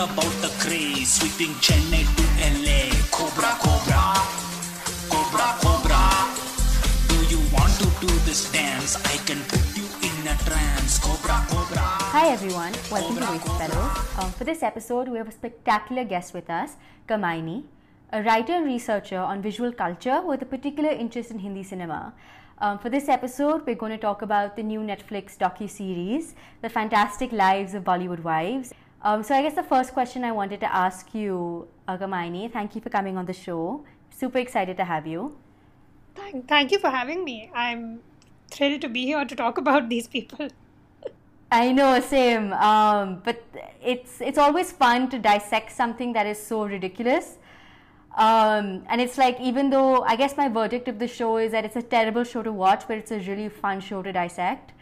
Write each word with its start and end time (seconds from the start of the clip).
about 0.00 0.32
the 0.40 0.48
craze, 0.58 1.12
sweeping 1.12 1.52
Chennai 1.60 2.08
to 2.16 2.24
LA. 2.64 2.88
Cobra, 3.12 3.52
Cobra, 3.60 4.16
Cobra, 5.12 5.48
Cobra. 5.60 6.00
Do 7.12 7.16
you 7.28 7.40
want 7.52 7.68
to 7.80 7.84
do 8.00 8.08
this 8.24 8.50
dance? 8.50 8.96
I 8.96 9.20
can 9.28 9.36
put 9.52 9.60
you 9.76 9.84
in 10.00 10.26
a 10.26 10.34
trance. 10.48 10.98
Cobra, 10.98 11.44
Cobra. 11.50 11.84
Hi 12.16 12.28
everyone, 12.28 12.72
welcome 12.90 13.16
to 13.16 13.26
Voice 13.26 13.58
Fellows. 13.58 13.92
Um, 14.16 14.32
for 14.32 14.44
this 14.44 14.62
episode, 14.62 15.08
we 15.08 15.18
have 15.18 15.28
a 15.28 15.32
spectacular 15.32 16.04
guest 16.04 16.32
with 16.32 16.48
us, 16.48 16.76
Kamaini, 17.06 17.64
a 18.10 18.22
writer 18.22 18.54
and 18.54 18.64
researcher 18.64 19.18
on 19.18 19.42
visual 19.42 19.70
culture 19.70 20.22
with 20.22 20.40
a 20.40 20.46
particular 20.46 20.88
interest 20.88 21.30
in 21.30 21.40
Hindi 21.40 21.62
cinema. 21.62 22.14
Um, 22.58 22.78
for 22.78 22.88
this 22.88 23.10
episode, 23.10 23.66
we're 23.66 23.74
going 23.74 23.92
to 23.92 23.98
talk 23.98 24.22
about 24.22 24.56
the 24.56 24.62
new 24.62 24.80
Netflix 24.80 25.36
docu-series, 25.36 26.34
The 26.62 26.70
Fantastic 26.70 27.32
Lives 27.32 27.74
of 27.74 27.84
Bollywood 27.84 28.22
Wives. 28.22 28.72
Um, 29.02 29.22
so 29.22 29.34
I 29.34 29.42
guess 29.42 29.54
the 29.54 29.62
first 29.62 29.92
question 29.92 30.24
I 30.24 30.32
wanted 30.32 30.60
to 30.60 30.74
ask 30.74 31.14
you, 31.14 31.68
Kamaini, 31.88 32.52
thank 32.52 32.74
you 32.74 32.80
for 32.80 32.90
coming 32.90 33.16
on 33.16 33.26
the 33.26 33.32
show. 33.32 33.84
Super 34.10 34.38
excited 34.38 34.76
to 34.76 34.84
have 34.84 35.06
you. 35.06 35.36
Thank, 36.14 36.48
thank 36.48 36.70
you 36.70 36.78
for 36.78 36.90
having 36.90 37.24
me. 37.24 37.50
I'm 37.54 38.00
thrilled 38.50 38.82
to 38.82 38.88
be 38.88 39.06
here 39.06 39.24
to 39.24 39.34
talk 39.34 39.58
about 39.58 39.88
these 39.88 40.06
people. 40.06 40.48
I 41.52 41.72
know, 41.72 41.98
same. 42.00 42.52
Um, 42.52 43.22
but 43.24 43.42
it's 43.82 44.20
it's 44.20 44.38
always 44.38 44.70
fun 44.70 45.08
to 45.10 45.18
dissect 45.18 45.72
something 45.72 46.12
that 46.12 46.26
is 46.26 46.40
so 46.40 46.64
ridiculous. 46.64 47.38
Um, 48.16 48.84
and 48.88 49.00
it's 49.00 49.18
like 49.18 49.40
even 49.40 49.70
though 49.70 50.02
I 50.02 50.16
guess 50.16 50.36
my 50.36 50.48
verdict 50.48 50.88
of 50.88 50.98
the 50.98 51.08
show 51.08 51.38
is 51.38 51.52
that 51.52 51.64
it's 51.64 51.76
a 51.76 51.82
terrible 51.82 52.24
show 52.24 52.42
to 52.42 52.52
watch, 52.52 52.84
but 52.86 52.98
it's 52.98 53.10
a 53.10 53.18
really 53.20 53.48
fun 53.48 53.80
show 53.80 54.02
to 54.02 54.12
dissect. 54.12 54.72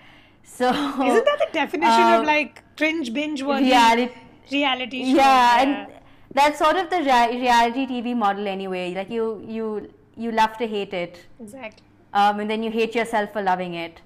So 0.49 0.69
isn't 0.71 1.25
that 1.25 1.39
the 1.39 1.49
definition 1.53 2.03
um, 2.03 2.21
of 2.21 2.27
like 2.27 2.63
cringe 2.77 3.13
binge 3.13 3.43
worthy 3.43 3.67
reality, 3.67 4.15
reality 4.51 5.05
show? 5.05 5.17
Yeah, 5.17 5.63
yeah, 5.63 5.63
and 5.63 5.93
that's 6.33 6.59
sort 6.59 6.77
of 6.77 6.91
the 6.91 6.99
rea- 6.99 7.39
reality 7.41 7.87
TV 7.87 8.17
model 8.17 8.49
anyway. 8.49 8.95
Like 8.95 9.11
you 9.11 9.45
you 9.47 9.91
you 10.17 10.33
love 10.33 10.57
to 10.59 10.67
hate 10.67 10.95
it. 10.95 11.25
Exactly. 11.41 11.85
Um, 12.13 12.41
and 12.41 12.51
then 12.51 12.63
you 12.63 12.71
hate 12.71 12.95
yourself 12.95 13.33
for 13.33 13.43
loving 13.43 13.75
it. 13.75 14.01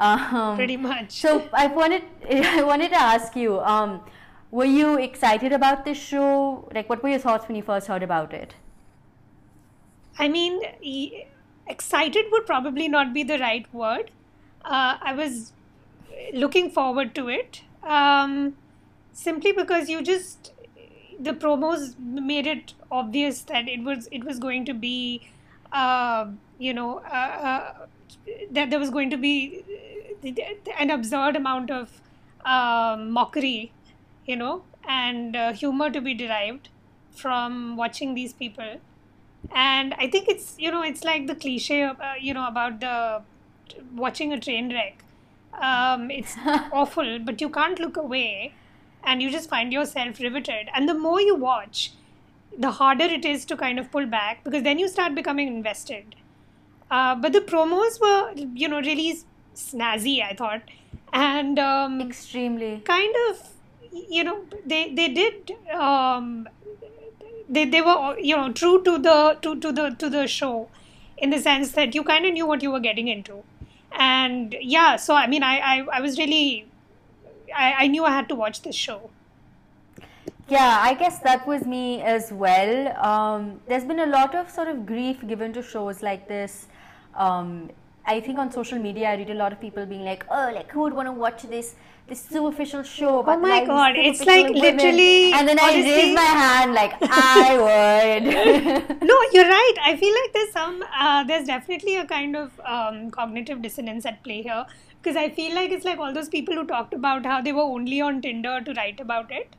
Um, 0.00 0.56
Pretty 0.56 0.76
much. 0.76 1.12
So 1.12 1.48
I 1.52 1.66
wanted 1.68 2.02
I 2.30 2.62
wanted 2.62 2.90
to 2.90 3.00
ask 3.00 3.36
you. 3.36 3.60
Um, 3.60 4.00
were 4.50 4.66
you 4.66 4.98
excited 4.98 5.52
about 5.52 5.84
this 5.84 5.96
show? 5.98 6.68
Like, 6.74 6.88
what 6.90 7.02
were 7.02 7.08
your 7.08 7.18
thoughts 7.18 7.48
when 7.48 7.56
you 7.56 7.62
first 7.62 7.86
heard 7.86 8.02
about 8.02 8.34
it? 8.34 8.54
I 10.18 10.28
mean, 10.28 10.60
excited 11.66 12.26
would 12.32 12.44
probably 12.46 12.88
not 12.88 13.14
be 13.14 13.22
the 13.22 13.38
right 13.38 13.72
word. 13.72 14.10
Uh, 14.64 14.98
I 15.00 15.14
was 15.14 15.52
looking 16.32 16.70
forward 16.70 17.14
to 17.14 17.28
it 17.28 17.62
um, 17.82 18.56
simply 19.12 19.52
because 19.52 19.88
you 19.88 20.02
just 20.02 20.52
the 21.20 21.32
promos 21.32 21.98
made 21.98 22.46
it 22.46 22.74
obvious 22.90 23.42
that 23.42 23.68
it 23.68 23.82
was 23.82 24.08
it 24.10 24.24
was 24.24 24.38
going 24.38 24.64
to 24.64 24.74
be 24.74 25.28
uh, 25.72 26.26
you 26.58 26.74
know 26.74 26.98
uh, 26.98 27.32
uh 27.50 27.86
that 28.50 28.70
there 28.70 28.78
was 28.78 28.90
going 28.90 29.10
to 29.10 29.16
be 29.16 29.62
an 30.78 30.90
absurd 30.90 31.36
amount 31.36 31.70
of 31.70 32.00
um, 32.44 33.10
mockery 33.10 33.72
you 34.26 34.36
know 34.36 34.62
and 34.88 35.36
uh, 35.36 35.52
humor 35.52 35.90
to 35.90 36.00
be 36.00 36.14
derived 36.14 36.68
from 37.12 37.76
watching 37.76 38.14
these 38.14 38.32
people. 38.32 38.80
And 39.50 39.92
i 39.94 40.08
think 40.08 40.28
it's 40.28 40.54
you 40.56 40.70
know 40.70 40.82
it's 40.82 41.02
like 41.04 41.26
the 41.26 41.34
cliche 41.34 41.82
uh, 41.82 42.14
you 42.20 42.32
know 42.32 42.46
about 42.46 42.78
the 42.80 43.22
watching 43.92 44.32
a 44.32 44.38
train 44.38 44.72
wreck 44.72 45.02
um, 45.60 46.10
it's 46.10 46.34
awful 46.72 47.18
but 47.18 47.40
you 47.40 47.48
can't 47.48 47.78
look 47.78 47.96
away 47.96 48.54
and 49.04 49.22
you 49.22 49.30
just 49.30 49.48
find 49.48 49.72
yourself 49.72 50.20
riveted. 50.20 50.68
And 50.74 50.88
the 50.88 50.94
more 50.94 51.20
you 51.20 51.34
watch 51.34 51.92
the 52.56 52.70
harder 52.70 53.04
it 53.04 53.24
is 53.24 53.44
to 53.46 53.56
kind 53.56 53.78
of 53.78 53.90
pull 53.90 54.06
back 54.06 54.44
because 54.44 54.62
then 54.62 54.78
you 54.78 54.88
start 54.88 55.14
becoming 55.14 55.48
invested. 55.48 56.14
Uh, 56.90 57.14
but 57.14 57.32
the 57.32 57.40
promos 57.40 58.00
were 58.00 58.32
you 58.54 58.68
know 58.68 58.80
really 58.80 59.18
snazzy 59.54 60.22
i 60.22 60.34
thought. 60.34 60.62
And 61.12 61.58
um, 61.58 62.00
extremely. 62.00 62.82
kind 62.84 63.14
of 63.28 63.48
you 63.92 64.24
know 64.24 64.44
they 64.64 64.94
they 64.94 65.08
did 65.08 65.52
um, 65.72 66.48
they, 67.48 67.64
they 67.64 67.80
were 67.80 68.18
you 68.18 68.36
know 68.36 68.52
true 68.52 68.82
to 68.82 68.98
the 68.98 69.38
to, 69.42 69.58
to 69.60 69.72
the 69.72 69.90
to 69.98 70.08
the 70.08 70.26
show 70.26 70.68
in 71.18 71.30
the 71.30 71.38
sense 71.38 71.72
that 71.72 71.94
you 71.94 72.02
kind 72.02 72.24
of 72.26 72.32
knew 72.32 72.46
what 72.46 72.62
you 72.62 72.70
were 72.70 72.80
getting 72.80 73.08
into 73.08 73.42
and 73.98 74.56
yeah 74.60 74.96
so 74.96 75.14
i 75.14 75.26
mean 75.26 75.42
i 75.42 75.58
i, 75.58 75.86
I 75.92 76.00
was 76.00 76.18
really 76.18 76.66
I, 77.54 77.84
I 77.84 77.86
knew 77.86 78.04
i 78.04 78.10
had 78.10 78.28
to 78.30 78.34
watch 78.34 78.62
this 78.62 78.74
show. 78.74 79.10
Yeah 80.48 80.78
i 80.80 80.94
guess 80.94 81.18
that 81.20 81.46
was 81.46 81.66
me 81.66 82.02
as 82.02 82.32
well. 82.32 82.96
Um, 82.98 83.60
there's 83.68 83.84
been 83.84 84.00
a 84.00 84.06
lot 84.06 84.34
of 84.34 84.50
sort 84.50 84.68
of 84.68 84.86
grief 84.86 85.26
given 85.26 85.52
to 85.52 85.62
shows 85.62 86.02
like 86.02 86.28
this. 86.28 86.66
Um, 87.14 87.70
i 88.04 88.18
think 88.20 88.38
on 88.38 88.50
social 88.50 88.78
media 88.78 89.10
i 89.10 89.14
read 89.14 89.30
a 89.30 89.34
lot 89.34 89.52
of 89.52 89.60
people 89.60 89.86
being 89.86 90.04
like 90.04 90.24
oh 90.28 90.50
like 90.52 90.70
who 90.72 90.80
would 90.80 90.92
want 90.92 91.06
to 91.06 91.12
watch 91.12 91.42
this 91.42 91.76
this 92.08 92.22
superficial 92.24 92.82
show 92.82 93.20
about 93.20 93.38
oh 93.38 93.40
my 93.40 93.64
god 93.64 93.96
it's 93.96 94.24
like 94.24 94.48
literally 94.50 95.32
and 95.32 95.48
then 95.48 95.58
honestly, 95.58 95.92
i 95.92 95.96
raise 95.96 96.14
my 96.14 96.30
hand 96.42 96.74
like 96.74 96.94
i 97.02 97.56
would. 97.64 99.02
No 99.10 99.18
you're 99.32 99.48
right. 99.48 99.74
I 99.82 99.96
feel 99.96 100.14
like 100.14 100.32
there's 100.32 100.52
some 100.52 100.84
uh, 100.94 101.24
there's 101.24 101.46
definitely 101.46 101.96
a 101.96 102.06
kind 102.06 102.36
of 102.36 102.60
um, 102.64 103.10
cognitive 103.10 103.62
dissonance 103.62 104.04
at 104.04 104.22
play 104.22 104.42
here. 104.42 104.64
Because 105.02 105.16
i 105.16 105.28
feel 105.30 105.54
like 105.54 105.70
it's 105.72 105.84
like 105.84 105.98
all 105.98 106.12
those 106.12 106.28
people 106.28 106.54
who 106.54 106.64
talked 106.64 106.94
about 106.94 107.24
how 107.26 107.40
they 107.40 107.52
were 107.52 107.62
only 107.76 108.00
on 108.00 108.20
tinder 108.22 108.60
to 108.60 108.72
write 108.74 109.00
about 109.00 109.32
it 109.32 109.56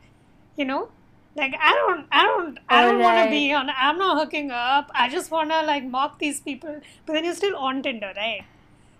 you 0.56 0.66
know? 0.66 0.90
Like 1.36 1.56
i 1.60 1.72
don't 1.74 2.06
i 2.12 2.24
don't 2.24 2.60
i 2.70 2.82
don't 2.84 3.00
right. 3.00 3.04
want 3.04 3.24
to 3.26 3.30
be 3.32 3.52
on 3.54 3.70
i'm 3.76 3.98
not 3.98 4.20
hooking 4.20 4.52
up. 4.52 4.92
I 4.94 5.10
just 5.10 5.32
want 5.32 5.50
to 5.50 5.64
like 5.64 5.84
mock 5.84 6.20
these 6.20 6.40
people. 6.40 6.80
But 7.06 7.14
then 7.14 7.26
you're 7.26 7.34
still 7.34 7.56
on 7.56 7.82
tinder 7.82 8.14
right 8.16 8.46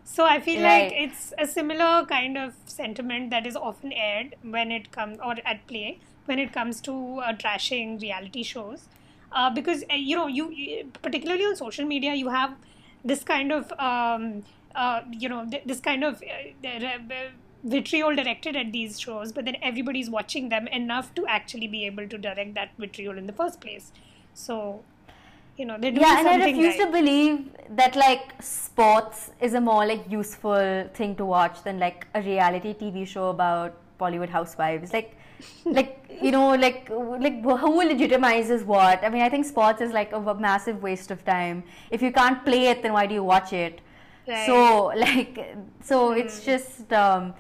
so 0.04 0.26
I 0.26 0.40
feel 0.40 0.62
right. 0.62 0.84
like 0.84 0.94
it's 0.94 1.34
a 1.38 1.48
similar 1.48 2.06
kind 2.06 2.38
of 2.38 2.54
sentiment 2.66 3.30
that 3.32 3.48
is 3.48 3.56
often 3.56 3.92
aired 3.92 4.36
when 4.42 4.72
it 4.72 4.92
comes 4.92 5.18
or 5.20 5.36
at 5.46 5.66
play 5.68 6.00
when 6.26 6.40
it 6.40 6.54
comes 6.54 6.80
to 6.82 7.20
uh, 7.20 7.34
trashing 7.34 8.02
reality 8.02 8.44
shows, 8.44 8.88
uh, 9.32 9.50
because 9.50 9.84
uh, 9.92 9.96
you 9.96 10.16
know 10.16 10.28
you 10.28 10.90
particularly 11.02 11.44
on 11.44 11.56
social 11.56 11.86
media 11.86 12.14
you 12.14 12.30
have 12.30 12.56
this 13.04 13.24
kind 13.24 13.52
of 13.52 13.72
um, 13.74 14.44
uh, 14.76 15.02
you 15.12 15.28
know 15.28 15.46
th- 15.50 15.64
this 15.66 15.80
kind 15.80 16.04
of 16.04 16.22
uh, 16.24 17.30
vitriol 17.64 18.16
directed 18.16 18.56
at 18.56 18.72
these 18.72 19.00
shows, 19.00 19.32
but 19.32 19.46
then 19.46 19.56
everybody's 19.62 20.10
watching 20.10 20.50
them 20.50 20.68
enough 20.68 21.14
to 21.16 21.26
actually 21.28 21.68
be 21.68 21.86
able 21.86 22.08
to 22.08 22.18
direct 22.18 22.54
that 22.56 22.72
vitriol 22.78 23.18
in 23.18 23.26
the 23.26 23.34
first 23.34 23.62
place. 23.62 23.92
So 24.34 24.84
you 25.58 25.66
know 25.66 25.78
they're 25.80 25.92
doing 25.92 26.02
yeah 26.02 26.20
and 26.20 26.28
i 26.28 26.46
refuse 26.46 26.78
right. 26.78 26.86
to 26.86 26.92
believe 26.92 27.50
that 27.70 27.96
like 27.96 28.42
sports 28.42 29.32
is 29.40 29.54
a 29.54 29.62
more 29.62 29.86
like 29.86 30.04
useful 30.10 30.90
thing 30.94 31.16
to 31.16 31.26
watch 31.26 31.64
than 31.64 31.80
like 31.80 32.08
a 32.16 32.22
reality 32.22 32.74
tv 32.74 33.08
show 33.08 33.30
about 33.30 33.78
bollywood 34.00 34.30
housewives 34.30 34.94
like 34.94 35.18
like 35.66 36.18
you 36.22 36.32
know 36.32 36.56
like 36.56 36.90
like 36.90 37.42
who 37.42 37.74
legitimizes 37.94 38.66
what 38.66 39.04
i 39.04 39.10
mean 39.10 39.22
i 39.22 39.30
think 39.30 39.46
sports 39.46 39.82
is 39.82 39.92
like 39.92 40.12
a, 40.14 40.34
massive 40.36 40.82
waste 40.82 41.12
of 41.12 41.24
time 41.26 41.64
if 41.92 42.02
you 42.02 42.12
can't 42.12 42.44
play 42.46 42.68
it 42.68 42.82
then 42.82 42.94
why 42.94 43.06
do 43.06 43.14
you 43.14 43.24
watch 43.24 43.54
it 43.54 43.82
right. 44.28 44.46
so 44.46 44.86
like 44.96 45.56
so 45.82 46.12
mm. 46.12 46.20
it's 46.20 46.44
just 46.46 46.92
um 46.94 47.34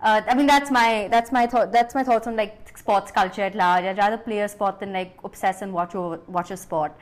uh, 0.00 0.22
I 0.28 0.34
mean 0.36 0.46
that's 0.46 0.70
my 0.70 1.08
that's 1.10 1.32
my 1.32 1.46
thought 1.46 1.72
that's 1.72 1.92
my 1.92 2.04
thoughts 2.04 2.28
on 2.28 2.36
like 2.36 2.78
sports 2.78 3.10
culture 3.10 3.42
at 3.42 3.54
large. 3.54 3.84
I'd 3.84 3.98
rather 3.98 4.16
play 4.16 4.40
a 4.40 4.48
sport 4.48 4.78
than 4.78 4.92
like 4.92 5.18
obsess 5.24 5.62
and 5.62 5.72
watch 5.72 5.94
over, 5.94 6.20
watch 6.28 6.50
a 6.50 6.56
sport. 6.56 6.92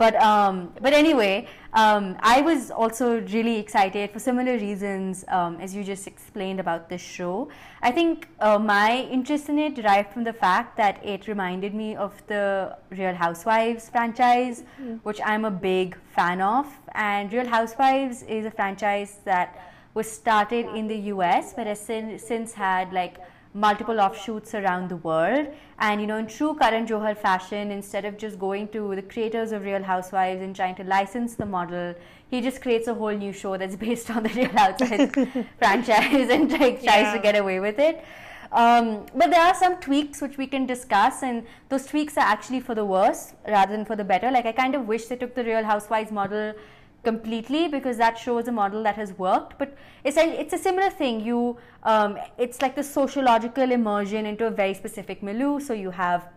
But 0.00 0.16
um, 0.16 0.72
but 0.80 0.94
anyway, 0.94 1.46
um, 1.74 2.16
I 2.20 2.40
was 2.40 2.70
also 2.70 3.20
really 3.20 3.58
excited 3.58 4.10
for 4.10 4.18
similar 4.18 4.54
reasons 4.56 5.26
um, 5.28 5.58
as 5.60 5.76
you 5.76 5.84
just 5.84 6.06
explained 6.06 6.58
about 6.58 6.88
this 6.88 7.02
show. 7.02 7.50
I 7.82 7.90
think 7.90 8.26
uh, 8.40 8.58
my 8.58 9.06
interest 9.16 9.50
in 9.50 9.58
it 9.58 9.74
derived 9.74 10.14
from 10.14 10.24
the 10.24 10.32
fact 10.32 10.78
that 10.78 11.04
it 11.04 11.28
reminded 11.28 11.74
me 11.74 11.96
of 11.96 12.14
the 12.28 12.78
Real 12.88 13.14
Housewives 13.14 13.90
franchise, 13.90 14.64
mm. 14.80 15.00
which 15.02 15.20
I'm 15.22 15.44
a 15.44 15.50
big 15.50 15.98
fan 16.16 16.40
of. 16.40 16.66
And 16.94 17.30
Real 17.30 17.46
Housewives 17.46 18.22
is 18.22 18.46
a 18.46 18.50
franchise 18.50 19.18
that 19.26 19.48
was 19.92 20.10
started 20.10 20.64
in 20.74 20.88
the 20.88 21.00
US, 21.12 21.52
but 21.52 21.66
has 21.66 21.78
since, 21.78 22.22
since 22.22 22.54
had 22.54 22.90
like 22.94 23.18
multiple 23.52 24.00
offshoots 24.00 24.54
around 24.54 24.88
the 24.88 24.96
world. 24.96 25.48
And 25.78 26.00
you 26.00 26.06
know, 26.06 26.16
in 26.16 26.26
true 26.26 26.54
Karan 26.54 26.86
Johar 26.86 27.16
fashion, 27.16 27.70
instead 27.70 28.04
of 28.04 28.16
just 28.16 28.38
going 28.38 28.68
to 28.68 28.94
the 28.94 29.02
creators 29.02 29.52
of 29.52 29.64
Real 29.64 29.82
Housewives 29.82 30.42
and 30.42 30.54
trying 30.54 30.74
to 30.76 30.84
license 30.84 31.34
the 31.34 31.46
model, 31.46 31.94
he 32.30 32.40
just 32.40 32.62
creates 32.62 32.86
a 32.86 32.94
whole 32.94 33.14
new 33.14 33.32
show 33.32 33.56
that's 33.56 33.76
based 33.86 34.10
on 34.10 34.22
the 34.22 34.28
Real 34.30 34.50
Housewives 34.50 35.12
franchise 35.58 36.30
and 36.30 36.50
like 36.52 36.82
tries 36.82 36.86
yeah. 36.86 37.12
to 37.14 37.18
get 37.18 37.36
away 37.36 37.60
with 37.60 37.78
it. 37.78 38.04
Um, 38.52 39.06
but 39.14 39.30
there 39.30 39.40
are 39.40 39.54
some 39.54 39.76
tweaks 39.76 40.20
which 40.20 40.36
we 40.36 40.46
can 40.46 40.66
discuss, 40.66 41.22
and 41.22 41.46
those 41.68 41.86
tweaks 41.86 42.16
are 42.16 42.26
actually 42.26 42.60
for 42.60 42.74
the 42.74 42.84
worse 42.84 43.34
rather 43.46 43.72
than 43.72 43.84
for 43.84 43.94
the 43.94 44.04
better. 44.04 44.30
Like 44.30 44.46
I 44.46 44.52
kind 44.52 44.74
of 44.74 44.88
wish 44.88 45.06
they 45.06 45.16
took 45.16 45.34
the 45.34 45.44
Real 45.44 45.62
Housewives 45.62 46.10
model 46.10 46.54
completely 47.02 47.68
because 47.68 47.96
that 47.96 48.18
shows 48.18 48.48
a 48.48 48.52
model 48.52 48.82
that 48.82 48.96
has 48.96 49.12
worked. 49.18 49.58
But 49.58 49.76
it's 50.04 50.16
a, 50.16 50.40
it's 50.40 50.52
a 50.52 50.58
similar 50.58 50.90
thing. 50.90 51.20
You 51.20 51.56
um, 51.82 52.18
it's 52.38 52.60
like 52.60 52.74
the 52.76 52.82
sociological 52.82 53.70
immersion 53.72 54.26
into 54.26 54.46
a 54.46 54.50
very 54.50 54.74
specific 54.74 55.22
milieu. 55.22 55.60
So 55.60 55.72
you 55.72 55.90
have 55.90 56.28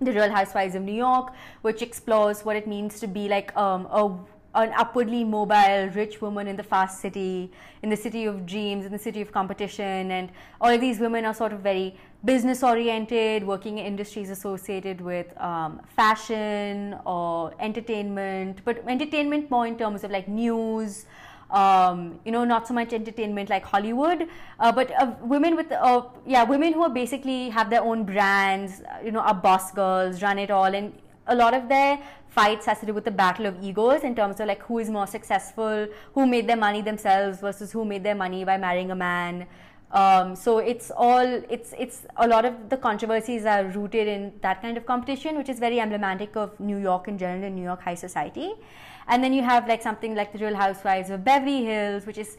The 0.00 0.12
Real 0.12 0.30
Housewives 0.30 0.74
of 0.74 0.82
New 0.82 0.94
York, 0.94 1.32
which 1.62 1.80
explores 1.80 2.44
what 2.44 2.56
it 2.56 2.66
means 2.66 3.00
to 3.00 3.06
be 3.06 3.28
like 3.28 3.56
um, 3.56 3.86
a 3.90 4.16
an 4.54 4.72
upwardly 4.76 5.24
mobile, 5.24 5.88
rich 5.94 6.20
woman 6.20 6.46
in 6.46 6.56
the 6.56 6.62
fast 6.62 7.00
city, 7.00 7.50
in 7.82 7.90
the 7.90 7.96
city 7.96 8.24
of 8.24 8.46
dreams, 8.46 8.86
in 8.86 8.92
the 8.92 8.98
city 8.98 9.20
of 9.20 9.32
competition. 9.32 10.12
And 10.12 10.30
all 10.60 10.70
of 10.70 10.80
these 10.80 11.00
women 11.00 11.24
are 11.24 11.34
sort 11.34 11.52
of 11.52 11.60
very 11.60 11.96
business 12.24 12.62
oriented, 12.62 13.46
working 13.46 13.78
in 13.78 13.84
industries 13.84 14.30
associated 14.30 15.00
with 15.00 15.26
um, 15.40 15.80
fashion 15.96 16.96
or 17.04 17.54
entertainment, 17.60 18.60
but 18.64 18.82
entertainment 18.88 19.50
more 19.50 19.66
in 19.66 19.76
terms 19.76 20.04
of 20.04 20.10
like 20.10 20.28
news. 20.28 21.06
Um, 21.50 22.18
you 22.24 22.32
know, 22.32 22.44
not 22.44 22.66
so 22.66 22.74
much 22.74 22.92
entertainment 22.92 23.48
like 23.48 23.64
Hollywood, 23.64 24.26
uh, 24.58 24.72
but 24.72 24.90
uh, 25.00 25.12
women 25.20 25.54
with, 25.54 25.70
uh, 25.70 26.02
yeah, 26.26 26.42
women 26.42 26.72
who 26.72 26.82
are 26.82 26.90
basically 26.90 27.50
have 27.50 27.70
their 27.70 27.82
own 27.82 28.04
brands, 28.04 28.82
you 29.04 29.12
know, 29.12 29.20
are 29.20 29.34
boss 29.34 29.70
girls, 29.70 30.20
run 30.20 30.38
it 30.38 30.50
all, 30.50 30.74
and 30.74 30.92
a 31.28 31.34
lot 31.34 31.54
of 31.54 31.68
their 31.68 32.00
fights 32.28 32.66
has 32.66 32.80
to 32.80 32.86
do 32.86 32.92
with 32.92 33.04
the 33.04 33.10
battle 33.10 33.46
of 33.46 33.62
egos 33.62 34.02
in 34.02 34.16
terms 34.16 34.40
of 34.40 34.48
like 34.48 34.62
who 34.62 34.78
is 34.78 34.90
more 34.90 35.06
successful, 35.06 35.86
who 36.14 36.26
made 36.26 36.48
their 36.48 36.56
money 36.56 36.82
themselves 36.82 37.38
versus 37.40 37.70
who 37.70 37.84
made 37.84 38.02
their 38.02 38.14
money 38.14 38.44
by 38.44 38.56
marrying 38.56 38.90
a 38.90 38.96
man. 38.96 39.46
Um, 39.94 40.34
so 40.34 40.58
it's 40.58 40.90
all 40.90 41.42
it's 41.48 41.72
it's 41.78 42.04
a 42.16 42.26
lot 42.26 42.44
of 42.44 42.68
the 42.68 42.76
controversies 42.76 43.44
are 43.46 43.64
rooted 43.66 44.08
in 44.08 44.32
that 44.40 44.60
kind 44.60 44.76
of 44.76 44.84
competition, 44.86 45.38
which 45.38 45.48
is 45.48 45.60
very 45.60 45.78
emblematic 45.78 46.36
of 46.36 46.58
New 46.58 46.78
York 46.78 47.06
in 47.06 47.16
general 47.16 47.44
and 47.44 47.54
New 47.54 47.62
York 47.62 47.80
high 47.80 47.94
society. 47.94 48.54
And 49.06 49.22
then 49.22 49.32
you 49.32 49.42
have 49.42 49.68
like 49.68 49.82
something 49.82 50.16
like 50.16 50.32
the 50.32 50.38
Real 50.38 50.56
Housewives 50.56 51.10
of 51.10 51.24
Beverly 51.24 51.64
Hills, 51.64 52.06
which 52.06 52.18
is 52.18 52.36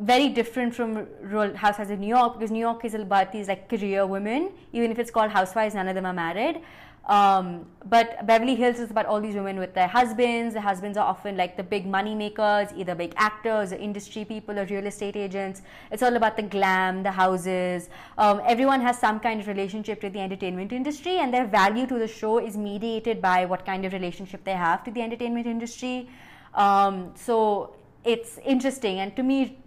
very 0.00 0.28
different 0.28 0.74
from 0.74 1.06
Real 1.20 1.54
Housewives 1.54 1.90
of 1.90 2.00
New 2.00 2.08
York 2.08 2.34
because 2.34 2.50
New 2.50 2.58
York 2.58 2.84
is 2.84 2.94
about 2.94 3.30
these 3.30 3.46
like 3.46 3.68
career 3.68 4.04
women. 4.04 4.50
Even 4.72 4.90
if 4.90 4.98
it's 4.98 5.12
called 5.12 5.30
Housewives, 5.30 5.76
none 5.76 5.86
of 5.86 5.94
them 5.94 6.06
are 6.06 6.12
married. 6.12 6.60
Um, 7.06 7.66
but 7.84 8.26
Beverly 8.26 8.56
Hills 8.56 8.80
is 8.80 8.90
about 8.90 9.06
all 9.06 9.20
these 9.20 9.36
women 9.36 9.60
with 9.60 9.74
their 9.74 9.86
husbands. 9.86 10.54
The 10.54 10.60
husbands 10.60 10.98
are 10.98 11.06
often 11.06 11.36
like 11.36 11.56
the 11.56 11.62
big 11.62 11.86
money 11.86 12.16
makers, 12.16 12.68
either 12.74 12.96
big 12.96 13.14
actors 13.16 13.72
or 13.72 13.76
industry 13.76 14.24
people 14.24 14.58
or 14.58 14.64
real 14.64 14.86
estate 14.86 15.14
agents. 15.14 15.62
It's 15.92 16.02
all 16.02 16.16
about 16.16 16.36
the 16.36 16.42
glam, 16.42 17.04
the 17.04 17.12
houses. 17.12 17.88
Um, 18.18 18.42
everyone 18.44 18.80
has 18.80 18.98
some 18.98 19.20
kind 19.20 19.40
of 19.40 19.46
relationship 19.46 20.00
to 20.00 20.10
the 20.10 20.18
entertainment 20.18 20.72
industry, 20.72 21.18
and 21.18 21.32
their 21.32 21.46
value 21.46 21.86
to 21.86 21.96
the 21.96 22.08
show 22.08 22.38
is 22.38 22.56
mediated 22.56 23.22
by 23.22 23.44
what 23.44 23.64
kind 23.64 23.84
of 23.84 23.92
relationship 23.92 24.42
they 24.42 24.52
have 24.52 24.82
to 24.84 24.90
the 24.90 25.00
entertainment 25.00 25.46
industry. 25.46 26.08
Um, 26.54 27.12
so 27.14 27.74
it's 28.02 28.38
interesting, 28.38 28.98
and 28.98 29.14
to 29.14 29.22
me, 29.22 29.58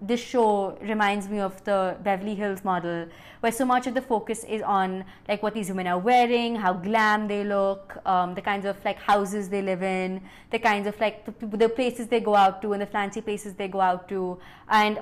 this 0.00 0.20
show 0.20 0.78
reminds 0.80 1.28
me 1.28 1.40
of 1.40 1.62
the 1.64 1.96
Beverly 2.04 2.34
Hills 2.34 2.64
model, 2.64 3.06
where 3.40 3.50
so 3.50 3.64
much 3.64 3.86
of 3.88 3.94
the 3.94 4.02
focus 4.02 4.44
is 4.44 4.62
on 4.62 5.04
like 5.28 5.42
what 5.42 5.54
these 5.54 5.68
women 5.68 5.88
are 5.88 5.98
wearing, 5.98 6.54
how 6.54 6.72
glam 6.72 7.26
they 7.26 7.42
look, 7.42 7.96
um, 8.06 8.34
the 8.34 8.40
kinds 8.40 8.64
of 8.64 8.76
like 8.84 8.98
houses 8.98 9.48
they 9.48 9.60
live 9.60 9.82
in, 9.82 10.20
the 10.50 10.58
kinds 10.58 10.86
of 10.86 10.98
like 11.00 11.24
the, 11.24 11.56
the 11.56 11.68
places 11.68 12.06
they 12.06 12.20
go 12.20 12.36
out 12.36 12.62
to, 12.62 12.72
and 12.72 12.82
the 12.82 12.86
fancy 12.86 13.20
places 13.20 13.54
they 13.54 13.66
go 13.66 13.80
out 13.80 14.08
to, 14.08 14.38
and 14.68 15.00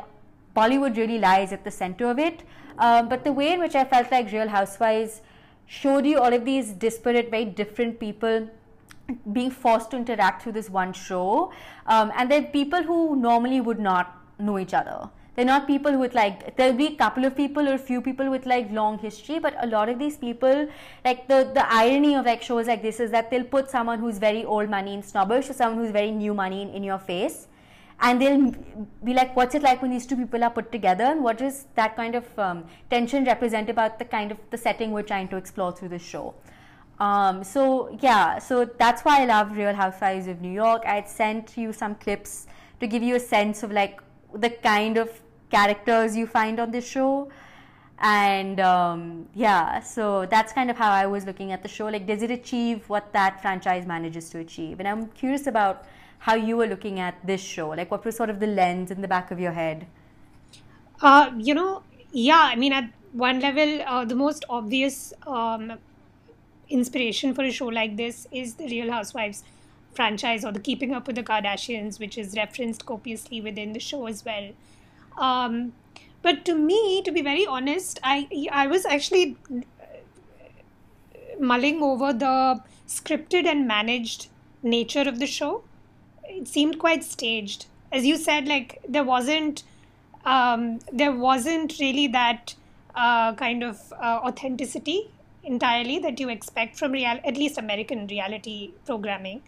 Bollywood 0.56 0.96
really 0.96 1.18
lies 1.18 1.52
at 1.52 1.64
the 1.64 1.70
center 1.70 2.10
of 2.10 2.18
it. 2.18 2.42
Um, 2.78 3.08
but 3.08 3.24
the 3.24 3.32
way 3.32 3.52
in 3.52 3.60
which 3.60 3.74
I 3.74 3.84
felt 3.84 4.10
like 4.10 4.32
Real 4.32 4.48
Housewives 4.48 5.20
showed 5.66 6.06
you 6.06 6.18
all 6.18 6.32
of 6.32 6.44
these 6.44 6.72
disparate, 6.72 7.30
very 7.30 7.44
different 7.44 8.00
people 8.00 8.48
being 9.32 9.50
forced 9.50 9.90
to 9.90 9.96
interact 9.96 10.42
through 10.42 10.52
this 10.52 10.70
one 10.70 10.92
show, 10.92 11.52
um, 11.86 12.10
and 12.16 12.30
then 12.30 12.46
people 12.46 12.82
who 12.82 13.14
normally 13.14 13.60
would 13.60 13.78
not 13.78 14.22
know 14.38 14.58
each 14.58 14.74
other. 14.74 15.08
They're 15.34 15.44
not 15.44 15.66
people 15.66 15.98
with 15.98 16.14
like 16.14 16.56
there'll 16.56 16.76
be 16.76 16.86
a 16.86 16.96
couple 16.96 17.26
of 17.26 17.36
people 17.36 17.68
or 17.68 17.74
a 17.74 17.78
few 17.78 18.00
people 18.00 18.30
with 18.30 18.46
like 18.46 18.70
long 18.72 18.98
history, 18.98 19.38
but 19.38 19.54
a 19.62 19.66
lot 19.66 19.90
of 19.90 19.98
these 19.98 20.16
people, 20.16 20.66
like 21.04 21.28
the 21.28 21.50
the 21.52 21.70
irony 21.70 22.14
of 22.14 22.24
like 22.24 22.42
shows 22.42 22.66
like 22.66 22.80
this 22.80 23.00
is 23.00 23.10
that 23.10 23.30
they'll 23.30 23.44
put 23.44 23.68
someone 23.70 23.98
who's 23.98 24.16
very 24.16 24.46
old 24.46 24.70
money 24.70 24.94
in 24.94 25.02
snobbish 25.02 25.46
to 25.48 25.52
someone 25.52 25.84
who's 25.84 25.92
very 25.92 26.10
new 26.10 26.32
money 26.32 26.62
in, 26.62 26.70
in 26.70 26.82
your 26.82 26.98
face, 26.98 27.48
and 28.00 28.22
they'll 28.22 28.50
be 29.04 29.12
like, 29.12 29.36
what's 29.36 29.54
it 29.54 29.62
like 29.62 29.82
when 29.82 29.90
these 29.90 30.06
two 30.06 30.16
people 30.16 30.42
are 30.42 30.50
put 30.50 30.72
together, 30.72 31.04
and 31.04 31.22
what 31.22 31.36
does 31.36 31.66
that 31.74 31.96
kind 31.96 32.14
of 32.14 32.38
um, 32.38 32.64
tension 32.88 33.24
represent 33.24 33.68
about 33.68 33.98
the 33.98 34.06
kind 34.06 34.32
of 34.32 34.38
the 34.50 34.56
setting 34.56 34.90
we're 34.90 35.02
trying 35.02 35.28
to 35.28 35.36
explore 35.36 35.70
through 35.70 35.90
this 35.90 36.02
show. 36.02 36.34
Um, 36.98 37.44
so 37.44 37.94
yeah, 38.00 38.38
so 38.38 38.64
that's 38.64 39.02
why 39.02 39.20
I 39.20 39.26
love 39.26 39.54
Real 39.54 39.74
Housewives 39.74 40.28
of 40.28 40.40
New 40.40 40.52
York. 40.52 40.82
I 40.86 41.00
would 41.00 41.08
sent 41.08 41.58
you 41.58 41.74
some 41.74 41.94
clips 41.96 42.46
to 42.80 42.86
give 42.86 43.02
you 43.02 43.16
a 43.16 43.20
sense 43.20 43.62
of 43.62 43.70
like 43.70 44.00
the 44.36 44.50
kind 44.50 44.96
of 44.96 45.10
characters 45.50 46.16
you 46.16 46.26
find 46.26 46.60
on 46.60 46.70
this 46.70 46.86
show. 46.86 47.30
And 47.98 48.60
um, 48.60 49.26
yeah 49.34 49.80
so 49.80 50.26
that's 50.26 50.52
kind 50.52 50.70
of 50.70 50.76
how 50.76 50.90
i 50.90 51.06
was 51.06 51.24
looking 51.24 51.52
at 51.52 51.62
the 51.62 51.68
show. 51.68 51.86
Like 51.86 52.06
does 52.06 52.22
it 52.22 52.30
achieve 52.30 52.88
what 52.88 53.12
that 53.12 53.40
franchise 53.40 53.86
manages 53.86 54.28
to 54.30 54.38
achieve? 54.38 54.80
And 54.80 54.88
i'm 54.88 55.06
curious 55.08 55.46
about 55.46 55.84
how 56.18 56.34
you 56.34 56.56
were 56.56 56.66
looking 56.66 57.00
at 57.00 57.14
this 57.26 57.40
show. 57.40 57.70
Like 57.70 57.90
what 57.90 58.04
was 58.04 58.16
sort 58.16 58.28
of 58.28 58.38
the 58.38 58.46
lens 58.46 58.90
in 58.90 59.00
the 59.00 59.08
back 59.08 59.30
of 59.30 59.40
your 59.40 59.52
head? 59.52 59.86
Uh, 61.00 61.30
you 61.38 61.54
know 61.54 61.82
yeah 62.12 62.48
i 62.52 62.56
mean 62.56 62.72
at 62.72 62.90
one 63.12 63.40
level 63.40 63.82
uh, 63.86 64.04
the 64.04 64.14
most 64.14 64.44
obvious 64.48 65.12
um, 65.26 65.72
inspiration 66.68 67.34
for 67.34 67.44
a 67.44 67.50
show 67.50 67.66
like 67.66 67.96
this 67.96 68.26
is 68.32 68.54
the 68.54 68.66
real 68.66 68.90
housewives 68.90 69.42
franchise 69.96 70.44
or 70.44 70.52
the 70.52 70.60
keeping 70.60 70.92
up 70.92 71.06
with 71.06 71.16
the 71.16 71.22
kardashians 71.22 71.98
which 71.98 72.18
is 72.18 72.36
referenced 72.36 72.86
copiously 72.86 73.40
within 73.40 73.72
the 73.72 73.80
show 73.80 74.06
as 74.06 74.24
well 74.24 74.50
um, 75.18 75.72
but 76.26 76.44
to 76.46 76.54
me, 76.54 77.02
to 77.02 77.12
be 77.12 77.22
very 77.22 77.46
honest, 77.46 78.00
I 78.02 78.48
I 78.50 78.66
was 78.66 78.84
actually 78.84 79.36
mulling 81.38 81.82
over 81.82 82.12
the 82.12 82.60
scripted 82.88 83.46
and 83.46 83.68
managed 83.68 84.28
nature 84.62 85.04
of 85.12 85.20
the 85.20 85.26
show. 85.26 85.62
It 86.24 86.48
seemed 86.48 86.78
quite 86.78 87.04
staged, 87.04 87.66
as 87.92 88.04
you 88.04 88.16
said. 88.16 88.48
Like 88.48 88.80
there 88.88 89.04
wasn't 89.04 89.62
um, 90.24 90.80
there 90.92 91.12
wasn't 91.12 91.78
really 91.78 92.08
that 92.08 92.54
uh, 92.94 93.34
kind 93.34 93.62
of 93.62 93.92
uh, 93.92 94.20
authenticity 94.30 95.10
entirely 95.44 96.00
that 96.00 96.18
you 96.18 96.28
expect 96.28 96.76
from 96.76 96.90
real, 96.90 97.20
at 97.24 97.36
least 97.36 97.56
American 97.56 98.06
reality 98.08 98.72
programming. 98.84 99.42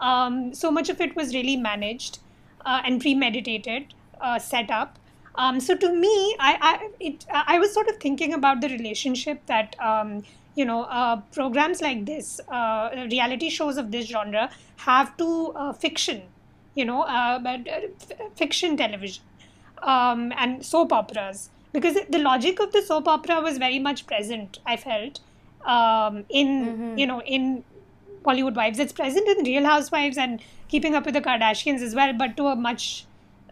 Um, 0.00 0.54
so 0.54 0.70
much 0.70 0.88
of 0.88 1.00
it 1.00 1.14
was 1.16 1.34
really 1.34 1.56
managed 1.56 2.18
uh, 2.64 2.82
and 2.84 3.00
premeditated, 3.00 3.94
uh, 4.20 4.38
set 4.38 4.70
up. 4.70 4.98
Um, 5.34 5.60
so 5.60 5.76
to 5.76 5.92
me, 5.92 6.36
I 6.40 6.58
I, 6.60 6.88
it, 6.98 7.24
I 7.30 7.58
was 7.58 7.72
sort 7.72 7.88
of 7.88 7.98
thinking 7.98 8.34
about 8.34 8.60
the 8.60 8.68
relationship 8.68 9.44
that 9.46 9.76
um, 9.80 10.24
you 10.56 10.64
know 10.64 10.82
uh, 10.84 11.20
programs 11.32 11.80
like 11.80 12.04
this, 12.06 12.40
uh, 12.48 13.06
reality 13.10 13.48
shows 13.48 13.76
of 13.76 13.92
this 13.92 14.06
genre, 14.06 14.50
have 14.78 15.16
to 15.18 15.52
uh, 15.54 15.72
fiction, 15.72 16.22
you 16.74 16.84
know, 16.84 17.02
uh, 17.02 17.38
but 17.38 17.68
uh, 17.68 17.80
f- 18.10 18.32
fiction 18.34 18.76
television 18.76 19.22
um, 19.82 20.32
and 20.36 20.64
soap 20.64 20.92
operas, 20.92 21.50
because 21.72 21.96
the 22.08 22.18
logic 22.18 22.60
of 22.60 22.72
the 22.72 22.82
soap 22.82 23.06
opera 23.06 23.40
was 23.40 23.58
very 23.58 23.78
much 23.78 24.06
present. 24.06 24.58
I 24.66 24.76
felt 24.76 25.20
um, 25.64 26.24
in 26.28 26.48
mm-hmm. 26.66 26.98
you 26.98 27.06
know 27.06 27.22
in 27.22 27.62
Bollywood 28.28 28.54
Wives. 28.54 28.78
It's 28.78 28.92
present 28.92 29.28
in 29.28 29.44
Real 29.44 29.64
Housewives 29.64 30.18
and 30.18 30.40
Keeping 30.68 30.94
Up 30.94 31.04
with 31.06 31.14
the 31.14 31.20
Kardashians 31.20 31.82
as 31.82 31.94
well, 31.94 32.12
but 32.12 32.36
to 32.36 32.46
a 32.48 32.56
much 32.56 33.06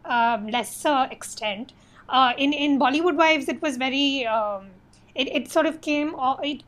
um, 0.04 0.48
lesser 0.48 1.08
extent. 1.10 1.72
Uh, 2.08 2.32
in 2.38 2.52
in 2.52 2.78
Bollywood 2.78 3.16
Wives, 3.16 3.48
it 3.48 3.62
was 3.62 3.76
very. 3.76 4.26
Um, 4.26 4.68
it, 5.14 5.28
it 5.28 5.50
sort 5.50 5.66
of 5.66 5.80
came 5.80 6.14
it 6.42 6.62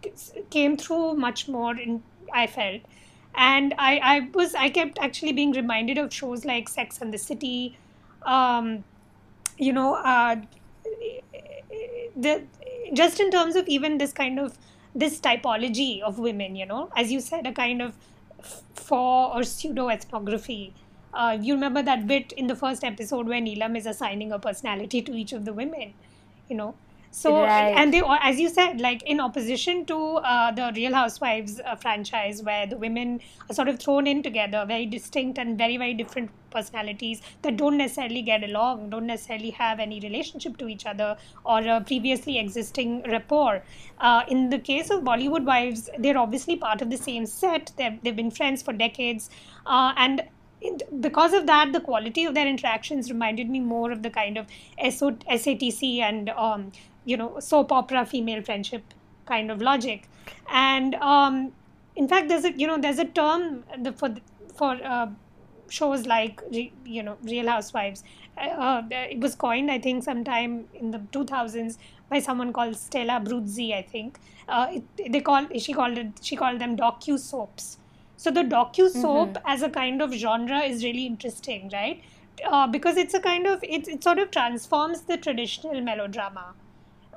came 0.51 0.77
through 0.77 1.15
much 1.15 1.49
more. 1.49 1.77
In, 1.77 2.03
I 2.33 2.47
felt, 2.47 2.81
and 3.35 3.75
I 3.79 3.91
I 4.13 4.29
was 4.35 4.55
I 4.55 4.71
kept 4.71 4.99
actually 5.09 5.33
being 5.33 5.53
reminded 5.53 5.99
of 5.99 6.13
shows 6.13 6.45
like 6.45 6.69
Sex 6.69 7.01
and 7.01 7.13
the 7.13 7.19
City. 7.19 7.79
Um, 8.23 8.85
you 9.59 9.73
know, 9.73 9.95
uh, 9.95 10.37
the 12.17 12.43
just 12.95 13.21
in 13.21 13.31
terms 13.31 13.57
of 13.57 13.69
even 13.69 13.99
this 13.99 14.13
kind 14.13 14.39
of 14.39 14.59
this 14.95 15.21
typology 15.21 16.01
of 16.01 16.19
women, 16.19 16.57
you 16.57 16.67
know, 16.67 16.91
as 16.97 17.13
you 17.13 17.21
said, 17.21 17.47
a 17.47 17.53
kind 17.53 17.83
of 17.83 17.95
for 18.75 19.35
or 19.35 19.43
pseudo 19.43 19.89
ethnography 19.89 20.73
uh, 21.13 21.37
you 21.41 21.55
remember 21.55 21.83
that 21.83 22.07
bit 22.07 22.33
in 22.33 22.47
the 22.47 22.55
first 22.57 22.85
episode 22.85 23.27
where 23.27 23.41
Neelam 23.41 23.77
is 23.77 23.87
assigning 23.87 24.33
a 24.33 24.39
personality 24.39 25.03
to 25.03 25.13
each 25.13 25.33
of 25.33 25.45
the 25.45 25.53
women, 25.53 25.95
you 26.49 26.57
know. 26.57 26.75
So 27.11 27.43
right. 27.43 27.75
and 27.77 27.93
they, 27.93 28.03
as 28.21 28.39
you 28.39 28.49
said, 28.49 28.81
like 28.81 29.03
in 29.03 29.19
opposition 29.19 29.87
to 29.87 29.97
uh, 29.97 30.53
the 30.53 30.73
Real 30.77 30.95
Housewives 30.95 31.61
uh, 31.61 31.75
franchise, 31.75 32.43
where 32.43 32.67
the 32.67 32.77
women 32.77 33.21
are 33.49 33.55
sort 33.55 33.69
of 33.69 33.81
thrown 33.81 34.07
in 34.07 34.23
together, 34.23 34.65
very 34.67 34.87
distinct 34.87 35.39
and 35.39 35.57
very 35.57 35.77
very 35.77 35.95
different 35.95 36.31
personalities 36.51 37.21
that 37.43 37.57
don't 37.57 37.77
necessarily 37.77 38.23
get 38.23 38.45
along, 38.45 38.91
don't 38.91 39.07
necessarily 39.07 39.51
have 39.51 39.81
any 39.81 40.01
relationship 40.01 40.57
to 40.59 40.69
each 40.69 40.87
other 40.87 41.17
or 41.45 41.61
a 41.61 41.81
previously 41.81 42.39
existing 42.39 43.03
rapport. 43.11 43.63
Uh, 43.99 44.23
in 44.29 44.51
the 44.51 44.59
case 44.59 44.91
of 44.91 45.03
Bollywood 45.03 45.45
Wives, 45.45 45.91
they're 45.99 46.19
obviously 46.19 46.57
part 46.57 46.83
of 46.83 46.91
the 46.91 46.97
same 46.97 47.27
set. 47.27 47.73
They've 47.77 48.01
they've 48.03 48.17
been 48.17 48.31
friends 48.31 48.63
for 48.63 48.73
decades, 48.73 49.31
uh, 49.67 49.93
and 49.97 50.23
because 51.01 51.33
of 51.33 51.47
that, 51.47 51.73
the 51.73 51.81
quality 51.81 52.25
of 52.25 52.35
their 52.35 52.47
interactions 52.47 53.11
reminded 53.11 53.49
me 53.49 53.61
more 53.61 53.93
of 53.93 54.03
the 54.03 54.11
kind 54.11 54.37
of 54.37 54.47
SATC 54.83 56.01
and 56.01 56.31
um, 56.31 56.73
you 57.05 57.17
know 57.17 57.39
soap 57.41 57.73
opera 57.73 58.05
female 58.07 58.43
friendship 58.43 58.83
kind 59.27 59.51
of 59.51 59.61
logic, 59.61 60.09
and 60.51 60.95
um, 60.97 61.53
in 61.97 62.09
fact, 62.09 62.29
there's 62.29 62.45
a 62.45 62.53
you 62.53 62.67
know 62.67 62.79
there's 62.79 62.99
a 62.99 63.05
term 63.05 63.65
the, 63.79 63.93
for 63.93 64.15
for 64.55 64.79
uh, 64.85 65.09
shows 65.69 66.07
like 66.07 66.41
you 66.51 67.03
know 67.03 67.17
Real 67.23 67.49
Housewives. 67.49 68.05
Uh, 68.37 68.83
it 68.91 69.19
was 69.19 69.35
coined, 69.35 69.71
I 69.71 69.79
think, 69.81 70.05
sometime 70.05 70.69
in 70.75 70.93
the 70.93 70.99
2000s 70.99 71.77
by 72.09 72.21
someone 72.21 72.53
called 72.53 72.77
Stella 72.77 73.21
Abruzzi. 73.21 73.75
I 73.75 73.83
think 73.83 74.21
uh, 74.49 74.69
it, 74.71 75.13
they 75.13 75.21
call 75.21 75.49
she 75.59 75.73
called 75.73 75.99
it 75.99 76.13
she 76.23 76.37
called 76.37 76.61
them 76.61 76.77
docu 76.77 77.19
soaps. 77.19 77.79
So 78.17 78.31
the 78.31 78.43
docu 78.43 78.89
soap 78.91 79.31
mm-hmm. 79.31 79.49
as 79.57 79.63
a 79.63 79.69
kind 79.69 80.01
of 80.01 80.13
genre 80.13 80.61
is 80.61 80.85
really 80.85 81.07
interesting, 81.07 81.69
right? 81.73 82.03
Uh, 82.49 82.67
because 82.69 82.97
it's 82.97 83.15
a 83.15 83.21
kind 83.21 83.47
of 83.47 83.65
it, 83.65 83.89
it 83.89 84.05
sort 84.05 84.19
of 84.19 84.31
transforms 84.31 85.03
the 85.03 85.17
traditional 85.17 85.81
melodrama 85.81 86.55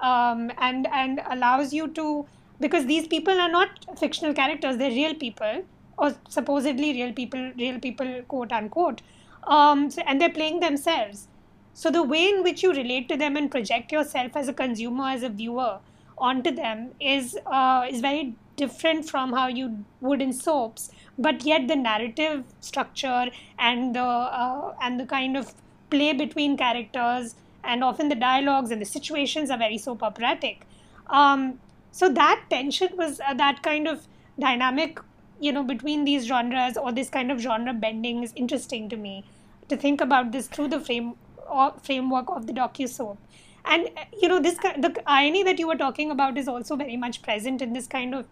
um, 0.01 0.51
and 0.57 0.87
and 0.91 1.21
allows 1.29 1.73
you 1.73 1.87
to 1.89 2.25
because 2.59 2.85
these 2.85 3.07
people 3.07 3.39
are 3.39 3.49
not 3.49 3.69
fictional 3.99 4.33
characters 4.33 4.77
they're 4.77 4.97
real 4.97 5.15
people 5.15 5.63
or 5.97 6.13
supposedly 6.29 6.93
real 6.93 7.13
people 7.13 7.51
real 7.57 7.79
people 7.79 8.21
quote 8.27 8.51
unquote. 8.51 9.01
Um, 9.43 9.89
so, 9.89 10.01
and 10.05 10.21
they're 10.21 10.29
playing 10.29 10.59
themselves. 10.59 11.27
So 11.73 11.89
the 11.89 12.03
way 12.03 12.29
in 12.29 12.43
which 12.43 12.61
you 12.61 12.71
relate 12.71 13.09
to 13.09 13.17
them 13.17 13.37
and 13.37 13.49
project 13.49 13.91
yourself 13.91 14.35
as 14.35 14.47
a 14.47 14.53
consumer 14.53 15.09
as 15.09 15.23
a 15.23 15.29
viewer 15.29 15.79
onto 16.17 16.51
them 16.51 16.91
is 16.99 17.37
uh, 17.45 17.87
is 17.89 18.01
very 18.01 18.35
different 18.55 19.09
from 19.09 19.33
how 19.33 19.47
you 19.47 19.85
would 20.01 20.21
in 20.21 20.31
soaps 20.31 20.91
but 21.17 21.45
yet 21.45 21.67
the 21.67 21.75
narrative 21.75 22.43
structure 22.59 23.27
and 23.57 23.95
the 23.95 24.03
uh, 24.03 24.73
and 24.81 24.99
the 24.99 25.05
kind 25.05 25.37
of 25.37 25.53
play 25.89 26.13
between 26.13 26.57
characters 26.57 27.35
and 27.63 27.83
often 27.83 28.09
the 28.09 28.15
dialogues 28.15 28.71
and 28.71 28.81
the 28.81 28.85
situations 28.85 29.49
are 29.49 29.57
very 29.57 29.77
soap 29.77 30.03
operatic. 30.03 30.65
Um, 31.07 31.59
so 31.91 32.09
that 32.09 32.45
tension 32.49 32.89
was 32.97 33.19
uh, 33.27 33.33
that 33.35 33.61
kind 33.63 33.87
of 33.87 34.07
dynamic 34.39 34.99
you 35.39 35.51
know 35.51 35.63
between 35.63 36.05
these 36.05 36.25
genres 36.25 36.77
or 36.77 36.91
this 36.91 37.09
kind 37.09 37.31
of 37.31 37.39
genre 37.39 37.73
bending 37.73 38.23
is 38.23 38.31
interesting 38.35 38.87
to 38.87 38.95
me 38.95 39.25
to 39.67 39.75
think 39.75 39.99
about 39.99 40.31
this 40.31 40.47
through 40.47 40.67
the 40.67 40.79
frame 40.79 41.13
or 41.49 41.73
framework 41.83 42.29
of 42.29 42.47
the 42.47 42.53
docu 42.53 42.87
soap 42.87 43.17
and 43.65 43.89
you 44.21 44.29
know 44.29 44.39
this 44.39 44.55
the 44.55 45.01
irony 45.05 45.43
that 45.43 45.59
you 45.59 45.67
were 45.67 45.75
talking 45.75 46.11
about 46.11 46.37
is 46.37 46.47
also 46.47 46.75
very 46.75 46.95
much 46.95 47.21
present 47.21 47.61
in 47.61 47.73
this 47.73 47.87
kind 47.87 48.15
of 48.15 48.25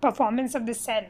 performance 0.00 0.54
of 0.54 0.64
the 0.64 0.74
self 0.74 1.06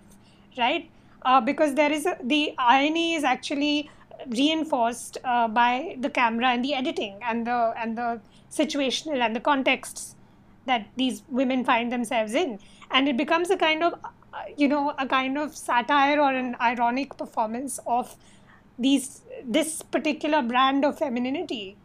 right? 0.57 0.91
Uh, 1.23 1.41
because 1.41 1.75
there 1.75 1.91
is 1.91 2.07
a, 2.07 2.17
the 2.23 2.55
irony 2.59 3.15
is 3.15 3.25
actually 3.25 3.91
reinforced 4.29 5.19
uh, 5.25 5.49
by 5.49 5.97
the 6.01 6.11
camera 6.11 6.49
and 6.49 6.65
the 6.65 6.75
editing 6.75 7.19
and 7.23 7.47
the 7.47 7.75
and 7.77 7.99
the 7.99 8.21
situational 8.51 9.21
and 9.21 9.35
the 9.37 9.41
contexts 9.41 10.15
that 10.67 10.87
these 10.97 11.23
women 11.29 11.65
find 11.65 11.93
themselves 11.93 12.35
in 12.35 12.59
and 12.91 13.09
it 13.09 13.17
becomes 13.17 13.51
a 13.51 13.57
kind 13.57 13.83
of 13.83 13.95
uh, 14.05 14.43
you 14.57 14.69
know 14.69 14.95
a 14.99 15.07
kind 15.07 15.37
of 15.37 15.57
satire 15.57 16.21
or 16.21 16.33
an 16.33 16.57
ironic 16.61 17.17
performance 17.17 17.79
of 17.87 18.17
these 18.79 19.23
this 19.45 19.83
particular 19.83 20.43
brand 20.43 20.85
of 20.85 20.99
femininity 20.99 21.77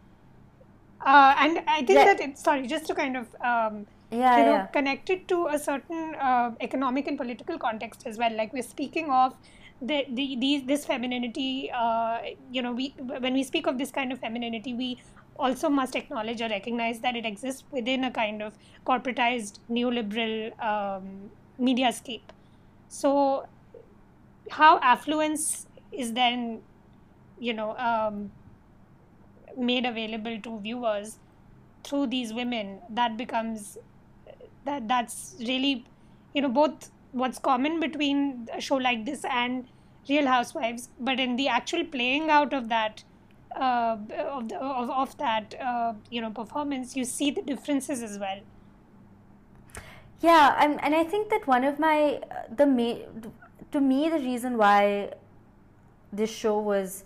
uh, 1.05 1.35
and 1.37 1.59
i 1.67 1.77
think 1.77 1.99
yeah. 1.99 2.05
that 2.05 2.19
it 2.19 2.37
sorry 2.37 2.67
just 2.67 2.85
to 2.85 2.95
kind 2.95 3.17
of 3.17 3.27
um, 3.41 3.85
yeah, 4.11 4.37
you 4.37 4.45
know 4.45 4.51
yeah. 4.53 4.65
connected 4.67 5.27
to 5.27 5.47
a 5.47 5.59
certain 5.59 6.15
uh, 6.15 6.51
economic 6.61 7.07
and 7.07 7.17
political 7.17 7.57
context 7.57 8.03
as 8.05 8.17
well 8.17 8.35
like 8.35 8.53
we're 8.53 8.71
speaking 8.75 9.09
of 9.09 9.33
the, 9.81 10.05
the 10.09 10.35
these 10.39 10.65
this 10.65 10.85
femininity 10.85 11.71
uh, 11.73 12.19
you 12.51 12.61
know 12.61 12.73
we 12.73 12.93
when 12.97 13.33
we 13.33 13.43
speak 13.43 13.65
of 13.65 13.77
this 13.77 13.91
kind 13.91 14.11
of 14.11 14.19
femininity 14.19 14.73
we 14.73 14.97
also 15.37 15.69
must 15.69 15.95
acknowledge 15.95 16.41
or 16.41 16.49
recognize 16.49 16.99
that 16.99 17.15
it 17.15 17.25
exists 17.25 17.63
within 17.71 18.03
a 18.03 18.11
kind 18.11 18.41
of 18.41 18.53
corporatized 18.85 19.59
neoliberal 19.69 20.51
um, 20.61 21.31
mediascape. 21.59 22.21
So 22.89 23.47
how 24.51 24.79
affluence 24.79 25.67
is 25.91 26.13
then 26.13 26.61
you 27.39 27.53
know 27.53 27.77
um, 27.77 28.31
made 29.57 29.85
available 29.85 30.39
to 30.41 30.59
viewers 30.59 31.17
through 31.83 32.07
these 32.07 32.33
women 32.33 32.79
that 32.89 33.15
becomes 33.15 33.77
that 34.65 34.87
that's 34.87 35.35
really 35.39 35.85
you 36.33 36.41
know 36.41 36.49
both 36.49 36.91
what's 37.11 37.39
common 37.39 37.79
between 37.79 38.47
a 38.53 38.61
show 38.61 38.75
like 38.75 39.05
this 39.05 39.25
and 39.25 39.67
Real 40.07 40.27
Housewives, 40.27 40.89
but 40.99 41.19
in 41.19 41.35
the 41.35 41.47
actual 41.47 41.83
playing 41.83 42.29
out 42.29 42.53
of 42.53 42.69
that 42.69 43.03
uh, 43.55 43.97
of, 44.31 44.49
the, 44.49 44.57
of, 44.57 44.89
of 44.89 45.17
that 45.17 45.55
uh, 45.59 45.93
you 46.09 46.21
know 46.21 46.31
performance, 46.31 46.95
you 46.95 47.03
see 47.03 47.31
the 47.31 47.41
differences 47.41 48.01
as 48.01 48.17
well. 48.19 48.39
Yeah, 50.21 50.55
and 50.59 50.83
and 50.83 50.95
I 50.95 51.03
think 51.03 51.29
that 51.29 51.47
one 51.47 51.63
of 51.63 51.79
my 51.79 52.21
the 52.55 52.65
ma- 52.65 53.29
to 53.71 53.81
me 53.81 54.09
the 54.09 54.19
reason 54.19 54.57
why 54.57 55.13
this 56.11 56.29
show 56.29 56.59
was 56.59 57.03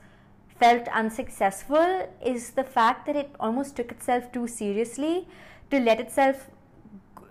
felt 0.60 0.88
unsuccessful 0.88 2.10
is 2.24 2.52
the 2.52 2.64
fact 2.64 3.06
that 3.06 3.16
it 3.16 3.36
almost 3.40 3.76
took 3.76 3.92
itself 3.92 4.32
too 4.32 4.48
seriously 4.48 5.28
to 5.72 5.80
let 5.80 6.00
itself 6.00 6.50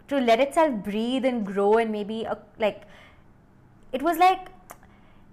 to 0.09 0.19
let 0.19 0.41
itself 0.41 0.75
breathe 0.85 1.25
and 1.25 1.45
grow 1.45 1.75
and 1.79 1.91
maybe 1.91 2.25
a, 2.25 2.39
like 2.59 2.83
it 3.93 4.03
was 4.03 4.19
like 4.19 4.49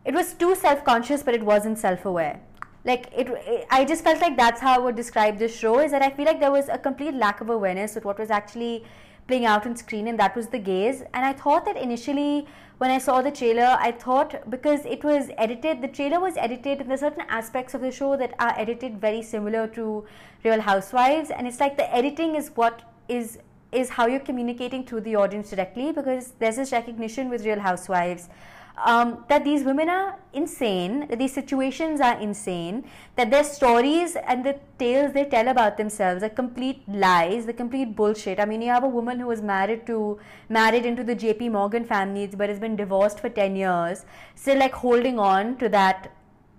it 0.05 0.13
was 0.13 0.33
too 0.33 0.55
self-conscious 0.55 1.23
but 1.23 1.33
it 1.33 1.43
wasn't 1.43 1.77
self-aware. 1.77 2.39
Like 2.85 3.11
it, 3.15 3.27
it, 3.29 3.67
i 3.69 3.83
just 3.83 4.05
felt 4.05 4.21
like 4.21 4.37
that's 4.37 4.61
how 4.61 4.75
i 4.75 4.77
would 4.77 4.95
describe 4.95 5.37
this 5.37 5.53
show 5.55 5.79
is 5.79 5.91
that 5.91 6.01
i 6.01 6.09
feel 6.09 6.25
like 6.25 6.39
there 6.39 6.51
was 6.51 6.69
a 6.69 6.77
complete 6.77 7.13
lack 7.13 7.41
of 7.41 7.49
awareness 7.49 7.97
of 7.97 8.05
what 8.05 8.17
was 8.17 8.29
actually 8.31 8.85
playing 9.27 9.45
out 9.45 9.65
on 9.67 9.75
screen 9.75 10.07
and 10.07 10.17
that 10.17 10.35
was 10.35 10.47
the 10.47 10.59
gaze. 10.59 11.01
And 11.13 11.25
i 11.25 11.33
thought 11.33 11.65
that 11.65 11.77
initially 11.77 12.47
when 12.77 12.89
i 12.89 12.97
saw 12.97 13.21
the 13.21 13.31
trailer 13.31 13.77
i 13.87 13.91
thought 13.91 14.49
because 14.49 14.85
it 14.85 15.03
was 15.03 15.29
edited 15.37 15.81
the 15.81 15.89
trailer 15.89 16.19
was 16.21 16.37
edited 16.37 16.79
and 16.79 16.89
there's 16.89 17.01
certain 17.01 17.25
aspects 17.27 17.73
of 17.73 17.81
the 17.81 17.91
show 17.91 18.15
that 18.15 18.33
are 18.39 18.53
edited 18.57 18.99
very 19.01 19.21
similar 19.21 19.67
to 19.67 20.05
real 20.45 20.61
housewives 20.61 21.29
and 21.29 21.47
it's 21.47 21.59
like 21.59 21.75
the 21.77 21.93
editing 21.93 22.35
is 22.35 22.49
what 22.55 22.81
is 23.09 23.39
is 23.71 23.89
how 23.89 24.07
you're 24.07 24.19
communicating 24.19 24.83
to 24.85 24.99
the 24.99 25.15
audience 25.15 25.49
directly 25.49 25.91
because 25.91 26.33
there's 26.39 26.55
this 26.55 26.71
recognition 26.71 27.29
with 27.29 27.45
Real 27.45 27.59
Housewives 27.59 28.29
um, 28.85 29.25
that 29.27 29.43
these 29.43 29.63
women 29.63 29.89
are 29.89 30.17
insane, 30.33 31.07
that 31.07 31.19
these 31.19 31.33
situations 31.33 32.01
are 32.01 32.19
insane, 32.19 32.85
that 33.15 33.29
their 33.29 33.43
stories 33.43 34.15
and 34.15 34.45
the 34.45 34.57
tales 34.77 35.13
they 35.13 35.25
tell 35.25 35.47
about 35.47 35.77
themselves 35.77 36.23
are 36.23 36.29
complete 36.29 36.81
lies, 36.87 37.45
the 37.45 37.53
complete 37.53 37.95
bullshit. 37.95 38.39
I 38.39 38.45
mean, 38.45 38.61
you 38.61 38.69
have 38.69 38.83
a 38.83 38.87
woman 38.87 39.19
who 39.19 39.27
was 39.27 39.41
married 39.41 39.85
to 39.87 40.19
married 40.49 40.85
into 40.85 41.03
the 41.03 41.15
J.P. 41.15 41.49
Morgan 41.49 41.83
family, 41.83 42.27
but 42.27 42.49
has 42.49 42.59
been 42.59 42.75
divorced 42.75 43.19
for 43.19 43.29
ten 43.29 43.55
years, 43.55 44.05
still 44.35 44.57
like 44.59 44.73
holding 44.73 45.19
on 45.19 45.57
to 45.57 45.69
that 45.69 46.11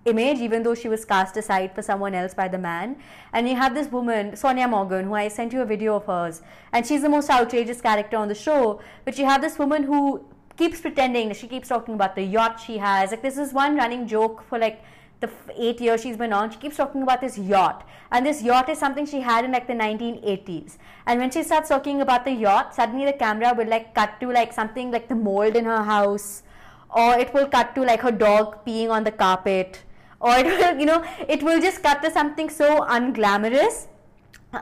image, 0.05 0.39
even 0.39 0.63
though 0.63 0.75
she 0.75 0.89
was 0.89 1.05
cast 1.05 1.37
aside 1.37 1.75
for 1.75 1.83
someone 1.83 2.15
else 2.15 2.33
by 2.33 2.49
the 2.49 2.59
man. 2.59 2.97
And 3.33 3.49
you 3.49 3.57
have 3.57 3.75
this 3.75 3.89
woman, 3.89 4.33
Sonja 4.33 4.69
Morgan, 4.69 5.07
who 5.07 5.15
I 5.15 5.29
sent 5.29 5.53
you 5.53 5.61
a 5.61 5.67
video 5.67 5.97
of 5.97 6.07
hers, 6.07 6.43
and 6.73 6.87
she's 6.87 7.03
the 7.03 7.09
most 7.09 7.29
outrageous 7.29 7.81
character 7.81 8.17
on 8.17 8.29
the 8.29 8.35
show. 8.35 8.81
But 9.05 9.19
you 9.19 9.27
have 9.27 9.43
this 9.43 9.59
woman 9.59 9.83
who 9.83 10.25
keeps 10.57 10.81
pretending, 10.81 11.33
she 11.35 11.47
keeps 11.49 11.69
talking 11.69 11.95
about 11.95 12.15
the 12.15 12.23
yacht 12.23 12.61
she 12.61 12.79
has. 12.79 13.11
Like, 13.11 13.23
this 13.23 13.39
is 13.39 13.53
one 13.53 13.77
running 13.77 14.07
joke 14.07 14.43
for 14.49 14.59
like 14.59 14.83
the 15.21 15.31
eight 15.57 15.81
years 15.83 16.01
she's 16.01 16.17
been 16.17 16.33
on, 16.33 16.51
she 16.51 16.59
keeps 16.59 16.77
talking 16.77 17.03
about 17.03 17.21
this 17.21 17.37
yacht. 17.37 17.87
And 18.11 18.25
this 18.25 18.43
yacht 18.43 18.71
is 18.71 18.79
something 18.79 19.05
she 19.05 19.21
had 19.21 19.45
in 19.45 19.53
like 19.53 19.67
the 19.67 19.75
1980s. 19.75 20.79
And 21.07 21.21
when 21.21 21.31
she 21.31 21.43
starts 21.43 21.69
talking 21.69 22.01
about 22.01 22.25
the 22.25 22.33
yacht, 22.33 22.75
suddenly 22.75 23.05
the 23.05 23.13
camera 23.13 23.55
will 23.55 23.69
like 23.69 23.95
cut 23.95 24.19
to 24.21 24.33
like 24.33 24.53
something 24.53 24.91
like 24.91 25.09
the 25.09 25.15
mold 25.15 25.57
in 25.57 25.67
her 25.67 25.83
house, 25.83 26.43
or 26.89 27.19
it 27.19 27.35
will 27.35 27.47
cut 27.47 27.75
to 27.75 27.83
like 27.83 28.01
her 28.01 28.11
dog 28.11 28.65
peeing 28.65 28.91
on 28.91 29.05
the 29.05 29.13
carpet 29.13 29.83
or 30.21 30.39
you 30.81 30.87
know 30.87 31.03
it 31.29 31.43
will 31.43 31.61
just 31.61 31.83
cut 31.83 32.03
to 32.03 32.11
something 32.11 32.49
so 32.49 32.81
unglamorous 32.83 33.87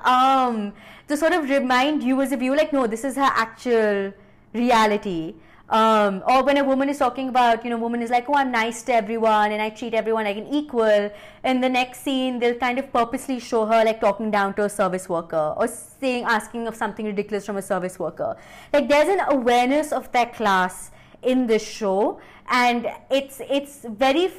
um, 0.04 0.72
to 1.08 1.16
sort 1.16 1.32
of 1.32 1.48
remind 1.48 2.02
you 2.02 2.20
as 2.20 2.32
a 2.32 2.36
viewer 2.36 2.56
like 2.56 2.72
no 2.72 2.86
this 2.86 3.04
is 3.04 3.16
her 3.16 3.32
actual 3.34 4.12
reality 4.52 5.34
um, 5.70 6.22
or 6.26 6.42
when 6.44 6.56
a 6.56 6.64
woman 6.64 6.88
is 6.88 6.96
talking 6.98 7.28
about, 7.28 7.62
you 7.62 7.70
know, 7.70 7.76
woman 7.76 8.00
is 8.00 8.08
like, 8.08 8.26
oh, 8.28 8.34
I'm 8.34 8.50
nice 8.50 8.82
to 8.84 8.94
everyone 8.94 9.52
and 9.52 9.60
I 9.60 9.68
treat 9.68 9.92
everyone 9.92 10.24
like 10.24 10.38
an 10.38 10.46
equal. 10.46 11.10
In 11.44 11.60
the 11.60 11.68
next 11.68 12.00
scene, 12.00 12.38
they'll 12.38 12.54
kind 12.54 12.78
of 12.78 12.90
purposely 12.90 13.38
show 13.38 13.66
her 13.66 13.84
like 13.84 14.00
talking 14.00 14.30
down 14.30 14.54
to 14.54 14.64
a 14.64 14.68
service 14.70 15.08
worker 15.10 15.54
or 15.56 15.68
saying, 15.68 16.24
asking 16.24 16.66
of 16.68 16.74
something 16.74 17.04
ridiculous 17.04 17.44
from 17.44 17.58
a 17.58 17.62
service 17.62 17.98
worker. 17.98 18.36
Like 18.72 18.88
there's 18.88 19.08
an 19.08 19.20
awareness 19.28 19.92
of 19.92 20.10
that 20.12 20.34
class 20.34 20.90
in 21.22 21.46
this 21.46 21.66
show 21.66 22.20
and 22.50 22.86
it's 23.10 23.40
it's 23.50 23.84
very 23.84 24.30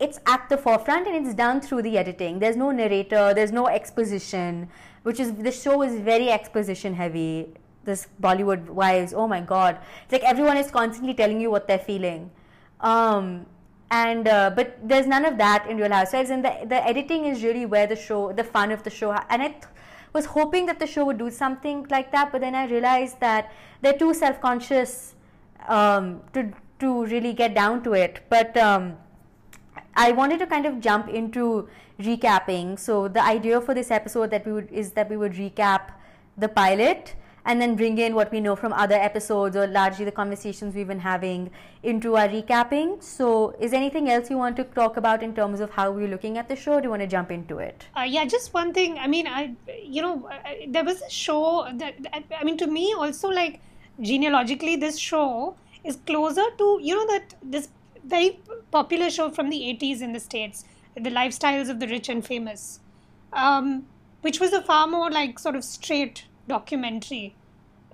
it's 0.00 0.18
at 0.26 0.48
the 0.48 0.56
forefront 0.56 1.06
and 1.06 1.26
it's 1.26 1.34
done 1.34 1.60
through 1.60 1.82
the 1.82 1.96
editing. 1.96 2.38
There's 2.38 2.56
no 2.56 2.70
narrator 2.70 3.32
there's 3.34 3.52
no 3.52 3.68
exposition 3.68 4.68
which 5.02 5.20
is 5.20 5.32
the 5.34 5.52
show 5.52 5.82
is 5.82 6.00
very 6.00 6.30
exposition 6.30 6.94
heavy. 6.94 7.54
This 7.84 8.08
bollywood 8.20 8.68
wives 8.68 9.14
oh 9.14 9.26
my 9.26 9.40
god. 9.40 9.78
It's 10.04 10.12
like 10.12 10.24
everyone 10.24 10.56
is 10.56 10.70
constantly 10.70 11.14
telling 11.14 11.40
you 11.40 11.50
what 11.50 11.68
they're 11.68 11.78
feeling. 11.78 12.30
Um, 12.80 13.46
and 13.90 14.26
uh, 14.26 14.50
but 14.50 14.78
there's 14.82 15.06
none 15.06 15.24
of 15.24 15.38
that 15.38 15.66
in 15.68 15.76
real 15.76 15.92
housewives 15.92 16.30
and 16.30 16.44
the, 16.44 16.52
the 16.66 16.86
editing 16.86 17.24
is 17.24 17.44
really 17.44 17.66
where 17.66 17.86
the 17.86 17.96
show 17.96 18.32
the 18.32 18.42
fun 18.42 18.72
of 18.72 18.82
the 18.82 18.90
show 18.90 19.12
and 19.12 19.42
i 19.42 19.54
was 20.12 20.26
hoping 20.26 20.66
that 20.66 20.78
the 20.80 20.86
show 20.86 21.04
would 21.04 21.18
do 21.18 21.30
something 21.30 21.86
like 21.88 22.10
that 22.10 22.32
but 22.32 22.40
then 22.40 22.54
i 22.54 22.66
realized 22.66 23.20
that 23.20 23.52
they're 23.82 23.96
too 23.96 24.12
self-conscious 24.12 25.14
um, 25.68 26.20
to 26.32 26.52
to 26.78 27.04
really 27.06 27.32
get 27.32 27.54
down 27.54 27.82
to 27.84 27.94
it. 27.94 28.20
But 28.28 28.56
um, 28.56 28.96
I 29.94 30.12
wanted 30.12 30.38
to 30.40 30.46
kind 30.46 30.66
of 30.66 30.80
jump 30.80 31.08
into 31.08 31.68
recapping. 31.98 32.78
So 32.78 33.08
the 33.08 33.22
idea 33.22 33.60
for 33.60 33.74
this 33.74 33.90
episode 33.90 34.30
that 34.30 34.46
we 34.46 34.52
would 34.52 34.70
is 34.70 34.92
that 34.92 35.08
we 35.08 35.16
would 35.16 35.32
recap 35.32 35.92
the 36.36 36.48
pilot 36.48 37.14
and 37.46 37.60
then 37.60 37.76
bring 37.76 37.96
in 37.98 38.14
what 38.14 38.30
we 38.32 38.40
know 38.40 38.56
from 38.56 38.72
other 38.72 38.96
episodes 38.96 39.56
or 39.56 39.66
largely 39.68 40.04
the 40.04 40.12
conversations 40.12 40.74
we've 40.74 40.88
been 40.88 40.98
having 40.98 41.48
into 41.84 42.16
our 42.16 42.28
recapping. 42.28 43.02
So, 43.02 43.54
is 43.60 43.72
anything 43.72 44.10
else 44.10 44.28
you 44.28 44.36
want 44.36 44.56
to 44.56 44.64
talk 44.64 44.96
about 44.96 45.22
in 45.22 45.34
terms 45.34 45.60
of 45.60 45.70
how 45.70 45.92
we're 45.92 46.08
looking 46.08 46.38
at 46.38 46.48
the 46.48 46.56
show? 46.56 46.80
do 46.80 46.86
you 46.86 46.90
want 46.90 47.02
to 47.02 47.06
jump 47.06 47.30
into 47.30 47.58
it? 47.58 47.86
Uh, 47.96 48.02
yeah, 48.02 48.24
just 48.24 48.52
one 48.52 48.74
thing. 48.74 48.98
I 48.98 49.06
mean, 49.06 49.28
I, 49.28 49.54
you 49.80 50.02
know, 50.02 50.28
there 50.68 50.84
was 50.84 51.00
a 51.02 51.08
show 51.08 51.68
that, 51.74 51.94
I 52.12 52.44
mean, 52.44 52.58
to 52.58 52.66
me 52.66 52.92
also, 52.98 53.28
like, 53.28 53.60
genealogically, 54.00 54.76
this 54.76 54.98
show 54.98 55.56
is 55.84 55.96
closer 56.06 56.44
to, 56.58 56.78
you 56.82 56.94
know, 56.94 57.06
that 57.12 57.34
this 57.42 57.68
very 58.04 58.40
popular 58.70 59.10
show 59.10 59.30
from 59.30 59.50
the 59.50 59.58
80s 59.80 60.00
in 60.00 60.12
the 60.12 60.20
States, 60.20 60.64
The 60.94 61.10
Lifestyles 61.10 61.68
of 61.68 61.80
the 61.80 61.86
Rich 61.86 62.08
and 62.08 62.24
Famous, 62.24 62.80
um, 63.32 63.86
which 64.22 64.40
was 64.40 64.52
a 64.52 64.62
far 64.62 64.86
more, 64.86 65.10
like, 65.10 65.38
sort 65.38 65.56
of 65.56 65.64
straight 65.64 66.24
documentary, 66.48 67.34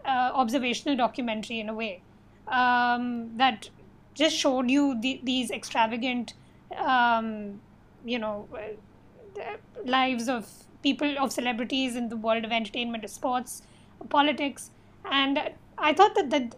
uh, 0.05 0.31
observational 0.35 0.97
documentary 0.97 1.61
in 1.61 1.69
a 1.69 1.75
way, 1.75 2.03
um, 2.49 3.37
that 3.37 3.71
just 4.15 4.37
showed 4.37 4.71
you 4.71 5.01
the, 5.01 5.21
these 5.23 5.51
extravagant, 5.51 6.35
um, 6.77 7.61
you 8.05 8.19
know, 8.19 8.49
uh, 8.55 9.43
lives 9.85 10.29
of 10.29 10.49
people, 10.83 11.19
of 11.19 11.33
celebrities 11.33 11.97
in 11.97 12.09
the 12.09 12.17
world 12.17 12.45
of 12.45 12.53
entertainment, 12.53 13.09
sports, 13.09 13.63
politics. 14.11 14.71
And 15.11 15.41
I 15.83 15.93
thought 15.93 16.15
that, 16.15 16.31
that 16.31 16.55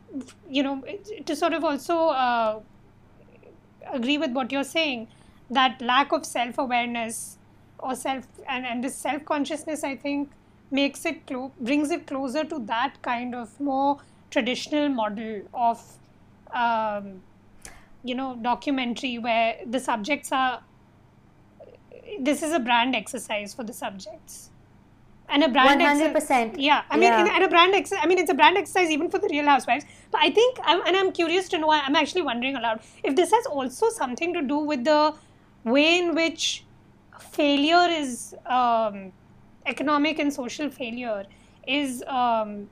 you 0.48 0.62
know, 0.62 0.84
to 1.24 1.34
sort 1.34 1.54
of 1.54 1.64
also 1.64 2.08
uh, 2.08 2.60
agree 3.90 4.18
with 4.18 4.32
what 4.32 4.52
you're 4.52 4.64
saying, 4.64 5.08
that 5.50 5.80
lack 5.80 6.12
of 6.12 6.26
self 6.26 6.58
awareness 6.58 7.38
or 7.78 7.96
self 7.96 8.26
and, 8.48 8.66
and 8.66 8.84
this 8.84 8.94
self 8.94 9.24
consciousness, 9.24 9.82
I 9.82 9.96
think, 9.96 10.30
makes 10.70 11.06
it 11.06 11.26
clo- 11.26 11.52
brings 11.58 11.90
it 11.90 12.06
closer 12.06 12.44
to 12.44 12.58
that 12.66 13.00
kind 13.00 13.34
of 13.34 13.58
more 13.58 13.98
traditional 14.30 14.90
model 14.90 15.42
of 15.54 15.82
um, 16.52 17.22
you 18.02 18.14
know 18.14 18.36
documentary 18.42 19.18
where 19.18 19.56
the 19.64 19.80
subjects 19.80 20.32
are 20.32 20.62
this 22.20 22.42
is 22.42 22.52
a 22.52 22.58
brand 22.58 22.94
exercise 22.94 23.54
for 23.54 23.64
the 23.64 23.72
subjects 23.72 24.50
and 25.28 25.42
a 25.42 25.48
brand 25.48 25.80
100% 25.80 26.00
exercise, 26.02 26.54
yeah 26.56 26.82
i 26.90 26.96
mean 26.96 27.12
yeah. 27.12 27.34
and 27.34 27.44
a 27.44 27.48
brand 27.48 27.74
ex- 27.74 27.92
i 28.00 28.06
mean 28.06 28.18
it's 28.18 28.30
a 28.30 28.34
brand 28.34 28.56
exercise 28.56 28.90
even 28.90 29.10
for 29.10 29.18
the 29.18 29.28
real 29.30 29.46
housewives. 29.46 29.84
But 30.10 30.20
i 30.22 30.30
think 30.30 30.58
I'm, 30.62 30.86
and 30.86 30.96
i'm 30.96 31.12
curious 31.12 31.48
to 31.50 31.58
know 31.58 31.70
i'm 31.70 31.96
actually 31.96 32.22
wondering 32.22 32.56
aloud 32.56 32.80
if 33.02 33.16
this 33.16 33.30
has 33.32 33.46
also 33.46 33.88
something 33.88 34.34
to 34.34 34.42
do 34.42 34.58
with 34.58 34.84
the 34.84 35.14
way 35.64 35.98
in 35.98 36.14
which 36.14 36.64
failure 37.18 37.86
is 37.88 38.34
um, 38.46 39.12
economic 39.66 40.18
and 40.18 40.32
social 40.32 40.70
failure 40.70 41.24
is 41.66 42.02
um, 42.06 42.68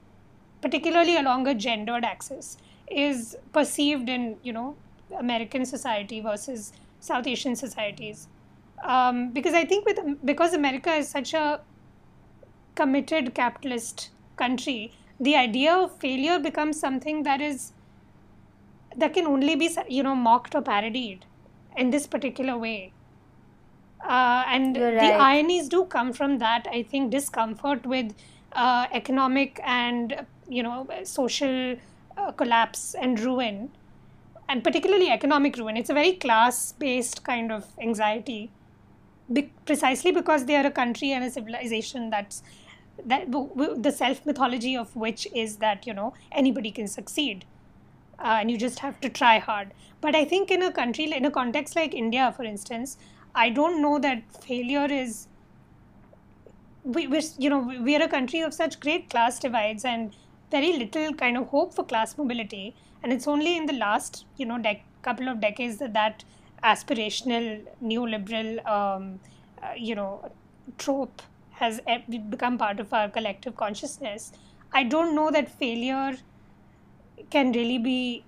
particularly 0.60 1.16
along 1.16 1.46
a 1.46 1.54
gendered 1.54 2.04
axis 2.04 2.58
is 2.90 3.36
perceived 3.52 4.08
in 4.08 4.36
you 4.42 4.52
know 4.52 4.76
American 5.18 5.64
society 5.64 6.20
versus 6.20 6.72
South 7.00 7.26
Asian 7.26 7.56
societies. 7.56 8.28
Um, 8.84 9.30
because 9.30 9.54
I 9.54 9.64
think 9.64 9.86
with 9.86 9.98
because 10.24 10.54
America 10.54 10.92
is 10.92 11.08
such 11.08 11.34
a 11.34 11.60
committed 12.74 13.34
capitalist 13.34 14.10
country 14.36 14.92
the 15.20 15.36
idea 15.36 15.72
of 15.72 15.96
failure 15.98 16.38
becomes 16.38 16.78
something 16.78 17.22
that 17.22 17.40
is 17.40 17.72
that 18.96 19.14
can 19.14 19.26
only 19.26 19.54
be 19.56 19.68
you 19.88 20.02
know 20.02 20.14
mocked 20.14 20.54
or 20.54 20.62
parodied 20.62 21.24
in 21.76 21.90
this 21.90 22.06
particular 22.06 22.56
way. 22.58 22.92
Uh, 24.06 24.42
and 24.46 24.76
You're 24.76 24.98
the 24.98 25.12
ironies 25.12 25.68
do 25.68 25.84
come 25.84 26.12
from 26.12 26.38
that 26.38 26.66
i 26.72 26.82
think 26.82 27.12
discomfort 27.12 27.86
with 27.86 28.12
uh, 28.52 28.86
economic 28.92 29.60
and 29.64 30.26
you 30.48 30.62
know 30.62 30.88
social 31.04 31.76
uh, 32.16 32.32
collapse 32.32 32.96
and 33.00 33.20
ruin 33.20 33.70
and 34.48 34.62
particularly 34.62 35.08
economic 35.08 35.56
ruin. 35.56 35.76
It's 35.76 35.88
a 35.88 35.94
very 35.94 36.12
class 36.12 36.72
based 36.72 37.24
kind 37.24 37.50
of 37.50 37.66
anxiety 37.80 38.50
be- 39.32 39.52
precisely 39.64 40.12
because 40.12 40.44
they 40.46 40.56
are 40.56 40.66
a 40.66 40.70
country 40.70 41.12
and 41.12 41.24
a 41.24 41.30
civilization 41.30 42.10
that's 42.10 42.42
that 43.04 43.30
the 43.30 43.92
self 43.92 44.24
mythology 44.26 44.76
of 44.76 44.94
which 44.96 45.26
is 45.34 45.56
that 45.58 45.86
you 45.86 45.92
know 45.94 46.12
anybody 46.32 46.70
can 46.70 46.86
succeed 46.88 47.44
uh, 48.18 48.38
and 48.40 48.50
you 48.50 48.56
just 48.58 48.78
have 48.80 49.00
to 49.00 49.08
try 49.08 49.38
hard 49.38 49.72
but 50.00 50.14
i 50.14 50.24
think 50.24 50.50
in 50.50 50.62
a 50.62 50.72
country 50.72 51.04
in 51.12 51.24
a 51.24 51.30
context 51.30 51.76
like 51.76 51.94
india 51.94 52.32
for 52.36 52.44
instance 52.44 52.96
I 53.34 53.48
don't 53.48 53.80
know 53.80 53.98
that 53.98 54.24
failure 54.44 54.84
is. 54.84 55.26
We, 56.84 57.06
we're, 57.06 57.22
you 57.38 57.48
know, 57.48 57.60
we 57.60 57.94
are 57.96 58.02
a 58.02 58.08
country 58.08 58.40
of 58.40 58.52
such 58.54 58.80
great 58.80 59.08
class 59.10 59.38
divides 59.38 59.84
and 59.84 60.14
very 60.50 60.72
little 60.72 61.14
kind 61.14 61.36
of 61.36 61.48
hope 61.48 61.74
for 61.74 61.84
class 61.84 62.18
mobility. 62.18 62.74
And 63.02 63.12
it's 63.12 63.28
only 63.28 63.56
in 63.56 63.66
the 63.66 63.72
last, 63.72 64.26
you 64.36 64.46
know, 64.46 64.56
dec- 64.58 64.82
couple 65.02 65.28
of 65.28 65.40
decades 65.40 65.78
that 65.78 65.94
that 65.94 66.24
aspirational 66.64 67.64
neoliberal, 67.82 68.64
um, 68.66 69.20
uh, 69.62 69.72
you 69.76 69.94
know, 69.94 70.32
trope 70.78 71.22
has 71.62 71.80
become 72.30 72.58
part 72.58 72.80
of 72.80 72.92
our 72.92 73.08
collective 73.08 73.56
consciousness. 73.56 74.32
I 74.72 74.84
don't 74.84 75.14
know 75.14 75.30
that 75.30 75.50
failure 75.62 76.12
can 77.30 77.52
really 77.52 77.78
be, 77.78 78.24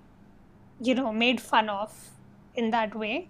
you 0.81 0.95
know, 0.95 1.11
made 1.11 1.41
fun 1.41 1.69
of 1.69 1.93
in 2.55 2.71
that 2.71 2.95
way. 2.95 3.27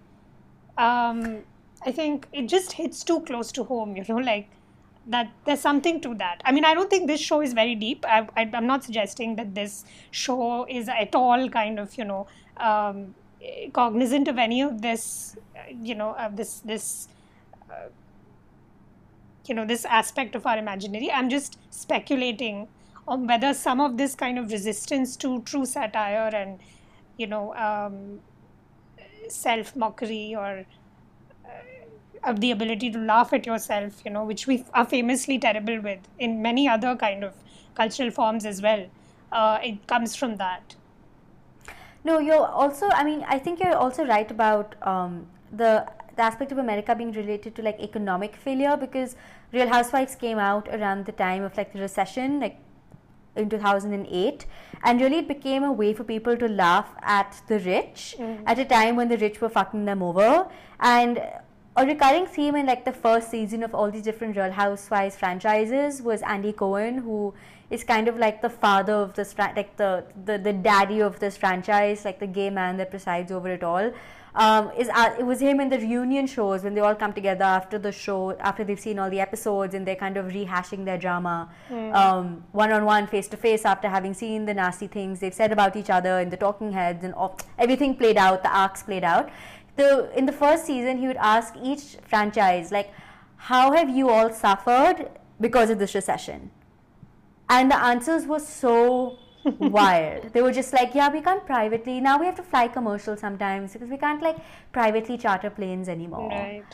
Um, 0.78 1.42
I 1.84 1.92
think 1.92 2.28
it 2.32 2.48
just 2.48 2.72
hits 2.72 3.02
too 3.04 3.20
close 3.20 3.52
to 3.52 3.64
home, 3.64 3.96
you 3.96 4.04
know, 4.08 4.16
like 4.16 4.48
that 5.06 5.30
there's 5.44 5.60
something 5.60 6.00
to 6.00 6.14
that. 6.16 6.40
I 6.44 6.52
mean, 6.52 6.64
I 6.64 6.74
don't 6.74 6.90
think 6.90 7.06
this 7.06 7.20
show 7.20 7.40
is 7.40 7.52
very 7.52 7.74
deep. 7.74 8.04
I, 8.08 8.26
am 8.36 8.66
not 8.66 8.84
suggesting 8.84 9.36
that 9.36 9.54
this 9.54 9.84
show 10.10 10.66
is 10.68 10.88
at 10.88 11.14
all 11.14 11.48
kind 11.48 11.78
of, 11.78 11.96
you 11.96 12.04
know, 12.04 12.26
um, 12.56 13.14
cognizant 13.72 14.28
of 14.28 14.38
any 14.38 14.62
of 14.62 14.82
this, 14.82 15.36
you 15.82 15.94
know, 15.94 16.14
of 16.16 16.36
this, 16.36 16.58
this, 16.60 17.08
uh, 17.70 17.88
you 19.48 19.54
know, 19.54 19.64
this 19.64 19.84
aspect 19.84 20.34
of 20.34 20.46
our 20.46 20.58
imaginary. 20.58 21.10
I'm 21.10 21.28
just 21.28 21.58
speculating 21.70 22.68
on 23.08 23.26
whether 23.26 23.54
some 23.54 23.80
of 23.80 23.96
this 23.96 24.14
kind 24.14 24.38
of 24.38 24.50
resistance 24.50 25.16
to 25.18 25.42
true 25.42 25.64
satire 25.64 26.30
and, 26.34 26.58
you 27.16 27.26
know, 27.26 27.54
um, 27.54 28.20
self 29.28 29.74
mockery 29.76 30.34
or 30.34 30.64
of 32.26 32.40
the 32.40 32.50
ability 32.50 32.90
to 32.90 32.98
laugh 32.98 33.32
at 33.32 33.46
yourself, 33.46 34.02
you 34.04 34.10
know, 34.10 34.24
which 34.24 34.46
we 34.46 34.64
are 34.74 34.84
famously 34.84 35.38
terrible 35.38 35.80
with 35.80 36.00
in 36.18 36.42
many 36.42 36.68
other 36.68 36.96
kind 36.96 37.24
of 37.24 37.34
cultural 37.74 38.10
forms 38.10 38.44
as 38.44 38.60
well. 38.60 38.86
Uh, 39.32 39.58
it 39.62 39.86
comes 39.86 40.16
from 40.16 40.36
that. 40.36 40.74
No, 42.04 42.18
you're 42.18 42.46
also. 42.46 42.88
I 42.88 43.04
mean, 43.04 43.24
I 43.28 43.38
think 43.38 43.60
you're 43.60 43.76
also 43.76 44.04
right 44.04 44.30
about 44.30 44.74
um, 44.82 45.26
the 45.52 45.86
the 46.16 46.22
aspect 46.22 46.52
of 46.52 46.58
America 46.58 46.94
being 46.94 47.12
related 47.12 47.54
to 47.56 47.62
like 47.62 47.80
economic 47.80 48.36
failure 48.36 48.76
because 48.76 49.16
Real 49.52 49.68
Housewives 49.68 50.14
came 50.16 50.38
out 50.38 50.68
around 50.68 51.06
the 51.06 51.12
time 51.12 51.42
of 51.42 51.56
like 51.56 51.72
the 51.72 51.80
recession, 51.80 52.40
like 52.40 52.58
in 53.36 53.50
2008 53.50 54.46
and 54.82 55.00
really 55.00 55.18
it 55.18 55.28
became 55.28 55.62
a 55.62 55.70
way 55.70 55.92
for 55.92 56.04
people 56.04 56.36
to 56.38 56.48
laugh 56.48 56.94
at 57.02 57.40
the 57.48 57.58
rich 57.58 58.16
Mm. 58.18 58.42
at 58.46 58.58
a 58.58 58.64
time 58.64 58.96
when 58.96 59.08
the 59.08 59.18
rich 59.18 59.40
were 59.42 59.50
fucking 59.50 59.84
them 59.84 60.02
over 60.02 60.48
and 60.80 61.18
a 61.76 61.84
recurring 61.84 62.24
theme 62.24 62.56
in 62.56 62.64
like 62.64 62.86
the 62.86 62.92
first 62.92 63.30
season 63.30 63.62
of 63.62 63.74
all 63.74 63.90
these 63.90 64.02
different 64.02 64.36
real 64.38 64.50
housewives 64.52 65.16
franchises 65.16 66.00
was 66.00 66.22
andy 66.22 66.52
cohen 66.52 66.96
who 66.96 67.34
is 67.68 67.84
kind 67.84 68.08
of 68.08 68.16
like 68.16 68.40
the 68.40 68.48
father 68.48 68.94
of 68.94 69.12
this 69.12 69.34
like 69.38 69.76
the, 69.76 70.02
the 70.24 70.38
the 70.38 70.52
daddy 70.54 71.00
of 71.02 71.18
this 71.20 71.36
franchise 71.36 72.06
like 72.06 72.18
the 72.18 72.26
gay 72.26 72.48
man 72.48 72.78
that 72.78 72.90
presides 72.90 73.30
over 73.30 73.48
it 73.52 73.62
all 73.62 73.92
um, 74.36 74.70
is 74.76 74.90
uh, 74.90 75.14
it 75.18 75.24
was 75.24 75.40
him 75.40 75.60
in 75.60 75.70
the 75.70 75.78
reunion 75.78 76.26
shows 76.26 76.62
when 76.62 76.74
they 76.74 76.80
all 76.80 76.94
come 76.94 77.12
together 77.14 77.44
after 77.44 77.78
the 77.78 77.90
show 77.90 78.36
after 78.38 78.64
they've 78.64 78.78
seen 78.78 78.98
all 78.98 79.08
the 79.08 79.18
episodes 79.18 79.74
and 79.74 79.86
they're 79.86 79.96
kind 79.96 80.18
of 80.18 80.26
rehashing 80.26 80.84
their 80.84 80.98
drama. 80.98 81.50
Um, 81.92 82.44
one 82.52 82.70
on 82.70 82.84
one 82.84 83.06
face 83.06 83.28
to 83.28 83.38
face 83.38 83.64
after 83.64 83.88
having 83.88 84.12
seen 84.12 84.44
the 84.44 84.52
nasty 84.52 84.88
things 84.88 85.20
they've 85.20 85.32
said 85.34 85.52
about 85.52 85.74
each 85.74 85.88
other 85.88 86.20
in 86.20 86.28
the 86.28 86.36
talking 86.36 86.72
heads 86.72 87.02
and 87.02 87.14
all, 87.14 87.38
everything 87.58 87.96
played 87.96 88.18
out 88.18 88.42
the 88.42 88.54
arcs 88.54 88.82
played 88.82 89.04
out. 89.04 89.30
The 89.76 90.10
in 90.16 90.26
the 90.26 90.32
first 90.32 90.66
season 90.66 90.98
he 90.98 91.06
would 91.06 91.16
ask 91.16 91.54
each 91.62 91.96
franchise 92.06 92.70
like 92.70 92.92
how 93.36 93.72
have 93.72 93.88
you 93.88 94.10
all 94.10 94.30
suffered 94.32 95.08
because 95.40 95.70
of 95.70 95.78
this 95.78 95.94
recession? 95.94 96.50
And 97.48 97.70
the 97.70 97.82
answers 97.82 98.26
were 98.26 98.40
so 98.40 99.18
wild. 99.58 100.32
They 100.32 100.42
were 100.42 100.52
just 100.52 100.72
like, 100.72 100.94
yeah, 100.94 101.08
we 101.12 101.20
can't 101.20 101.44
privately. 101.46 102.00
Now 102.00 102.18
we 102.18 102.26
have 102.26 102.36
to 102.36 102.42
fly 102.42 102.68
commercial 102.68 103.16
sometimes 103.16 103.72
because 103.72 103.88
we 103.88 103.96
can't 103.96 104.22
like 104.22 104.36
privately 104.72 105.18
charter 105.18 105.50
planes 105.50 105.88
anymore. 105.88 106.28
Right. 106.28 106.64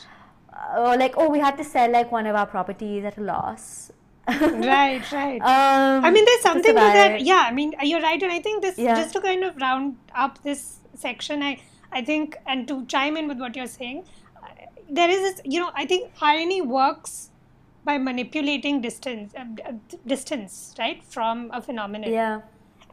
Uh, 0.53 0.81
Or 0.81 0.97
like, 0.97 1.15
oh, 1.17 1.29
we 1.29 1.39
had 1.39 1.57
to 1.57 1.63
sell 1.63 1.91
like 1.91 2.11
one 2.11 2.25
of 2.27 2.35
our 2.35 2.45
properties 2.45 3.03
at 3.05 3.17
a 3.17 3.21
loss. 3.21 3.91
right, 4.27 5.03
right. 5.11 5.41
Um, 5.41 6.05
I 6.05 6.09
mean, 6.09 6.23
there's 6.25 6.41
something 6.41 6.73
to 6.73 6.79
that. 6.79 7.11
it. 7.15 7.21
Yeah, 7.21 7.43
I 7.45 7.51
mean, 7.51 7.73
you're 7.83 8.01
right. 8.01 8.21
And 8.21 8.31
I 8.31 8.39
think 8.39 8.61
this, 8.61 8.77
Yeah. 8.77 8.95
just 8.95 9.13
to 9.13 9.21
kind 9.21 9.43
of 9.43 9.57
round 9.57 9.97
up 10.15 10.41
this 10.43 10.77
section, 10.95 11.43
I 11.43 11.59
I 11.91 12.01
think, 12.03 12.37
and 12.47 12.67
to 12.69 12.85
chime 12.85 13.17
in 13.17 13.27
with 13.27 13.39
what 13.39 13.55
you're 13.55 13.67
saying, 13.67 14.05
uh, 14.41 14.47
there 14.89 15.09
is 15.09 15.19
this, 15.21 15.41
you 15.45 15.59
know, 15.59 15.71
I 15.75 15.85
think 15.85 16.11
irony 16.21 16.61
works 16.61 17.29
by 17.83 17.97
manipulating 17.97 18.79
distance, 18.81 19.33
uh, 19.35 19.43
uh, 19.67 19.73
distance, 20.07 20.73
right, 20.79 21.03
from 21.03 21.51
a 21.53 21.61
phenomenon. 21.61 22.11
Yeah. 22.11 22.41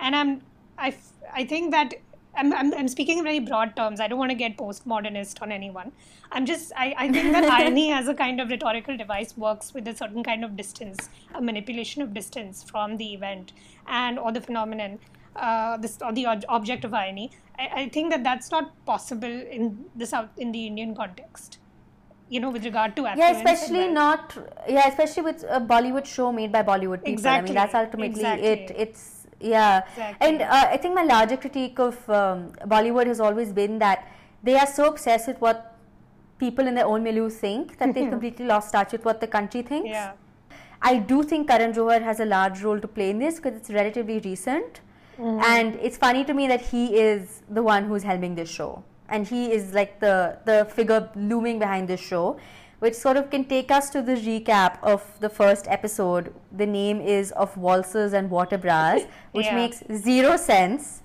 And 0.01 0.17
I'm, 0.17 0.43
I, 0.79 0.95
I 1.33 1.45
think 1.45 1.71
that 1.73 1.95
I'm, 2.37 2.53
I'm, 2.53 2.73
I'm 2.75 2.89
speaking 2.89 3.19
in 3.19 3.25
very 3.25 3.41
broad 3.41 3.75
terms. 3.77 4.01
I 4.01 4.09
don't 4.09 4.19
want 4.19 4.31
to 4.31 4.37
get 4.37 4.57
postmodernist 4.57 5.43
on 5.43 5.51
anyone. 5.53 5.93
I'm 6.33 6.47
just, 6.47 6.73
I, 6.77 6.95
I 6.97 7.13
think 7.13 7.33
that 7.33 7.45
irony 7.51 7.93
as 7.93 8.09
a 8.09 8.15
kind 8.15 8.41
of 8.41 8.49
rhetorical 8.51 8.97
device 8.97 9.37
works 9.37 9.75
with 9.75 9.89
a 9.89 9.97
certain 9.97 10.23
kind 10.23 10.45
of 10.45 10.57
distance, 10.57 11.09
a 11.35 11.43
manipulation 11.43 12.03
of 12.03 12.15
distance 12.15 12.63
from 12.63 12.97
the 12.97 13.15
event 13.15 13.53
and 13.89 14.19
or 14.19 14.33
the 14.33 14.41
phenomenon, 14.41 15.01
uh, 15.37 15.77
this 15.77 15.99
or 16.01 16.13
the 16.13 16.27
ob- 16.27 16.45
object 16.49 16.85
of 16.85 16.95
irony. 16.95 17.31
I, 17.59 17.83
I 17.83 17.89
think 17.89 18.11
that 18.13 18.23
that's 18.23 18.51
not 18.51 18.73
possible 18.87 19.29
in 19.29 19.87
the 19.97 20.07
South, 20.07 20.31
in 20.39 20.53
the 20.53 20.67
Indian 20.67 20.95
context. 20.95 21.59
You 22.29 22.39
know, 22.39 22.51
with 22.51 22.65
regard 22.65 22.95
to 22.95 23.03
Yeah, 23.03 23.33
affluence 23.33 23.39
especially 23.39 23.79
wealth. 23.81 23.93
not. 23.93 24.39
Yeah, 24.69 24.87
especially 24.87 25.25
with 25.25 25.43
a 25.49 25.61
Bollywood 25.61 26.07
show 26.07 26.31
made 26.31 26.53
by 26.53 26.63
Bollywood 26.63 27.05
people. 27.05 27.27
I 27.27 27.41
mean, 27.41 27.55
that's 27.55 27.75
ultimately 27.75 28.23
it. 28.25 28.71
It's 28.77 29.20
yeah, 29.41 29.83
Exactly. 29.91 30.29
and 30.29 30.43
uh, 30.43 30.69
I 30.71 30.77
think 30.77 30.95
my 30.95 31.03
larger 31.03 31.37
critique 31.37 31.79
of 31.79 31.97
um, 32.11 32.53
Bollywood 32.67 33.07
has 33.07 33.21
always 33.21 33.53
been 33.53 33.79
that 33.79 34.09
they 34.43 34.57
are 34.57 34.67
so 34.67 34.87
obsessed 34.89 35.27
with 35.29 35.41
what 35.41 35.77
people 36.39 36.67
in 36.67 36.75
their 36.75 36.87
own 36.87 37.03
milieu 37.03 37.29
think 37.31 37.79
that 37.79 37.95
they've 37.95 38.11
completely 38.17 38.47
lost 38.47 38.73
touch 38.73 38.93
with 38.93 39.05
what 39.05 39.21
the 39.21 39.27
country 39.27 39.63
thinks. 39.63 39.89
Yeah. 39.89 40.13
I 40.83 40.97
do 40.97 41.23
think 41.23 41.49
Karan 41.49 41.73
Johar 41.75 42.03
has 42.03 42.21
a 42.21 42.25
large 42.25 42.63
role 42.63 42.81
to 42.81 42.89
play 42.89 43.11
in 43.11 43.19
this 43.19 43.37
because 43.37 43.55
it's 43.57 43.71
relatively 43.71 44.19
recent. 44.21 44.81
And 45.23 45.75
it's 45.77 45.99
funny 45.99 46.25
to 46.25 46.33
me 46.33 46.47
that 46.49 46.63
he 46.63 46.97
is 46.99 47.43
the 47.51 47.63
one 47.63 47.85
who's 47.85 48.03
helming 48.03 48.37
this 48.37 48.49
show. 48.49 48.83
And 49.11 49.27
he 49.27 49.53
is 49.53 49.75
like 49.75 50.01
the, 50.01 50.39
the 50.47 50.65
figure 50.75 51.11
looming 51.15 51.59
behind 51.59 51.89
this 51.89 52.01
show, 52.01 52.39
which 52.81 52.95
sort 52.95 53.17
of 53.17 53.31
can 53.31 53.45
take 53.45 53.71
us 53.71 53.91
to 53.91 54.03
the 54.03 54.15
recap 54.15 54.79
of 54.83 55.03
the 55.21 55.29
first 55.29 55.67
episode. 55.69 56.35
The 56.53 56.67
name 56.67 57.01
is 57.01 57.31
Of 57.33 57.55
Waltzers 57.57 58.13
and 58.13 58.31
Water 58.31 58.59
Bras, 58.59 59.03
which 59.33 59.47
Yeah. 59.47 59.55
makes 59.55 59.83
zero 59.93 60.37
sense. 60.37 61.03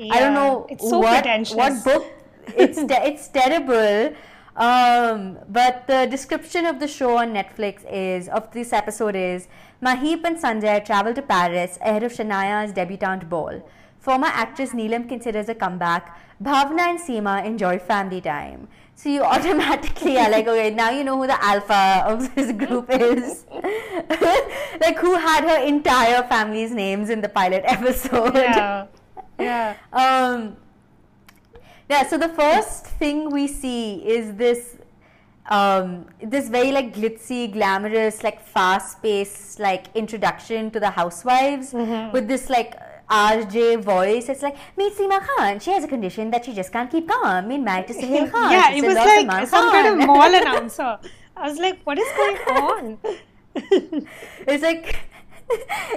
I 0.00 0.20
don't 0.20 0.34
know 0.34 0.66
It's 0.70 0.88
so 0.88 0.98
what, 0.98 1.26
what 1.54 1.84
book. 1.84 2.04
It's 2.56 2.78
te- 2.90 3.04
it's 3.10 3.28
terrible. 3.28 4.14
Um, 4.56 5.38
but 5.48 5.86
the 5.86 6.06
description 6.10 6.64
of 6.66 6.80
the 6.80 6.88
show 6.88 7.16
on 7.18 7.32
Netflix 7.34 7.84
is 7.92 8.28
of 8.28 8.50
this 8.52 8.72
episode 8.72 9.14
is 9.14 9.48
Maheep 9.82 10.24
and 10.24 10.36
Sanjay 10.36 10.84
travel 10.84 11.14
to 11.14 11.22
Paris 11.22 11.78
ahead 11.80 12.02
of 12.02 12.12
Shanaya's 12.12 12.72
debutante 12.72 13.28
ball. 13.28 13.60
Former 13.98 14.26
actress 14.28 14.70
Neelam 14.72 15.08
considers 15.08 15.48
a 15.48 15.54
comeback. 15.54 16.16
Bhavna 16.42 16.80
and 16.90 16.98
Seema 17.00 17.44
enjoy 17.44 17.78
family 17.78 18.20
time. 18.20 18.66
So 18.98 19.10
you 19.10 19.22
automatically 19.22 20.18
are 20.18 20.28
like, 20.28 20.48
okay, 20.48 20.70
now 20.70 20.90
you 20.90 21.04
know 21.04 21.16
who 21.16 21.28
the 21.28 21.40
alpha 21.40 22.02
of 22.04 22.34
this 22.34 22.50
group 22.50 22.90
is. 22.90 23.44
like 24.80 24.98
who 24.98 25.14
had 25.14 25.44
her 25.44 25.64
entire 25.64 26.24
family's 26.24 26.72
names 26.72 27.08
in 27.08 27.20
the 27.20 27.28
pilot 27.28 27.62
episode. 27.64 28.34
Yeah. 28.34 28.86
Yeah. 29.38 29.76
Um, 29.92 30.56
yeah, 31.88 32.08
so 32.08 32.18
the 32.18 32.30
first 32.30 32.86
thing 32.86 33.30
we 33.30 33.46
see 33.46 34.04
is 34.04 34.34
this 34.34 34.78
um, 35.46 36.06
this 36.20 36.48
very 36.48 36.72
like 36.72 36.92
glitzy, 36.92 37.52
glamorous, 37.52 38.24
like 38.24 38.44
fast 38.44 39.00
paced 39.00 39.60
like 39.60 39.94
introduction 39.94 40.72
to 40.72 40.80
the 40.80 40.90
housewives 40.90 41.72
with 41.72 42.26
this 42.26 42.50
like 42.50 42.74
RJ 43.10 43.82
voice. 43.82 44.28
It's 44.28 44.42
like, 44.42 44.56
meet 44.76 44.94
Seema 44.94 45.20
Khan. 45.26 45.60
She 45.60 45.70
has 45.70 45.84
a 45.84 45.88
condition 45.88 46.30
that 46.30 46.44
she 46.44 46.54
just 46.54 46.72
can't 46.72 46.90
keep 46.90 47.08
calm. 47.08 47.48
Meet 47.48 47.58
married 47.58 47.86
to 47.88 47.94
Sohail 47.94 48.28
Khan. 48.30 48.52
yeah, 48.52 48.72
it 48.72 48.84
was 48.84 48.94
like 48.94 49.26
Salman 49.26 49.46
some 49.46 49.70
kind 49.70 50.00
of 50.00 50.06
mall 50.06 50.34
announcer. 50.42 50.98
I 51.36 51.48
was 51.48 51.58
like, 51.58 51.80
what 51.84 51.98
is 51.98 52.08
going 52.16 52.36
on? 52.36 52.98
it's 53.54 54.62
like 54.62 54.96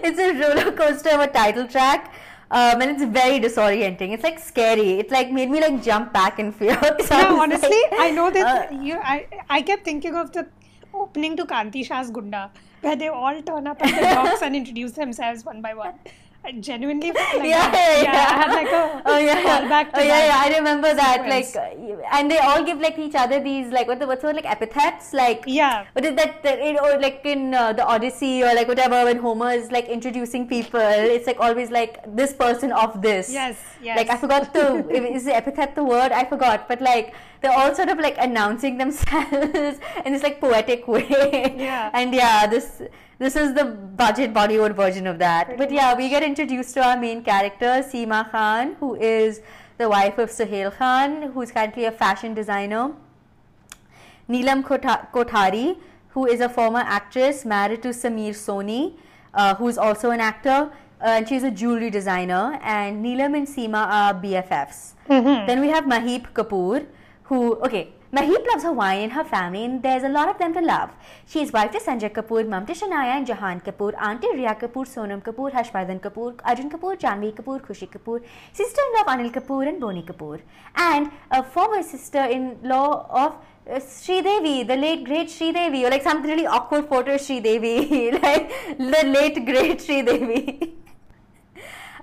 it's 0.03 0.19
a 0.19 0.33
roller 0.33 0.71
coaster 0.71 1.09
of 1.09 1.21
a 1.21 1.27
title 1.27 1.67
track. 1.67 2.13
Um, 2.51 2.81
and 2.81 2.91
it's 2.91 3.03
very 3.03 3.39
disorienting. 3.39 4.11
It's 4.11 4.23
like 4.23 4.37
scary. 4.37 4.99
It 4.99 5.09
like 5.09 5.31
made 5.31 5.49
me 5.49 5.61
like 5.61 5.81
jump 5.81 6.11
back 6.11 6.37
in 6.37 6.51
fear. 6.51 6.77
So 6.99 7.15
I 7.15 7.23
no, 7.23 7.31
was 7.31 7.39
honestly, 7.43 7.81
like, 7.91 7.99
I 7.99 8.11
know 8.11 8.29
that 8.29 8.71
uh, 8.71 8.75
you. 8.75 8.95
I 9.01 9.25
I 9.49 9.61
kept 9.61 9.85
thinking 9.85 10.15
of 10.15 10.33
the 10.33 10.47
opening 10.93 11.37
to 11.37 11.45
Kanti 11.45 11.85
Shah's 11.85 12.11
Gunda, 12.11 12.51
where 12.81 12.97
they 12.97 13.07
all 13.07 13.41
turn 13.41 13.67
up 13.67 13.81
at 13.81 13.95
the 13.95 14.01
docks 14.01 14.41
and 14.41 14.53
introduce 14.53 14.91
themselves 14.91 15.45
one 15.45 15.61
by 15.61 15.73
one. 15.73 15.93
I 16.43 16.53
genuinely 16.53 17.11
like 17.11 17.43
yeah, 17.43 17.69
that. 17.69 18.01
yeah, 18.01 18.11
I 18.11 18.33
had 18.41 18.51
like 18.51 18.71
a 18.73 19.01
oh 19.11 19.17
yeah, 19.19 19.43
callback 19.43 19.93
to 19.93 19.99
oh 19.99 20.03
yeah, 20.03 20.25
yeah. 20.25 20.41
I 20.43 20.57
remember 20.57 20.91
that. 20.93 21.21
sequence. 21.21 21.55
Like, 21.55 21.99
and 22.11 22.31
they 22.31 22.39
all 22.39 22.63
give 22.63 22.79
like 22.79 22.97
each 22.97 23.13
other 23.13 23.39
these 23.39 23.71
like 23.71 23.87
what 23.87 23.99
the 23.99 24.07
what's 24.07 24.21
the 24.21 24.27
word, 24.27 24.37
like 24.37 24.49
epithets 24.49 25.13
like 25.13 25.43
Yeah. 25.45 25.85
What 25.93 26.03
is 26.03 26.15
that? 26.15 26.41
that 26.41 26.57
it, 26.57 26.79
or 26.81 26.99
like 26.99 27.21
in 27.25 27.53
uh, 27.53 27.73
the 27.73 27.85
Odyssey 27.85 28.41
or 28.43 28.55
like 28.55 28.67
whatever 28.67 29.03
when 29.05 29.17
Homer 29.17 29.51
is 29.51 29.71
like 29.71 29.85
introducing 29.85 30.47
people, 30.47 30.79
it's 30.79 31.27
like 31.27 31.39
always 31.39 31.69
like 31.69 31.99
this 32.07 32.33
person 32.33 32.71
of 32.71 33.03
this. 33.03 33.31
Yes, 33.31 33.57
yes. 33.79 33.97
Like 33.97 34.09
I 34.09 34.17
forgot 34.17 34.51
the 34.51 34.89
is 35.13 35.25
the 35.25 35.35
epithet 35.35 35.75
the 35.75 35.83
word 35.83 36.11
I 36.11 36.25
forgot, 36.25 36.67
but 36.67 36.81
like 36.81 37.13
they're 37.41 37.53
all 37.53 37.73
sort 37.75 37.89
of 37.89 37.99
like 37.99 38.15
announcing 38.17 38.77
themselves 38.77 39.77
in 40.05 40.13
this 40.13 40.23
like 40.23 40.41
poetic 40.41 40.87
way. 40.87 41.53
Yeah. 41.55 41.91
And 41.93 42.13
yeah, 42.15 42.47
this 42.47 42.81
this 43.21 43.35
is 43.35 43.53
the 43.53 43.65
budget 43.65 44.33
Bollywood 44.33 44.75
version 44.75 45.05
of 45.05 45.19
that. 45.19 45.55
But 45.55 45.71
yeah, 45.71 45.93
we 45.95 46.09
get 46.09 46.23
introduced 46.23 46.73
to 46.73 46.83
our 46.83 46.97
main 46.97 47.23
character, 47.23 47.83
Seema 47.89 48.31
Khan, 48.31 48.75
who 48.79 48.95
is 48.95 49.41
the 49.77 49.87
wife 49.87 50.17
of 50.17 50.31
Sohail 50.31 50.71
Khan, 50.71 51.31
who's 51.33 51.51
currently 51.51 51.85
a 51.85 51.91
fashion 51.91 52.33
designer. 52.33 52.93
Neelam 54.27 54.63
Kothari, 54.63 55.77
who 56.09 56.25
is 56.25 56.41
a 56.41 56.49
former 56.49 56.79
actress 56.79 57.45
married 57.45 57.83
to 57.83 57.89
Samir 57.89 58.31
Soni, 58.31 58.93
uh, 59.35 59.53
who's 59.53 59.77
also 59.77 60.09
an 60.09 60.19
actor, 60.19 60.71
uh, 60.99 61.05
and 61.05 61.29
she's 61.29 61.43
a 61.43 61.51
jewelry 61.51 61.91
designer. 61.91 62.59
And 62.63 63.05
Neelam 63.05 63.37
and 63.37 63.47
Seema 63.47 63.85
are 63.99 64.13
BFFs. 64.15 64.93
Then 65.45 65.61
we 65.61 65.69
have 65.69 65.83
Maheep 65.83 66.33
Kapoor, 66.33 66.87
who, 67.25 67.55
okay, 67.57 67.89
Maheep 68.13 68.45
loves 68.45 68.65
wine 68.65 69.03
and 69.03 69.13
her 69.13 69.23
family, 69.23 69.63
and 69.63 69.81
there's 69.81 70.03
a 70.03 70.09
lot 70.09 70.27
of 70.27 70.37
them 70.37 70.53
to 70.53 70.59
love. 70.59 70.89
She 71.25 71.41
is 71.41 71.53
wife 71.53 71.71
to 71.71 71.79
Sanjay 71.79 72.11
Kapoor, 72.11 72.45
mum 72.45 72.65
to 72.65 72.73
Shanaya 72.73 73.13
and 73.17 73.25
Jahan 73.25 73.61
Kapoor, 73.61 73.93
aunt 73.97 74.21
to 74.21 74.31
Rhea 74.33 74.53
Kapoor, 74.53 74.85
Sonam 74.85 75.23
Kapoor, 75.23 75.49
Harshvardhan 75.53 76.01
Kapoor, 76.01 76.37
Arjun 76.43 76.69
Kapoor, 76.69 76.99
Janhvi 76.99 77.33
Kapoor, 77.33 77.61
Khushi 77.61 77.87
Kapoor, 77.89 78.21
sister-in-law 78.51 79.01
of 79.03 79.07
Anil 79.07 79.31
Kapoor 79.31 79.65
and 79.65 79.79
Boney 79.79 80.03
Kapoor, 80.03 80.41
and 80.75 81.09
a 81.31 81.41
former 81.41 81.81
sister-in-law 81.81 83.07
of 83.09 83.35
uh, 83.69 83.79
Sridevi, 83.79 84.67
the 84.67 84.75
late 84.75 85.05
great 85.05 85.29
Sridevi, 85.29 85.85
or 85.85 85.89
like 85.89 86.03
some 86.03 86.21
really 86.21 86.45
awkward 86.45 86.89
photo 86.89 87.15
of 87.15 87.21
Sridevi, 87.21 88.21
like 88.21 88.77
the 88.77 89.07
late 89.07 89.45
great 89.45 89.79
Sridevi. 89.79 90.73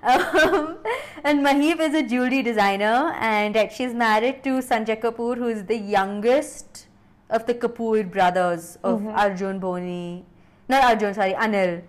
Um, 0.01 0.77
and 1.23 1.45
Maheep 1.45 1.79
is 1.79 1.93
a 1.93 2.03
jewelry 2.03 2.41
designer, 2.41 3.13
and 3.19 3.57
uh, 3.57 3.67
she's 3.67 3.93
married 3.93 4.43
to 4.45 4.59
Sanjay 4.59 4.99
Kapoor, 5.01 5.37
who 5.37 5.47
is 5.47 5.65
the 5.65 5.77
youngest 5.77 6.87
of 7.29 7.45
the 7.45 7.53
Kapoor 7.53 8.09
brothers 8.09 8.77
of 8.83 9.05
Arjun 9.05 9.59
Boney, 9.59 10.25
not 10.67 10.83
Arjun, 10.83 11.13
sorry, 11.13 11.33
Anil, 11.33 11.83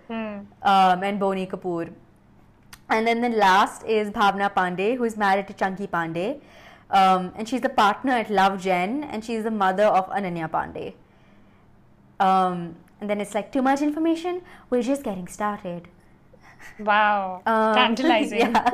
um, 0.62 1.03
and 1.05 1.20
Boney 1.20 1.46
Kapoor. 1.46 1.92
And 2.88 3.07
then 3.07 3.20
the 3.20 3.29
last 3.29 3.85
is 3.85 4.11
Bhavna 4.11 4.53
Pandey, 4.53 4.96
who 4.96 5.05
is 5.05 5.16
married 5.16 5.46
to 5.46 5.55
Chunky 5.55 5.87
Pandey, 5.87 6.40
um, 6.90 7.33
and 7.37 7.49
she's 7.49 7.61
the 7.61 7.68
partner 7.68 8.12
at 8.12 8.31
Love 8.31 8.61
Gen, 8.61 9.05
and 9.05 9.25
she's 9.25 9.44
the 9.44 9.51
mother 9.53 9.85
of 9.85 10.11
Ananya 10.11 10.51
Pandey. 10.51 10.94
Um, 12.18 12.75
and 13.01 13.09
then 13.09 13.20
it's 13.20 13.35
like 13.35 13.53
too 13.53 13.62
much 13.62 13.81
information. 13.81 14.42
We're 14.68 14.83
just 14.83 15.05
getting 15.05 15.29
started. 15.29 15.88
Wow, 16.79 17.42
Um, 17.46 17.75
tantalizing. 17.75 18.55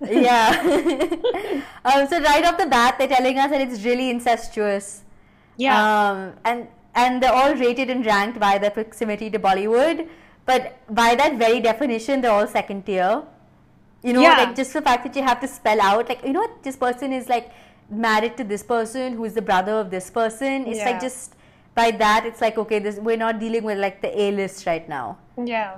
Yeah. 0.00 0.10
yeah. 0.10 1.60
um, 1.86 2.06
so 2.06 2.20
right 2.20 2.44
off 2.44 2.58
the 2.58 2.66
bat, 2.66 2.96
they're 2.98 3.08
telling 3.08 3.38
us 3.38 3.50
that 3.50 3.60
it's 3.62 3.82
really 3.82 4.10
incestuous. 4.10 5.04
Yeah. 5.56 5.72
Um, 6.10 6.32
and 6.44 6.68
and 6.94 7.22
they're 7.22 7.32
all 7.32 7.54
rated 7.54 7.88
and 7.90 8.04
ranked 8.04 8.38
by 8.38 8.58
their 8.58 8.70
proximity 8.70 9.30
to 9.30 9.38
Bollywood, 9.38 10.06
but 10.44 10.76
by 10.94 11.14
that 11.14 11.38
very 11.38 11.60
definition, 11.60 12.20
they're 12.20 12.30
all 12.30 12.46
second 12.46 12.84
tier. 12.84 13.22
You 14.02 14.12
know, 14.12 14.20
Yeah. 14.20 14.36
like 14.36 14.54
just 14.54 14.72
the 14.74 14.82
fact 14.82 15.04
that 15.04 15.16
you 15.16 15.22
have 15.22 15.40
to 15.40 15.48
spell 15.48 15.80
out, 15.80 16.08
like 16.10 16.22
you 16.24 16.32
know, 16.34 16.40
what 16.40 16.62
this 16.62 16.76
person 16.76 17.12
is 17.12 17.28
like 17.30 17.50
married 17.88 18.36
to 18.36 18.44
this 18.44 18.62
person 18.62 19.14
who 19.14 19.24
is 19.24 19.32
the 19.34 19.42
brother 19.42 19.72
of 19.72 19.90
this 19.90 20.10
person. 20.10 20.66
It's 20.66 20.78
Yeah. 20.78 20.90
like 20.90 21.00
just 21.00 21.34
by 21.74 21.90
that, 21.92 22.26
it's 22.26 22.40
like 22.42 22.58
okay, 22.58 22.78
this 22.80 22.96
we're 22.98 23.16
not 23.16 23.38
dealing 23.38 23.64
with 23.64 23.78
like 23.78 24.02
the 24.02 24.12
A 24.20 24.30
list 24.32 24.66
right 24.66 24.86
now. 24.88 25.16
Yeah, 25.42 25.76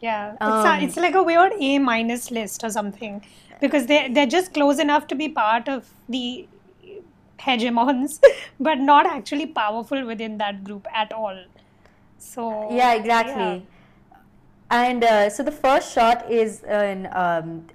yeah. 0.00 0.32
It's, 0.32 0.40
Um, 0.40 0.66
a, 0.66 0.78
it's 0.84 0.96
like 0.96 1.14
a 1.14 1.22
weird 1.22 1.52
A 1.58 1.78
minus 1.78 2.30
list 2.30 2.64
or 2.64 2.70
something 2.70 3.22
because 3.60 3.86
they 3.86 4.08
they're 4.08 4.26
just 4.38 4.52
close 4.54 4.78
enough 4.78 5.06
to 5.08 5.14
be 5.14 5.28
part 5.28 5.68
of 5.68 5.92
the 6.08 6.46
hegemons, 7.38 8.20
but 8.60 8.78
not 8.78 9.06
actually 9.06 9.46
powerful 9.46 10.04
within 10.06 10.38
that 10.38 10.64
group 10.64 10.86
at 10.94 11.12
all. 11.12 11.38
So 12.18 12.68
yeah 12.72 12.94
exactly 12.94 13.66
and 14.70 15.04
uh, 15.04 15.28
so 15.30 15.42
the 15.42 15.52
first 15.52 15.92
shot 15.92 16.30
is 16.30 16.62
an 16.62 17.06
um, 17.12 17.66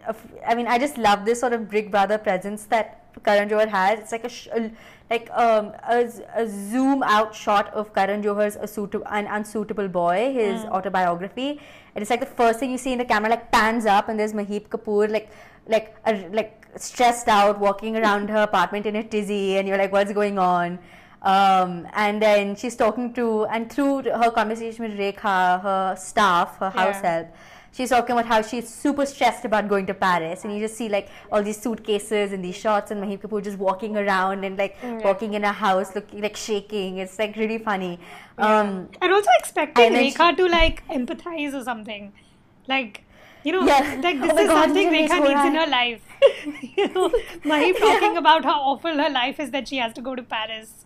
i 0.48 0.56
mean 0.56 0.66
i 0.68 0.78
just 0.80 0.98
love 0.98 1.24
this 1.24 1.40
sort 1.40 1.54
of 1.54 1.70
big 1.70 1.92
brother 1.92 2.18
presence 2.18 2.64
that 2.66 3.00
Karan 3.24 3.50
Johar 3.50 3.68
has. 3.68 4.00
It's 4.00 4.12
like 4.12 4.24
a, 4.24 4.30
sh- 4.30 4.48
a 4.48 4.72
like 5.10 5.30
um, 5.32 5.74
a, 5.88 6.08
a 6.36 6.48
zoom 6.48 7.02
out 7.04 7.34
shot 7.34 7.74
of 7.74 7.94
Karan 7.94 8.22
Johar's 8.22 8.56
a 8.56 8.68
suit- 8.68 9.02
an 9.08 9.26
unsuitable 9.28 9.88
boy, 9.88 10.32
his 10.34 10.64
autobiography, 10.66 11.60
and 11.96 12.02
it's 12.02 12.10
like 12.12 12.20
the 12.20 12.26
first 12.42 12.60
thing 12.60 12.72
you 12.72 12.78
see 12.78 12.92
in 12.94 13.00
the 13.00 13.06
camera 13.06 13.30
like 13.30 13.52
pans 13.52 13.86
up, 13.86 14.10
and 14.10 14.20
there's 14.20 14.34
Maheep 14.34 14.68
Kapoor 14.70 15.10
like 15.10 15.30
like 15.68 15.96
a, 16.06 16.28
like 16.30 16.66
stressed 16.78 17.28
out, 17.28 17.60
walking 17.60 17.98
around 17.98 18.30
her 18.30 18.44
apartment 18.44 18.86
in 18.86 18.96
a 18.96 19.04
tizzy, 19.04 19.58
and 19.58 19.68
you're 19.68 19.78
like, 19.78 19.92
what's 19.92 20.14
going 20.14 20.38
on? 20.38 20.80
Um, 21.22 21.86
and 21.94 22.22
then 22.22 22.56
she's 22.56 22.76
talking 22.76 23.14
to, 23.16 23.46
and 23.48 23.70
through 23.72 24.04
her 24.04 24.32
conversation 24.32 24.86
with 24.88 24.98
Rekha, 24.98 25.62
her 25.62 25.96
staff, 25.98 26.58
her 26.60 26.70
house 26.70 27.00
Yeah. 27.04 27.12
help, 27.18 27.28
she's 27.72 27.90
talking 27.90 28.14
about 28.14 28.26
how 28.26 28.42
she's 28.42 28.68
super 28.68 29.06
stressed 29.06 29.46
about 29.46 29.68
going 29.68 29.86
to 29.88 29.94
Paris, 29.94 30.44
and 30.44 30.54
you 30.54 30.60
just 30.60 30.76
see 30.76 30.90
like 30.90 31.10
all 31.32 31.44
these 31.44 31.60
suitcases 31.60 32.32
and 32.32 32.44
these 32.44 32.56
shots, 32.56 32.92
and 32.92 33.04
Maheep 33.04 33.22
Kapoor 33.22 33.44
just 33.44 33.58
walking 33.58 33.98
around 33.98 34.44
and 34.44 34.58
like 34.58 34.78
yeah. 34.82 34.98
walking 35.00 35.34
in 35.34 35.44
a 35.44 35.52
house, 35.52 35.96
looking 35.96 36.22
like 36.22 36.36
shaking. 36.36 36.98
It's 36.98 37.20
like 37.20 37.36
really 37.36 37.58
funny. 37.58 38.00
Yeah. 38.38 38.60
Um, 38.60 38.90
and 39.02 39.12
also 39.12 39.30
expecting 39.40 39.94
Rekha 39.94 40.30
she... 40.30 40.36
to 40.38 40.46
like 40.48 40.88
empathize 40.88 41.54
or 41.54 41.64
something, 41.64 42.14
like. 42.68 43.04
You 43.42 43.54
know, 43.54 43.60
like 43.60 44.02
this 44.02 44.32
oh 44.34 44.38
is 44.38 44.48
God, 44.48 44.66
something 44.66 44.90
Rekha 44.90 45.24
needs 45.24 45.46
in 45.46 45.56
her 45.56 45.68
life. 45.68 46.02
you 46.76 46.90
know, 46.90 47.08
Maheep 47.46 47.80
talking 47.80 48.18
about 48.18 48.44
how 48.44 48.60
awful 48.60 48.98
her 48.98 49.10
life 49.10 49.40
is 49.40 49.52
that 49.52 49.70
she 49.70 49.78
has 49.78 49.94
to 49.94 50.02
go 50.02 50.14
to 50.14 50.22
Paris. 50.22 50.84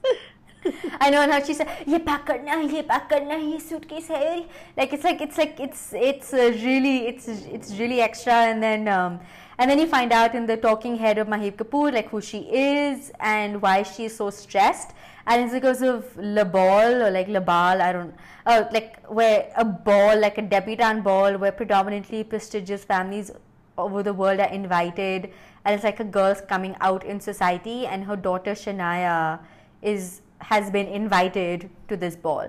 I 0.99 1.09
know, 1.09 1.21
and 1.21 1.31
how 1.31 1.43
she 1.43 1.53
said, 1.53 1.69
"Ye 1.85 1.99
pakarna, 1.99 2.45
karna, 2.45 2.73
ye 2.73 2.81
pack 2.81 3.09
karna, 3.09 3.37
ye 3.37 3.59
suitcase 3.59 4.07
hai." 4.07 4.45
Like 4.77 4.93
it's 4.93 5.03
like 5.03 5.21
it's 5.21 5.37
like 5.37 5.59
it's 5.59 5.93
it's 5.93 6.33
uh, 6.33 6.51
really 6.63 7.07
it's 7.07 7.27
it's 7.27 7.73
really 7.79 8.01
extra. 8.01 8.33
And 8.33 8.61
then 8.63 8.87
um, 8.87 9.19
and 9.57 9.69
then 9.69 9.79
you 9.79 9.87
find 9.87 10.11
out 10.11 10.35
in 10.35 10.45
the 10.45 10.57
talking 10.57 10.97
head 10.97 11.17
of 11.17 11.27
Maheep 11.27 11.55
Kapoor 11.55 11.93
like 11.93 12.09
who 12.09 12.21
she 12.21 12.39
is 12.51 13.11
and 13.19 13.61
why 13.61 13.83
she 13.83 14.05
is 14.05 14.15
so 14.15 14.29
stressed. 14.29 14.91
And 15.25 15.43
it's 15.43 15.53
because 15.53 15.81
of 15.81 16.05
Le 16.17 16.43
Bal 16.43 17.03
or 17.03 17.09
like 17.09 17.29
Le 17.29 17.39
Bal, 17.39 17.81
I 17.81 17.93
don't, 17.93 18.13
uh, 18.45 18.65
like 18.73 19.05
where 19.07 19.53
a 19.55 19.63
ball, 19.63 20.19
like 20.19 20.37
a 20.37 20.41
debutant 20.41 21.03
ball, 21.03 21.37
where 21.37 21.53
predominantly 21.53 22.25
prestigious 22.25 22.83
families 22.83 23.31
over 23.77 24.03
the 24.03 24.13
world 24.13 24.39
are 24.39 24.49
invited 24.49 25.31
and 25.65 25.75
it's 25.75 25.83
like 25.83 25.99
a 25.99 26.03
girl's 26.03 26.41
coming 26.41 26.75
out 26.81 27.03
in 27.05 27.19
society 27.19 27.87
and 27.87 28.03
her 28.03 28.15
daughter 28.15 28.51
Shanaya 28.51 29.39
is 29.81 30.21
has 30.43 30.69
been 30.69 30.87
invited 30.87 31.69
to 31.87 31.97
this 31.97 32.15
ball. 32.15 32.47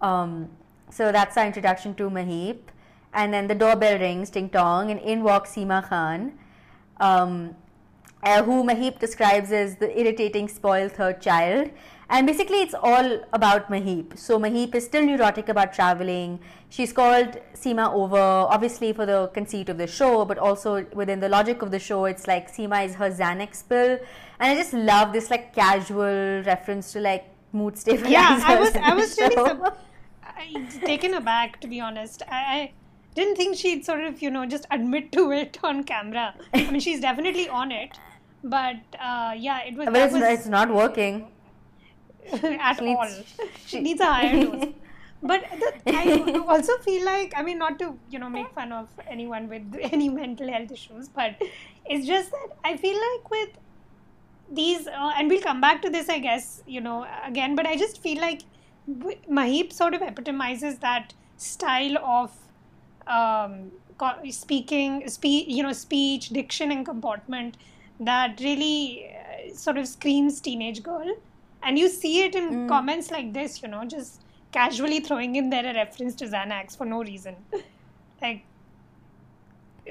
Um, 0.00 0.48
so 0.90 1.12
that's 1.12 1.36
our 1.36 1.46
introduction 1.46 1.94
to 1.96 2.10
Maheep, 2.10 2.58
and 3.12 3.32
then 3.32 3.46
the 3.46 3.54
doorbell 3.54 3.98
rings, 3.98 4.30
ting 4.30 4.48
tong, 4.48 4.90
and 4.90 5.00
in 5.00 5.22
walks 5.22 5.54
Seema 5.54 5.86
Khan, 5.88 6.32
um, 6.98 7.54
uh, 8.22 8.42
who 8.42 8.64
Maheep 8.64 8.98
describes 8.98 9.52
as 9.52 9.76
the 9.76 9.90
irritating, 10.00 10.48
spoiled 10.48 10.92
third 10.92 11.20
child. 11.20 11.70
And 12.10 12.26
basically, 12.26 12.62
it's 12.62 12.74
all 12.74 13.20
about 13.34 13.68
Maheep. 13.70 14.18
So 14.18 14.38
Maheep 14.38 14.74
is 14.74 14.84
still 14.86 15.04
neurotic 15.04 15.50
about 15.50 15.74
traveling. 15.74 16.40
She's 16.70 16.90
called 16.90 17.36
Seema 17.54 17.92
over, 17.92 18.16
obviously 18.16 18.94
for 18.94 19.04
the 19.04 19.30
conceit 19.34 19.68
of 19.68 19.76
the 19.76 19.86
show, 19.86 20.24
but 20.24 20.38
also 20.38 20.86
within 20.94 21.20
the 21.20 21.28
logic 21.28 21.60
of 21.60 21.70
the 21.70 21.78
show. 21.78 22.06
It's 22.06 22.26
like 22.26 22.50
Seema 22.50 22.86
is 22.86 22.94
her 22.94 23.10
Xanax 23.10 23.62
pill, 23.68 23.98
and 24.40 24.52
I 24.52 24.54
just 24.54 24.72
love 24.72 25.12
this 25.12 25.30
like 25.30 25.54
casual 25.54 26.42
reference 26.42 26.92
to 26.92 27.00
like 27.00 27.24
mood 27.52 27.78
stabilizers. 27.78 28.12
yeah, 28.12 28.40
I 28.46 28.58
was 28.60 28.74
I 28.76 28.94
was 28.94 29.18
really 29.20 29.34
sub- 29.34 29.76
I, 30.22 30.68
taken 30.84 31.14
aback 31.14 31.60
to 31.60 31.66
be 31.68 31.80
honest. 31.80 32.22
I, 32.28 32.36
I 32.36 32.72
didn't 33.14 33.36
think 33.36 33.56
she'd 33.56 33.84
sort 33.84 34.04
of 34.04 34.22
you 34.22 34.30
know 34.30 34.46
just 34.46 34.66
admit 34.70 35.10
to 35.12 35.32
it 35.32 35.58
on 35.62 35.84
camera. 35.84 36.34
I 36.54 36.70
mean, 36.70 36.80
she's 36.80 37.00
definitely 37.00 37.48
on 37.48 37.72
it, 37.72 37.98
but 38.44 38.76
uh, 39.00 39.34
yeah, 39.36 39.62
it 39.64 39.74
was. 39.76 39.86
but 39.86 39.96
it's, 39.96 40.12
was 40.12 40.22
it's 40.22 40.46
not 40.46 40.72
working. 40.72 41.26
at 42.32 42.80
needs- 42.82 42.98
all. 43.00 43.46
She 43.66 43.80
needs 43.80 44.00
a 44.00 44.06
higher 44.06 44.44
dose. 44.44 44.66
But 45.20 45.42
the, 45.50 45.72
I 45.86 46.44
also 46.46 46.76
feel 46.78 47.04
like 47.04 47.32
I 47.36 47.42
mean 47.42 47.58
not 47.58 47.78
to 47.80 47.98
you 48.08 48.18
know 48.20 48.28
make 48.28 48.52
fun 48.54 48.70
of 48.70 48.88
anyone 49.08 49.48
with 49.48 49.64
any 49.90 50.08
mental 50.20 50.48
health 50.48 50.70
issues, 50.70 51.08
but 51.08 51.34
it's 51.86 52.06
just 52.06 52.30
that 52.30 52.56
I 52.64 52.76
feel 52.76 52.94
like 52.94 53.30
with 53.30 53.48
these 54.50 54.86
uh, 54.86 55.12
and 55.16 55.28
we'll 55.28 55.42
come 55.42 55.60
back 55.60 55.82
to 55.82 55.90
this 55.90 56.08
I 56.08 56.18
guess 56.18 56.62
you 56.66 56.80
know 56.80 57.06
again, 57.24 57.54
but 57.54 57.66
I 57.66 57.76
just 57.76 58.02
feel 58.02 58.20
like 58.20 58.42
Maheep 58.88 59.72
sort 59.72 59.94
of 59.94 60.02
epitomizes 60.02 60.78
that 60.78 61.12
style 61.36 61.98
of 61.98 62.32
um, 63.06 63.70
speaking, 64.30 65.08
spe- 65.08 65.48
you 65.48 65.62
know, 65.62 65.72
speech, 65.72 66.30
diction, 66.30 66.70
and 66.70 66.84
comportment 66.84 67.56
that 68.00 68.38
really 68.40 69.10
uh, 69.10 69.54
sort 69.54 69.76
of 69.78 69.88
screams 69.88 70.40
teenage 70.40 70.82
girl. 70.82 71.16
And 71.62 71.78
you 71.78 71.88
see 71.88 72.22
it 72.24 72.34
in 72.34 72.68
comments 72.68 73.10
like 73.10 73.32
this, 73.32 73.62
you 73.62 73.68
know, 73.68 73.84
just 73.84 74.22
casually 74.52 75.00
throwing 75.00 75.36
in 75.36 75.50
there 75.50 75.66
a 75.66 75.74
reference 75.74 76.14
to 76.16 76.26
Xanax 76.26 76.76
for 76.76 76.86
no 76.86 77.02
reason. 77.02 77.34
like, 78.22 78.44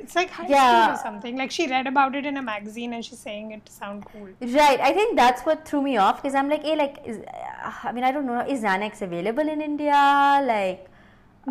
it's 0.01 0.15
like 0.15 0.29
high 0.29 0.47
Yeah. 0.47 0.65
school 0.71 0.95
or 0.95 0.97
something. 1.03 1.37
Like, 1.37 1.51
she 1.51 1.67
read 1.67 1.87
about 1.87 2.15
it 2.15 2.25
in 2.25 2.37
a 2.37 2.41
magazine 2.41 2.93
and 2.93 3.03
she's 3.05 3.19
saying 3.19 3.51
it 3.51 3.65
to 3.65 3.71
sound 3.71 4.05
cool. 4.11 4.27
Right. 4.41 4.79
I 4.89 4.91
think 4.93 5.15
that's 5.15 5.41
what 5.47 5.67
threw 5.67 5.81
me 5.81 5.97
off 5.97 6.21
because 6.21 6.35
I'm 6.35 6.49
like, 6.49 6.63
hey, 6.63 6.75
like, 6.75 6.97
is, 7.05 7.17
uh, 7.17 7.71
I 7.83 7.91
mean, 7.91 8.03
I 8.03 8.11
don't 8.11 8.25
know, 8.25 8.39
is 8.55 8.61
Xanax 8.61 9.01
available 9.01 9.47
in 9.55 9.61
India? 9.61 9.93
Like, 10.53 10.87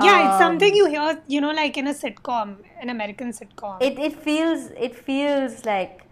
Yeah, 0.07 0.17
it's 0.25 0.35
um, 0.35 0.41
something 0.41 0.75
you 0.79 0.87
hear, 0.95 1.23
you 1.35 1.41
know, 1.41 1.53
like 1.59 1.77
in 1.83 1.87
a 1.91 1.95
sitcom, 1.99 2.57
an 2.81 2.91
American 2.95 3.31
sitcom. 3.37 3.77
It 3.87 3.95
it 4.07 4.17
feels 4.25 4.65
it 4.87 4.95
feels 5.07 5.55
like 5.69 6.03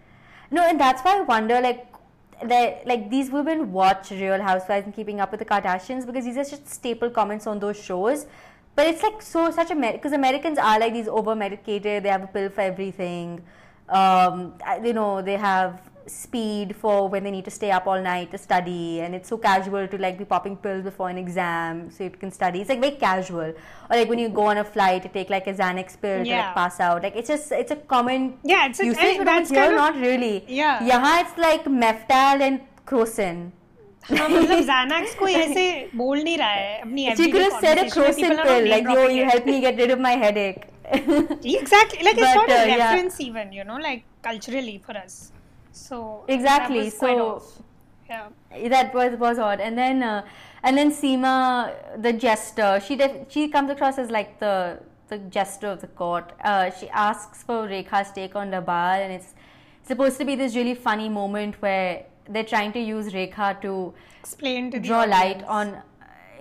no, 0.59 0.63
and 0.69 0.81
that's 0.85 1.03
why 1.07 1.13
I 1.19 1.21
wonder 1.33 1.59
like 1.67 1.83
that 2.53 2.87
like 2.93 3.05
these 3.11 3.29
women 3.35 3.61
watch 3.73 4.11
Real 4.23 4.41
Housewives 4.47 4.87
and 4.87 4.95
Keeping 5.01 5.21
Up 5.27 5.31
with 5.37 5.41
the 5.45 5.49
Kardashians 5.53 6.07
because 6.07 6.25
these 6.31 6.39
are 6.45 6.49
just 6.55 6.67
staple 6.79 7.11
comments 7.11 7.47
on 7.47 7.61
those 7.67 7.83
shows. 7.91 8.27
But 8.77 8.87
it's 8.89 9.03
like 9.03 9.23
so 9.23 9.51
such 9.51 9.71
a 9.71 9.75
because 9.77 10.13
Americans 10.13 10.59
are 10.59 10.79
like 10.81 10.93
these 10.93 11.09
over 11.09 11.35
medicated. 11.35 12.03
They 12.05 12.09
have 12.09 12.25
a 12.25 12.27
pill 12.27 12.49
for 12.51 12.61
everything. 12.61 13.43
Um, 13.89 14.55
you 14.83 14.93
know 14.93 15.23
they 15.23 15.37
have 15.37 15.81
speed 16.07 16.75
for 16.77 17.09
when 17.09 17.25
they 17.25 17.31
need 17.31 17.45
to 17.47 17.51
stay 17.51 17.71
up 17.71 17.87
all 17.87 18.01
night 18.01 18.31
to 18.33 18.39
study, 18.39 19.01
and 19.01 19.15
it's 19.15 19.29
so 19.29 19.39
casual 19.39 19.87
to 19.89 19.97
like 19.99 20.19
be 20.19 20.25
popping 20.25 20.57
pills 20.57 20.83
before 20.85 21.09
an 21.09 21.17
exam 21.19 21.91
so 21.91 22.05
you 22.05 22.11
can 22.11 22.31
study. 22.31 22.61
It's 22.61 22.69
like 22.69 22.81
very 22.81 22.97
casual. 22.97 23.55
Or 23.91 23.97
like 23.97 24.09
when 24.09 24.19
you 24.19 24.29
go 24.29 24.47
on 24.47 24.59
a 24.59 24.65
flight 24.65 25.03
to 25.05 25.09
take 25.09 25.31
like 25.31 25.47
a 25.47 25.55
Xanax 25.55 25.99
pill 26.01 26.25
to 26.25 26.31
like 26.31 26.55
pass 26.55 26.81
out. 26.81 27.03
Like 27.03 27.17
it's 27.17 27.29
just 27.29 27.53
it's 27.53 27.71
a 27.71 27.77
common 27.77 28.39
Yeah, 28.43 28.67
it's 28.69 28.81
a- 28.81 28.87
usage, 28.87 29.15
I- 29.15 29.19
but 29.19 29.25
that's 29.27 29.51
here 29.51 29.71
not 29.77 29.95
really. 29.97 30.45
Yeah. 30.49 30.81
यहाँ 30.91 31.21
it's 31.25 31.39
like 31.39 31.65
Meftal 31.65 32.41
and 32.49 32.61
Crocin. 32.87 33.53
हाँ, 34.10 34.28
मतलब 34.30 34.60
Xanax 34.68 35.14
कोई 35.20 35.34
ऐसे 35.34 35.64
बोल 35.96 36.22
नहीं 36.24 36.38
रहा 36.38 36.48
है 36.50 36.82
अपनी 36.82 37.06
She 37.18 37.32
could 37.32 37.42
everyday 37.42 37.44
have 37.44 37.62
said 37.64 37.78
a 37.78 37.90
conversation 37.90 38.02
में 38.02 38.06
Crocin 38.06 38.16
people 38.16 38.32
are 38.32 38.36
not 38.38 38.48
pill, 38.48 38.62
name 38.62 38.72
like 38.72 38.84
yo, 38.84 38.94
dropping 38.96 39.18
you 39.18 39.24
it. 39.24 39.32
help 39.32 39.46
me 39.46 39.60
get 39.62 39.78
rid 39.78 39.92
of 39.92 40.00
my 40.00 40.12
headache. 40.26 40.66
Exactly, 40.92 42.04
like 42.04 42.18
it's 42.18 42.34
But, 42.34 42.36
not 42.36 42.50
a 42.50 42.62
uh, 42.62 42.66
yeah. 42.66 42.78
reference 42.78 43.20
even, 43.22 43.52
you 43.52 43.64
know, 43.64 43.76
like 43.78 44.04
culturally 44.24 44.82
for 44.86 44.98
us. 44.98 45.32
So 45.72 46.24
Exactly, 46.28 46.80
that 46.80 46.86
was 46.86 46.96
quite 46.96 47.18
so- 47.18 47.30
off. 47.36 47.52
yeah, 48.10 48.70
that 48.74 48.94
was 48.96 49.16
was 49.24 49.38
odd 49.48 49.60
and 49.66 49.78
then 49.78 50.02
uh, 50.02 50.26
and 50.64 50.76
then 50.80 50.92
Seema 51.00 51.34
the 52.06 52.14
jester 52.24 52.70
she 52.86 52.96
def- 53.02 53.20
she 53.36 53.44
comes 53.56 53.70
across 53.74 54.00
as 54.04 54.10
like 54.16 54.32
the 54.40 54.54
the 55.12 55.20
jester 55.36 55.68
of 55.74 55.82
the 55.82 55.90
court 56.00 56.32
uh, 56.44 56.72
she 56.80 56.90
asks 57.04 57.44
for 57.50 57.60
Rekha's 57.74 58.12
take 58.16 58.36
on 58.36 58.50
Labar 58.56 58.96
and 59.04 59.14
it's 59.18 59.36
supposed 59.92 60.18
to 60.24 60.26
be 60.32 60.36
this 60.42 60.56
really 60.56 60.74
funny 60.88 61.08
moment 61.20 61.62
where 61.68 62.04
they're 62.29 62.45
trying 62.45 62.73
to 62.73 62.81
use 62.81 63.13
Rekha 63.13 63.61
to 63.63 63.93
explain 64.21 64.71
to 64.71 64.79
the 64.81 64.87
draw 64.87 65.05
light 65.05 65.43
on 65.45 65.83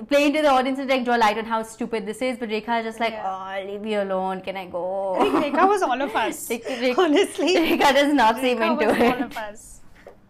play 0.10 0.26
into 0.28 0.42
the 0.42 0.50
audience 0.50 0.80
and 0.80 0.90
like 0.90 1.04
draw 1.06 1.16
light 1.16 1.38
on 1.38 1.46
how 1.46 1.62
stupid 1.64 2.06
this 2.06 2.22
is 2.22 2.38
but 2.38 2.50
Rekha 2.50 2.80
is 2.80 2.86
just 2.86 3.00
like 3.00 3.12
Yeah. 3.14 3.28
oh 3.64 3.68
leave 3.72 3.82
me 3.82 3.96
alone 3.96 4.42
can 4.42 4.58
I 4.58 4.66
go 4.68 5.16
I 5.16 5.30
think 5.42 5.56
Rekha 5.56 5.68
was 5.68 5.82
all 5.84 6.02
of 6.02 6.16
us. 6.16 6.50
Rekha- 6.54 6.98
Honestly, 6.98 7.56
Rekha 7.56 7.94
does 7.94 8.14
not 8.14 8.38
seem 8.38 8.58
Rekha 8.58 8.72
into 8.74 8.86
was 8.88 8.98
it 8.98 9.14
all 9.14 9.24
of 9.24 9.38
us. 9.38 9.80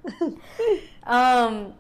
Um, 1.06 1.74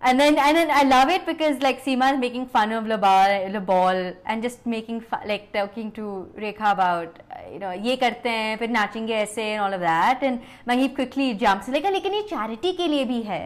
and 0.00 0.18
then 0.20 0.38
and 0.38 0.56
then 0.56 0.70
I 0.70 0.82
love 0.84 1.08
it 1.08 1.26
because 1.26 1.60
like 1.60 1.84
Seema 1.84 2.12
is 2.14 2.18
making 2.20 2.46
fun 2.46 2.70
of 2.72 2.86
Le 2.86 2.96
Bal, 2.98 3.50
Labal 3.50 4.14
and 4.26 4.42
just 4.42 4.64
making 4.64 5.04
like 5.26 5.52
talking 5.52 5.90
to 5.92 6.28
Rekha 6.36 6.72
about 6.72 7.18
you 7.52 7.58
know 7.58 7.72
ये 7.88 7.96
करते 7.96 8.28
हैं 8.30 8.56
फिर 8.58 8.70
नाचेंगे 8.70 9.14
ऐसे 9.14 9.44
and 9.44 9.60
all 9.60 9.74
of 9.74 9.80
that 9.80 10.22
and 10.22 10.38
Maheep 10.68 10.94
quickly 10.96 11.32
jumps 11.42 11.68
लेकिन 11.68 11.92
लेकिन 11.92 12.14
ये 12.14 12.22
charity 12.30 12.72
के 12.72 12.86
लिए 12.88 13.04
भी 13.04 13.20
है. 13.22 13.40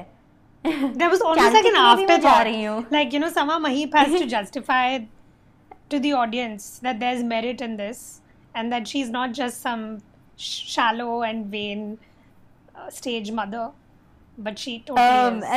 There 0.64 1.08
was 1.10 1.20
always 1.20 1.52
like 1.52 1.66
an 1.66 1.76
after 1.76 2.16
जा 2.20 2.40
रही 2.42 2.64
हूँ. 2.64 2.84
लाइक 2.92 3.14
यू 3.14 3.20
नो 3.20 3.28
समा 3.30 3.58
Maheep 3.58 3.96
has 3.96 4.18
to 4.18 4.24
justify 4.28 4.98
to 5.90 5.98
the 5.98 6.12
audience 6.16 6.80
that 6.84 6.96
there 6.96 7.16
is 7.16 7.24
merit 7.26 7.62
in 7.62 7.76
this 7.76 8.00
and 8.56 8.70
that 8.72 8.86
she 8.86 9.00
is 9.00 9.10
not 9.12 9.30
just 9.40 9.62
some 9.62 9.96
shallow 10.38 11.24
and 11.24 11.46
when 11.50 11.96
stage 12.92 13.30
mother 13.34 13.70
but 14.38 14.58
she 14.58 14.76
totally 14.86 15.56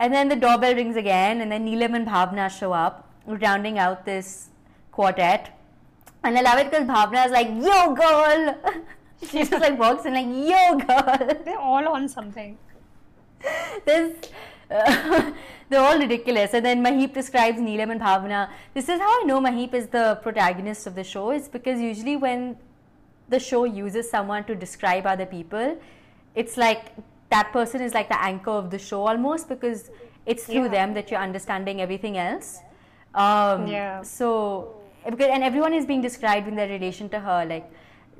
and 0.00 0.12
then 0.12 0.28
the 0.28 0.38
doorbell 0.40 0.74
rings 0.74 0.96
again 0.98 1.40
and 1.40 1.50
then 1.50 1.62
Neelam 1.62 1.96
and 1.96 2.06
Bhavna 2.06 2.48
show 2.54 2.70
up 2.70 3.04
rounding 3.28 3.78
out 3.78 4.04
this 4.06 4.34
quartet 4.94 5.48
and 6.24 6.38
I 6.38 6.42
love 6.42 6.58
it 6.58 6.70
because 6.70 6.86
Bhavna 6.86 7.26
is 7.26 7.32
like 7.32 7.48
yo 7.48 7.94
girl 7.94 8.56
she 9.30 9.38
just 9.44 9.52
like 9.52 9.78
walks 9.78 10.04
in 10.04 10.14
like, 10.14 10.26
yo, 10.26 10.78
girl. 10.78 11.38
They're 11.44 11.58
all 11.58 11.86
on 11.88 12.08
something. 12.08 12.58
There's, 13.84 14.16
uh, 14.70 15.32
they're 15.68 15.80
all 15.80 15.98
ridiculous. 15.98 16.54
And 16.54 16.64
then 16.64 16.82
Maheep 16.82 17.12
describes 17.12 17.58
Neelam 17.58 17.90
and 17.92 18.00
Bhavna. 18.00 18.48
This 18.72 18.88
is 18.88 18.98
how 19.00 19.20
I 19.20 19.24
know 19.26 19.40
Maheep 19.40 19.74
is 19.74 19.88
the 19.88 20.18
protagonist 20.22 20.86
of 20.86 20.94
the 20.94 21.04
show. 21.04 21.30
It's 21.30 21.48
because 21.48 21.80
usually 21.80 22.16
when 22.16 22.56
the 23.28 23.38
show 23.38 23.64
uses 23.64 24.10
someone 24.10 24.44
to 24.44 24.54
describe 24.54 25.06
other 25.06 25.26
people, 25.26 25.78
it's 26.34 26.56
like 26.56 26.92
that 27.30 27.52
person 27.52 27.82
is 27.82 27.92
like 27.92 28.08
the 28.08 28.22
anchor 28.22 28.50
of 28.50 28.70
the 28.70 28.78
show 28.78 29.06
almost 29.06 29.48
because 29.48 29.90
it's 30.26 30.44
through 30.44 30.64
Yeah. 30.64 30.68
them 30.68 30.94
that 30.94 31.10
you're 31.10 31.20
understanding 31.20 31.82
everything 31.82 32.16
else. 32.16 32.60
Um, 33.14 33.66
Yeah. 33.66 34.02
So, 34.02 34.74
and 35.04 35.42
everyone 35.42 35.72
is 35.72 35.86
being 35.86 36.00
described 36.00 36.48
in 36.48 36.56
their 36.56 36.68
relation 36.68 37.08
to 37.10 37.20
her. 37.20 37.44
Like, 37.44 37.70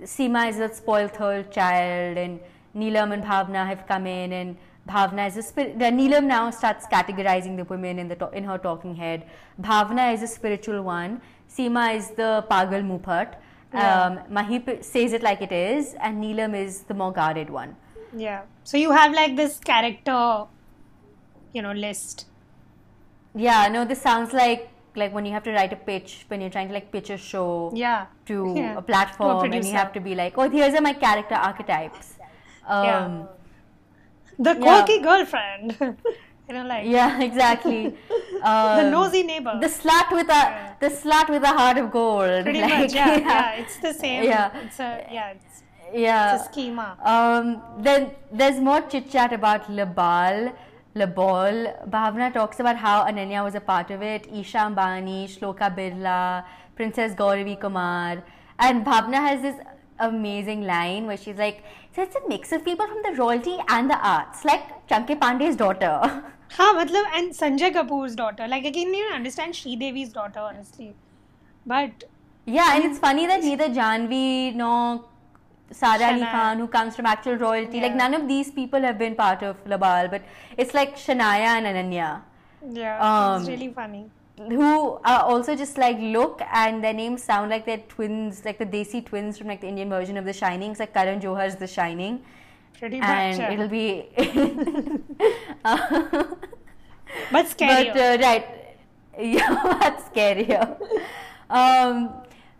Seema 0.03 0.49
is 0.49 0.59
a 0.59 0.73
spoiled 0.75 1.13
third 1.13 1.51
child, 1.53 2.19
and 2.19 2.41
Neelam 2.77 3.13
and 3.13 3.23
Bhavna 3.23 3.67
have 3.67 3.87
come 3.87 4.07
in, 4.07 4.33
and 4.33 4.57
Bhavna 4.89 5.27
is 5.29 5.37
a 5.37 5.43
spirit. 5.43 5.79
Neelam 5.79 6.25
now 6.25 6.51
starts 6.51 6.87
categorizing 6.87 7.57
the 7.57 7.65
women 7.65 7.99
in 7.99 8.09
the 8.09 8.17
to- 8.17 8.31
in 8.31 8.45
her 8.45 8.59
talking 8.59 8.95
head. 8.97 9.25
Bhavna 9.61 10.13
is 10.13 10.23
a 10.23 10.27
spiritual 10.27 10.83
one. 10.83 11.21
Seema 11.49 11.95
is 11.95 12.11
the 12.11 12.45
pagal 12.51 12.85
mupat. 12.91 13.35
Yeah. 13.73 14.03
Um, 14.03 14.19
Maheep 14.31 14.85
says 14.85 15.13
it 15.13 15.23
like 15.23 15.41
it 15.43 15.53
is, 15.53 15.95
and 16.01 16.23
Neelam 16.23 16.55
is 16.55 16.83
the 16.83 16.95
more 16.95 17.13
guarded 17.13 17.51
one. 17.51 17.77
Yeah. 18.17 18.43
So 18.63 18.77
you 18.77 18.93
have 18.93 19.13
like 19.13 19.37
this 19.37 19.59
character, 19.59 20.45
you 21.53 21.63
know, 21.63 21.73
list. 21.73 22.27
Yeah, 23.35 23.67
no, 23.69 23.85
this 23.85 24.01
sounds 24.01 24.33
like 24.33 24.69
like 24.97 25.13
when 25.13 25.25
you 25.27 25.33
have 25.33 25.43
to 25.45 25.53
write 25.53 25.73
a 25.73 25.77
pitch 25.77 26.25
when 26.29 26.41
you're 26.41 26.51
trying 26.51 26.69
to 26.69 26.75
like 26.75 26.91
pitch 26.93 27.11
a 27.11 27.17
show 27.17 27.71
Yeah. 27.75 28.07
to 28.27 28.53
Yeah. 28.57 28.79
a 28.79 28.83
platform 28.83 29.53
and 29.53 29.65
you 29.65 29.73
have 29.73 29.93
to 29.95 30.01
be 30.01 30.15
like, 30.15 30.35
oh, 30.39 30.49
here's 30.49 30.75
are 30.75 30.81
my 30.81 30.93
character 30.93 31.35
archetypes. 31.35 32.15
Um, 32.67 32.85
Yeah. 32.85 33.23
The 34.39 34.51
Yeah. 34.55 34.61
quirky 34.67 34.99
girlfriend. 35.01 35.77
you 36.49 36.55
know, 36.55 36.65
like 36.67 36.87
yeah, 36.87 37.21
exactly. 37.23 37.97
the 38.43 38.85
Um, 38.85 38.91
nosy 38.91 39.23
neighbor. 39.23 39.59
the 39.61 39.69
slut 39.69 40.11
with 40.13 40.29
a 40.29 40.43
the 40.81 40.89
slut 40.89 41.29
with 41.31 41.43
a 41.43 41.53
heart 41.59 41.79
of 41.79 41.91
gold. 41.91 42.43
Pretty 42.45 42.61
like, 42.61 42.79
much, 42.81 42.93
yeah, 42.95 43.17
yeah, 43.19 43.53
It's 43.63 43.77
the 43.79 43.93
same. 43.95 44.25
Yeah. 44.25 44.51
It's 44.65 44.79
a 44.81 44.91
yeah, 45.11 45.31
it's, 45.37 45.63
yeah. 45.93 46.35
it's 46.35 46.45
a 46.45 46.53
schema. 46.53 46.89
Um, 47.15 47.63
then 47.79 48.11
there's 48.33 48.59
more 48.61 48.81
chit 48.83 49.11
chat 49.11 49.33
about 49.33 49.71
Le 49.71 49.87
Bal, 49.87 50.53
Le 50.95 51.07
Bal. 51.07 51.75
Bhavna 51.89 52.33
talks 52.33 52.61
about 52.61 52.77
how 52.77 53.05
Ananya 53.05 53.43
was 53.43 53.55
a 53.55 53.61
part 53.61 53.91
of 53.91 54.03
it. 54.03 54.27
Isha 54.33 54.59
Ambani, 54.59 55.25
Shloka 55.27 55.75
Birla, 55.77 56.45
Princess 56.77 57.15
Gauravi 57.15 57.61
Kumar, 57.61 58.23
and 58.59 58.85
Bhavna 58.87 59.17
has 59.17 59.43
this 59.43 59.57
amazing 59.99 60.63
line 60.63 61.07
where 61.07 61.17
she's 61.17 61.37
like, 61.37 61.65
"So 61.95 62.03
it's 62.03 62.15
a 62.17 62.29
mix 62.29 62.53
of 62.53 62.65
people 62.65 62.87
from 62.87 63.03
the 63.09 63.13
royalty 63.21 63.57
and 63.69 63.91
the 63.91 63.99
arts, 64.13 64.45
like 64.45 64.71
Chunky 64.89 65.17
Pandey's 65.27 65.57
daughter." 65.57 65.99
Ha, 66.57 66.67
matlab, 66.79 67.07
and 67.19 67.33
Sanjay 67.37 67.73
Kapoor's 67.75 68.15
daughter. 68.15 68.47
Like 68.47 68.65
I 68.65 68.71
can't 68.71 68.95
even 68.97 69.13
understand 69.13 69.57
Sri 69.57 69.75
Devi's 69.77 70.13
daughter, 70.13 70.39
honestly. 70.41 70.95
But 71.67 72.05
Yeah, 72.47 72.77
and 72.77 72.85
it's 72.85 72.99
funny 72.99 73.27
that 73.27 73.43
neither 73.43 73.69
Janhvi 73.69 74.55
nor 74.55 75.05
Sara 75.79 76.09
Ali 76.13 76.27
Khan, 76.33 76.59
who 76.65 76.67
comes 76.75 76.97
from 76.97 77.07
actual 77.13 77.37
royalty, 77.45 77.81
like 77.85 77.95
none 78.01 78.15
of 78.19 78.27
these 78.33 78.51
people 78.59 78.81
have 78.89 78.99
been 78.99 79.17
part 79.23 79.43
of 79.43 79.57
Le 79.67 79.79
Bal, 79.85 80.09
but 80.17 80.23
it's 80.57 80.75
like 80.81 80.97
Shanaya 81.07 81.55
and 81.61 81.67
Ananya. 81.73 82.11
yeah, 82.83 82.99
Um, 83.07 83.41
it's 83.41 83.49
really 83.55 83.73
funny. 83.81 84.05
who 84.53 84.69
are 85.15 85.21
also 85.33 85.55
just 85.63 85.77
like 85.79 85.99
look 86.15 86.41
and 86.61 86.83
their 86.85 86.93
names 87.01 87.23
sound 87.33 87.51
like 87.57 87.67
they're 87.67 87.83
twins, 87.97 88.45
like 88.45 88.59
the 88.63 88.67
Desi 88.77 89.05
twins 89.11 89.37
from 89.39 89.47
like 89.55 89.61
the 89.67 89.69
Indian 89.73 89.89
version 89.97 90.17
of 90.23 90.25
The 90.31 90.33
Shining. 90.33 90.71
It's 90.73 90.81
like 90.81 90.95
Karan 90.95 91.21
Johar's 91.27 91.57
The 91.57 91.69
Shining, 91.75 92.17
Pretty 92.79 92.99
and 93.01 93.39
much. 93.39 93.39
yeah. 93.39 93.53
it'll 93.53 93.69
be. 93.69 93.89
Uh, 95.65 96.25
but 97.33 97.49
scary. 97.49 97.91
But 97.93 97.97
uh, 97.97 98.19
right, 98.23 98.47
yeah, 99.19 99.77
that's 99.81 100.03
scarier. 100.11 100.77
Um, 101.51 102.11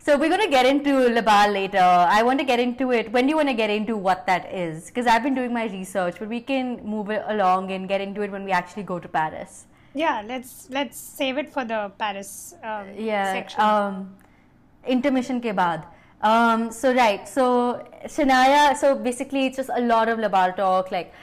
so 0.05 0.17
we're 0.17 0.29
gonna 0.29 0.49
get 0.49 0.65
into 0.71 0.93
Le 1.17 1.21
Bal 1.21 1.51
later. 1.51 1.85
I 2.17 2.21
want 2.23 2.39
to 2.39 2.45
get 2.45 2.59
into 2.59 2.91
it. 2.91 3.11
When 3.11 3.25
do 3.25 3.31
you 3.31 3.35
want 3.35 3.49
to 3.49 3.55
get 3.55 3.69
into 3.69 3.97
what 3.97 4.25
that 4.27 4.51
is? 4.53 4.87
Because 4.87 5.07
I've 5.07 5.23
been 5.23 5.33
doing 5.35 5.53
my 5.53 5.65
research, 5.65 6.17
but 6.19 6.29
we 6.29 6.41
can 6.41 6.79
move 6.85 7.09
it 7.09 7.23
along 7.27 7.71
and 7.71 7.87
get 7.87 8.01
into 8.01 8.21
it 8.21 8.31
when 8.31 8.43
we 8.45 8.51
actually 8.51 8.83
go 8.83 8.99
to 8.99 9.07
Paris. 9.07 9.65
yeah, 9.99 10.15
let's 10.29 10.53
let's 10.75 10.97
save 11.19 11.37
it 11.41 11.49
for 11.51 11.63
the 11.67 11.77
Paris 11.99 12.31
um, 12.71 12.87
Yeah. 13.09 13.27
section. 13.35 13.61
Um, 13.67 13.99
intermission 14.95 15.37
ke 15.45 15.53
baad. 15.59 15.85
Um, 16.31 16.65
so 16.79 16.91
right, 16.97 17.29
so 17.35 17.45
Shanaya. 18.15 18.63
So 18.81 18.89
basically, 19.07 19.45
it's 19.47 19.57
just 19.61 19.71
a 19.75 19.83
lot 19.91 20.11
of 20.13 20.19
Le 20.25 20.29
Bal 20.35 20.53
talk. 20.59 20.91
Like 20.95 21.13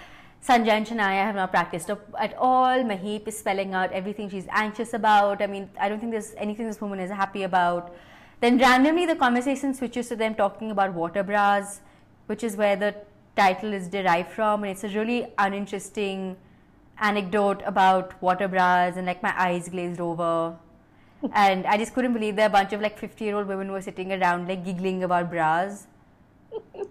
Sanjay 0.49 0.77
and 0.79 0.89
Shanaya 0.93 1.27
have 1.31 1.37
not 1.41 1.53
practiced 1.57 1.93
at 2.29 2.35
all. 2.49 2.87
Maheep 2.93 3.29
is 3.35 3.39
spelling 3.45 3.75
out 3.83 3.93
everything 4.01 4.33
she's 4.37 4.49
anxious 4.65 4.95
about. 5.01 5.45
I 5.49 5.51
mean, 5.57 5.69
I 5.79 5.91
don't 5.93 6.01
think 6.07 6.17
there's 6.19 6.33
anything 6.49 6.73
this 6.73 6.81
woman 6.87 7.05
is 7.09 7.13
happy 7.25 7.45
about. 7.51 7.93
Then 8.43 8.59
randomly, 8.59 9.07
the 9.07 9.17
conversation 9.17 9.73
switches 9.73 10.09
to 10.09 10.17
them 10.17 10.35
talking 10.35 10.71
about 10.71 10.93
water 10.93 11.23
bras, 11.23 11.81
which 12.27 12.45
is 12.45 12.57
where 12.57 12.77
the 12.77 12.95
title 13.37 13.73
is 13.73 13.89
derived 13.89 14.33
from, 14.33 14.65
and 14.65 14.73
it's 14.73 14.85
a 14.85 14.89
really 14.89 15.33
uninteresting 15.39 16.37
anecdote 17.01 17.63
about 17.65 18.21
water 18.23 18.49
bras, 18.49 18.99
and 18.99 19.07
like 19.07 19.23
my 19.23 19.33
eyes 19.47 19.71
glazed 19.71 20.01
over 20.01 20.57
and 21.33 21.67
I 21.67 21.77
just 21.79 21.95
couldn't 21.95 22.13
believe 22.13 22.37
that 22.37 22.47
a 22.47 22.51
bunch 22.51 22.73
of 22.73 22.81
like 22.81 22.99
50 22.99 23.25
year 23.25 23.37
old 23.37 23.47
women 23.47 23.71
were 23.71 23.81
sitting 23.81 24.13
around 24.13 24.49
like 24.49 24.65
giggling 24.65 25.05
about 25.05 25.31
bras. 25.31 25.87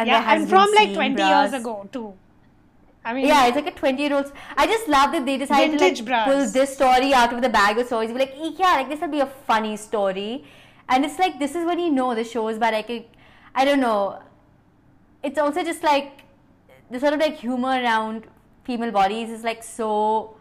And 0.00 0.06
yeah, 0.06 0.32
and 0.32 0.48
from 0.48 0.70
like 0.76 0.94
20 0.94 1.16
bras. 1.16 1.50
years 1.50 1.60
ago 1.60 1.88
too. 1.90 2.14
I 3.04 3.14
mean, 3.14 3.26
Yeah, 3.26 3.46
it's 3.46 3.56
like 3.56 3.66
a 3.68 3.72
20 3.78 4.02
year 4.02 4.14
old. 4.14 4.32
I 4.56 4.66
just 4.66 4.88
love 4.88 5.12
that 5.12 5.24
they 5.24 5.36
decided 5.38 5.78
to 5.78 5.84
like, 5.84 6.24
pull 6.26 6.46
this 6.50 6.74
story 6.74 7.14
out 7.14 7.32
of 7.32 7.42
the 7.42 7.48
bag 7.48 7.78
of 7.78 7.86
stories. 7.86 8.12
Be 8.12 8.18
like, 8.18 8.34
"Eh, 8.36 8.50
yeah, 8.58 8.74
like 8.76 8.88
this 8.88 9.00
will 9.00 9.08
be 9.08 9.20
a 9.20 9.26
funny 9.26 9.76
story. 9.76 10.44
And 10.88 11.04
it's 11.04 11.18
like, 11.18 11.38
this 11.38 11.54
is 11.54 11.64
when 11.64 11.78
you 11.78 11.90
know 11.90 12.14
the 12.14 12.24
shows, 12.24 12.58
but 12.58 12.72
like, 12.74 13.10
I 13.54 13.64
don't 13.64 13.80
know. 13.80 14.22
It's 15.22 15.38
also 15.38 15.62
just 15.62 15.82
like 15.82 16.22
the 16.90 16.98
sort 17.00 17.12
of 17.14 17.20
like 17.20 17.36
humor 17.36 17.68
around 17.82 18.26
female 18.64 18.90
bodies 18.90 19.30
is 19.30 19.44
like 19.44 19.62
so 19.62 20.36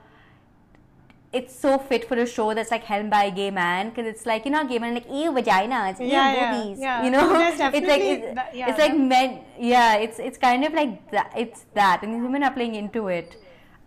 it's 1.33 1.53
so 1.53 1.77
fit 1.77 2.07
for 2.07 2.15
a 2.15 2.25
show 2.25 2.53
that's 2.53 2.71
like 2.71 2.83
helmed 2.83 3.09
by 3.09 3.25
a 3.25 3.31
gay 3.31 3.51
man 3.51 3.89
because 3.89 4.05
it's 4.05 4.25
like 4.25 4.45
you 4.45 4.51
know 4.51 4.65
gay 4.65 4.79
man 4.79 4.93
like 4.93 5.07
ew 5.09 5.31
vaginas 5.31 5.99
ew 5.99 6.07
Yeah, 6.07 6.33
yeah, 6.33 6.51
boobies 6.53 6.79
yeah. 6.79 7.03
you 7.03 7.11
know? 7.11 7.25
It's 7.51 7.59
like 7.59 8.01
it's, 8.01 8.35
that- 8.35 8.55
yeah, 8.55 8.69
it's 8.69 8.79
like 8.79 8.95
men 8.97 9.39
yeah 9.59 9.95
it's 9.95 10.19
it's 10.19 10.37
kind 10.37 10.63
of 10.63 10.73
like 10.73 11.11
that 11.11 11.31
it's 11.35 11.65
that 11.73 12.01
and 12.03 12.13
these 12.13 12.21
women 12.21 12.43
are 12.43 12.51
playing 12.51 12.75
into 12.75 13.07
it. 13.09 13.35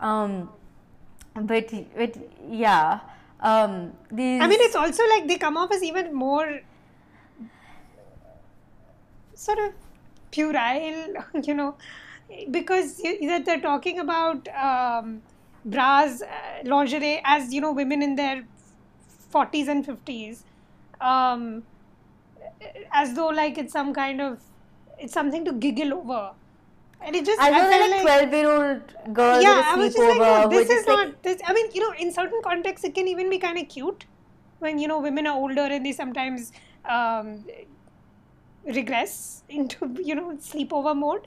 Um 0.00 0.50
but 1.35 1.72
but 1.96 2.14
yeah 2.50 3.00
um 3.40 3.92
these 4.12 4.42
I 4.42 4.46
mean, 4.46 4.61
it's 4.61 4.76
also 4.76 5.03
like 5.09 5.26
they 5.26 5.38
come 5.38 5.57
off 5.57 5.72
as 5.72 5.83
even 5.83 6.12
more 6.14 6.61
sort 9.35 9.59
of 9.59 9.72
puerile, 10.31 11.14
you 11.42 11.55
know, 11.55 11.74
because 12.50 12.98
that 12.98 13.44
they're 13.46 13.61
talking 13.61 13.98
about 13.98 14.46
um, 14.48 15.22
bras, 15.64 16.23
uh, 16.23 16.27
lingerie 16.64 17.20
as 17.25 17.53
you 17.53 17.61
know, 17.61 17.73
women 17.73 18.03
in 18.03 18.16
their 18.16 18.44
40s 19.33 19.68
and 19.68 19.85
50s, 19.87 20.44
um, 21.01 21.62
as 22.92 23.14
though 23.14 23.29
like 23.29 23.59
it's 23.59 23.73
some 23.73 23.92
kind 23.94 24.20
of 24.20 24.42
it's 24.99 25.12
something 25.12 25.44
to 25.44 25.53
giggle 25.53 25.94
over, 25.94 26.33
and 27.01 27.16
it 27.16 27.25
just 27.25 27.40
I 27.40 27.51
know 27.51 27.70
felt 27.70 27.90
like 27.90 28.03
12 28.03 28.33
year 28.33 28.51
old 28.51 29.14
girls 29.14 29.42
yeah, 29.42 29.62
I 29.66 29.75
a 29.75 29.79
was 29.79 29.94
just 29.94 30.09
like, 30.09 30.18
no, 30.18 30.49
this 30.49 30.68
is 30.68 30.68
just 30.68 30.88
like 30.88 31.09
not 31.09 31.23
this. 31.23 31.41
I 31.47 31.53
mean, 31.53 31.70
you 31.72 31.80
know, 31.80 31.95
in 31.99 32.12
certain 32.12 32.41
contexts, 32.43 32.84
it 32.87 32.95
can 32.95 33.09
even 33.09 33.30
be 33.30 33.39
kind 33.39 33.59
of 33.59 33.68
cute 33.68 34.05
when 34.59 34.78
you 34.78 34.89
know 34.89 35.01
women 35.01 35.26
are 35.26 35.37
older 35.37 35.62
and 35.62 35.84
they 35.87 35.93
sometimes 35.93 36.53
um, 36.84 37.45
regress 38.64 39.43
into 39.49 39.97
you 40.03 40.14
know 40.14 40.32
sleepover 40.37 40.97
mode. 40.97 41.26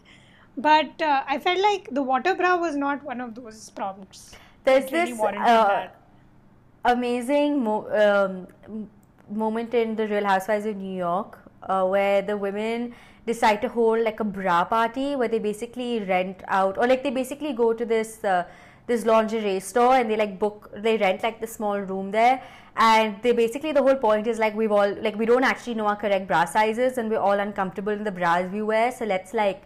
But 0.57 1.01
uh, 1.01 1.23
I 1.27 1.39
felt 1.39 1.59
like 1.59 1.89
the 1.91 2.03
water 2.03 2.35
bra 2.35 2.57
was 2.57 2.75
not 2.75 3.03
one 3.03 3.21
of 3.21 3.35
those 3.35 3.69
prompts. 3.71 4.35
there's 4.63 4.91
really 4.91 5.11
this 5.11 5.19
uh, 5.19 5.87
amazing 6.85 7.63
mo- 7.63 7.87
um, 8.03 8.87
moment 9.29 9.73
in 9.73 9.95
the 9.95 10.07
Real 10.07 10.25
Housewives 10.25 10.65
of 10.65 10.77
New 10.77 10.95
York 10.95 11.39
uh, 11.63 11.85
where 11.85 12.21
the 12.21 12.37
women 12.37 12.93
decide 13.25 13.61
to 13.61 13.69
hold 13.69 14.01
like 14.01 14.19
a 14.19 14.23
bra 14.23 14.63
party 14.65 15.15
where 15.15 15.27
they 15.27 15.39
basically 15.39 16.01
rent 16.01 16.43
out 16.47 16.77
or 16.77 16.87
like 16.87 17.03
they 17.03 17.09
basically 17.09 17.53
go 17.53 17.73
to 17.73 17.85
this 17.85 18.23
uh, 18.23 18.43
this 18.85 19.05
lingerie 19.05 19.59
store 19.59 19.95
and 19.95 20.11
they 20.11 20.17
like 20.17 20.37
book 20.39 20.69
they 20.75 20.97
rent 20.97 21.23
like 21.23 21.39
the 21.39 21.47
small 21.47 21.79
room 21.79 22.11
there. 22.11 22.41
And 22.75 23.21
they 23.21 23.31
basically 23.33 23.71
the 23.71 23.81
whole 23.81 23.95
point 23.95 24.27
is 24.27 24.39
like 24.39 24.55
we've 24.55 24.71
all 24.71 24.93
like 25.01 25.15
we 25.15 25.25
don't 25.25 25.43
actually 25.43 25.75
know 25.75 25.87
our 25.87 25.95
correct 25.95 26.27
bra 26.27 26.45
sizes 26.45 26.97
and 26.97 27.09
we're 27.09 27.19
all 27.19 27.39
uncomfortable 27.39 27.93
in 27.93 28.03
the 28.03 28.11
bras 28.11 28.51
we 28.51 28.61
wear. 28.61 28.91
So 28.91 29.05
let's 29.05 29.33
like 29.33 29.63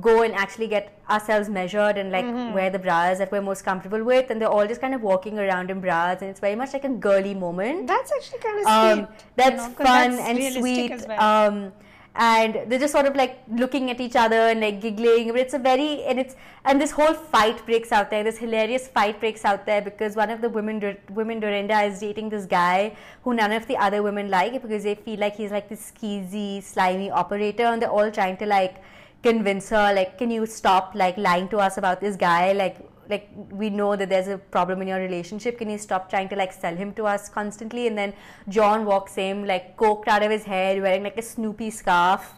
go 0.00 0.22
and 0.22 0.34
actually 0.34 0.66
get 0.68 0.98
ourselves 1.08 1.48
measured 1.48 1.96
and 1.96 2.10
like 2.12 2.24
Mm-hmm. 2.24 2.52
wear 2.52 2.68
the 2.70 2.78
bras 2.78 3.18
that 3.18 3.30
we're 3.32 3.40
most 3.40 3.64
comfortable 3.64 4.02
with 4.04 4.30
and 4.30 4.40
they're 4.40 4.48
all 4.48 4.66
just 4.66 4.80
kind 4.80 4.94
of 4.94 5.02
walking 5.02 5.38
around 5.38 5.70
in 5.70 5.80
bras 5.80 6.20
and 6.20 6.30
it's 6.30 6.40
very 6.40 6.56
much 6.56 6.72
like 6.72 6.84
a 6.84 6.88
girly 6.88 7.34
moment 7.34 7.86
That's 7.86 8.12
actually 8.12 8.40
kind 8.40 8.60
of 8.60 8.66
um, 8.66 8.98
sweet. 8.98 9.08
you 9.20 9.26
that's 9.36 9.66
fun 9.74 10.16
that's 10.16 10.28
and 10.28 10.54
sweet 10.54 11.08
well. 11.08 11.20
um, 11.22 11.72
and 12.18 12.54
they're 12.68 12.78
just 12.78 12.92
sort 12.92 13.06
of 13.06 13.14
like 13.14 13.38
looking 13.48 13.90
at 13.90 14.00
each 14.00 14.16
other 14.16 14.36
and 14.36 14.60
like 14.60 14.80
giggling. 14.80 15.28
But 15.28 15.36
it's 15.40 15.52
a 15.52 15.58
very 15.58 16.02
and 16.04 16.18
it's 16.18 16.34
and 16.64 16.80
this 16.80 16.90
whole 16.90 17.12
fight 17.12 17.64
breaks 17.66 17.92
out 17.92 18.08
there. 18.10 18.24
This 18.24 18.38
hilarious 18.38 18.88
fight 18.88 19.20
breaks 19.20 19.44
out 19.44 19.66
there 19.66 19.82
because 19.82 20.16
one 20.16 20.30
of 20.30 20.40
the 20.40 20.48
women, 20.48 20.96
women 21.10 21.40
Dorinda, 21.40 21.82
is 21.82 22.00
dating 22.00 22.30
this 22.30 22.46
guy 22.46 22.96
who 23.22 23.34
none 23.34 23.52
of 23.52 23.66
the 23.66 23.76
other 23.76 24.02
women 24.02 24.30
like 24.30 24.62
because 24.62 24.84
they 24.84 24.94
feel 24.94 25.20
like 25.20 25.36
he's 25.36 25.50
like 25.50 25.68
this 25.68 25.92
skeezy, 25.92 26.62
slimy 26.62 27.10
operator, 27.10 27.64
and 27.64 27.82
they're 27.82 27.90
all 27.90 28.10
trying 28.10 28.38
to 28.38 28.46
like 28.46 28.76
convince 29.22 29.70
her 29.70 29.92
like, 29.94 30.18
can 30.18 30.30
you 30.30 30.46
stop 30.46 30.92
like 30.94 31.16
lying 31.16 31.48
to 31.48 31.58
us 31.58 31.78
about 31.78 32.00
this 32.00 32.16
guy? 32.16 32.52
Like 32.52 32.76
like 33.08 33.28
we 33.50 33.70
know 33.70 33.94
that 33.94 34.08
there's 34.08 34.28
a 34.28 34.38
problem 34.38 34.82
in 34.82 34.88
your 34.88 34.98
relationship. 34.98 35.58
Can 35.58 35.70
you 35.70 35.78
stop 35.78 36.10
trying 36.10 36.28
to 36.30 36.36
like 36.36 36.52
sell 36.52 36.74
him 36.74 36.92
to 36.94 37.04
us 37.04 37.28
constantly? 37.28 37.86
And 37.86 37.96
then 37.96 38.12
john 38.48 38.84
walks 38.84 39.18
in 39.18 39.46
like 39.46 39.76
coked 39.76 40.08
out 40.08 40.22
of 40.22 40.30
his 40.30 40.44
head 40.44 40.82
wearing 40.82 41.02
like 41.04 41.18
a 41.18 41.22
snoopy 41.22 41.70
scarf 41.70 42.34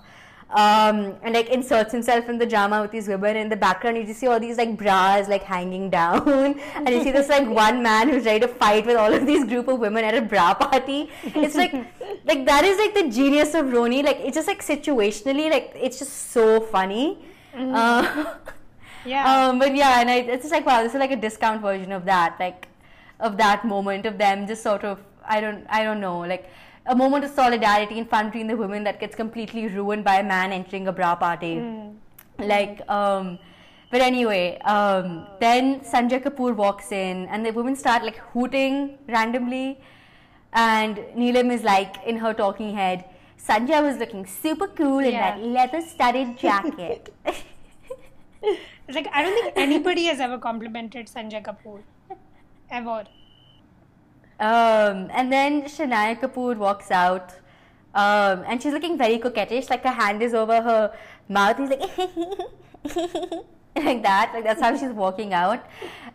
um, 0.51 1.15
and 1.23 1.35
like 1.35 1.51
inserts 1.51 1.93
himself 1.93 2.29
in 2.29 2.39
the 2.39 2.47
drama 2.47 2.81
with 2.81 2.91
these 2.91 3.07
women. 3.07 3.37
In 3.37 3.49
the 3.49 3.57
background 3.57 3.99
you 3.99 4.05
just 4.05 4.21
see 4.21 4.27
all 4.27 4.41
these 4.41 4.57
like 4.57 4.77
bras 4.79 5.29
like 5.29 5.43
hanging 5.43 5.91
down. 5.99 6.59
And 6.75 6.89
you 6.89 7.03
see 7.03 7.13
this 7.13 7.29
like 7.29 7.47
one 7.49 7.83
man 7.83 8.09
who's 8.09 8.25
ready 8.25 8.41
to 8.41 8.49
fight 8.49 8.87
with 8.87 8.97
all 8.97 9.13
of 9.13 9.27
these 9.27 9.45
group 9.45 9.69
of 9.69 9.79
women 9.79 10.05
at 10.05 10.15
a 10.15 10.23
bra 10.23 10.55
party. 10.55 11.11
It's 11.25 11.55
like 11.55 11.73
like 12.25 12.47
that 12.47 12.65
is 12.65 12.79
like 12.79 12.95
the 12.95 13.11
genius 13.11 13.55
of 13.55 13.67
roni. 13.67 14.03
Like 14.03 14.21
it's 14.21 14.35
just 14.35 14.49
like 14.49 14.63
situationally 14.63 15.51
like 15.51 15.73
it's 15.75 15.99
just 15.99 16.31
so 16.31 16.61
funny. 16.61 17.19
Mm-hmm. 17.55 17.75
uh, 17.75 18.35
yeah. 19.05 19.49
Um, 19.49 19.59
but 19.59 19.75
yeah, 19.75 20.01
and 20.01 20.11
I, 20.11 20.17
it's 20.17 20.45
just 20.45 20.53
like 20.53 20.65
wow, 20.65 20.83
this 20.83 20.95
is 20.95 20.99
like 20.99 21.11
a 21.11 21.17
discount 21.17 21.61
version 21.61 21.93
of 21.93 22.07
that, 22.07 22.37
like 22.41 22.69
of 23.21 23.37
that 23.37 23.65
moment 23.67 24.07
of 24.07 24.17
them 24.17 24.47
just 24.47 24.63
sort 24.63 24.85
of 24.85 25.01
I 25.25 25.41
don't 25.41 25.67
I 25.69 25.83
don't 25.83 26.01
know 26.01 26.21
like 26.21 26.49
a 26.89 26.97
moment 26.97 27.25
of 27.25 27.31
solidarity 27.31 27.99
and 27.99 28.09
fun 28.09 28.27
between 28.27 28.47
the 28.47 28.57
women 28.57 28.85
that 28.85 28.99
gets 28.99 29.15
completely 29.15 29.69
ruined 29.69 30.05
by 30.05 30.17
a 30.17 30.25
man 30.25 30.53
entering 30.53 30.89
a 30.89 30.93
bra 30.93 31.15
party. 31.15 31.57
Mm. 31.57 31.95
Like, 32.39 32.81
um, 32.89 33.39
but 33.91 34.01
anyway, 34.01 34.59
um, 34.61 35.27
then 35.41 35.81
Sanjay 35.81 36.23
Kapoor 36.23 36.55
walks 36.55 36.93
in 36.93 37.27
and 37.27 37.45
the 37.45 37.53
women 37.53 37.77
start 37.77 38.03
like 38.03 38.17
hooting 38.33 38.99
randomly. 39.07 39.79
And 40.53 40.97
Neelam 41.17 41.53
is 41.53 41.63
like 41.63 41.97
in 42.07 42.17
her 42.17 42.33
talking 42.33 42.75
head, 42.75 43.05
Sanjay 43.39 43.83
was 43.83 43.99
looking 43.99 44.25
super 44.27 44.69
cool 44.69 44.99
in 44.99 45.13
that 45.13 45.41
leather 45.41 45.83
studded 45.83 46.39
jacket. 46.39 47.13
like 48.89 49.09
I 49.13 49.23
don't 49.23 49.43
think 49.43 49.53
anybody 49.57 50.05
has 50.05 50.21
ever 50.21 50.39
complimented 50.39 51.07
Sanjay 51.07 51.45
Kapoor, 51.45 51.83
ever. 52.71 53.05
Um, 54.41 55.11
and 55.13 55.33
then 55.33 55.63
Shanaya 55.65 56.21
Kapoor 56.21 56.57
walks 56.57 56.91
out, 56.91 57.35
um, 57.95 58.45
and 58.47 58.63
she's 58.63 58.73
looking 58.73 58.97
very 58.97 59.19
coquettish. 59.19 59.69
Like 59.69 59.83
her 59.83 59.91
hand 59.91 60.23
is 60.23 60.33
over 60.33 60.63
her 60.63 60.97
mouth. 61.29 61.59
He's 61.59 61.71
like 61.71 61.81
like 63.77 64.03
that. 64.03 64.31
Like 64.33 64.45
that's 64.45 64.61
how 64.61 64.77
she's 64.77 64.93
walking 64.93 65.33
out, 65.33 65.65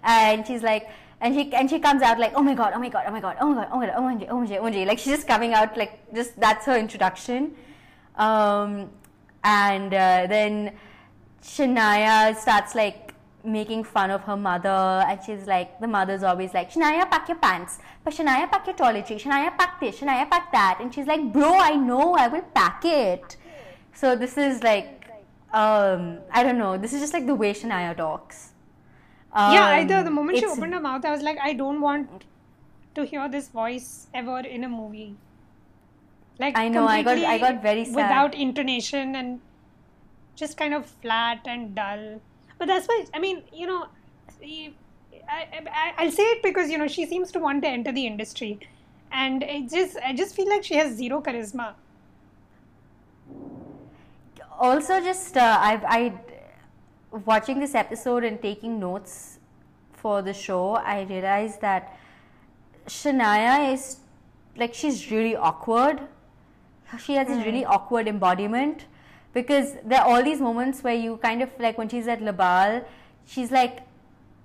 and 0.03 0.45
she's 0.47 0.63
like. 0.63 0.89
And 1.21 1.33
she 1.33 1.53
and 1.53 1.69
she 1.69 1.79
comes 1.79 2.01
out 2.01 2.19
like, 2.19 2.33
oh 2.35 2.41
my 2.41 2.53
god, 2.53 2.73
oh 2.75 2.79
my 2.79 2.89
god, 2.89 3.05
oh 3.07 3.11
my 3.11 3.21
god, 3.21 3.37
oh 3.39 3.47
my 3.47 3.55
god, 3.55 3.67
oh 3.71 3.77
my 3.79 3.85
god, 3.85 3.93
oh 3.95 4.01
my 4.01 4.13
god, 4.15 4.27
oh 4.29 4.39
my 4.41 4.45
god, 4.45 4.57
oh 4.59 4.63
my 4.63 4.71
god. 4.71 4.87
Like 4.87 4.99
she's 4.99 5.13
just 5.13 5.25
coming 5.25 5.53
out 5.53 5.77
like 5.77 6.13
just 6.13 6.37
that's 6.37 6.65
her 6.65 6.77
introduction, 6.77 7.55
um, 8.17 8.89
and 9.41 9.93
uh, 9.93 10.27
then 10.27 10.73
Shanaya 11.41 12.35
starts 12.35 12.75
like 12.75 13.12
making 13.43 13.83
fun 13.83 14.09
of 14.09 14.21
her 14.23 14.37
mother 14.37 14.69
and 15.07 15.19
she's 15.25 15.45
like 15.47 15.79
the 15.79 15.87
mother's 15.87 16.23
always 16.23 16.53
like 16.53 16.71
Shanaya 16.71 17.09
pack 17.09 17.27
your 17.27 17.37
pants. 17.37 17.79
But 18.03 18.13
Shanaya 18.13 18.49
pack 18.49 18.65
your 18.67 18.75
toiletry 18.75 19.19
Shanaya 19.21 19.57
pack 19.57 19.79
this. 19.79 19.99
Shanaya 19.99 20.29
pack 20.29 20.51
that. 20.51 20.77
And 20.79 20.93
she's 20.93 21.07
like 21.07 21.31
bro 21.33 21.53
I 21.57 21.75
know. 21.75 22.15
I 22.15 22.27
will 22.27 22.41
pack 22.41 22.85
it. 22.85 23.37
So 23.93 24.15
this 24.15 24.37
is 24.37 24.63
like 24.63 25.05
um 25.53 26.19
I 26.31 26.43
don't 26.43 26.57
know. 26.57 26.77
This 26.77 26.93
is 26.93 27.01
just 27.01 27.13
like 27.13 27.25
the 27.25 27.35
way 27.35 27.53
Shanaya 27.53 27.95
talks. 27.95 28.51
Um, 29.33 29.53
yeah 29.53 29.65
either 29.77 30.03
the 30.03 30.11
moment 30.11 30.37
she 30.37 30.45
opened 30.45 30.73
her 30.73 30.79
mouth 30.79 31.03
I 31.03 31.11
was 31.11 31.23
like 31.23 31.37
I 31.41 31.53
don't 31.53 31.81
want 31.81 32.23
to 32.95 33.03
hear 33.03 33.27
this 33.27 33.49
voice 33.49 34.07
ever 34.13 34.39
in 34.39 34.63
a 34.63 34.69
movie. 34.69 35.15
Like 36.39 36.57
I 36.57 36.67
know. 36.67 36.87
I 36.87 37.03
got 37.03 37.17
I 37.17 37.37
got 37.37 37.61
very 37.61 37.85
sad. 37.85 37.95
without 37.95 38.35
intonation 38.35 39.15
and 39.15 39.41
just 40.35 40.57
kind 40.57 40.73
of 40.73 40.85
flat 40.85 41.41
and 41.45 41.75
dull. 41.75 42.21
But 42.63 42.67
that's 42.67 42.87
why 42.87 43.05
I 43.13 43.19
mean, 43.19 43.43
you 43.51 43.67
know, 43.67 43.87
I, 44.41 45.47
I, 45.69 45.93
I'll 45.97 46.11
say 46.11 46.23
it 46.23 46.41
because 46.41 46.69
you 46.69 46.77
know 46.77 46.87
she 46.87 47.05
seems 47.05 47.29
to 47.33 47.39
want 47.39 47.61
to 47.63 47.67
enter 47.67 47.91
the 47.91 48.07
industry, 48.07 48.57
and 49.11 49.43
it 49.43 49.69
just 49.69 49.97
I 49.97 50.13
just 50.13 50.33
feel 50.33 50.47
like 50.47 50.63
she 50.63 50.75
has 50.75 50.95
zero 50.95 51.21
charisma. 51.21 51.73
Also, 54.57 55.01
just 55.01 55.35
uh, 55.35 55.57
I've 55.59 55.83
I 55.83 56.13
watching 57.25 57.59
this 57.59 57.75
episode 57.75 58.23
and 58.23 58.41
taking 58.41 58.79
notes 58.79 59.39
for 59.91 60.21
the 60.21 60.33
show, 60.33 60.75
I 60.75 61.01
realized 61.01 61.59
that 61.59 61.99
Shanaya 62.87 63.73
is 63.73 63.97
like 64.55 64.73
she's 64.73 65.11
really 65.11 65.35
awkward. 65.35 65.99
She 66.97 67.15
has 67.15 67.27
mm. 67.27 67.35
this 67.35 67.45
really 67.45 67.65
awkward 67.65 68.07
embodiment 68.07 68.85
because 69.33 69.73
there 69.83 69.99
are 69.99 70.07
all 70.07 70.23
these 70.23 70.39
moments 70.39 70.83
where 70.83 70.93
you 70.93 71.17
kind 71.17 71.41
of 71.41 71.49
like 71.59 71.77
when 71.77 71.89
she's 71.89 72.07
at 72.07 72.21
Le 72.21 72.33
Bal, 72.33 72.85
she's 73.25 73.51
like, 73.51 73.79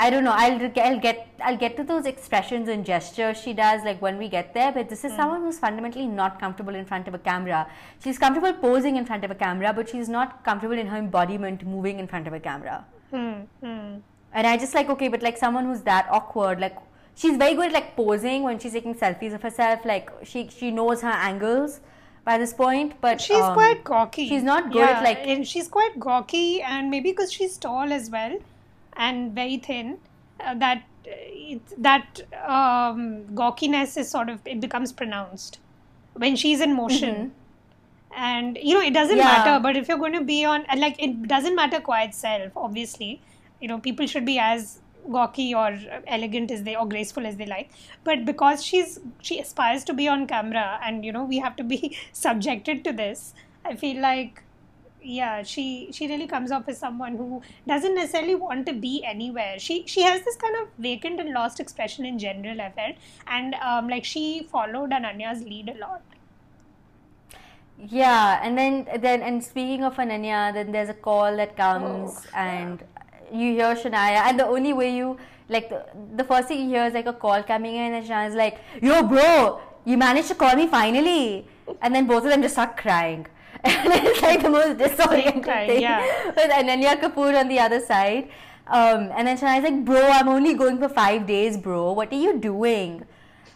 I 0.00 0.10
don't 0.10 0.22
know, 0.22 0.32
I'll, 0.34 0.70
I'll 0.76 1.00
get 1.00 1.28
I'll 1.40 1.56
get 1.56 1.76
to 1.76 1.84
those 1.84 2.06
expressions 2.06 2.68
and 2.68 2.86
gestures 2.86 3.40
she 3.40 3.52
does 3.52 3.82
like 3.84 4.00
when 4.00 4.16
we 4.16 4.28
get 4.28 4.54
there. 4.54 4.72
But 4.72 4.88
this 4.88 5.04
is 5.04 5.12
mm. 5.12 5.16
someone 5.16 5.42
who's 5.42 5.58
fundamentally 5.58 6.06
not 6.06 6.40
comfortable 6.40 6.74
in 6.74 6.84
front 6.84 7.08
of 7.08 7.14
a 7.14 7.18
camera. 7.18 7.66
She's 8.02 8.18
comfortable 8.18 8.52
posing 8.52 8.96
in 8.96 9.04
front 9.04 9.24
of 9.24 9.30
a 9.30 9.34
camera, 9.34 9.72
but 9.72 9.88
she's 9.88 10.08
not 10.08 10.44
comfortable 10.44 10.78
in 10.78 10.86
her 10.86 10.96
embodiment 10.96 11.66
moving 11.66 11.98
in 11.98 12.06
front 12.06 12.26
of 12.26 12.32
a 12.32 12.40
camera. 12.40 12.84
Mm. 13.12 13.46
Mm. 13.62 14.00
And 14.32 14.46
I 14.46 14.56
just 14.56 14.74
like 14.74 14.88
okay, 14.88 15.08
but 15.08 15.22
like 15.22 15.36
someone 15.36 15.64
who's 15.66 15.82
that 15.82 16.06
awkward, 16.10 16.60
like 16.60 16.76
she's 17.14 17.36
very 17.36 17.54
good 17.54 17.66
at 17.66 17.72
like 17.72 17.96
posing 17.96 18.44
when 18.44 18.58
she's 18.58 18.72
taking 18.72 18.94
selfies 18.94 19.34
of 19.34 19.42
herself. 19.42 19.84
Like 19.84 20.10
she 20.22 20.48
she 20.48 20.70
knows 20.70 21.02
her 21.02 21.08
angles 21.08 21.80
by 22.24 22.38
this 22.38 22.52
point, 22.52 22.94
but 23.00 23.20
she's 23.20 23.36
um, 23.36 23.54
quite 23.54 23.84
gawky. 23.84 24.28
She's 24.28 24.42
not 24.42 24.72
good 24.72 24.80
yeah, 24.80 24.98
at 24.98 25.04
like. 25.04 25.18
And 25.24 25.46
she's 25.46 25.68
quite 25.68 25.98
gawky, 25.98 26.62
and 26.62 26.90
maybe 26.90 27.10
because 27.10 27.32
she's 27.32 27.56
tall 27.56 27.92
as 27.92 28.10
well, 28.10 28.38
and 28.94 29.34
very 29.34 29.56
thin, 29.56 29.98
uh, 30.40 30.54
that 30.54 30.82
it, 31.04 31.62
that 31.82 32.20
um, 32.46 33.34
gawkiness 33.34 33.96
is 33.96 34.10
sort 34.10 34.28
of 34.28 34.40
it 34.44 34.60
becomes 34.60 34.92
pronounced 34.92 35.58
when 36.14 36.36
she's 36.36 36.60
in 36.60 36.74
motion. 36.74 37.14
Mm-hmm. 37.14 37.28
And 38.16 38.58
you 38.62 38.74
know 38.74 38.80
it 38.80 38.94
doesn't 38.94 39.16
yeah. 39.16 39.24
matter, 39.24 39.62
but 39.62 39.76
if 39.76 39.88
you're 39.88 39.98
going 39.98 40.14
to 40.14 40.24
be 40.24 40.44
on, 40.44 40.64
like 40.76 40.96
it 40.98 41.28
doesn't 41.28 41.54
matter 41.54 41.80
quiet 41.80 42.14
self. 42.14 42.52
Obviously, 42.56 43.20
you 43.60 43.68
know 43.68 43.78
people 43.78 44.06
should 44.06 44.24
be 44.24 44.38
as 44.38 44.80
gawky 45.10 45.54
or 45.54 45.76
elegant 46.06 46.50
as 46.50 46.62
they 46.62 46.76
or 46.76 46.86
graceful 46.86 47.26
as 47.26 47.36
they 47.36 47.46
like. 47.46 47.70
But 48.04 48.24
because 48.24 48.64
she's 48.64 49.00
she 49.20 49.38
aspires 49.40 49.84
to 49.84 49.94
be 49.94 50.08
on 50.08 50.26
camera 50.26 50.80
and 50.82 51.04
you 51.04 51.12
know 51.12 51.24
we 51.24 51.38
have 51.38 51.56
to 51.56 51.64
be 51.64 51.96
subjected 52.12 52.84
to 52.84 52.92
this 52.92 53.34
i 53.64 53.74
feel 53.74 54.00
like 54.00 54.42
yeah 55.02 55.42
she 55.42 55.88
she 55.92 56.08
really 56.08 56.26
comes 56.26 56.50
off 56.50 56.68
as 56.68 56.78
someone 56.78 57.16
who 57.16 57.40
doesn't 57.66 57.94
necessarily 57.94 58.34
want 58.34 58.66
to 58.66 58.72
be 58.72 59.02
anywhere. 59.04 59.58
She 59.58 59.84
she 59.86 60.02
has 60.02 60.22
this 60.22 60.36
kind 60.36 60.56
of 60.60 60.68
vacant 60.78 61.20
and 61.20 61.32
lost 61.32 61.60
expression 61.60 62.04
in 62.04 62.18
general 62.18 62.60
i 62.60 62.70
felt. 62.70 62.96
And 63.26 63.54
um 63.54 63.88
like 63.88 64.04
she 64.04 64.46
followed 64.50 64.90
ananya's 64.90 65.42
lead 65.42 65.68
a 65.68 65.78
lot. 65.78 66.02
Yeah 67.78 68.40
and 68.42 68.58
then 68.58 68.88
then 69.00 69.22
and 69.22 69.42
speaking 69.42 69.84
of 69.84 69.96
ananya 69.96 70.52
then 70.52 70.72
there's 70.72 70.88
a 70.88 70.94
call 71.08 71.36
that 71.36 71.56
comes 71.56 72.26
oh, 72.26 72.36
and 72.36 72.82
you 73.32 73.52
hear 73.54 73.74
Shanaya, 73.74 74.26
and 74.28 74.38
the 74.38 74.46
only 74.46 74.72
way 74.72 74.94
you 74.94 75.18
like 75.48 75.68
the, 75.70 75.84
the 76.16 76.24
first 76.24 76.48
thing 76.48 76.60
you 76.62 76.68
hear 76.68 76.84
is 76.84 76.94
like 76.94 77.06
a 77.06 77.12
call 77.12 77.42
coming 77.42 77.74
in, 77.74 77.94
and 77.94 78.06
Shanaya's 78.06 78.34
like, 78.34 78.58
"Yo, 78.82 79.02
bro, 79.02 79.60
you 79.84 79.96
managed 79.96 80.28
to 80.28 80.34
call 80.34 80.54
me 80.56 80.66
finally," 80.66 81.46
and 81.82 81.94
then 81.94 82.06
both 82.06 82.24
of 82.24 82.30
them 82.30 82.42
just 82.42 82.54
start 82.54 82.76
crying. 82.76 83.26
and 83.64 83.92
it's 83.92 84.22
like 84.22 84.42
the 84.42 84.50
most 84.50 84.78
disorienting 84.78 85.44
thing. 85.44 85.82
Yeah. 85.82 86.00
With 86.36 86.50
Ananya 86.50 87.00
Kapoor 87.00 87.34
on 87.38 87.48
the 87.48 87.58
other 87.58 87.80
side. 87.80 88.30
Um, 88.68 89.10
and 89.16 89.26
then 89.26 89.36
Shanaya's 89.36 89.64
like, 89.64 89.84
bro, 89.84 90.00
I'm 90.00 90.28
only 90.28 90.54
going 90.54 90.78
for 90.78 90.88
five 90.88 91.26
days, 91.26 91.56
bro. 91.56 91.92
What 91.92 92.12
are 92.12 92.20
you 92.20 92.38
doing? 92.38 93.04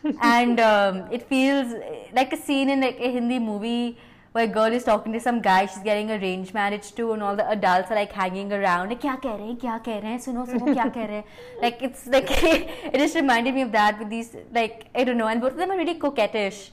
and 0.21 0.59
um, 0.59 1.07
it 1.13 1.29
feels 1.29 1.75
like 2.13 2.33
a 2.33 2.37
scene 2.37 2.69
in 2.69 2.81
like 2.81 2.99
a 2.99 3.13
Hindi 3.13 3.39
movie 3.39 3.99
where 4.33 4.45
a 4.45 4.49
girl 4.49 4.73
is 4.73 4.85
talking 4.85 5.13
to 5.13 5.21
some 5.21 5.41
guy 5.41 5.67
she's 5.67 5.83
getting 5.83 6.11
arranged 6.11 6.55
marriage 6.55 6.93
to 6.95 7.13
and 7.13 7.23
all 7.23 7.37
the 7.37 7.49
adults 7.51 7.91
are 7.91 7.95
like 7.95 8.13
hanging 8.13 8.53
around 8.53 8.89
like 8.89 9.03
kya 9.03 9.21
keh 9.21 9.29
rahe 9.29 9.47
hain? 9.47 9.57
Kya 9.57 9.85
keh 9.85 9.97
rahe 10.01 10.13
hain? 10.13 10.21
Suno 10.27 10.47
suno 10.53 10.75
kya 10.75 10.93
keh 10.93 11.07
rahe 11.07 11.19
hain? 11.19 11.25
Like 11.63 11.83
it's 11.83 12.07
like 12.07 12.31
it 12.93 12.99
just 13.05 13.15
reminded 13.15 13.55
me 13.55 13.63
of 13.63 13.73
that 13.73 13.99
with 13.99 14.09
these 14.09 14.35
like 14.53 14.87
I 14.95 15.05
don't 15.05 15.19
know 15.19 15.29
and 15.29 15.41
both 15.41 15.53
of 15.53 15.59
them 15.59 15.71
are 15.71 15.77
really 15.77 15.99
coquettish. 15.99 16.71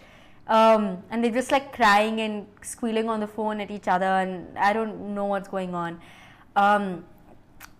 Um, 0.47 1.03
and 1.11 1.23
they're 1.23 1.31
just 1.31 1.51
like 1.51 1.73
crying 1.73 2.21
and 2.21 2.47
squealing 2.63 3.07
on 3.07 3.19
the 3.19 3.27
phone 3.27 3.61
at 3.61 3.69
each 3.69 3.87
other 3.87 4.05
and 4.05 4.57
I 4.57 4.73
don't 4.73 5.13
know 5.13 5.25
what's 5.25 5.47
going 5.47 5.75
on. 5.75 5.99
Um, 6.55 7.05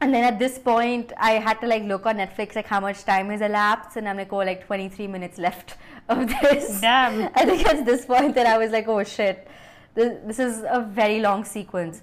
and 0.02 0.14
then 0.14 0.24
at 0.24 0.38
this 0.38 0.60
point 0.60 1.12
I 1.18 1.32
had 1.32 1.62
to 1.62 1.68
like 1.68 1.84
look 1.84 2.06
on 2.06 2.18
Netflix 2.18 2.56
like 2.56 2.68
how 2.68 2.80
much 2.80 3.06
time 3.06 3.30
has 3.30 3.42
elapsed 3.42 3.98
and 3.98 4.08
I'm 4.08 4.18
like 4.18 4.32
oh 4.32 4.38
like 4.38 4.68
23 4.68 5.08
minutes 5.08 5.40
left 5.40 5.78
of 6.10 6.28
this. 6.28 6.82
Damn. 6.82 7.32
I 7.34 7.46
think 7.46 7.66
at 7.66 7.86
this 7.86 8.06
point 8.06 8.36
that 8.36 8.46
I 8.46 8.58
was 8.58 8.72
like 8.72 8.88
oh 8.88 9.04
shit 9.04 9.48
This, 9.96 10.40
is 10.40 10.64
a 10.68 10.82
very 10.82 11.20
long 11.20 11.44
sequence. 11.44 12.02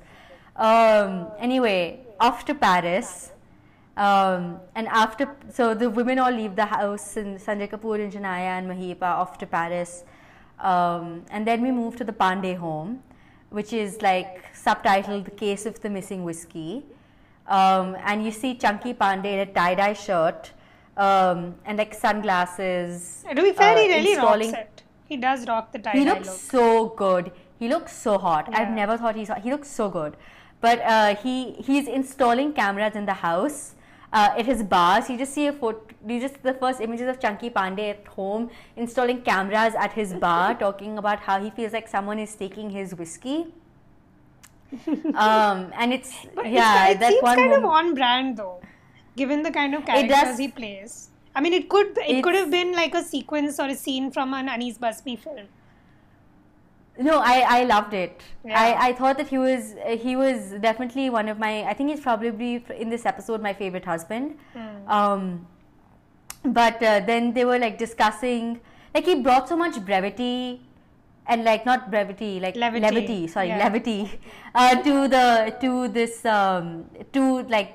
Um, 0.56 1.28
anyway, 1.38 2.00
off 2.20 2.44
to 2.46 2.54
Paris. 2.54 3.32
Um, 3.96 4.60
and 4.74 4.86
after, 4.88 5.34
so 5.50 5.72
the 5.74 5.88
women 5.88 6.18
all 6.18 6.30
leave 6.30 6.56
the 6.56 6.66
house, 6.66 7.16
and 7.16 7.38
Sanjay 7.38 7.70
Kapoor 7.70 8.02
and 8.02 8.12
Shanaya 8.12 8.58
and 8.58 8.68
Maheep 8.68 9.00
are 9.00 9.16
off 9.16 9.38
to 9.38 9.46
Paris. 9.46 10.04
Um, 10.58 11.24
and 11.30 11.46
then 11.46 11.62
we 11.62 11.70
move 11.70 11.96
to 11.96 12.04
the 12.04 12.12
Pandey 12.12 12.56
home, 12.56 13.02
which 13.50 13.72
is 13.72 14.02
like 14.02 14.54
subtitled 14.54 15.24
The 15.24 15.30
Case 15.30 15.66
of 15.66 15.80
the 15.80 15.88
Missing 15.88 16.24
Whiskey. 16.24 16.84
Um, 17.46 17.96
and 18.04 18.24
you 18.24 18.32
see 18.32 18.54
Chunky 18.54 18.92
Pandey 18.92 19.34
in 19.34 19.38
a 19.40 19.46
tie 19.46 19.74
dye 19.74 19.92
shirt 19.92 20.52
um, 20.96 21.54
and 21.64 21.78
like 21.78 21.94
sunglasses. 21.94 23.24
To 23.34 23.42
be 23.42 23.52
fair, 23.52 23.76
he 23.76 23.92
uh, 23.92 23.96
really 23.96 24.16
rocks 24.16 24.58
it. 24.58 24.82
He 25.06 25.16
does 25.16 25.46
rock 25.46 25.72
the 25.72 25.78
tie 25.78 25.92
dye. 25.92 25.98
he 25.98 26.04
looks 26.04 26.26
look. 26.26 26.36
so 26.36 26.88
good. 26.88 27.32
He 27.58 27.68
looks 27.68 27.92
so 27.96 28.18
hot. 28.18 28.48
I've 28.52 28.70
never 28.70 28.96
thought 28.96 29.16
he's 29.16 29.28
hot. 29.28 29.40
He 29.42 29.50
looks 29.50 29.68
so 29.68 29.88
good. 29.88 30.16
But 30.60 30.80
uh, 30.80 31.14
he 31.16 31.52
he's 31.52 31.86
installing 31.88 32.52
cameras 32.52 32.96
in 32.96 33.06
the 33.06 33.14
house. 33.14 33.74
Uh, 34.12 34.30
at 34.38 34.46
his 34.46 34.62
bars, 34.62 35.10
you 35.10 35.18
just 35.18 35.32
see 35.34 35.46
a 35.46 35.52
photo. 35.52 35.80
You 36.06 36.20
just 36.20 36.42
the 36.42 36.54
first 36.54 36.80
images 36.80 37.08
of 37.08 37.20
Chunky 37.20 37.50
Pandey 37.50 37.90
at 37.90 38.06
home 38.06 38.50
installing 38.76 39.22
cameras 39.22 39.74
at 39.74 39.92
his 39.92 40.14
bar, 40.14 40.54
talking 40.66 40.96
about 40.98 41.20
how 41.20 41.40
he 41.40 41.50
feels 41.50 41.72
like 41.72 41.88
someone 41.88 42.18
is 42.18 42.34
taking 42.34 42.70
his 42.70 42.94
whiskey. 42.94 43.46
um, 45.14 45.72
and 45.74 45.92
it's 45.92 46.12
But 46.34 46.50
yeah, 46.50 46.86
it's, 46.88 46.94
it 46.96 47.00
that 47.00 47.10
seems 47.10 47.22
one 47.22 47.36
kind 47.36 47.52
of 47.52 47.64
on 47.64 47.94
brand 47.94 48.36
though, 48.36 48.60
given 49.16 49.42
the 49.42 49.50
kind 49.50 49.74
of 49.74 49.84
does- 49.84 50.08
characters 50.08 50.38
he 50.38 50.48
plays. 50.48 51.10
I 51.34 51.40
mean, 51.42 51.52
it 51.52 51.68
could 51.68 51.98
it 51.98 52.22
could 52.22 52.34
have 52.34 52.50
been 52.50 52.72
like 52.72 52.94
a 52.94 53.02
sequence 53.02 53.60
or 53.60 53.66
a 53.66 53.74
scene 53.74 54.10
from 54.10 54.32
an 54.32 54.48
Anees 54.48 54.78
Bazmee 54.78 55.18
film. 55.18 55.48
No, 56.98 57.18
I, 57.18 57.44
I 57.60 57.64
loved 57.64 57.94
it. 57.94 58.22
Yeah. 58.44 58.58
I, 58.58 58.88
I 58.88 58.92
thought 58.92 59.18
that 59.18 59.28
he 59.28 59.38
was 59.38 59.74
he 60.00 60.16
was 60.16 60.52
definitely 60.60 61.10
one 61.10 61.28
of 61.28 61.38
my 61.38 61.62
I 61.64 61.74
think 61.74 61.90
he's 61.90 62.00
probably 62.00 62.64
in 62.74 62.88
this 62.90 63.04
episode 63.06 63.42
my 63.42 63.52
favorite 63.52 63.84
husband. 63.84 64.38
Hmm. 64.54 64.88
Um, 64.88 65.46
but 66.44 66.82
uh, 66.82 67.00
then 67.00 67.32
they 67.34 67.44
were 67.44 67.58
like 67.58 67.76
discussing 67.78 68.60
like 68.94 69.04
he 69.04 69.16
brought 69.16 69.48
so 69.48 69.56
much 69.56 69.84
brevity 69.84 70.62
and 71.26 71.44
like 71.44 71.66
not 71.66 71.90
brevity 71.90 72.40
like 72.40 72.56
Levity. 72.56 73.26
sorry 73.26 73.48
Yeah. 73.48 73.58
levity 73.58 74.20
uh, 74.54 74.76
to 74.82 75.08
the 75.08 75.56
to 75.60 75.88
this 75.88 76.24
um, 76.24 76.88
to 77.12 77.42
like 77.42 77.74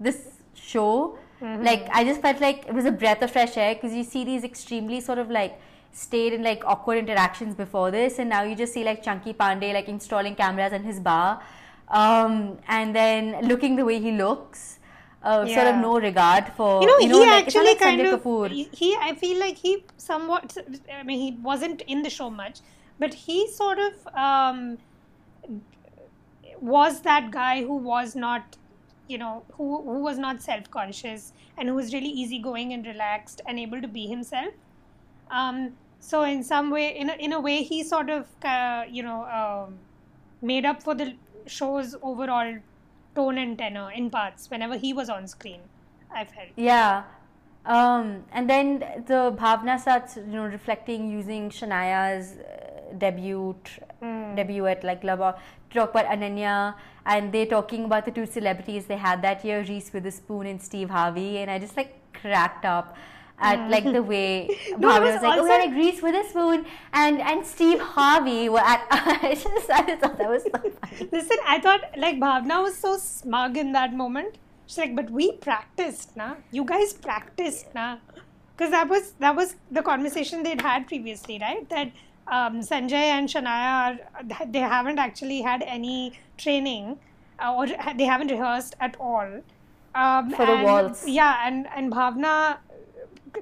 this 0.00 0.42
show. 0.54 1.18
Mm-hmm. 1.40 1.64
Like 1.64 1.88
I 1.92 2.04
just 2.04 2.22
felt 2.22 2.40
like 2.40 2.66
it 2.68 2.72
was 2.72 2.84
a 2.84 2.92
breath 2.92 3.20
of 3.22 3.30
fresh 3.32 3.56
air 3.56 3.74
because 3.74 3.92
you 3.92 4.04
see 4.04 4.24
these 4.24 4.44
extremely 4.44 5.00
sort 5.00 5.18
of 5.18 5.28
like 5.30 5.60
stayed 5.92 6.32
in 6.32 6.42
like 6.42 6.64
awkward 6.64 6.98
interactions 6.98 7.54
before 7.54 7.90
this, 7.90 8.18
and 8.18 8.30
now 8.30 8.42
you 8.42 8.56
just 8.56 8.72
see 8.72 8.84
like 8.84 9.02
Chunky 9.02 9.32
Pandey 9.32 9.72
like 9.72 9.88
installing 9.88 10.34
cameras 10.34 10.72
in 10.72 10.82
his 10.82 11.00
bar, 11.00 11.42
um, 11.88 12.58
and 12.68 12.94
then 12.94 13.46
looking 13.46 13.76
the 13.76 13.84
way 13.84 14.00
he 14.00 14.12
looks. 14.12 14.78
Uh, 15.22 15.46
Sort 15.46 15.68
of 15.68 15.76
no 15.76 16.00
regard 16.00 16.48
for 16.56 16.80
You 16.80 16.88
know, 16.88 16.98
he 16.98 17.08
like, 17.24 17.44
actually 17.46 17.66
like 17.66 17.78
kind 17.78 18.00
Sanjay 18.00 18.12
of 18.12 18.22
Kapoor. 18.22 18.50
he, 18.50 18.68
he. 18.72 18.96
I 18.96 19.14
feel 19.14 19.38
like 19.38 19.56
he 19.56 19.84
somewhat. 19.96 20.56
I 20.92 21.04
mean, 21.04 21.20
he 21.20 21.38
wasn't 21.40 21.82
in 21.82 22.02
the 22.02 22.10
show 22.10 22.28
much, 22.28 22.58
but 22.98 23.14
he 23.14 23.48
sort 23.48 23.78
of 23.78 23.92
um, 24.16 24.78
was 26.60 27.02
that 27.02 27.30
guy 27.30 27.62
who 27.62 27.76
was 27.76 28.16
not, 28.16 28.56
you 29.06 29.18
know, 29.18 29.44
who 29.52 29.82
who 29.82 30.00
was 30.00 30.18
not 30.18 30.42
self 30.42 30.68
conscious 30.72 31.32
and 31.56 31.68
who 31.68 31.76
was 31.76 31.94
really 31.94 32.08
easygoing 32.08 32.72
and 32.72 32.84
relaxed 32.84 33.40
and 33.46 33.60
able 33.60 33.80
to 33.80 33.86
be 33.86 34.08
himself. 34.08 34.52
Um, 35.30 35.74
so 36.08 36.22
in 36.24 36.42
some 36.42 36.70
way, 36.70 36.86
in 36.98 37.10
a, 37.10 37.14
in 37.14 37.32
a 37.32 37.40
way, 37.40 37.62
he 37.62 37.82
sort 37.84 38.10
of 38.10 38.26
uh, 38.44 38.82
you 38.90 39.02
know 39.02 39.24
um, 39.40 39.78
made 40.42 40.66
up 40.66 40.82
for 40.82 40.94
the 40.94 41.14
show's 41.46 41.94
overall 42.02 42.54
tone 43.14 43.38
and 43.38 43.58
tenor 43.58 43.90
in 43.92 44.10
parts 44.10 44.50
whenever 44.50 44.76
he 44.76 44.92
was 44.92 45.08
on 45.08 45.26
screen. 45.26 45.60
I 46.14 46.24
felt. 46.24 46.48
Yeah. 46.56 47.04
Um, 47.64 48.24
and 48.32 48.50
then 48.50 48.80
the 49.06 49.20
Bhavna 49.40 49.78
starts, 49.80 50.16
you 50.16 50.22
know, 50.26 50.44
reflecting 50.44 51.08
using 51.10 51.48
Shanaya's 51.48 52.32
uh, 52.38 52.94
debut 52.98 53.54
Hmm. 54.02 54.34
debut 54.34 54.66
at 54.66 54.82
like 54.82 55.04
Le 55.04 55.16
Bal 55.16 55.32
to 55.70 55.78
talk 55.78 55.90
about 55.90 56.06
Ananya, 56.06 56.74
and 57.06 57.32
they're 57.32 57.46
talking 57.46 57.84
about 57.84 58.04
the 58.04 58.10
two 58.10 58.26
celebrities 58.26 58.86
they 58.86 58.96
had 58.96 59.22
that 59.22 59.44
year, 59.44 59.62
Reese 59.68 59.92
Witherspoon 59.92 60.46
and 60.46 60.60
Steve 60.60 60.90
Harvey, 60.90 61.38
and 61.38 61.48
I 61.48 61.60
just 61.60 61.76
like 61.76 61.92
cracked 62.12 62.64
up 62.64 62.96
at 63.42 63.70
like 63.70 63.84
the 63.84 64.02
way. 64.12 64.48
No, 64.78 64.88
Bhavna 64.88 65.00
was 65.00 65.14
was, 65.14 65.22
like, 65.22 65.38
oh 65.38 65.40
also- 65.42 65.52
yeah, 65.52 65.64
like 65.64 65.74
Reese 65.74 66.02
Witherspoon 66.02 66.64
and 66.92 67.20
and 67.20 67.44
Steve 67.46 67.80
Harvey 67.80 68.48
were 68.48 68.60
at. 68.60 68.86
I 68.90 69.34
just 69.34 69.70
I 69.70 69.96
thought 69.96 70.16
that 70.18 70.28
was 70.30 70.44
so 70.44 70.50
funny. 70.50 71.08
Listen, 71.12 71.36
I 71.46 71.58
thought 71.60 71.80
like 71.96 72.16
Bhavna 72.16 72.62
was 72.62 72.76
so 72.76 72.96
smug 72.98 73.56
in 73.56 73.72
that 73.72 73.94
moment. 73.94 74.38
She's 74.66 74.78
like, 74.78 74.94
but 74.96 75.10
we 75.10 75.32
practiced, 75.32 76.16
na. 76.16 76.34
You 76.50 76.64
guys 76.64 76.92
practiced, 76.94 77.74
na. 77.74 77.96
Because 78.56 78.70
that 78.70 78.88
was 78.88 79.12
that 79.18 79.34
was 79.36 79.56
the 79.70 79.82
conversation 79.82 80.42
they'd 80.42 80.60
had 80.62 80.86
previously, 80.86 81.38
right? 81.40 81.68
That 81.68 81.90
um, 82.28 82.60
Sanjay 82.60 83.08
and 83.18 83.28
Shanaya 83.28 83.98
are 84.14 84.46
they 84.46 84.60
haven't 84.60 84.98
actually 84.98 85.42
had 85.42 85.62
any 85.62 86.12
training, 86.38 86.98
uh, 87.38 87.54
or 87.54 87.66
they 87.66 88.04
haven't 88.04 88.30
rehearsed 88.30 88.76
at 88.80 88.96
all. 89.00 89.40
Um, 89.94 90.30
For 90.30 90.46
the 90.46 90.52
and- 90.52 90.64
waltz. 90.64 91.06
Yeah, 91.08 91.40
and 91.46 91.66
and 91.76 91.92
Bhavna 91.92 92.58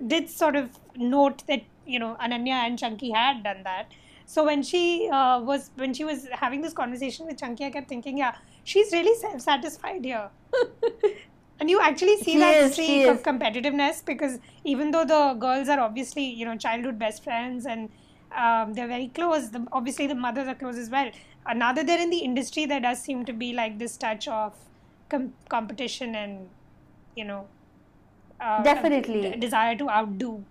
did 0.07 0.29
sort 0.29 0.57
of 0.57 0.71
note 0.97 1.47
that 1.47 1.63
you 1.87 1.99
know 1.99 2.17
Ananya 2.21 2.65
and 2.67 2.79
Chunky 2.79 3.11
had 3.11 3.43
done 3.43 3.63
that. 3.65 3.93
So 4.27 4.45
when 4.45 4.63
she 4.63 5.09
uh, 5.11 5.41
was 5.41 5.71
when 5.77 5.93
she 5.93 6.05
was 6.05 6.29
having 6.33 6.61
this 6.61 6.73
conversation 6.73 7.27
with 7.27 7.39
Chunky, 7.39 7.65
I 7.65 7.71
kept 7.71 7.89
thinking, 7.89 8.19
yeah, 8.19 8.37
she's 8.65 8.93
really 8.93 9.15
self-satisfied 9.19 10.05
here. 10.05 10.31
and 11.61 11.69
you 11.69 11.81
actually 11.81 12.17
see 12.19 12.33
She 12.33 12.39
that 12.39 12.57
is, 12.57 12.73
streak 12.75 13.07
of 13.07 13.23
competitiveness 13.23 14.05
because 14.05 14.39
even 14.65 14.93
though 14.93 15.05
the 15.05 15.35
girls 15.35 15.69
are 15.69 15.81
obviously 15.81 16.25
you 16.25 16.45
know 16.45 16.57
childhood 16.57 16.99
best 16.99 17.25
friends 17.25 17.67
and 17.67 17.91
um, 18.37 18.75
they're 18.75 18.87
very 18.87 19.09
close, 19.09 19.51
the, 19.51 19.67
obviously 19.73 20.07
the 20.07 20.15
mothers 20.15 20.47
are 20.47 20.55
close 20.55 20.79
as 20.79 20.91
well. 20.91 21.11
Uh, 21.47 21.55
now 21.55 21.73
that 21.73 21.87
they're 21.87 22.01
in 22.01 22.11
the 22.11 22.19
industry, 22.19 22.67
there 22.67 22.81
does 22.81 23.01
seem 23.03 23.25
to 23.25 23.33
be 23.33 23.53
like 23.53 23.79
this 23.79 23.97
touch 23.97 24.29
of 24.29 24.55
com- 25.09 25.33
competition 25.49 26.15
and 26.15 26.49
you 27.17 27.25
know 27.25 27.47
uh, 28.41 28.63
Definitely. 28.63 29.37
desire 29.39 29.77
to 29.77 29.89
outdo. 29.91 30.45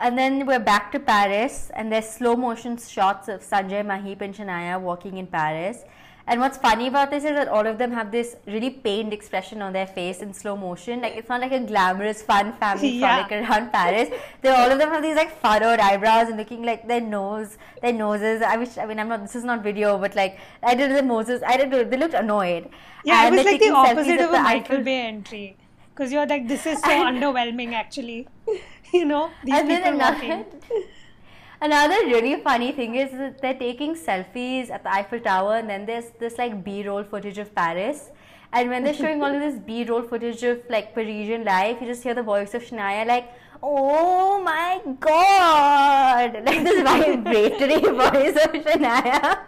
And 0.00 0.18
then 0.18 0.46
we're 0.46 0.58
back 0.58 0.90
to 0.92 0.98
Paris, 0.98 1.70
and 1.74 1.92
there's 1.92 2.08
slow 2.08 2.34
motion 2.34 2.76
shots 2.76 3.28
of 3.28 3.40
Sanjay, 3.40 3.84
Maheep, 3.86 4.20
and 4.20 4.34
Shanaya 4.34 4.80
walking 4.80 5.16
in 5.16 5.28
Paris. 5.28 5.84
And 6.26 6.40
what's 6.40 6.56
funny 6.56 6.86
about 6.86 7.10
this 7.10 7.24
is 7.24 7.30
that 7.32 7.48
all 7.48 7.66
of 7.66 7.78
them 7.78 7.90
have 7.92 8.12
this 8.12 8.36
really 8.46 8.70
pained 8.70 9.12
expression 9.12 9.60
on 9.60 9.72
their 9.72 9.88
face 9.88 10.20
in 10.22 10.32
slow 10.32 10.56
motion. 10.56 11.00
Like 11.00 11.16
it's 11.16 11.28
not 11.28 11.40
like 11.40 11.50
a 11.50 11.58
glamorous, 11.58 12.22
fun 12.22 12.52
family 12.52 12.90
Yeah. 12.98 13.26
frolic 13.26 13.48
around 13.50 13.72
Paris. 13.72 14.08
They 14.40 14.48
all 14.50 14.70
of 14.70 14.78
them 14.78 14.88
have 14.90 15.02
these 15.02 15.16
like 15.16 15.40
furrowed 15.40 15.80
eyebrows 15.80 16.28
and 16.28 16.36
looking 16.36 16.62
like 16.62 16.86
their 16.86 17.00
nose, 17.00 17.58
their 17.80 17.92
noses. 17.92 18.40
I 18.40 18.56
wish. 18.56 18.78
I 18.78 18.86
mean, 18.86 19.00
I'm 19.00 19.08
not. 19.08 19.22
This 19.22 19.34
is 19.34 19.42
not 19.42 19.64
video, 19.64 19.98
but 19.98 20.14
like 20.14 20.38
I 20.62 20.76
did 20.76 20.92
the 20.92 21.02
noses. 21.02 21.42
I 21.44 21.56
did. 21.56 21.90
They 21.90 21.96
looked 21.96 22.14
annoyed. 22.14 22.68
Yeah, 23.04 23.26
And 23.26 23.34
it 23.34 23.38
was 23.38 23.46
like 23.46 23.60
the 23.60 23.70
opposite 23.70 24.20
at 24.20 24.20
of 24.20 24.30
a 24.30 24.32
the 24.36 24.42
Michael 24.42 24.78
Bay 24.84 25.00
entry. 25.08 25.56
Because 25.94 26.12
you're 26.12 26.26
like, 26.26 26.48
this 26.48 26.64
is 26.66 26.80
so 26.80 26.90
And- 26.90 27.18
underwhelming, 27.18 27.72
actually. 27.74 28.28
you 28.92 29.04
know, 29.04 29.30
these 29.44 29.54
and 29.54 29.68
then 29.70 29.82
people 29.82 30.00
another, 30.00 30.26
walking. 30.26 30.44
another 31.60 31.98
really 32.06 32.36
funny 32.42 32.72
thing 32.72 32.94
is 32.94 33.10
that 33.12 33.40
they're 33.42 33.58
taking 33.58 33.94
selfies 33.94 34.70
at 34.70 34.82
the 34.82 34.92
Eiffel 34.92 35.20
Tower, 35.20 35.56
and 35.56 35.68
then 35.68 35.86
there's 35.86 36.10
this 36.18 36.38
like 36.38 36.64
B-roll 36.64 37.04
footage 37.04 37.38
of 37.38 37.54
Paris. 37.54 38.10
And 38.54 38.68
when 38.68 38.84
they're 38.84 38.92
showing 38.94 39.22
all 39.22 39.34
of 39.34 39.40
this 39.40 39.58
B-roll 39.58 40.02
footage 40.02 40.42
of 40.42 40.60
like 40.68 40.94
Parisian 40.94 41.44
life, 41.44 41.78
you 41.80 41.86
just 41.86 42.02
hear 42.02 42.12
the 42.14 42.22
voice 42.22 42.52
of 42.52 42.62
Shanaya 42.62 43.06
like, 43.06 43.30
"Oh 43.62 44.42
my 44.42 44.80
God!" 45.00 46.34
Like 46.46 46.62
this 46.62 46.82
vibratory 46.82 47.80
voice 47.80 48.36
of 48.44 48.52
Shanaya. 48.66 49.38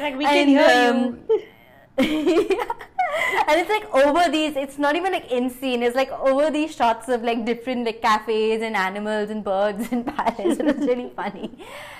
Like, 0.00 0.16
we 0.16 0.24
can 0.24 0.48
hear 0.48 0.68
you. 0.68 0.90
Um, 0.90 1.18
And 3.46 3.60
it's 3.60 3.70
like 3.70 3.92
over 3.94 4.30
these, 4.30 4.56
it's 4.56 4.78
not 4.78 4.96
even 4.96 5.12
like 5.12 5.30
in 5.30 5.50
scene, 5.50 5.82
it's 5.82 5.94
like 5.94 6.10
over 6.10 6.50
these 6.50 6.74
shots 6.74 7.08
of 7.08 7.22
like 7.22 7.44
different 7.44 7.84
like 7.84 8.00
cafes 8.00 8.62
and 8.62 8.74
animals 8.74 9.30
and 9.30 9.44
birds 9.44 9.92
in 9.92 10.04
Paris. 10.12 10.58
It 10.58 10.64
was 10.64 10.76
really 10.88 11.10
funny. 11.14 11.50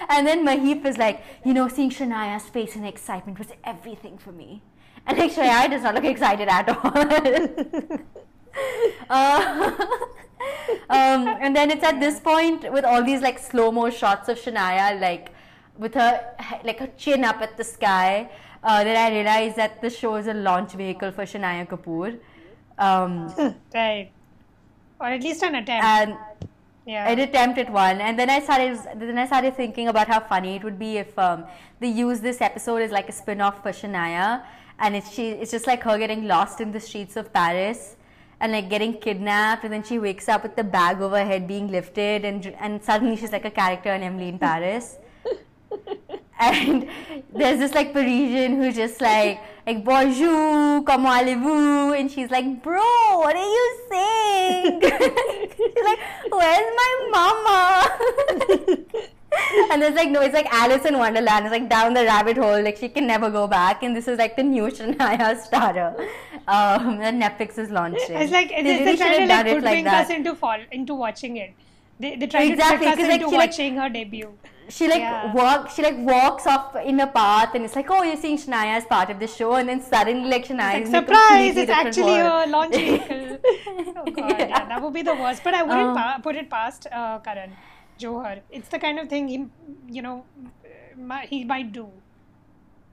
And 0.09 0.27
then 0.27 0.45
Maheep 0.47 0.85
is 0.85 0.97
like, 0.99 1.23
you 1.45 1.53
know, 1.55 1.69
seeing 1.69 1.91
Shanaya's 1.91 2.49
face 2.49 2.77
and 2.77 2.87
excitement 2.87 3.39
was 3.39 3.49
everything 3.63 4.19
for 4.19 4.33
me. 4.33 4.63
And 5.07 5.19
like 5.19 5.33
Shanaya 5.33 5.71
does 5.71 5.83
not 5.83 5.95
look 5.95 6.05
excited 6.05 6.49
at 6.49 6.69
all. 6.69 6.93
uh, 9.11 9.73
um, 10.89 11.29
and 11.29 11.55
then 11.55 11.71
it's 11.71 11.85
at 11.85 12.01
this 12.01 12.21
point 12.21 12.73
with 12.73 12.85
all 12.85 13.05
these 13.05 13.21
like 13.21 13.39
slow 13.39 13.71
mo 13.71 13.91
shots 13.91 14.29
of 14.29 14.39
Shanaya, 14.39 14.99
like 15.01 15.31
with 15.77 15.95
her 15.95 16.35
like 16.65 16.79
her 16.79 16.89
chin 16.97 17.23
up 17.25 17.43
at 17.43 17.57
the 17.59 17.65
sky, 17.65 18.31
uh, 18.65 18.83
that 18.85 18.97
I 18.97 19.15
realized 19.15 19.57
that 19.57 19.81
the 19.83 19.91
show 19.91 20.17
is 20.17 20.27
a 20.27 20.35
launch 20.35 20.73
vehicle 20.73 21.13
for 21.13 21.25
Shanaya 21.25 21.69
Kapoor. 21.69 22.19
Um, 22.79 23.33
Right. 23.75 24.11
Or 25.01 25.07
at 25.09 25.23
least 25.23 25.43
an 25.43 25.55
attempt. 25.57 25.85
and 25.85 26.17
Yeah. 26.87 27.09
I'd 27.09 27.19
attempt 27.19 27.59
at 27.59 27.71
one, 27.71 28.01
and 28.07 28.19
then 28.19 28.29
I 28.31 28.41
started. 28.41 28.79
Then 29.03 29.19
I 29.19 29.27
started 29.27 29.55
thinking 29.57 29.89
about 29.89 30.07
how 30.15 30.21
funny 30.21 30.57
it 30.57 30.65
would 30.65 30.79
be 30.79 30.99
if 31.03 31.19
um, 31.19 31.45
they 31.81 31.89
use 31.89 32.21
this 32.21 32.41
episode 32.49 32.83
as 32.87 32.91
like 32.97 33.09
a 33.09 33.13
spin-off 33.21 33.63
for 33.63 33.73
Shanaya, 33.79 34.43
and 34.79 34.95
it's 34.99 35.11
she. 35.11 35.31
It's 35.45 35.51
just 35.57 35.67
like 35.67 35.83
her 35.89 35.97
getting 36.03 36.27
lost 36.33 36.61
in 36.61 36.73
the 36.77 36.81
streets 36.89 37.17
of 37.23 37.33
Paris, 37.39 37.97
and 38.41 38.53
like 38.53 38.69
getting 38.75 38.93
kidnapped, 39.07 39.65
and 39.65 39.73
then 39.73 39.83
she 39.83 39.99
wakes 39.99 40.29
up 40.29 40.43
with 40.43 40.57
the 40.61 40.67
bag 40.77 41.01
over 41.01 41.17
her 41.23 41.25
head 41.33 41.49
being 41.55 41.69
lifted, 41.79 42.25
and 42.33 42.47
and 42.61 42.85
suddenly 42.91 43.17
she's 43.17 43.33
like 43.39 43.47
a 43.53 43.55
character 43.63 43.93
in 43.95 44.03
Emily 44.11 44.29
in 44.35 44.39
Paris. 44.49 44.99
and 46.69 46.89
there's 47.35 47.59
this 47.59 47.75
like 47.75 47.93
Parisian 47.93 48.57
who's 48.57 48.75
just 48.77 49.01
like 49.01 49.41
like 49.67 49.83
bonjour, 49.85 50.83
comment 50.83 51.09
allez-vous? 51.09 51.95
And 51.95 52.11
she's 52.11 52.31
like, 52.31 52.63
bro, 52.63 52.83
what 53.19 53.35
are 53.35 53.51
you 53.57 53.79
saying? 53.91 54.81
she's 54.83 55.85
like, 55.85 55.99
where's 56.31 56.71
my 56.77 56.93
mama? 57.11 57.89
and 59.73 59.81
there's 59.81 59.95
like 59.95 60.11
no, 60.11 60.21
it's 60.21 60.35
like 60.35 60.53
Alice 60.53 60.85
in 60.85 60.99
Wonderland. 60.99 61.47
It's 61.47 61.53
like 61.53 61.69
down 61.71 61.95
the 61.95 62.05
rabbit 62.05 62.37
hole. 62.37 62.63
Like 62.63 62.77
she 62.77 62.89
can 62.89 63.07
never 63.07 63.31
go 63.31 63.47
back. 63.47 63.83
And 63.83 63.97
this 63.97 64.07
is 64.07 64.19
like 64.19 64.37
the 64.37 64.43
new 64.43 64.65
Shanaya 64.65 65.41
starter 65.41 65.95
um, 66.47 66.99
that 66.99 67.15
Netflix 67.15 67.59
is 67.59 67.71
launching. 67.71 68.17
It's 68.17 68.33
like 68.33 68.51
They 68.51 68.63
they, 68.63 68.73
really 68.73 68.85
they 68.85 68.97
try 68.97 69.09
to 69.09 69.15
should 69.15 69.31
have 69.31 69.47
like 69.47 69.47
done 69.47 69.77
it 69.77 69.85
like 69.85 69.87
us 69.87 70.11
into 70.11 70.35
fall 70.35 70.59
into 70.71 70.95
watching 70.95 71.39
it. 71.39 71.55
They 72.01 72.17
they 72.17 72.27
try 72.27 72.43
Exactly, 72.45 72.87
to 72.89 72.93
trick 72.97 73.05
us 73.05 73.09
like, 73.11 73.21
into 73.21 73.31
she, 73.31 73.37
like- 73.37 73.51
watching 73.51 73.77
her 73.77 73.89
debut. 73.89 74.31
she 74.77 74.87
like 74.91 75.01
Yeah. 75.05 75.33
walk 75.39 75.65
she 75.75 75.83
like 75.87 75.97
walks 76.11 76.47
off 76.53 76.75
in 76.91 77.01
a 77.05 77.07
path 77.17 77.55
and 77.57 77.65
it's 77.67 77.77
like 77.79 77.91
oh 77.97 78.03
you're 78.03 78.21
seeing 78.23 78.39
Shanaya 78.45 78.77
as 78.79 78.87
part 78.93 79.11
of 79.15 79.19
the 79.25 79.27
show 79.33 79.51
and 79.59 79.69
then 79.73 79.81
suddenly 79.89 80.29
like 80.35 80.47
Shanaya 80.51 80.79
It's 80.81 80.91
like, 80.91 81.03
surprise! 81.07 81.57
It's 81.63 81.71
actually 81.81 82.15
world. 82.23 82.49
a 82.49 82.51
launch 82.55 82.75
vehicle. 82.85 83.37
oh 83.99 84.11
god, 84.21 84.41
yeah. 84.41 84.65
that 84.71 84.81
would 84.83 84.95
be 84.95 85.03
the 85.11 85.15
worst. 85.25 85.45
But 85.49 85.55
I 85.61 85.63
wouldn't 85.63 85.89
Um, 85.91 85.97
pa- 86.03 86.19
put 86.29 86.37
it 86.45 86.49
past 86.57 86.87
uh, 87.01 87.19
Karan 87.29 87.53
Johar. 88.05 88.41
It's 88.51 88.69
the 88.77 88.79
kind 88.87 88.99
of 89.05 89.09
thing 89.15 89.29
he, 89.35 89.45
you 89.99 90.03
know, 90.03 90.25
he 91.29 91.45
might 91.45 91.73
do. 91.73 91.89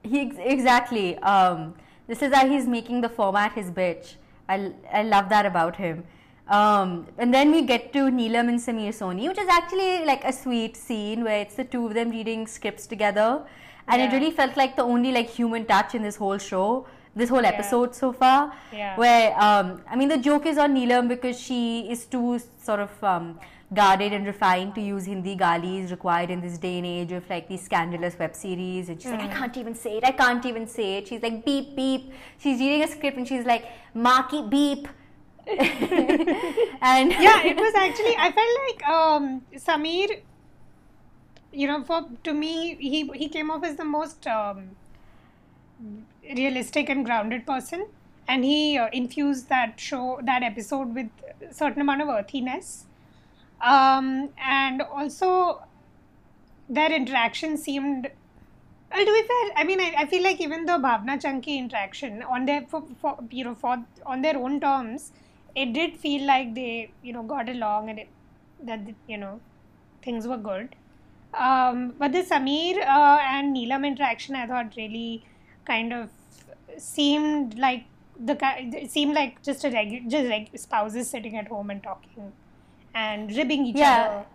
He 0.02 0.20
ex- 0.26 0.36
exactly. 0.56 1.16
Um, 1.18 1.74
this 2.06 2.22
is 2.22 2.34
how 2.34 2.46
he's 2.48 2.66
making 2.66 3.00
the 3.00 3.08
format 3.08 3.52
his 3.54 3.70
bitch. 3.70 4.14
I, 4.48 4.72
I 4.92 5.02
love 5.02 5.28
that 5.30 5.46
about 5.46 5.76
him. 5.76 6.04
Um, 6.52 7.06
and 7.16 7.32
then 7.32 7.50
we 7.50 7.62
get 7.62 7.92
to 7.94 8.00
Neelam 8.16 8.48
and 8.50 8.60
Samir 8.60 8.90
Soni, 9.00 9.26
which 9.26 9.38
is 9.38 9.48
actually 9.48 10.04
like 10.04 10.22
a 10.24 10.32
sweet 10.32 10.76
scene 10.76 11.24
where 11.24 11.40
it's 11.40 11.54
the 11.54 11.64
two 11.64 11.86
of 11.86 11.94
them 11.94 12.10
reading 12.10 12.46
scripts 12.46 12.86
together, 12.86 13.42
and 13.88 14.02
it 14.02 14.12
really 14.12 14.30
felt 14.30 14.54
like 14.56 14.76
the 14.76 14.82
only 14.82 15.12
like 15.12 15.30
human 15.30 15.64
touch 15.64 15.94
in 15.94 16.02
this 16.02 16.16
whole 16.16 16.36
show, 16.36 16.86
this 17.16 17.30
whole 17.30 17.46
episode 17.46 17.94
so 17.94 18.12
far. 18.12 18.52
Yeah. 18.70 18.98
Where 18.98 19.34
um, 19.40 19.80
I 19.90 19.96
mean, 19.96 20.10
the 20.10 20.18
joke 20.18 20.44
is 20.44 20.58
on 20.58 20.76
Neelam 20.76 21.08
because 21.08 21.40
she 21.40 21.90
is 21.90 22.04
too 22.04 22.38
sort 22.62 22.80
of 22.80 23.02
um, 23.02 23.40
guarded 23.72 24.12
and 24.12 24.26
refined 24.26 24.74
to 24.74 24.82
use 24.82 25.06
Hindi 25.06 25.34
galis 25.34 25.90
required 25.90 26.30
in 26.30 26.42
this 26.42 26.58
day 26.58 26.76
and 26.76 26.86
age 26.86 27.12
of 27.12 27.28
like 27.30 27.48
these 27.48 27.62
scandalous 27.62 28.18
web 28.18 28.36
series. 28.36 28.90
And 28.90 29.00
she's 29.00 29.10
like, 29.10 29.22
I 29.22 29.28
can't 29.28 29.56
even 29.56 29.74
say 29.74 29.96
it. 29.96 30.04
I 30.04 30.12
can't 30.12 30.44
even 30.44 30.66
say 30.66 30.98
it. 30.98 31.08
She's 31.08 31.22
like, 31.22 31.46
beep 31.46 31.74
beep. 31.74 32.12
She's 32.36 32.60
reading 32.60 32.82
a 32.82 32.88
script 32.88 33.16
and 33.16 33.26
she's 33.26 33.46
like, 33.46 33.64
Marky 33.94 34.42
beep. 34.42 34.86
and 36.80 37.10
yeah, 37.12 37.42
it 37.42 37.56
was 37.56 37.74
actually. 37.74 38.16
I 38.16 38.30
felt 38.30 38.58
like 38.68 38.88
um, 38.88 39.42
Samir. 39.56 40.20
You 41.52 41.66
know, 41.68 41.84
for 41.84 42.08
to 42.24 42.32
me, 42.32 42.74
he 42.76 43.06
he 43.14 43.28
came 43.28 43.50
off 43.50 43.62
as 43.64 43.76
the 43.76 43.84
most 43.84 44.26
um, 44.26 44.76
realistic 46.36 46.88
and 46.88 47.04
grounded 47.04 47.46
person, 47.46 47.86
and 48.28 48.44
he 48.44 48.78
uh, 48.78 48.88
infused 48.92 49.48
that 49.48 49.78
show, 49.78 50.20
that 50.24 50.42
episode, 50.42 50.94
with 50.94 51.10
a 51.48 51.52
certain 51.52 51.82
amount 51.82 52.02
of 52.02 52.08
earthiness, 52.08 52.86
um, 53.60 54.30
and 54.38 54.82
also 54.82 55.62
their 56.68 56.92
interaction 56.92 57.56
seemed. 57.56 58.10
Well, 58.94 59.06
to 59.06 59.12
be 59.12 59.22
fair, 59.26 59.50
I 59.56 59.64
mean, 59.64 59.80
I, 59.80 59.94
I 59.98 60.06
feel 60.06 60.22
like 60.22 60.40
even 60.40 60.66
the 60.66 60.72
Bhavna 60.72 61.20
Chunky 61.20 61.58
interaction 61.58 62.22
on 62.22 62.44
their 62.46 62.62
for, 62.68 62.84
for 63.00 63.18
you 63.30 63.44
know 63.44 63.54
for 63.54 63.84
on 64.04 64.22
their 64.22 64.36
own 64.36 64.60
terms, 64.60 65.12
it 65.54 65.72
did 65.72 65.96
feel 65.96 66.26
like 66.26 66.54
they 66.54 66.90
you 67.02 67.12
know 67.12 67.22
got 67.22 67.48
along 67.48 67.90
and 67.90 67.98
it, 67.98 68.08
that 68.64 68.80
you 69.08 69.16
know 69.18 69.40
things 70.02 70.26
were 70.26 70.36
good. 70.36 70.74
Um, 71.34 71.94
but 71.98 72.12
the 72.12 72.22
Samir 72.22 72.78
uh, 72.86 73.18
and 73.22 73.56
Neelam 73.56 73.86
interaction, 73.86 74.34
I 74.36 74.46
thought 74.46 74.74
really 74.76 75.24
kind 75.64 75.92
of 75.92 76.10
seemed 76.76 77.58
like 77.58 77.84
the 78.18 78.36
seemed 78.88 79.14
like 79.14 79.42
just 79.42 79.64
a 79.64 79.68
regu- 79.70 80.08
just 80.10 80.28
like 80.28 80.50
spouses 80.56 81.08
sitting 81.08 81.36
at 81.36 81.48
home 81.48 81.70
and 81.70 81.82
talking 81.82 82.32
and 82.94 83.34
ribbing 83.36 83.66
each 83.66 83.76
Yeah. 83.76 84.02
other. 84.02 84.26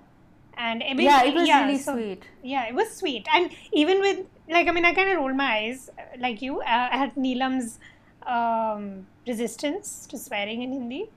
And 0.59 0.82
mean, 0.95 1.01
yeah, 1.05 1.24
it 1.24 1.36
was 1.36 1.47
yeah, 1.47 1.65
really 1.65 1.78
so- 1.78 1.93
sweet. 1.93 2.24
yeah, 2.43 2.65
it 2.68 2.74
was 2.74 2.91
sweet, 2.91 3.28
and 3.32 3.51
even 3.72 3.99
with 3.99 4.26
like, 4.49 4.68
I 4.68 4.72
mean, 4.72 4.86
I 4.86 4.93
kind 4.93 5.09
of 5.11 5.18
rolled 5.18 5.36
my 5.36 5.49
eyes 5.57 5.89
uh, 5.99 6.01
like 6.20 6.41
you 6.41 6.61
uh, 6.61 6.89
at 7.01 7.15
Neelam's 7.15 7.78
um, 8.26 9.05
resistance 9.28 10.08
to 10.08 10.18
swearing 10.18 10.62
in 10.62 10.72
Hindi, 10.72 11.10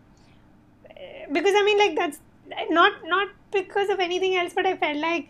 Uh, 0.91 1.33
because 1.33 1.55
I 1.57 1.63
mean, 1.65 1.79
like 1.79 1.97
that's 1.97 2.19
not 2.71 2.93
not 3.05 3.29
because 3.53 3.89
of 3.91 4.01
anything 4.01 4.37
else, 4.37 4.53
but 4.55 4.67
I 4.67 4.77
felt 4.77 4.99
like, 4.99 5.29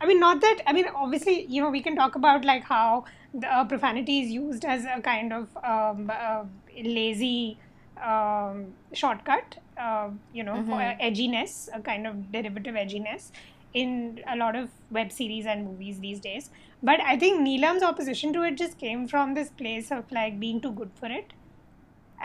I 0.00 0.06
mean, 0.06 0.20
not 0.20 0.40
that 0.40 0.62
I 0.66 0.72
mean, 0.72 0.86
obviously, 0.94 1.36
you 1.46 1.62
know, 1.62 1.70
we 1.70 1.82
can 1.82 1.96
talk 1.96 2.16
about 2.16 2.44
like 2.44 2.64
how 2.64 3.04
the 3.34 3.52
uh, 3.52 3.64
profanity 3.64 4.20
is 4.20 4.30
used 4.30 4.64
as 4.64 4.84
a 4.84 5.00
kind 5.00 5.32
of 5.32 5.56
um, 5.64 6.10
uh, 6.14 6.44
lazy 6.82 7.58
um, 8.02 8.74
shortcut, 8.92 9.56
uh, 9.78 10.10
you 10.32 10.42
know, 10.42 10.62
for 10.64 10.80
edginess, 11.10 11.68
a 11.74 11.80
kind 11.80 12.06
of 12.06 12.30
derivative 12.32 12.74
edginess 12.74 13.30
in 13.74 14.22
a 14.26 14.36
lot 14.36 14.56
of 14.56 14.70
web 14.90 15.12
series 15.12 15.46
and 15.46 15.64
movies 15.64 15.98
these 16.00 16.20
days. 16.20 16.50
But 16.82 17.00
I 17.00 17.18
think 17.18 17.40
Neelam's 17.40 17.82
opposition 17.82 18.32
to 18.34 18.42
it 18.42 18.56
just 18.56 18.78
came 18.78 19.06
from 19.08 19.34
this 19.34 19.50
place 19.50 19.90
of 19.90 20.10
like 20.10 20.38
being 20.40 20.60
too 20.60 20.72
good 20.72 20.90
for 20.94 21.06
it. 21.06 21.32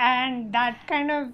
And 0.01 0.53
that 0.53 0.87
kind 0.87 1.11
of 1.11 1.33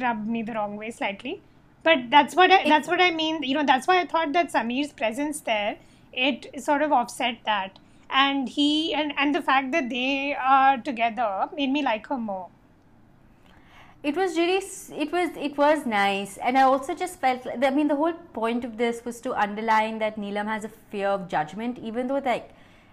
rubbed 0.00 0.26
me 0.26 0.42
the 0.42 0.54
wrong 0.54 0.76
way 0.76 0.90
slightly. 0.90 1.42
But 1.82 2.10
that's 2.10 2.34
what 2.36 2.50
I, 2.50 2.68
that's 2.68 2.88
what 2.88 3.00
I 3.00 3.10
mean. 3.10 3.42
You 3.42 3.54
know, 3.54 3.64
that's 3.64 3.86
why 3.86 4.00
I 4.00 4.06
thought 4.06 4.32
that 4.34 4.52
Samir's 4.52 4.92
presence 4.92 5.40
there, 5.40 5.78
it 6.12 6.46
sort 6.62 6.82
of 6.82 6.92
offset 6.92 7.38
that. 7.46 7.78
And 8.10 8.48
he 8.48 8.92
and, 8.94 9.12
and 9.16 9.34
the 9.34 9.42
fact 9.42 9.72
that 9.72 9.88
they 9.88 10.34
are 10.34 10.78
together 10.78 11.48
made 11.54 11.70
me 11.70 11.82
like 11.82 12.06
her 12.08 12.18
more. 12.18 12.50
it 14.02 14.16
was 14.16 14.36
really 14.38 14.56
it 15.04 15.12
was 15.12 15.30
it 15.46 15.56
was 15.60 15.84
nice 15.86 16.36
and 16.38 16.58
i 16.58 16.62
also 16.62 16.94
just 16.94 17.20
felt 17.24 17.46
i 17.68 17.70
mean 17.78 17.88
the 17.88 17.96
whole 17.96 18.14
point 18.38 18.64
of 18.64 18.76
this 18.78 19.04
was 19.04 19.20
to 19.26 19.34
underline 19.44 19.98
that 19.98 20.16
neelam 20.24 20.46
has 20.52 20.64
a 20.64 20.70
fear 20.94 21.08
of 21.08 21.28
judgment 21.34 21.78
even 21.90 22.06
though 22.06 22.20
like 22.28 22.50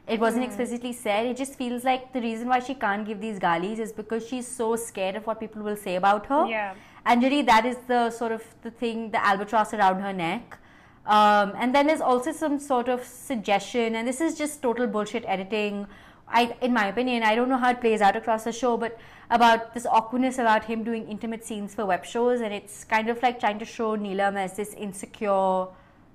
it 0.07 0.19
wasn't 0.19 0.45
explicitly 0.45 0.93
said. 0.93 1.25
It 1.25 1.37
just 1.37 1.55
feels 1.55 1.83
like 1.83 2.13
the 2.13 2.21
reason 2.21 2.47
why 2.47 2.59
she 2.59 2.73
can't 2.73 3.05
give 3.05 3.19
these 3.19 3.39
galis 3.39 3.79
is 3.79 3.91
because 3.91 4.27
she's 4.27 4.47
so 4.47 4.75
scared 4.75 5.15
of 5.15 5.27
what 5.27 5.39
people 5.39 5.61
will 5.61 5.75
say 5.75 5.95
about 5.95 6.27
her. 6.27 6.45
Yeah. 6.47 6.75
and 7.05 7.23
really 7.23 7.41
that 7.41 7.65
is 7.65 7.77
the 7.87 8.09
sort 8.11 8.31
of 8.31 8.43
the 8.63 8.71
thing 8.71 9.11
the 9.11 9.25
albatross 9.25 9.73
around 9.73 10.01
her 10.01 10.13
neck. 10.13 10.57
Um, 11.05 11.53
and 11.57 11.73
then 11.73 11.87
there's 11.87 12.01
also 12.01 12.31
some 12.33 12.59
sort 12.59 12.89
of 12.89 13.03
suggestion 13.03 13.95
and 13.95 14.07
this 14.07 14.19
is 14.19 14.37
just 14.37 14.61
total 14.61 14.87
bullshit 14.87 15.23
editing. 15.25 15.87
I, 16.27 16.55
in 16.61 16.73
my 16.73 16.87
opinion, 16.87 17.23
I 17.23 17.35
don't 17.35 17.47
know 17.47 17.57
how 17.57 17.71
it 17.71 17.79
plays 17.79 18.01
out 18.01 18.17
across 18.17 18.43
the 18.43 18.51
show, 18.51 18.75
but 18.75 18.99
about 19.29 19.73
this 19.73 19.85
awkwardness 19.85 20.37
about 20.37 20.65
him 20.65 20.83
doing 20.83 21.07
intimate 21.07 21.45
scenes 21.45 21.73
for 21.75 21.85
web 21.85 22.05
shows, 22.05 22.41
and 22.41 22.53
it's 22.53 22.83
kind 22.83 23.09
of 23.09 23.21
like 23.21 23.39
trying 23.39 23.59
to 23.59 23.65
show 23.65 23.95
Neelam 23.97 24.35
as 24.35 24.57
this 24.57 24.73
insecure 24.73 25.67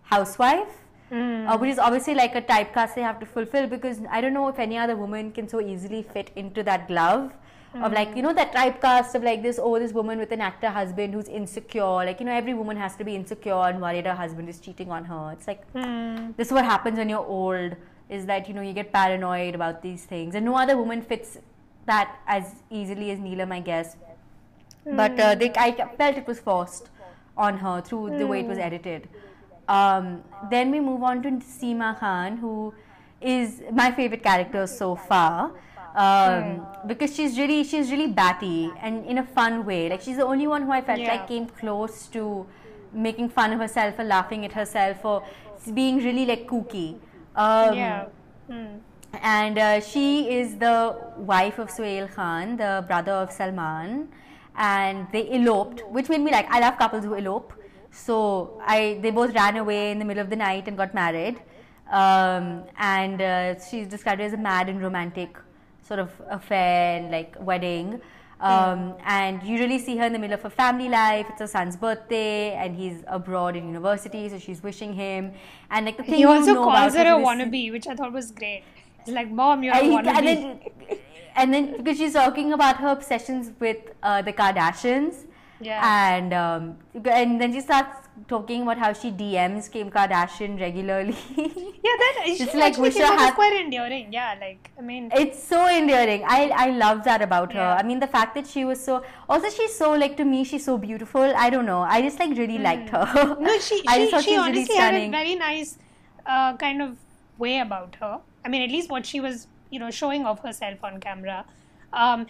housewife, 0.03 0.69
Hmm. 1.13 1.47
uh, 1.47 1.59
which 1.59 1.71
is 1.71 1.79
obviously 1.79 2.15
like 2.15 2.35
a 2.35 2.41
typecast 2.41 2.95
they 2.95 3.03
have 3.03 3.21
to 3.21 3.27
fulfill 3.27 3.67
because 3.67 3.99
I 4.11 4.23
don't 4.23 4.33
know 4.33 4.49
if 4.49 4.59
any 4.59 4.79
other 4.79 4.97
woman 4.97 5.31
can 5.31 5.47
so 5.47 5.61
easily 5.61 6.03
fit 6.03 6.31
into 6.37 6.63
that 6.63 6.89
glove 6.89 7.35
of 7.75 7.93
like 7.93 8.13
hmm. 8.13 8.17
you 8.17 8.23
know 8.23 8.33
that 8.33 8.55
typecast 8.55 9.15
of 9.15 9.23
like 9.23 9.43
this 9.43 9.59
oh 9.63 9.79
this 9.79 9.93
woman 9.93 10.19
with 10.19 10.33
an 10.33 10.41
actor 10.41 10.71
husband 10.71 11.13
who's 11.13 11.29
insecure. 11.29 11.97
Like 12.09 12.21
you 12.21 12.25
know 12.25 12.33
every 12.33 12.55
woman 12.55 12.79
has 12.79 12.97
to 12.97 13.05
be 13.05 13.15
insecure 13.15 13.61
and 13.69 13.83
worried 13.83 14.07
her 14.07 14.15
husband 14.15 14.49
is 14.49 14.59
cheating 14.59 14.91
on 14.91 15.05
her. 15.05 15.33
It's 15.33 15.47
like 15.47 15.71
hmm. 15.73 16.31
this 16.39 16.47
is 16.47 16.53
what 16.53 16.65
happens 16.65 16.97
when 16.97 17.11
you're 17.11 17.27
old 17.27 17.77
is 18.09 18.25
that 18.25 18.49
you 18.49 18.55
know 18.55 18.63
you 18.63 18.73
get 18.73 18.91
paranoid 18.91 19.55
about 19.55 19.83
these 19.83 20.07
things. 20.07 20.35
And 20.35 20.47
no 20.47 20.57
other 20.57 20.79
woman 20.79 21.03
fits 21.03 21.37
that 21.85 22.21
as 22.27 22.55
easily 22.71 23.11
as 23.11 23.19
Neelam 23.19 23.53
I 23.53 23.61
guess. 23.61 23.97
But 24.87 25.21
uh, 25.21 25.35
they, 25.35 25.53
I 25.57 25.73
felt 25.99 26.17
it 26.17 26.27
was 26.27 26.41
forced 26.41 26.89
on 27.37 27.59
her 27.59 27.83
through 27.83 28.19
the 28.19 28.27
way 28.27 28.41
it 28.41 28.47
was 28.47 28.59
edited 28.59 29.09
um, 29.69 30.23
then 30.51 30.71
we 30.71 30.81
move 30.81 31.03
on 31.03 31.23
to 31.23 31.31
Seema 31.31 31.99
Khan 31.99 32.37
who 32.39 32.75
is 33.21 33.63
my 33.73 33.91
favorite 33.93 34.23
character 34.23 34.67
so 34.67 34.97
far 34.97 35.53
um, 35.95 36.67
because 36.87 37.15
she's 37.15 37.39
really 37.39 37.63
she's 37.65 37.91
really 37.91 38.07
batty 38.09 38.71
and 38.81 39.05
in 39.07 39.19
a 39.19 39.27
fun 39.27 39.65
way 39.65 39.89
like 39.89 40.01
she's 40.01 40.17
the 40.17 40.25
only 40.25 40.47
one 40.47 40.63
who 40.63 40.73
I 40.73 40.81
felt 40.81 40.99
Yeah. 40.99 41.13
like 41.13 41.29
came 41.29 41.47
close 41.47 42.07
to 42.09 42.47
making 42.93 43.29
fun 43.31 43.53
of 43.53 43.61
herself 43.61 43.99
or 43.99 44.05
laughing 44.05 44.45
at 44.45 44.53
herself 44.53 45.05
or 45.05 45.23
being 45.75 45.99
really 45.99 46.27
like 46.27 46.47
kooky 46.47 46.99
um, 47.37 47.75
yeah. 47.75 48.07
Hmm. 48.49 48.67
and 49.23 49.59
uh, 49.59 49.81
she 49.81 50.31
is 50.31 50.57
the 50.57 50.97
wife 51.17 51.59
of 51.59 51.71
Sohail 51.71 52.09
Khan, 52.09 52.57
the 52.57 52.85
brother 52.87 53.13
of 53.13 53.33
Salman, 53.33 54.09
and 54.57 55.07
they 55.13 55.31
eloped, 55.33 55.83
which 55.91 56.09
made 56.11 56.21
me 56.21 56.31
like 56.31 56.47
I 56.51 56.61
love 56.61 56.77
couples 56.77 57.05
who 57.05 57.15
elope. 57.15 57.53
So 57.93 58.61
I 58.67 58.99
they 59.03 59.11
both 59.11 59.35
ran 59.35 59.57
away 59.57 59.93
in 59.93 59.99
the 59.99 60.05
middle 60.05 60.23
of 60.23 60.31
the 60.31 60.37
night 60.37 60.67
and 60.67 60.77
got 60.77 60.95
married. 60.95 61.41
Um, 61.91 62.65
and 62.79 63.21
uh, 63.21 63.61
she's 63.61 63.87
described 63.87 64.21
it 64.21 64.25
as 64.25 64.33
a 64.33 64.39
mad 64.39 64.69
and 64.69 64.83
romantic 64.83 65.37
sort 65.83 66.01
of 66.01 66.11
affair 66.31 66.99
and 66.99 67.11
like 67.11 67.37
wedding. 67.39 68.01
Um, 68.41 68.95
and 69.05 69.41
you 69.45 69.57
really 69.59 69.79
see 69.79 69.97
her 69.99 70.05
in 70.07 70.13
the 70.13 70.19
middle 70.19 70.35
of 70.35 70.43
her 70.43 70.51
family 70.51 70.89
life. 70.89 71.27
It's 71.31 71.39
her 71.39 71.47
son's 71.47 71.77
birthday, 71.77 72.55
and 72.55 72.75
he's 72.75 73.05
abroad 73.07 73.55
in 73.55 73.69
university, 73.69 74.29
so 74.29 74.39
she's 74.39 74.63
wishing 74.65 74.93
him. 74.93 75.33
And 75.71 75.87
like 75.87 75.97
the 75.97 76.03
thing 76.03 76.15
He 76.15 76.25
also 76.25 76.57
calls 76.57 76.95
her 76.95 77.03
a 77.03 77.19
wannabe, 77.27 77.71
which 77.71 77.87
I 77.87 77.95
thought 77.95 78.13
was 78.13 78.33
great. 78.33 78.65
He's 79.05 79.15
like, 79.15 79.31
Mom, 79.31 79.63
you're 79.63 79.75
a 79.75 79.79
wannabe. 79.79 80.17
and 80.17 80.27
then, 80.27 80.61
and 81.37 81.55
then 81.55 81.77
because 81.77 81.99
she's 81.99 82.15
talking 82.15 82.53
about 82.53 82.79
her 82.79 82.89
obsessions 82.89 83.53
with 83.61 83.79
uh, 84.03 84.23
the 84.23 84.33
Kardashians, 84.33 85.27
Yeah. 85.63 86.17
and 86.17 86.35
um, 86.35 86.77
and 87.05 87.41
then 87.41 87.53
she 87.53 87.61
starts 87.61 88.09
talking 88.29 88.63
about 88.63 88.79
how 88.79 88.93
she 88.93 89.11
DMs 89.11 89.71
Kim 89.71 89.91
Kardashian 89.91 90.61
regularly. 90.61 91.17
yeah, 91.37 91.97
that 92.03 92.25
she 92.27 92.45
like 92.45 92.73
actually 92.73 92.83
wish 92.83 92.95
came 92.95 93.19
I 93.19 93.29
off 93.29 93.35
quite 93.35 93.55
endearing. 93.61 94.13
Yeah, 94.13 94.35
like 94.41 94.71
I 94.79 94.83
mean, 94.83 95.11
it's 95.15 95.43
so 95.43 95.69
endearing. 95.69 96.25
I 96.27 96.51
I 96.55 96.71
love 96.71 97.05
that 97.05 97.23
about 97.23 97.53
her. 97.53 97.61
Yeah. 97.61 97.77
I 97.77 97.83
mean 97.83 98.01
the 98.01 98.07
fact 98.07 98.35
that 98.35 98.47
she 98.47 98.65
was 98.65 98.83
so 98.83 99.05
also 99.29 99.49
she's 99.51 99.77
so 99.77 99.93
like 99.93 100.17
to 100.19 100.25
me 100.25 100.45
she's 100.45 100.65
so 100.65 100.77
beautiful. 100.79 101.23
I 101.47 101.49
don't 101.51 101.67
know. 101.67 101.81
I 101.81 102.03
just 102.03 102.19
like 102.19 102.37
really 102.37 102.59
liked 102.59 102.91
her. 102.91 103.05
Hmm. 103.07 103.43
no, 103.45 103.59
she 103.71 103.83
I 103.87 103.99
she, 103.99 104.09
she 104.09 104.15
was 104.15 104.27
really 104.27 104.39
honestly 104.39 104.77
had 104.77 104.95
a 104.95 105.09
very 105.11 105.35
nice 105.35 105.79
uh, 106.27 106.57
kind 106.57 106.83
of 106.83 106.97
way 107.39 107.59
about 107.59 107.97
her. 108.01 108.21
I 108.45 108.49
mean, 108.49 108.63
at 108.63 108.71
least 108.71 108.91
what 108.91 109.07
she 109.07 109.21
was, 109.21 109.47
you 109.71 109.79
know, 109.79 109.91
showing 109.91 110.25
off 110.27 110.43
herself 110.43 110.85
on 110.85 111.01
camera. 111.01 111.45
Um, 111.93 112.27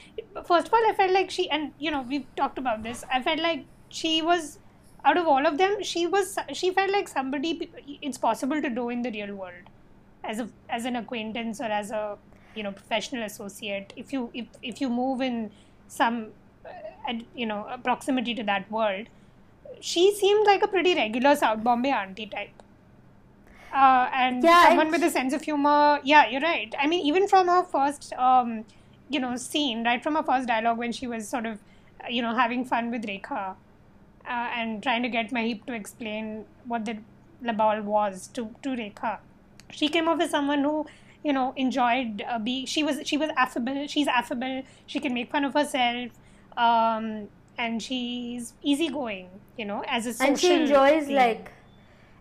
first 0.46 0.68
of 0.68 0.74
all, 0.74 0.80
I 0.88 0.94
felt 0.96 1.12
like 1.12 1.30
she, 1.30 1.48
and 1.50 1.72
you 1.78 1.90
know, 1.90 2.02
we've 2.02 2.26
talked 2.36 2.58
about 2.58 2.82
this. 2.82 3.04
I 3.12 3.22
felt 3.22 3.38
like 3.40 3.64
she 3.88 4.22
was, 4.22 4.58
out 5.04 5.16
of 5.16 5.26
all 5.26 5.46
of 5.46 5.58
them, 5.58 5.82
she 5.82 6.06
was, 6.06 6.38
she 6.52 6.72
felt 6.72 6.90
like 6.90 7.08
somebody 7.08 7.70
it's 8.02 8.18
possible 8.18 8.60
to 8.60 8.70
do 8.70 8.88
in 8.88 9.02
the 9.02 9.10
real 9.10 9.34
world, 9.34 9.70
as 10.24 10.40
a 10.40 10.48
as 10.68 10.84
an 10.84 10.96
acquaintance 10.96 11.60
or 11.60 11.64
as 11.64 11.90
a, 11.90 12.18
you 12.54 12.62
know, 12.62 12.72
professional 12.72 13.22
associate. 13.24 13.92
If 13.96 14.12
you 14.12 14.30
if 14.34 14.46
if 14.62 14.80
you 14.80 14.88
move 14.88 15.20
in 15.20 15.52
some, 15.88 16.32
uh, 16.66 17.12
you 17.34 17.46
know, 17.46 17.66
proximity 17.84 18.34
to 18.34 18.42
that 18.44 18.70
world, 18.70 19.08
she 19.80 20.14
seemed 20.14 20.46
like 20.46 20.62
a 20.62 20.68
pretty 20.68 20.94
regular 20.94 21.36
South 21.36 21.62
Bombay 21.62 21.90
auntie 21.90 22.26
type. 22.26 22.50
Uh, 23.72 24.08
and 24.12 24.44
Yeah, 24.44 24.68
someone 24.68 24.90
with 24.90 25.02
a 25.02 25.10
sense 25.10 25.32
of 25.32 25.42
humor. 25.42 26.00
Yeah, 26.04 26.28
you're 26.28 26.42
right. 26.42 26.74
I 26.78 26.86
mean, 26.86 27.06
even 27.06 27.26
from 27.26 27.48
her 27.48 27.64
first, 27.64 28.12
um, 28.14 28.64
you 29.08 29.20
know, 29.20 29.36
scene, 29.36 29.84
right 29.84 30.02
from 30.02 30.14
her 30.14 30.22
first 30.22 30.48
dialogue 30.48 30.78
when 30.78 30.92
she 30.92 31.06
was 31.06 31.28
sort 31.28 31.46
of, 31.46 31.58
you 32.08 32.22
know, 32.22 32.34
having 32.34 32.64
fun 32.64 32.90
with 32.90 33.04
Rekha 33.04 33.54
uh, 34.26 34.48
and 34.56 34.82
trying 34.82 35.02
to 35.02 35.08
get 35.08 35.30
Maheep 35.30 35.64
to 35.66 35.72
explain 35.72 36.44
what 36.66 36.84
the 36.84 36.98
Le 37.42 37.52
Bal 37.52 37.82
was 37.82 38.28
to, 38.28 38.54
to 38.62 38.70
Rekha. 38.70 39.18
She 39.70 39.88
came 39.88 40.08
off 40.08 40.20
as 40.20 40.30
someone 40.30 40.62
who, 40.62 40.86
you 41.24 41.32
know, 41.32 41.52
enjoyed 41.56 42.22
uh, 42.28 42.38
being. 42.38 42.66
She 42.66 42.82
was 42.82 43.00
she 43.04 43.16
was 43.16 43.30
affable. 43.36 43.86
She's 43.86 44.06
affable. 44.06 44.62
She 44.86 45.00
can 45.00 45.14
make 45.14 45.30
fun 45.30 45.44
of 45.44 45.54
herself, 45.54 46.10
um, 46.56 47.28
and 47.56 47.82
she's 47.82 48.52
easygoing. 48.62 49.28
You 49.56 49.64
know, 49.64 49.82
as 49.86 50.06
a 50.06 50.12
social. 50.12 50.28
and 50.28 50.38
she 50.38 50.52
enjoys 50.52 51.06
being. 51.06 51.16
like 51.16 51.50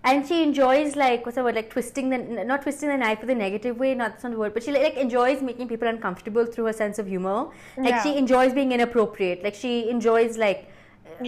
and 0.04 0.26
she 0.26 0.36
enjoys 0.42 0.94
like 1.02 1.24
what's 1.26 1.36
the 1.38 1.44
word 1.44 1.56
like 1.58 1.68
twisting 1.70 2.10
the 2.14 2.18
n- 2.18 2.46
not 2.50 2.62
twisting 2.66 2.88
the 2.94 2.96
knife 3.02 3.22
in 3.26 3.28
the 3.32 3.34
negative 3.38 3.78
way 3.84 3.92
not 4.00 4.12
that's 4.12 4.24
not 4.26 4.32
the 4.34 4.38
word 4.42 4.52
but 4.58 4.62
she 4.66 4.72
like 4.76 4.96
enjoys 5.04 5.40
making 5.48 5.68
people 5.72 5.88
uncomfortable 5.92 6.46
through 6.56 6.66
her 6.70 6.74
sense 6.82 7.00
of 7.04 7.08
humor 7.14 7.38
like 7.86 7.88
Yeah. 7.94 8.02
she 8.04 8.12
enjoys 8.20 8.52
being 8.60 8.72
inappropriate 8.76 9.42
like 9.48 9.56
she 9.62 9.72
enjoys 9.94 10.38
like 10.44 10.62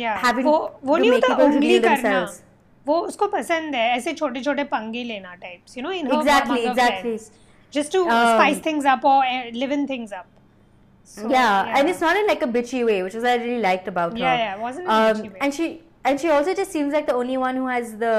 yeah. 0.02 0.16
having 0.26 0.46
वो 0.50 0.54
वो 0.90 0.98
to 0.98 1.02
नहीं 1.02 1.10
make 1.16 1.26
होता 1.28 1.34
people 1.34 1.50
उंगली 1.50 1.72
reveal 1.72 1.84
करना 1.88 2.12
themselves 2.12 2.38
वो 2.86 2.98
उसको 3.08 3.26
पसंद 3.34 3.74
है 3.74 3.88
ऐसे 3.96 4.12
छोटे 4.22 4.40
छोटे 4.48 4.64
पंगे 4.76 5.02
लेना 5.04 5.34
types 5.42 5.76
you 5.78 5.82
know 5.82 5.90
in 6.00 6.06
Exactly, 6.20 6.62
exactly. 6.72 7.16
just 7.76 7.92
to 7.94 7.98
Um, 8.04 8.28
spice 8.38 8.60
things 8.66 8.86
up 8.94 9.02
or 9.12 9.16
uh, 9.30 9.40
liven 9.62 9.86
things 9.92 10.12
up 10.18 10.28
so, 11.10 11.28
yeah, 11.32 11.76
and 11.78 11.88
it's 11.90 12.00
not 12.04 12.16
in 12.20 12.26
like 12.30 12.42
a 12.46 12.48
bitchy 12.54 12.80
way 12.86 13.02
which 13.04 13.14
is 13.18 13.22
what 13.26 13.32
I 13.32 13.42
really 13.44 13.62
liked 13.66 13.88
about 13.92 14.12
her 14.12 14.22
Yeah, 14.22 14.38
yeah, 14.40 14.54
it 14.56 14.60
wasn't 14.68 14.86
in 14.86 14.90
a 14.94 14.96
um, 14.96 15.16
bitchy 15.18 15.32
way. 15.34 15.38
and 15.46 15.54
she 15.58 15.66
and 16.10 16.20
she 16.24 16.30
also 16.36 16.54
just 16.60 16.76
seems 16.78 16.96
like 16.98 17.06
the 17.10 17.14
only 17.22 17.36
one 17.44 17.60
who 17.62 17.66
has 17.74 17.92
the 18.04 18.14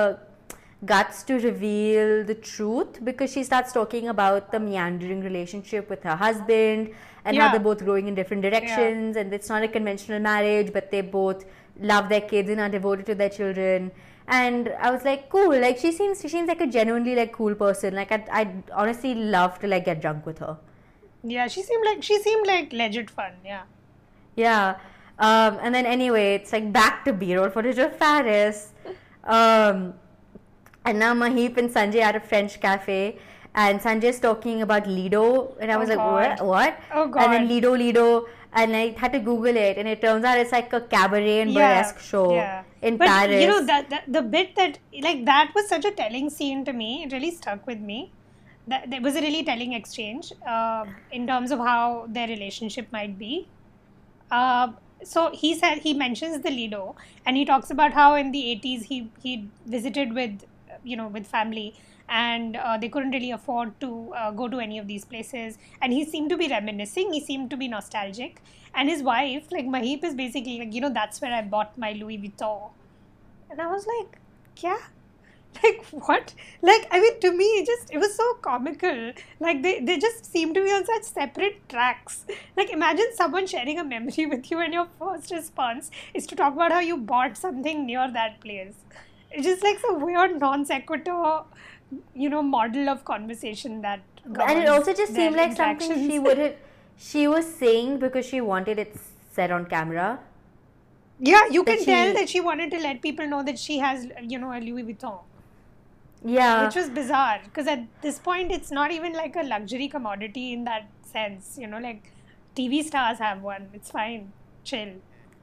guts 0.84 1.22
to 1.24 1.38
reveal 1.38 2.24
the 2.24 2.34
truth 2.34 3.04
because 3.04 3.32
she 3.32 3.42
starts 3.42 3.72
talking 3.72 4.08
about 4.08 4.50
the 4.52 4.60
meandering 4.60 5.22
relationship 5.22 5.88
with 5.88 6.02
her 6.02 6.16
husband 6.16 6.92
and 7.24 7.36
how 7.36 7.50
they're 7.50 7.60
both 7.60 7.84
growing 7.84 8.08
in 8.08 8.14
different 8.14 8.42
directions 8.42 9.16
and 9.16 9.32
it's 9.32 9.48
not 9.48 9.62
a 9.62 9.68
conventional 9.68 10.20
marriage 10.20 10.72
but 10.72 10.90
they 10.90 11.00
both 11.00 11.44
love 11.80 12.08
their 12.08 12.20
kids 12.20 12.50
and 12.50 12.60
are 12.60 12.68
devoted 12.68 13.06
to 13.06 13.14
their 13.14 13.28
children. 13.30 13.90
And 14.26 14.74
I 14.80 14.90
was 14.90 15.04
like 15.04 15.28
cool. 15.28 15.58
Like 15.60 15.78
she 15.78 15.92
seems 15.92 16.20
she 16.20 16.28
seems 16.28 16.48
like 16.48 16.60
a 16.60 16.66
genuinely 16.66 17.14
like 17.14 17.32
cool 17.32 17.54
person. 17.54 17.94
Like 17.94 18.12
I'd, 18.12 18.28
I'd 18.30 18.70
honestly 18.72 19.14
love 19.14 19.58
to 19.60 19.66
like 19.66 19.84
get 19.84 20.00
drunk 20.00 20.26
with 20.26 20.38
her. 20.38 20.56
Yeah 21.22 21.48
she 21.48 21.62
seemed 21.62 21.84
like 21.84 22.02
she 22.02 22.18
seemed 22.22 22.46
like 22.46 22.72
legit 22.72 23.10
fun. 23.10 23.32
Yeah. 23.44 23.62
Yeah. 24.36 24.76
Um, 25.18 25.58
and 25.62 25.74
then 25.74 25.86
anyway, 25.86 26.34
it's 26.34 26.52
like 26.52 26.72
back 26.72 27.04
to 27.04 27.12
B-roll 27.12 27.48
footage 27.50 27.78
of 27.78 27.98
Paris. 27.98 28.72
Um, 29.22 29.94
and 30.84 30.98
now 30.98 31.14
Maheep 31.14 31.56
and 31.56 31.70
Sanjay 31.70 32.00
are 32.00 32.08
at 32.10 32.16
a 32.16 32.20
French 32.20 32.60
cafe, 32.60 33.18
and 33.54 33.80
Sanjay's 33.80 34.20
talking 34.20 34.62
about 34.62 34.86
Lido, 34.86 35.56
and 35.60 35.70
I 35.72 35.76
Oh 35.76 35.78
was 35.78 35.88
like, 35.88 35.98
God. 35.98 36.40
what? 36.40 36.46
What? 36.46 36.80
Oh, 36.92 37.08
God. 37.08 37.22
And 37.24 37.32
then 37.32 37.48
Lido, 37.48 37.74
Lido, 37.76 38.26
and 38.52 38.76
I 38.76 38.90
had 38.98 39.12
to 39.12 39.18
Google 39.20 39.56
it, 39.56 39.78
and 39.78 39.88
it 39.88 40.00
turns 40.00 40.24
out 40.24 40.38
it's 40.38 40.52
like 40.52 40.72
a 40.72 40.80
cabaret 40.80 41.40
and 41.40 41.54
burlesque 41.54 41.98
show 41.98 42.32
in 42.82 42.96
but 42.98 43.06
Paris. 43.08 43.40
you 43.40 43.48
know 43.48 43.64
that, 43.64 43.88
that 43.90 44.04
the 44.06 44.20
bit 44.22 44.54
that 44.56 44.78
like 45.00 45.24
that 45.24 45.50
was 45.54 45.68
such 45.68 45.84
a 45.86 45.90
telling 45.90 46.28
scene 46.30 46.64
to 46.66 46.72
me 46.72 47.02
it 47.04 47.12
really 47.12 47.30
stuck 47.30 47.66
with 47.66 47.80
me 47.80 48.12
that 48.68 48.90
there 48.90 49.00
was 49.00 49.16
a 49.16 49.20
really 49.22 49.42
telling 49.42 49.72
exchange 49.72 50.32
uh, 50.46 50.84
in 51.10 51.26
terms 51.26 51.50
of 51.50 51.58
how 51.58 52.06
their 52.08 52.28
relationship 52.28 52.86
might 52.92 53.18
be 53.18 53.48
uh, 54.30 54.68
so 55.02 55.30
he 55.32 55.54
said 55.54 55.78
he 55.78 55.94
mentions 55.94 56.40
the 56.42 56.50
lido 56.50 56.94
and 57.26 57.36
he 57.36 57.44
talks 57.44 57.70
about 57.70 57.92
how 57.92 58.14
in 58.14 58.32
the 58.32 58.42
80s 58.62 58.84
he 58.84 59.10
he 59.22 59.48
visited 59.66 60.12
with 60.14 60.44
you 60.84 60.96
know 60.96 61.08
with 61.08 61.26
family 61.26 61.74
and 62.08 62.56
uh, 62.56 62.76
they 62.76 62.88
couldn't 62.88 63.10
really 63.10 63.30
afford 63.30 63.78
to 63.80 64.12
uh, 64.14 64.30
go 64.30 64.48
to 64.48 64.58
any 64.58 64.78
of 64.78 64.86
these 64.86 65.04
places. 65.04 65.58
And 65.80 65.92
he 65.92 66.04
seemed 66.04 66.30
to 66.30 66.36
be 66.36 66.48
reminiscing 66.48 67.12
he 67.12 67.20
seemed 67.20 67.50
to 67.50 67.56
be 67.56 67.68
nostalgic. 67.68 68.42
And 68.74 68.88
his 68.88 69.02
wife 69.02 69.50
like 69.50 69.66
maheep 69.66 70.04
is 70.04 70.14
basically 70.14 70.58
like 70.58 70.74
you 70.74 70.80
know 70.80 70.90
that's 70.90 71.20
where 71.20 71.32
i 71.32 71.42
bought 71.42 71.76
my 71.78 71.92
louis 71.92 72.18
vuitton. 72.18 72.70
And 73.50 73.60
i 73.60 73.66
was 73.66 73.86
like 73.86 74.18
yeah. 74.58 74.78
Like 75.62 75.84
what? 76.08 76.34
Like 76.62 76.88
i 76.90 77.00
mean 77.00 77.20
to 77.20 77.30
me 77.32 77.44
it 77.44 77.66
just 77.66 77.92
it 77.92 77.98
was 77.98 78.16
so 78.16 78.34
comical. 78.42 79.12
Like 79.38 79.62
they 79.62 79.78
they 79.78 79.98
just 79.98 80.26
seem 80.26 80.52
to 80.52 80.62
be 80.62 80.70
on 80.70 80.84
such 80.84 81.04
separate 81.04 81.68
tracks. 81.68 82.24
Like 82.56 82.70
imagine 82.70 83.14
someone 83.14 83.46
sharing 83.46 83.78
a 83.78 83.84
memory 83.84 84.26
with 84.34 84.50
you 84.50 84.58
and 84.58 84.74
your 84.74 84.88
first 84.98 85.30
response 85.30 85.92
is 86.12 86.26
to 86.26 86.34
talk 86.34 86.54
about 86.54 86.72
how 86.72 86.80
you 86.80 86.96
bought 86.96 87.36
something 87.36 87.86
near 87.86 88.10
that 88.12 88.40
place 88.40 88.74
just 89.42 89.62
like 89.62 89.78
some 89.80 90.00
weird 90.00 90.38
non 90.40 90.64
sequitur 90.64 91.42
you 92.14 92.28
know 92.28 92.42
model 92.42 92.88
of 92.88 93.04
conversation 93.04 93.80
that 93.82 94.00
and 94.24 94.58
it 94.58 94.68
also 94.68 94.92
just 94.94 95.14
seemed 95.14 95.36
like 95.36 95.56
something 95.56 95.88
she 95.88 96.16
interactions. 96.16 96.24
would 96.26 96.38
have, 96.44 96.54
she 96.96 97.26
was 97.28 97.46
saying 97.46 97.98
because 97.98 98.24
she 98.26 98.40
wanted 98.40 98.78
it 98.78 98.96
said 99.32 99.50
on 99.50 99.66
camera. 99.66 100.18
yeah 101.20 101.46
you 101.50 101.62
can 101.64 101.84
tell 101.84 102.12
that 102.14 102.28
she 102.28 102.40
wanted 102.40 102.70
to 102.70 102.78
let 102.78 103.00
people 103.02 103.26
know 103.26 103.42
that 103.42 103.58
she 103.58 103.78
has 103.78 104.06
you 104.22 104.38
know 104.38 104.52
a 104.52 104.60
louis 104.60 104.82
vuitton 104.90 105.18
Yeah. 106.22 106.64
which 106.66 106.74
was 106.76 106.88
bizarre 106.90 107.40
because 107.44 107.66
at 107.66 107.80
this 108.02 108.18
point 108.18 108.50
it's 108.50 108.70
not 108.70 108.90
even 108.90 109.12
like 109.12 109.36
a 109.36 109.42
luxury 109.42 109.88
commodity 109.88 110.52
in 110.52 110.64
that 110.64 110.88
sense 111.12 111.58
you 111.62 111.66
know 111.66 111.78
like 111.78 112.10
tv 112.56 112.82
stars 112.84 113.18
have 113.18 113.42
one 113.42 113.68
it's 113.74 113.90
fine 113.90 114.32
chill 114.70 114.94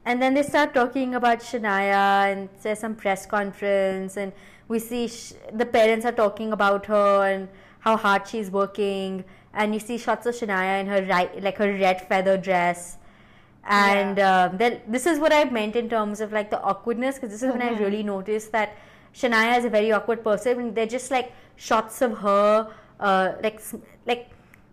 And 0.04 0.20
then 0.20 0.34
they 0.34 0.42
start 0.42 0.74
talking 0.74 1.14
about 1.14 1.40
Shanaya, 1.40 2.32
and 2.32 2.48
there's 2.62 2.80
some 2.80 2.94
press 2.94 3.24
conference, 3.26 4.16
and 4.16 4.32
we 4.68 4.78
see 4.78 5.06
sh- 5.08 5.34
the 5.52 5.64
parents 5.66 6.04
are 6.04 6.12
talking 6.12 6.52
about 6.52 6.86
her 6.86 7.24
and 7.24 7.48
how 7.80 7.96
hard 7.96 8.26
she's 8.26 8.50
working, 8.50 9.24
and 9.54 9.74
you 9.74 9.80
see 9.80 9.98
shots 9.98 10.26
of 10.26 10.34
Shanaya 10.34 10.80
in 10.80 10.86
her 10.86 11.04
right, 11.04 11.40
like 11.42 11.58
her 11.58 11.72
red 11.72 12.06
feather 12.08 12.36
dress, 12.36 12.98
and 13.64 14.18
um, 14.18 14.56
then 14.56 14.80
this 14.88 15.06
is 15.06 15.20
what 15.20 15.32
I 15.32 15.44
meant 15.44 15.76
in 15.76 15.88
terms 15.88 16.20
of 16.20 16.32
like 16.32 16.50
the 16.50 16.60
awkwardness, 16.60 17.16
because 17.16 17.30
this 17.30 17.42
is 17.42 17.52
when 17.52 17.62
I 17.62 17.78
really 17.78 18.02
noticed 18.02 18.50
that 18.52 18.76
Shanaya 19.14 19.58
is 19.58 19.64
a 19.64 19.70
very 19.70 19.92
awkward 19.92 20.24
person. 20.24 20.58
And 20.58 20.74
they're 20.74 20.86
just 20.86 21.10
like 21.10 21.32
shots 21.54 22.02
of 22.02 22.18
her, 22.18 22.68
uh, 22.98 23.32
like 23.42 23.60
like 24.06 24.30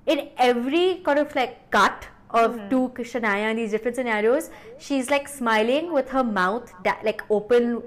in 0.07 0.30
every 0.38 1.01
kind 1.05 1.19
of 1.19 1.36
like 1.36 1.69
cut 1.69 2.07
of 2.32 2.55
to 2.69 2.89
Shanaya 3.11 3.51
in 3.51 3.57
these 3.57 3.71
different 3.71 3.95
scenarios, 3.95 4.49
she's 4.77 5.09
like 5.09 5.27
smiling 5.27 5.91
with 5.91 6.09
her 6.09 6.23
mouth 6.23 6.71
da- 6.84 7.01
like 7.03 7.23
open, 7.30 7.82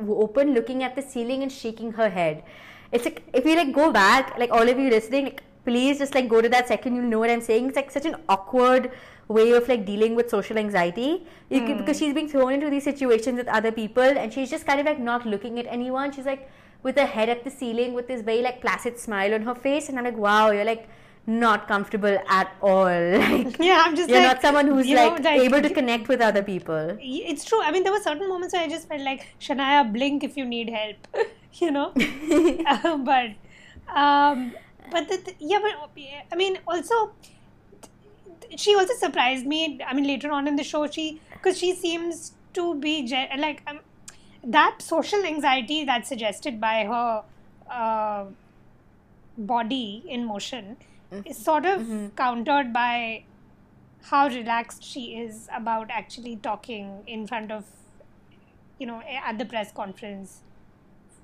open, 0.00 0.54
looking 0.54 0.82
at 0.82 0.94
the 0.94 1.02
ceiling 1.02 1.42
and 1.42 1.50
shaking 1.50 1.92
her 1.92 2.08
head. 2.08 2.44
It's 2.92 3.04
like 3.04 3.22
if 3.32 3.44
you 3.44 3.56
like 3.56 3.72
go 3.72 3.90
back, 3.90 4.38
like 4.38 4.50
all 4.50 4.68
of 4.68 4.78
you 4.78 4.90
listening, 4.90 5.24
like, 5.24 5.42
please 5.64 5.98
just 5.98 6.14
like 6.14 6.28
go 6.28 6.40
to 6.40 6.48
that 6.48 6.68
second. 6.68 6.94
You'll 6.94 7.06
know 7.06 7.18
what 7.18 7.30
I'm 7.30 7.40
saying. 7.40 7.68
It's 7.68 7.76
like 7.76 7.90
such 7.90 8.06
an 8.06 8.16
awkward 8.28 8.92
way 9.28 9.52
of 9.52 9.68
like 9.68 9.84
dealing 9.86 10.14
with 10.14 10.28
social 10.28 10.58
anxiety 10.58 11.26
You 11.50 11.60
can- 11.60 11.78
because 11.78 11.98
hmm. 11.98 12.04
she's 12.04 12.14
being 12.14 12.28
thrown 12.28 12.52
into 12.52 12.70
these 12.70 12.84
situations 12.84 13.38
with 13.38 13.48
other 13.48 13.72
people 13.72 14.02
and 14.02 14.32
she's 14.32 14.50
just 14.50 14.66
kind 14.66 14.80
of 14.80 14.86
like 14.86 15.00
not 15.00 15.24
looking 15.26 15.58
at 15.58 15.66
anyone 15.66 16.12
she's 16.12 16.26
like 16.26 16.50
with 16.82 16.96
her 16.98 17.06
head 17.06 17.30
at 17.30 17.44
the 17.44 17.50
ceiling 17.50 17.94
with 17.94 18.08
this 18.08 18.20
very 18.20 18.42
like 18.42 18.60
placid 18.60 18.98
smile 18.98 19.32
on 19.32 19.42
her 19.42 19.54
face 19.54 19.88
and 19.88 19.98
i'm 19.98 20.04
like 20.04 20.16
wow 20.16 20.50
you're 20.50 20.64
like 20.64 20.88
not 21.26 21.66
comfortable 21.66 22.18
at 22.28 22.52
all 22.60 22.84
like 23.18 23.58
Yeah, 23.58 23.82
I'm 23.84 23.96
just 23.96 24.10
you're 24.10 24.18
like, 24.20 24.34
not 24.34 24.42
someone 24.42 24.66
who's 24.66 24.86
you 24.86 24.96
know, 24.96 25.08
like, 25.08 25.24
like- 25.24 25.40
able 25.40 25.62
to 25.62 25.70
connect 25.70 26.08
with 26.08 26.20
other 26.20 26.42
people 26.42 26.96
It's 27.00 27.44
true. 27.44 27.62
I 27.62 27.70
mean, 27.70 27.82
there 27.82 27.92
were 27.92 28.00
certain 28.00 28.28
moments 28.28 28.52
where 28.52 28.62
I 28.62 28.68
just 28.68 28.88
felt 28.88 29.00
like 29.00 29.26
Shanaya, 29.40 29.90
blink 29.90 30.22
if 30.22 30.36
you 30.36 30.44
need 30.44 30.68
help, 30.70 30.96
you 31.54 31.70
know. 31.70 31.92
Uh, 32.66 32.96
but, 32.98 33.30
um, 33.94 34.52
but 34.90 35.08
the, 35.08 35.16
the- 35.16 35.34
yeah, 35.38 35.58
but 35.62 35.90
I 36.32 36.36
mean, 36.36 36.58
also, 36.66 37.12
she 38.56 38.74
also 38.74 38.94
surprised 38.94 39.46
me. 39.46 39.80
I 39.86 39.94
mean, 39.94 40.06
later 40.06 40.30
on 40.30 40.46
in 40.46 40.56
the 40.56 40.64
show, 40.64 40.86
she 40.86 41.20
because 41.32 41.58
she 41.58 41.74
seems 41.74 42.32
to 42.54 42.74
be 42.74 43.06
like 43.38 43.62
um, 43.66 43.80
that 44.42 44.80
social 44.80 45.24
anxiety 45.24 45.84
that's 45.84 46.08
suggested 46.08 46.60
by 46.60 46.84
her 46.84 47.22
uh, 47.70 48.24
body 49.36 50.04
in 50.08 50.24
motion 50.24 50.76
is 51.24 51.36
sort 51.36 51.66
of 51.66 51.86
countered 52.16 52.72
by 52.72 53.24
how 54.02 54.28
relaxed 54.28 54.82
she 54.82 55.16
is 55.18 55.48
about 55.54 55.90
actually 55.90 56.36
talking 56.36 57.02
in 57.06 57.26
front 57.26 57.50
of 57.50 57.64
you 58.78 58.86
know 58.86 59.00
at 59.02 59.38
the 59.38 59.44
press 59.44 59.72
conference. 59.72 60.40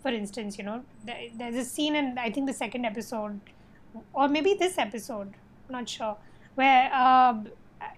For 0.03 0.09
instance 0.09 0.57
you 0.57 0.64
know 0.64 0.82
there's 1.05 1.57
a 1.57 1.64
scene 1.64 1.95
in 1.95 2.16
i 2.16 2.30
think 2.30 2.47
the 2.47 2.55
second 2.55 2.86
episode 2.86 3.38
or 4.14 4.28
maybe 4.28 4.55
this 4.55 4.78
episode 4.78 5.34
not 5.68 5.86
sure 5.86 6.16
where 6.55 6.88
uh, 6.91 7.34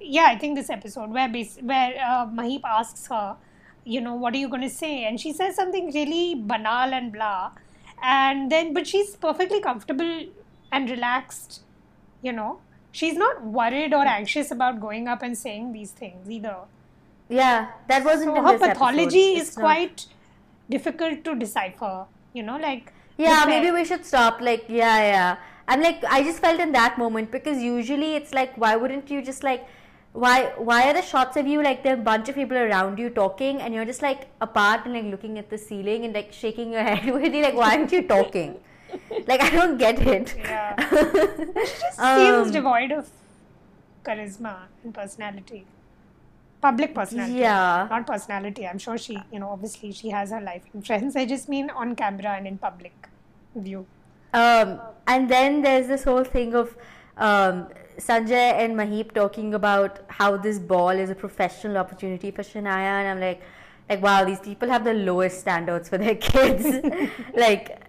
yeah 0.00 0.26
i 0.26 0.36
think 0.36 0.56
this 0.56 0.68
episode 0.68 1.10
where 1.10 1.28
bas- 1.28 1.60
where 1.62 1.94
uh, 2.04 2.26
maheep 2.26 2.62
asks 2.64 3.06
her 3.06 3.36
you 3.84 4.00
know 4.00 4.14
what 4.14 4.34
are 4.34 4.38
you 4.38 4.48
going 4.48 4.62
to 4.62 4.70
say? 4.70 5.04
And 5.04 5.20
she 5.20 5.32
says 5.32 5.56
something 5.56 5.92
really 5.92 6.34
banal 6.34 6.92
and 6.94 7.12
blah. 7.12 7.52
And 8.02 8.50
then 8.50 8.72
but 8.74 8.86
she's 8.86 9.16
perfectly 9.16 9.60
comfortable 9.60 10.26
and 10.70 10.90
relaxed 10.90 11.61
you 12.22 12.32
know 12.32 12.50
she's 12.92 13.14
not 13.22 13.44
worried 13.58 13.94
or 13.94 14.04
anxious 14.06 14.50
about 14.50 14.80
going 14.80 15.08
up 15.08 15.22
and 15.22 15.36
saying 15.36 15.72
these 15.72 15.90
things 15.90 16.30
either 16.30 16.56
yeah 17.28 17.70
that 17.88 18.04
wasn't 18.04 18.34
so 18.36 18.42
her 18.42 18.52
this 18.52 18.62
episode. 18.62 18.72
pathology 18.74 19.26
It's 19.34 19.50
is 19.50 19.56
not- 19.56 19.62
quite 19.64 20.06
difficult 20.70 21.24
to 21.24 21.34
decipher 21.44 21.94
you 22.32 22.42
know 22.42 22.58
like 22.68 22.92
Yeah, 23.22 23.40
maybe 23.48 23.70
we 23.74 23.82
should 23.88 24.04
stop. 24.08 24.38
Like, 24.46 24.62
yeah, 24.76 25.00
yeah. 25.08 25.36
I'm 25.72 25.82
like, 25.86 26.04
I 26.16 26.22
just 26.28 26.38
felt 26.44 26.60
in 26.64 26.70
that 26.76 26.94
moment 27.02 27.30
because 27.34 27.58
usually 27.64 28.08
it's 28.20 28.32
like, 28.38 28.54
why 28.62 28.70
wouldn't 28.84 29.10
you 29.14 29.18
just 29.26 29.44
like, 29.48 29.66
why, 30.22 30.36
why 30.68 30.78
are 30.88 30.94
the 30.98 31.02
shots 31.10 31.36
of 31.42 31.50
you 31.52 31.62
like 31.66 31.82
there 31.84 31.92
are 31.96 32.00
a 32.00 32.06
bunch 32.08 32.30
of 32.32 32.38
people 32.40 32.56
around 32.62 32.98
you 33.02 33.10
talking 33.18 33.60
and 33.66 33.76
you're 33.78 33.84
just 33.90 34.02
like 34.06 34.24
apart 34.46 34.86
and 34.86 34.94
like 34.98 35.04
looking 35.16 35.36
at 35.42 35.50
the 35.54 35.58
ceiling 35.66 36.06
and 36.08 36.18
like 36.20 36.32
shaking 36.40 36.72
your 36.78 36.82
head 36.88 37.04
you 37.04 37.42
like, 37.46 37.54
why 37.62 37.68
aren't 37.76 37.92
you 37.98 38.02
talking? 38.14 38.56
like, 39.26 39.40
I 39.40 39.50
don't 39.50 39.78
get 39.78 40.00
it. 40.06 40.34
Yeah. 40.38 40.76
She 41.66 41.80
just 41.80 41.98
seems 41.98 42.46
Um, 42.48 42.50
devoid 42.52 42.92
of 42.92 43.08
charisma 44.04 44.54
and 44.84 44.92
personality 44.94 45.64
public 46.60 46.94
personality 46.94 47.38
Yeah. 47.40 47.86
not 47.90 48.06
personality 48.06 48.66
i'm 48.66 48.78
sure 48.78 48.96
she 48.98 49.16
you 49.32 49.38
know 49.38 49.48
obviously 49.50 49.92
she 49.92 50.10
has 50.10 50.30
her 50.30 50.40
life 50.40 50.62
and 50.72 50.84
friends 50.86 51.14
i 51.16 51.24
just 51.24 51.48
mean 51.48 51.70
on 51.70 51.94
camera 51.94 52.34
and 52.38 52.46
in 52.46 52.58
public 52.58 53.08
view 53.54 53.86
Um, 54.34 54.68
and 55.12 55.28
then 55.30 55.56
there's 55.64 55.86
this 55.88 56.04
whole 56.04 56.24
thing 56.24 56.54
of 56.58 56.68
um, 57.18 57.56
Sanjay 58.04 58.44
and 58.64 58.74
Maheep 58.74 59.10
talking 59.12 59.52
about 59.54 59.98
how 60.18 60.28
this 60.38 60.58
ball 60.70 60.88
is 61.02 61.10
a 61.10 61.14
professional 61.14 61.76
opportunity 61.76 62.30
for 62.30 62.42
Shanaya, 62.42 62.94
and 63.00 63.08
I'm 63.10 63.20
like, 63.20 63.42
like 63.90 64.00
wow, 64.06 64.24
these 64.24 64.40
people 64.46 64.70
have 64.74 64.84
the 64.84 64.94
lowest 64.94 65.40
standards 65.40 65.90
for 65.90 65.98
their 65.98 66.14
kids. 66.14 66.64
like, 67.44 67.81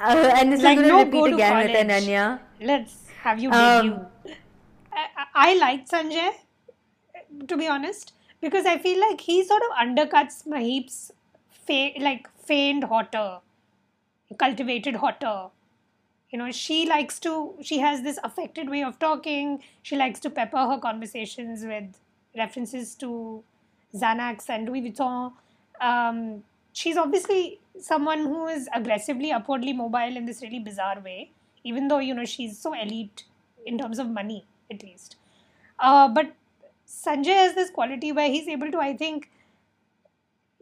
uh, 0.00 0.32
and 0.36 0.52
this 0.52 0.62
Like, 0.62 0.78
is 0.78 0.82
going 0.82 0.88
no, 0.88 1.04
to 1.04 1.10
go 1.10 1.24
repeat 1.24 1.30
to 1.30 1.34
again 1.36 1.56
with 1.58 1.66
college. 1.72 1.86
Ananya. 1.90 2.40
let's 2.60 2.94
have 3.22 3.38
you 3.38 3.50
Um, 3.50 3.88
debut 3.88 4.06
I, 4.92 5.06
I- 5.16 5.26
I 5.50 5.54
liked 5.58 5.90
sanjay 5.90 6.30
to 7.48 7.56
be 7.56 7.66
honest 7.68 8.12
because 8.40 8.66
i 8.66 8.76
feel 8.86 8.98
like 9.00 9.20
he 9.20 9.36
sort 9.50 9.62
of 9.68 9.70
undercuts 9.84 10.36
maheep's 10.54 10.98
fa- 11.68 11.92
like 12.06 12.28
feigned 12.50 12.84
hotter 12.92 13.28
cultivated 14.38 14.96
hotter 14.96 15.48
you 16.30 16.38
know 16.38 16.50
she 16.52 16.86
likes 16.86 17.18
to 17.18 17.32
she 17.60 17.78
has 17.80 18.02
this 18.02 18.18
affected 18.24 18.68
way 18.70 18.82
of 18.82 18.98
talking 18.98 19.62
she 19.82 19.96
likes 19.96 20.20
to 20.20 20.30
pepper 20.30 20.64
her 20.72 20.78
conversations 20.78 21.64
with 21.64 21.98
references 22.36 22.94
to 22.94 23.10
xanax 24.04 24.48
and 24.48 24.68
louis 24.68 24.82
vuitton 24.82 25.32
um, 25.80 26.42
she's 26.72 26.96
obviously 26.96 27.60
someone 27.78 28.20
who 28.20 28.46
is 28.46 28.68
aggressively 28.74 29.32
upwardly 29.32 29.72
mobile 29.72 30.16
in 30.16 30.26
this 30.26 30.42
really 30.42 30.58
bizarre 30.58 31.00
way 31.00 31.30
even 31.64 31.88
though 31.88 31.98
you 31.98 32.14
know 32.14 32.24
she's 32.24 32.58
so 32.58 32.74
elite 32.74 33.24
in 33.66 33.78
terms 33.78 33.98
of 33.98 34.08
money 34.08 34.44
at 34.70 34.82
least 34.82 35.16
uh, 35.78 36.08
but 36.08 36.32
sanjay 36.86 37.36
has 37.42 37.54
this 37.54 37.70
quality 37.70 38.12
where 38.12 38.28
he's 38.28 38.48
able 38.48 38.70
to 38.70 38.78
i 38.78 38.96
think 38.96 39.30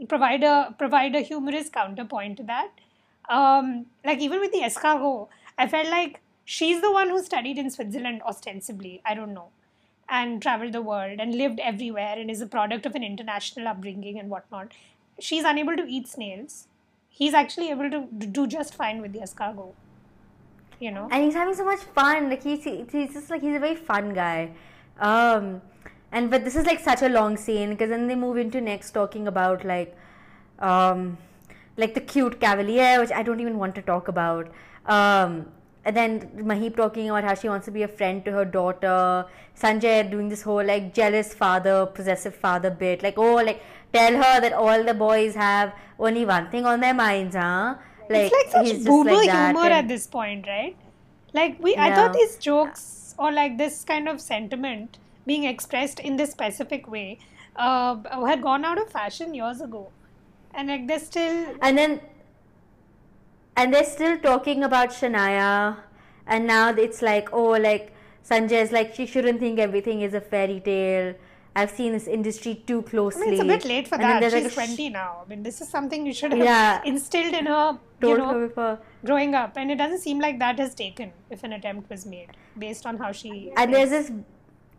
provide 0.09 0.43
a 0.43 0.75
provide 0.79 1.15
a 1.15 1.21
humorous 1.21 1.69
counterpoint 1.69 2.37
to 2.39 2.43
that. 2.45 2.71
Um, 3.29 3.87
like 4.05 4.21
even 4.21 4.41
with 4.41 4.53
the 4.53 4.61
escargot, 4.61 5.29
I 5.59 5.69
felt 5.69 5.89
like 5.89 6.21
she's 6.45 6.81
the 6.81 6.93
one 6.93 7.09
who 7.11 7.23
studied 7.23 7.59
in 7.59 7.71
Switzerland 7.71 8.23
ostensibly. 8.23 9.03
I 9.05 9.15
don't 9.15 9.35
know, 9.35 9.49
and 10.09 10.41
traveled 10.41 10.73
the 10.73 10.83
world 10.83 11.21
and 11.21 11.35
lived 11.35 11.61
everywhere 11.61 12.15
and 12.19 12.31
is 12.31 12.41
a 12.41 12.47
product 12.47 12.87
of 12.87 12.95
an 12.95 13.03
international 13.05 13.69
upbringing 13.69 14.19
and 14.19 14.31
whatnot. 14.31 14.73
She's 15.21 15.45
unable 15.45 15.77
to 15.77 15.85
eat 15.85 16.09
snails. 16.09 16.69
He's 17.09 17.35
actually 17.35 17.71
able 17.71 17.91
to 17.91 18.07
do 18.27 18.47
just 18.47 18.75
fine 18.75 19.01
with 19.01 19.13
the 19.13 19.21
escargot. 19.21 19.75
You 20.81 20.93
know. 20.93 21.09
and 21.11 21.25
he's 21.25 21.35
having 21.35 21.55
so 21.55 21.65
much 21.65 21.81
fun. 21.81 22.31
Like 22.31 22.45
he's 22.45 22.63
he's 22.63 23.13
just 23.13 23.31
like 23.31 23.43
he's 23.43 23.57
a 23.57 23.59
very 23.59 23.75
fun 23.75 24.15
guy. 24.15 24.51
Um, 25.01 25.61
and 26.13 26.31
but 26.31 26.45
this 26.45 26.57
is 26.57 26.67
like 26.67 26.81
such 26.81 27.03
a 27.03 27.09
long 27.09 27.37
scene 27.37 27.71
because 27.71 27.91
then 27.91 28.07
they 28.07 28.15
move 28.15 28.37
into 28.37 28.61
next 28.61 28.93
talking 28.93 29.27
about 29.27 29.65
like, 29.65 29.97
um, 30.61 31.19
like 31.77 31.95
the 31.95 32.01
cute 32.01 32.41
cavalier, 32.41 33.01
which 33.01 33.11
I 33.11 33.23
don't 33.23 33.41
even 33.41 33.59
want 33.59 33.75
to 33.75 33.83
talk 33.83 34.09
about. 34.09 34.53
Um, 34.87 35.47
and 35.85 35.97
then 35.97 36.31
Maheep 36.37 36.77
talking 36.77 37.09
about 37.09 37.25
how 37.25 37.35
she 37.35 37.49
wants 37.49 37.65
to 37.67 37.71
be 37.71 37.83
a 37.83 37.89
friend 37.89 38.25
to 38.25 38.33
her 38.33 38.45
daughter. 38.45 39.27
Sanjay 39.59 40.11
doing 40.11 40.29
this 40.29 40.43
whole 40.43 40.65
like 40.65 40.95
jealous 40.95 41.35
father, 41.35 41.87
possessive 41.87 42.35
father 42.35 42.71
bit. 42.71 43.03
Like 43.03 43.19
oh, 43.19 43.37
like 43.37 43.63
tell 43.93 44.13
her 44.23 44.41
that 44.41 44.53
all 44.53 44.85
the 44.85 44.95
boys 44.95 45.35
have 45.35 45.73
only 45.99 46.25
one 46.25 46.51
thing 46.51 46.67
on 46.67 46.81
their 46.81 46.95
minds, 46.95 47.35
huh? 47.37 47.75
Like, 48.11 48.33
it's 48.35 48.55
like 48.55 48.67
such 48.67 48.85
boomer 48.85 49.13
like 49.13 49.31
humor 49.31 49.65
and- 49.65 49.73
at 49.73 49.89
this 49.89 50.07
point, 50.07 50.47
right? 50.47 50.77
Like 51.35 51.59
we, 51.63 51.77
I 51.77 51.95
thought 51.95 52.15
these 52.15 52.37
jokes 52.37 53.15
or 53.19 53.31
like 53.33 53.59
this 53.59 53.85
kind 53.85 54.09
of 54.09 54.21
sentiment 54.21 54.99
being 55.27 55.45
expressed 55.45 56.01
in 56.01 56.17
this 56.17 56.31
specific 56.31 56.89
way 56.89 57.19
uh, 57.57 57.97
had 58.25 58.43
gone 58.43 58.65
out 58.65 58.79
of 58.79 58.91
fashion 58.91 59.35
years 59.35 59.61
ago, 59.61 59.91
and 60.55 60.69
like 60.69 60.87
they're 60.87 60.99
still 60.99 61.55
and 61.61 61.77
then 61.77 62.01
and 63.57 63.75
they're 63.75 63.85
still 63.85 64.19
talking 64.19 64.63
about 64.65 64.91
Shanaya 64.91 65.77
and 66.27 66.47
now 66.47 66.71
it's 66.71 67.03
like 67.03 67.33
oh 67.33 67.51
like 67.51 67.93
Sanjay's 68.29 68.73
like 68.73 68.95
she 68.95 69.07
shouldn't 69.07 69.41
think 69.41 69.59
everything 69.59 70.01
is 70.03 70.15
a 70.15 70.21
fairy 70.21 70.61
tale 70.61 71.15
I've 71.57 71.71
seen 71.71 71.93
this 71.93 72.07
industry 72.07 72.63
too 72.67 72.85
I 72.87 72.91
closely 72.91 73.23
mean, 73.31 73.33
it's 73.35 73.43
a 73.43 73.45
bit 73.45 73.65
late 73.65 73.89
for 73.89 73.97
And 73.97 74.05
that. 74.05 74.23
She's 74.23 74.33
like, 74.35 74.45
a 74.45 74.51
sh- 74.51 74.55
20 74.55 74.91
now. 74.91 75.23
I 75.25 75.29
mean, 75.29 75.43
this 75.43 75.61
is 75.61 75.69
something 75.69 76.07
you 76.07 76.13
should 76.13 76.33
have 76.33 76.41
Yeah. 76.45 76.81
instilled 76.85 77.35
in 77.35 77.47
her, 77.47 77.79
you 78.03 78.17
know, 78.19 78.49
her 78.55 78.79
growing 79.05 79.35
up. 79.35 79.57
And 79.57 79.71
it 79.71 79.77
doesn't 79.77 79.99
seem 80.01 80.21
like 80.21 80.39
that 80.39 80.59
has 80.59 80.75
taken 80.75 81.13
if 81.31 81.43
an 81.45 81.53
attempt 81.55 81.91
was 81.91 82.07
made 82.07 82.29
based 82.57 82.87
on 82.87 82.99
how 82.99 83.13
she. 83.13 83.53
and 83.57 83.75
there's 83.75 83.91
this 83.91 84.13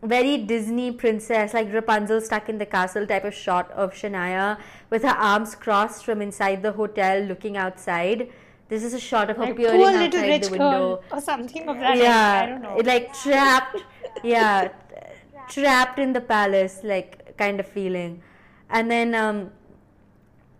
very 0.02 0.38
Disney 0.38 0.90
princess 0.90 1.52
like 1.52 1.70
Rapunzel 1.70 2.22
stuck 2.22 2.48
in 2.48 2.56
the 2.56 2.64
castle 2.64 3.06
type 3.06 3.24
of 3.24 3.34
shot 3.34 3.70
of 3.72 3.92
Shanaya 3.92 4.58
with 4.88 5.02
her 5.02 5.10
arms 5.10 5.54
crossed 5.54 6.06
from 6.06 6.22
inside 6.22 6.62
the 6.62 6.72
hotel 6.72 7.20
looking 7.22 7.58
outside 7.58 8.30
this 8.70 8.82
is 8.82 8.94
a 8.94 9.00
shot 9.00 9.28
of 9.28 9.36
her 9.36 9.42
like, 9.44 9.56
peering 9.56 9.82
outside 9.82 10.14
little 10.14 10.22
rich 10.30 10.44
the 10.46 10.50
window 10.52 10.70
girl 10.70 11.02
or 11.12 11.20
something 11.20 11.68
of 11.68 11.78
that. 11.80 11.98
yeah 11.98 12.40
I 12.42 12.46
don't 12.46 12.62
know. 12.62 12.78
it, 12.78 12.86
like 12.86 13.12
trapped 13.12 13.76
yeah 14.24 14.68
trapped 15.54 15.98
in 15.98 16.12
the 16.12 16.20
palace 16.20 16.80
like 16.82 17.36
kind 17.36 17.60
of 17.60 17.66
feeling 17.66 18.22
and 18.70 18.90
then 18.90 19.14
um 19.14 19.50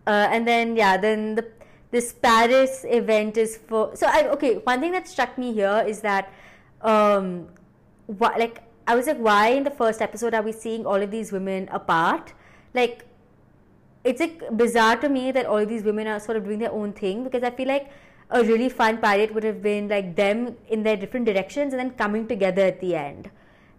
uh, 0.06 0.28
and 0.30 0.46
then 0.46 0.76
yeah 0.76 0.96
then 0.96 1.34
the 1.34 1.46
this 1.90 2.12
paris 2.12 2.84
event 2.88 3.36
is 3.36 3.58
for 3.68 3.84
so 3.94 4.06
i 4.06 4.26
okay 4.28 4.54
one 4.70 4.80
thing 4.80 4.92
that 4.92 5.08
struck 5.08 5.36
me 5.38 5.52
here 5.52 5.84
is 5.86 6.00
that 6.00 6.32
um 6.82 7.48
why, 8.06 8.34
like 8.36 8.62
i 8.86 8.94
was 8.94 9.06
like 9.06 9.18
why 9.18 9.48
in 9.48 9.64
the 9.64 9.76
first 9.82 10.02
episode 10.02 10.34
are 10.34 10.42
we 10.42 10.52
seeing 10.52 10.86
all 10.86 11.06
of 11.06 11.10
these 11.10 11.32
women 11.32 11.68
apart 11.80 12.32
like 12.74 13.06
it's 14.04 14.20
like 14.20 14.56
bizarre 14.56 14.96
to 14.96 15.08
me 15.08 15.30
that 15.30 15.46
all 15.46 15.58
of 15.58 15.68
these 15.68 15.82
women 15.82 16.06
are 16.06 16.18
sort 16.18 16.36
of 16.36 16.44
doing 16.44 16.58
their 16.58 16.72
own 16.72 16.92
thing 16.92 17.24
because 17.24 17.42
I 17.42 17.50
feel 17.50 17.68
like 17.68 17.90
a 18.30 18.42
really 18.42 18.68
fun 18.68 18.98
pilot 18.98 19.34
would 19.34 19.44
have 19.44 19.62
been 19.62 19.88
like 19.88 20.16
them 20.16 20.56
in 20.68 20.82
their 20.82 20.96
different 20.96 21.26
directions 21.26 21.72
and 21.72 21.80
then 21.80 21.90
coming 21.90 22.26
together 22.26 22.62
at 22.62 22.80
the 22.80 22.94
end. 22.94 23.30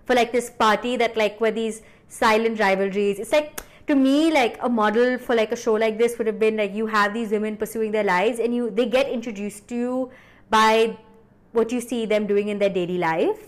For 0.06 0.16
like 0.16 0.32
this 0.32 0.49
party 0.49 0.95
that 0.97 1.16
like 1.18 1.39
were 1.39 1.52
these 1.52 1.82
silent 2.08 2.60
rivalries. 2.60 3.20
It's 3.20 3.32
like 3.32 3.62
to 3.88 3.95
me 3.95 4.32
like 4.32 4.58
a 4.62 4.70
model 4.70 5.18
for 5.18 5.36
like 5.36 5.52
a 5.52 5.56
show 5.56 5.74
like 5.74 5.97
this 5.97 6.18
would 6.18 6.28
have 6.28 6.39
been 6.39 6.58
like 6.58 6.74
you 6.74 6.88
have 6.88 7.14
these 7.14 7.32
women 7.32 7.58
pursuing 7.58 7.91
their 7.91 8.04
lives 8.04 8.39
and 8.39 8.56
you 8.56 8.70
they 8.70 8.86
get 8.86 9.10
introduced 9.10 9.68
to 9.68 9.76
you 9.76 10.12
by 10.49 10.97
what 11.52 11.72
you 11.72 11.82
see 11.82 12.06
them 12.06 12.28
doing 12.28 12.47
in 12.47 12.60
their 12.60 12.70
daily 12.70 12.97
life 12.97 13.47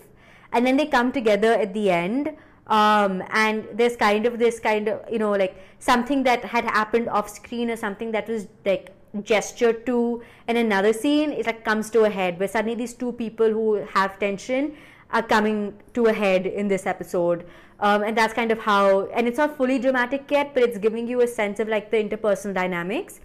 and 0.52 0.66
then 0.66 0.76
they 0.76 0.86
come 0.86 1.12
together 1.12 1.52
at 1.52 1.72
the 1.74 1.90
end 1.90 2.36
um, 2.66 3.22
and 3.30 3.66
there's 3.74 3.96
kind 3.96 4.26
of 4.26 4.38
this 4.38 4.58
kind 4.58 4.88
of 4.88 5.00
you 5.10 5.18
know 5.18 5.32
like 5.32 5.56
something 5.78 6.22
that 6.24 6.44
had 6.44 6.64
happened 6.64 7.08
off 7.08 7.28
screen 7.28 7.70
or 7.70 7.76
something 7.76 8.12
that 8.12 8.28
was 8.28 8.46
like 8.64 8.94
gestured 9.22 9.86
to 9.86 10.22
in 10.48 10.56
another 10.56 10.92
scene 10.92 11.30
it 11.30 11.46
like 11.46 11.64
comes 11.64 11.88
to 11.90 12.02
a 12.04 12.10
head 12.10 12.38
where 12.38 12.48
suddenly 12.48 12.74
these 12.74 12.94
two 12.94 13.12
people 13.12 13.48
who 13.48 13.74
have 13.94 14.18
tension 14.18 14.74
are 15.14 15.22
coming 15.22 15.72
to 15.94 16.06
a 16.06 16.12
head 16.12 16.46
in 16.46 16.68
this 16.68 16.86
episode. 16.86 17.46
Um, 17.80 18.02
and 18.02 18.18
that's 18.18 18.34
kind 18.34 18.50
of 18.50 18.58
how 18.58 19.06
and 19.06 19.26
it's 19.28 19.38
not 19.38 19.56
fully 19.56 19.78
dramatic 19.78 20.30
yet 20.30 20.54
but 20.54 20.62
it's 20.62 20.78
giving 20.78 21.08
you 21.08 21.20
a 21.22 21.26
sense 21.26 21.60
of 21.60 21.68
like 21.68 21.90
the 21.90 21.96
interpersonal 21.96 22.54
dynamics. 22.54 23.20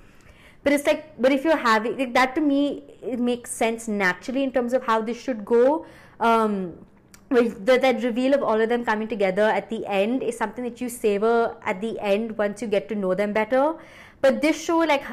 But 0.63 0.73
it's 0.73 0.85
like 0.85 1.19
but 1.21 1.31
if 1.31 1.43
you're 1.43 1.57
having 1.57 1.97
like, 1.97 2.13
that 2.13 2.35
to 2.35 2.41
me 2.41 2.83
it 3.01 3.19
makes 3.19 3.51
sense 3.51 3.87
naturally 3.87 4.43
in 4.43 4.51
terms 4.51 4.73
of 4.73 4.83
how 4.83 5.01
this 5.01 5.19
should 5.19 5.43
go. 5.43 5.85
Um 6.19 6.73
the, 7.29 7.77
that 7.81 8.03
reveal 8.03 8.33
of 8.33 8.41
all 8.41 8.59
of 8.59 8.69
them 8.69 8.83
coming 8.83 9.07
together 9.07 9.43
at 9.43 9.69
the 9.69 9.85
end 9.85 10.23
is 10.23 10.35
something 10.35 10.63
that 10.63 10.81
you 10.81 10.89
savor 10.89 11.55
at 11.63 11.79
the 11.79 11.99
end 11.99 12.35
once 12.39 12.59
you 12.61 12.67
get 12.67 12.89
to 12.89 12.95
know 12.95 13.13
them 13.13 13.33
better. 13.33 13.75
But 14.21 14.41
this 14.41 14.61
show 14.61 14.79
like 14.79 15.03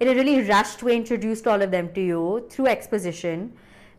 in 0.00 0.08
a 0.08 0.14
really 0.14 0.42
rushed 0.42 0.82
way 0.82 0.96
introduced 0.96 1.46
all 1.46 1.62
of 1.62 1.70
them 1.70 1.92
to 1.94 2.00
you 2.00 2.46
through 2.50 2.66
exposition 2.66 3.54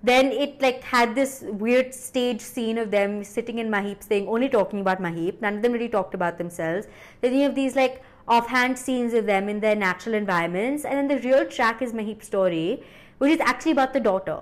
then 0.06 0.32
it 0.32 0.62
like 0.62 0.84
had 0.84 1.16
this 1.16 1.44
weird 1.66 1.94
stage 1.94 2.42
scene 2.42 2.78
of 2.78 2.92
them 2.92 3.24
sitting 3.24 3.60
in 3.60 3.70
Maheep's 3.70 4.08
saying 4.08 4.28
only 4.28 4.50
talking 4.50 4.82
about 4.82 5.02
Maheep. 5.02 5.42
None 5.42 5.58
of 5.58 5.62
them 5.62 5.72
really 5.74 5.90
talked 5.90 6.14
about 6.14 6.38
themselves. 6.38 6.88
Then 7.22 7.34
you 7.34 7.44
have 7.44 7.56
these 7.56 7.76
like 7.76 8.02
offhand 8.28 8.78
scenes 8.78 9.14
of 9.14 9.26
them 9.26 9.50
in 9.50 9.60
their 9.60 9.76
natural 9.76 10.16
environments, 10.16 10.86
and 10.86 10.98
then 10.98 11.08
the 11.08 11.28
real 11.28 11.46
track 11.46 11.82
is 11.82 11.94
Maheep's 11.94 12.28
story, 12.28 12.84
which 13.18 13.32
is 13.32 13.40
actually 13.40 13.72
about 13.72 13.94
the 13.94 14.00
daughter. 14.00 14.40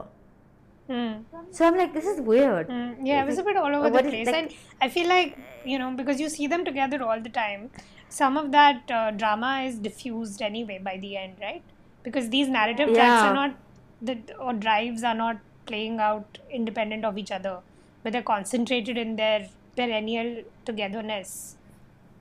Mm. 0.89 1.23
So 1.51 1.65
I'm 1.65 1.77
like, 1.77 1.93
this 1.93 2.05
is 2.05 2.19
weird. 2.19 2.67
Mm, 2.67 2.97
yeah, 3.03 3.23
it 3.23 3.25
was 3.25 3.37
a 3.37 3.43
bit 3.43 3.55
all 3.55 3.73
over 3.73 3.89
the 3.89 4.03
place, 4.03 4.27
like- 4.27 4.35
and 4.35 4.53
I 4.81 4.89
feel 4.89 5.07
like 5.07 5.37
you 5.63 5.79
know 5.79 5.91
because 5.91 6.19
you 6.19 6.29
see 6.29 6.47
them 6.47 6.65
together 6.65 7.01
all 7.03 7.21
the 7.21 7.29
time. 7.29 7.69
Some 8.09 8.37
of 8.37 8.51
that 8.51 8.91
uh, 8.91 9.11
drama 9.11 9.61
is 9.67 9.79
diffused 9.79 10.41
anyway 10.41 10.79
by 10.89 10.97
the 10.97 11.15
end, 11.17 11.37
right? 11.41 11.63
Because 12.03 12.29
these 12.29 12.49
narrative 12.49 12.93
tracks 12.93 13.23
are 13.23 13.33
not 13.33 13.55
the 14.01 14.17
or 14.37 14.53
drives 14.53 15.03
are 15.03 15.15
not 15.15 15.37
playing 15.65 15.99
out 15.99 16.39
independent 16.51 17.05
of 17.05 17.17
each 17.17 17.31
other, 17.31 17.59
but 18.03 18.13
they're 18.13 18.21
concentrated 18.21 18.97
in 18.97 19.15
their 19.15 19.49
perennial 19.75 20.43
togetherness, 20.65 21.55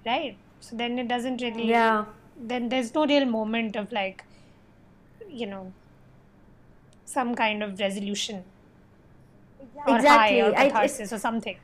right? 0.06 0.36
So 0.60 0.76
then 0.76 0.98
it 0.98 1.08
doesn't 1.08 1.42
really. 1.42 1.68
Yeah. 1.68 2.04
Then 2.36 2.68
there's 2.68 2.94
no 2.94 3.06
real 3.06 3.24
moment 3.24 3.76
of 3.76 3.92
like, 3.92 4.24
you 5.28 5.46
know, 5.46 5.72
some 7.04 7.34
kind 7.34 7.62
of 7.62 7.78
resolution 7.78 8.42
Exactly. 9.60 9.92
or 9.92 9.96
Exactly. 9.96 10.38
high 10.40 10.48
or 10.48 10.78
I- 10.80 10.84
or 10.84 11.18
something. 11.18 11.56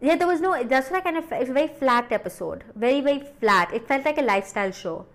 Yeah, 0.00 0.14
there 0.14 0.28
was 0.28 0.40
no. 0.40 0.62
That's 0.62 0.90
what 0.90 0.98
I 0.98 1.02
kind 1.02 1.16
of. 1.16 1.32
It 1.32 1.40
was 1.40 1.48
a 1.48 1.52
very 1.52 1.66
flat 1.68 2.12
episode. 2.12 2.62
Very 2.76 3.00
very 3.00 3.18
flat. 3.40 3.74
It 3.74 3.88
felt 3.88 4.04
like 4.04 4.16
a 4.18 4.22
lifestyle 4.22 4.70
show. 4.70 5.06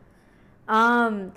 Um, 0.67 1.31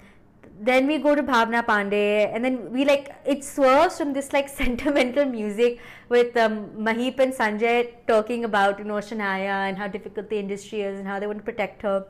then 0.61 0.87
we 0.87 0.99
go 0.99 1.15
to 1.15 1.23
Bhavana 1.23 1.65
Pandey, 1.65 2.33
and 2.35 2.45
then 2.45 2.73
we 2.73 2.85
like 2.85 3.15
it 3.25 3.45
swerves 3.45 3.99
from 3.99 4.13
this 4.13 4.33
like 4.33 4.49
sentimental 4.63 5.25
music 5.25 5.79
with 6.09 6.37
um, 6.37 6.71
Maheep 6.89 7.19
and 7.19 7.33
Sanjay 7.33 7.95
talking 8.07 8.45
about 8.45 8.79
you 8.79 8.85
know 8.85 8.95
Shanaya 8.95 9.57
and 9.69 9.77
how 9.79 9.89
difficult 9.89 10.31
the 10.31 10.39
industry 10.39 10.81
is 10.83 10.99
and 10.99 11.09
how 11.09 11.19
they 11.21 11.27
want 11.27 11.39
to 11.39 11.45
protect 11.45 11.83
her. 11.83 12.07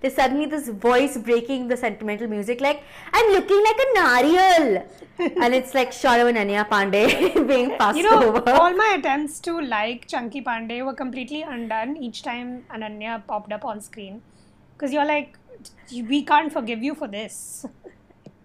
There's 0.00 0.14
suddenly 0.14 0.46
this 0.46 0.68
voice 0.68 1.16
breaking 1.16 1.68
the 1.68 1.76
sentimental 1.76 2.26
music, 2.26 2.60
like 2.60 2.82
I'm 3.12 3.30
looking 3.32 3.62
like 3.62 3.76
a 3.84 3.98
nariyal, 3.98 4.86
and 5.42 5.54
it's 5.54 5.74
like 5.74 5.92
shot 5.92 6.18
of 6.20 6.26
Ananya 6.26 6.68
Pandey 6.68 7.46
being 7.48 7.76
passed 7.78 7.96
You 7.98 8.04
know, 8.10 8.34
over. 8.36 8.50
all 8.50 8.74
my 8.74 8.96
attempts 8.98 9.38
to 9.40 9.60
like 9.60 10.08
Chunky 10.08 10.42
Pandey 10.42 10.84
were 10.84 10.94
completely 10.94 11.42
undone 11.42 11.96
each 11.96 12.22
time 12.22 12.64
Ananya 12.70 13.24
popped 13.26 13.52
up 13.52 13.64
on 13.64 13.80
screen. 13.80 14.22
Because 14.76 14.92
you're 14.92 15.04
like, 15.06 15.38
we 15.90 16.22
can't 16.22 16.52
forgive 16.52 16.82
you 16.82 16.94
for 16.94 17.08
this. 17.08 17.66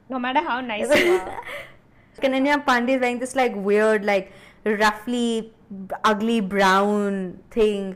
no 0.09 0.19
matter 0.19 0.41
how 0.41 0.61
nice 0.61 0.93
you 0.97 1.13
are. 1.13 1.41
Kananya 2.21 2.63
Pandey 2.65 2.95
is 2.95 3.01
wearing 3.01 3.19
this 3.19 3.35
like 3.35 3.55
weird, 3.55 4.03
like 4.03 4.31
roughly 4.65 5.53
ugly 6.03 6.39
brown 6.39 7.39
thing, 7.51 7.95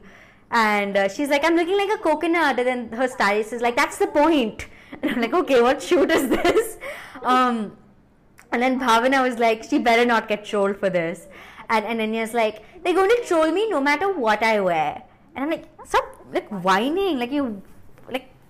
and 0.51 0.95
uh, 0.95 1.07
she's 1.07 1.29
like, 1.29 1.43
"I'm 1.43 1.55
looking 1.55 1.77
like 1.77 1.89
a 1.89 1.97
coconut," 1.97 2.59
and 2.59 2.67
then 2.67 2.91
her 2.91 3.07
stylist 3.07 3.53
is 3.53 3.61
like, 3.61 3.75
"That's 3.75 3.97
the 3.97 4.07
point." 4.07 4.67
And 5.01 5.11
I'm 5.11 5.21
like, 5.21 5.33
"Okay, 5.33 5.61
what 5.61 5.81
shoot 5.81 6.11
is 6.11 6.29
this?" 6.29 6.77
Um, 7.23 7.77
and 8.51 8.61
then 8.61 8.79
Bhavana 8.79 9.23
was 9.23 9.39
like, 9.39 9.63
"She 9.63 9.79
better 9.79 10.05
not 10.05 10.27
get 10.27 10.45
trolled 10.45 10.77
for 10.77 10.89
this," 10.89 11.27
and 11.69 11.85
Ananya's 11.85 12.33
like, 12.33 12.61
"They're 12.83 12.93
going 12.93 13.09
to 13.09 13.23
troll 13.25 13.51
me 13.51 13.69
no 13.69 13.81
matter 13.81 14.11
what 14.13 14.43
I 14.43 14.59
wear," 14.59 15.01
and 15.35 15.45
I'm 15.45 15.49
like, 15.49 15.65
"Stop 15.85 16.05
like 16.31 16.49
whining, 16.49 17.17
like 17.17 17.31
you, 17.31 17.63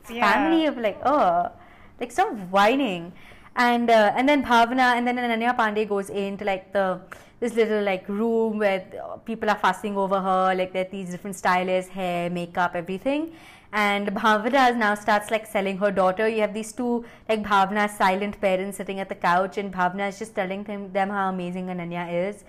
Yeah. 0.10 0.32
family 0.32 0.66
of 0.66 0.78
like, 0.78 1.00
oh, 1.06 1.52
like 2.00 2.12
stop 2.12 2.34
whining." 2.50 3.14
and 3.56 3.90
uh, 3.90 4.14
and 4.16 4.28
then 4.28 4.44
Bhavana 4.44 4.96
and 4.96 5.08
then 5.08 5.18
Ananya 5.18 5.56
Pandey 5.56 5.88
goes 5.88 6.10
into 6.10 6.46
like 6.46 6.72
the 6.72 7.02
this 7.40 7.54
little 7.56 7.84
like 7.84 8.08
room 8.08 8.60
where 8.60 8.86
people 9.26 9.50
are 9.50 9.58
fussing 9.58 9.98
over 9.98 10.22
her 10.22 10.56
like 10.56 10.74
there 10.74 10.86
are 10.86 10.90
these 10.90 11.10
different 11.10 11.36
stylists 11.36 11.92
hair 11.92 12.30
makeup 12.30 12.72
everything 12.76 13.34
and 13.74 14.08
Bhavana 14.10 14.78
now 14.78 14.96
starts 14.96 15.32
like 15.32 15.46
selling 15.46 15.78
her 15.78 15.92
daughter 15.92 16.28
you 16.28 16.42
have 16.42 16.54
these 16.54 16.72
two 16.72 17.04
like 17.28 17.44
Bhavana's 17.44 17.98
silent 17.98 18.40
parents 18.40 18.78
sitting 18.78 19.00
at 19.00 19.10
the 19.10 19.16
couch 19.16 19.58
and 19.58 19.74
Bhavana 19.74 20.10
is 20.10 20.20
just 20.20 20.36
telling 20.36 20.64
them, 20.64 20.94
them 20.94 21.10
how 21.10 21.30
amazing 21.30 21.68
Ananya 21.68 22.30
is 22.30 22.44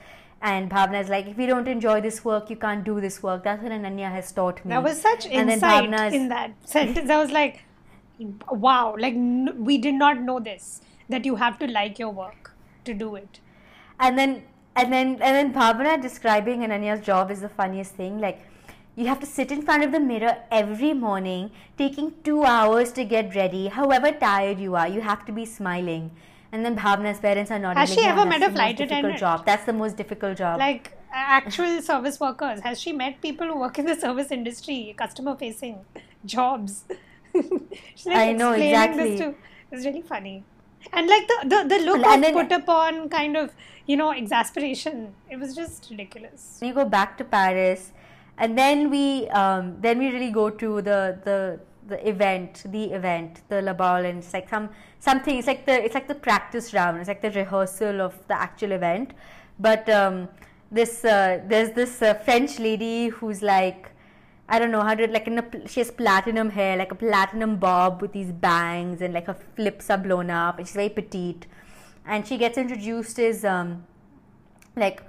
and 0.50 0.70
Bhavana 0.70 1.00
is 1.02 1.08
like 1.08 1.26
if 1.32 1.38
you 1.38 1.46
don't 1.46 1.68
enjoy 1.72 2.00
this 2.06 2.24
work 2.28 2.50
you 2.50 2.56
can't 2.56 2.84
do 2.84 3.00
this 3.00 3.22
work 3.22 3.42
that's 3.44 3.62
what 3.62 3.72
Ananya 3.72 4.10
has 4.10 4.30
taught 4.38 4.64
me 4.64 4.70
That 4.74 4.82
was 4.82 5.00
such 5.00 5.26
And 5.26 5.48
then 5.48 5.58
insight 5.58 5.92
is- 6.06 6.14
in 6.20 6.28
that 6.30 6.52
sentence. 6.64 7.10
I 7.10 7.18
was 7.18 7.30
like, 7.30 7.60
wow, 8.50 8.94
like 8.98 9.14
n- 9.14 9.54
we 9.58 9.78
did 9.78 9.94
not 9.94 10.20
know 10.22 10.38
this 10.40 10.80
that 11.08 11.24
you 11.24 11.36
have 11.36 11.58
to 11.60 11.66
like 11.66 11.98
your 11.98 12.10
work 12.10 12.52
to 12.84 12.94
do 12.94 13.14
it. 13.16 13.40
and 14.00 14.18
then 14.18 14.42
and 14.74 14.92
then 14.92 15.08
and 15.28 15.36
then 15.38 15.52
Bhavana 15.54 16.00
describing 16.02 16.60
Ananya's 16.66 17.04
job 17.06 17.30
is 17.30 17.40
the 17.40 17.48
funniest 17.60 17.94
thing. 17.94 18.18
Like 18.20 18.40
you 18.96 19.06
have 19.06 19.20
to 19.20 19.26
sit 19.26 19.52
in 19.56 19.62
front 19.62 19.84
of 19.84 19.92
the 19.92 20.00
mirror 20.00 20.36
every 20.50 20.92
morning, 20.94 21.50
taking 21.78 22.12
two 22.24 22.44
hours 22.44 22.92
to 22.92 23.04
get 23.04 23.34
ready. 23.36 23.68
However 23.68 24.12
tired 24.12 24.58
you 24.58 24.74
are, 24.76 24.88
you 24.88 25.00
have 25.02 25.24
to 25.26 25.32
be 25.32 25.44
smiling. 25.44 26.10
And 26.52 26.64
then 26.64 26.76
Bhavana's 26.76 27.18
parents 27.18 27.50
are 27.50 27.58
not. 27.58 27.76
Has 27.78 27.92
she 27.92 28.02
ever 28.02 28.26
met 28.26 28.42
a 28.42 28.50
flight 28.50 28.76
difficult 28.76 28.98
attendant? 28.98 29.18
job. 29.18 29.46
That's 29.46 29.64
the 29.64 29.72
most 29.72 29.96
difficult 29.96 30.36
job. 30.36 30.58
Like 30.58 30.92
actual 31.12 31.80
service 31.80 32.20
workers. 32.20 32.60
Has 32.60 32.80
she 32.80 32.92
met 32.92 33.20
people 33.20 33.46
who 33.46 33.58
work 33.58 33.78
in 33.78 33.86
the 33.86 33.94
service 33.94 34.30
industry, 34.30 34.94
customer 34.96 35.34
facing 35.36 35.84
jobs? 36.24 36.84
She's 37.94 38.06
like 38.06 38.16
I 38.16 38.32
know, 38.32 38.52
exactly. 38.52 39.10
This 39.10 39.20
to, 39.20 39.34
it's 39.70 39.86
really 39.86 40.02
funny. 40.02 40.44
And 40.92 41.08
like 41.08 41.26
the, 41.26 41.38
the, 41.44 41.68
the 41.68 41.84
look 41.84 42.04
And 42.04 42.24
of 42.24 42.32
put 42.32 42.52
upon 42.52 43.08
kind 43.08 43.36
of, 43.36 43.52
you 43.86 43.96
know, 43.96 44.10
exasperation. 44.10 45.14
It 45.30 45.38
was 45.38 45.54
just 45.54 45.88
ridiculous. 45.90 46.58
You 46.60 46.74
go 46.74 46.84
back 46.84 47.16
to 47.18 47.24
Paris, 47.24 47.92
and 48.36 48.58
then 48.58 48.90
we 48.90 49.28
um, 49.28 49.76
then 49.80 49.98
we 49.98 50.08
really 50.08 50.30
go 50.30 50.50
to 50.50 50.82
the 50.82 51.18
the 51.24 51.60
the 51.92 52.00
event, 52.08 52.62
the 52.76 52.84
event, 52.98 53.42
the 53.48 53.60
Le 53.68 53.74
Bal, 53.74 54.04
and 54.10 54.18
it's 54.18 54.32
like 54.32 54.48
some 54.48 54.68
something. 55.08 55.38
It's 55.38 55.50
like 55.52 55.64
the 55.70 55.76
it's 55.84 55.94
like 55.94 56.08
the 56.08 56.20
practice 56.28 56.72
round. 56.78 56.98
It's 56.98 57.08
like 57.12 57.22
the 57.28 57.30
rehearsal 57.42 58.00
of 58.08 58.14
the 58.28 58.36
actual 58.46 58.72
event. 58.72 59.12
But 59.58 59.88
um, 60.00 60.28
this 60.70 61.04
uh, 61.04 61.40
there's 61.46 61.72
this 61.80 62.02
uh, 62.02 62.14
French 62.26 62.58
lady 62.58 63.08
who's 63.08 63.42
like. 63.54 63.90
I 64.54 64.58
don't 64.58 64.72
know 64.72 64.82
how 64.82 64.94
to 64.94 65.06
like 65.06 65.26
in 65.28 65.38
a 65.38 65.44
she 65.66 65.80
has 65.80 65.90
platinum 65.90 66.50
hair, 66.50 66.76
like 66.76 66.92
a 66.92 66.96
platinum 67.02 67.56
bob 67.56 68.02
with 68.02 68.12
these 68.12 68.32
bangs, 68.32 69.00
and 69.00 69.14
like 69.14 69.28
her 69.28 69.36
flips 69.56 69.88
are 69.88 69.96
blown 70.06 70.30
up, 70.30 70.58
and 70.58 70.66
she's 70.66 70.74
very 70.80 70.90
petite, 70.90 71.46
and 72.04 72.26
she 72.26 72.36
gets 72.36 72.58
introduced 72.58 73.18
as 73.18 73.46
um, 73.52 73.86
like 74.76 75.00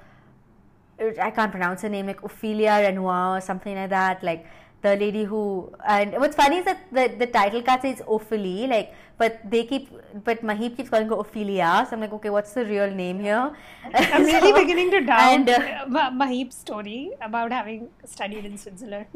I 0.99 1.31
can't 1.31 1.51
pronounce 1.51 1.81
her 1.81 1.89
name, 1.89 2.07
like 2.07 2.23
Ophelia 2.23 2.77
Renoir 2.85 3.37
or 3.37 3.41
something 3.41 3.75
like 3.75 3.89
that. 3.89 4.23
Like 4.23 4.45
the 4.83 4.95
lady 4.97 5.23
who, 5.23 5.73
and 5.87 6.11
what's 6.19 6.35
funny 6.35 6.57
is 6.57 6.65
that 6.65 6.85
the, 6.91 7.07
the 7.17 7.25
title 7.25 7.63
card 7.63 7.81
says 7.81 8.01
Ophelie, 8.01 8.67
like, 8.69 8.93
but 9.17 9.39
they 9.49 9.63
keep, 9.63 9.89
but 10.23 10.43
Maheep 10.43 10.75
keeps 10.75 10.89
calling 10.89 11.07
her 11.07 11.15
Ophelia. 11.15 11.87
So 11.89 11.95
I'm 11.95 12.01
like, 12.01 12.11
okay, 12.13 12.29
what's 12.29 12.53
the 12.53 12.65
real 12.65 12.91
name 12.91 13.19
here? 13.19 13.55
I'm 13.93 14.25
really 14.33 14.51
beginning 14.51 14.91
to 14.91 15.01
doubt 15.01 15.21
and, 15.21 15.49
uh, 15.49 15.85
Ma- 15.87 16.11
Maheep's 16.11 16.57
story 16.57 17.11
about 17.21 17.51
having 17.51 17.89
studied 18.05 18.45
in 18.45 18.57
Switzerland. 18.57 19.07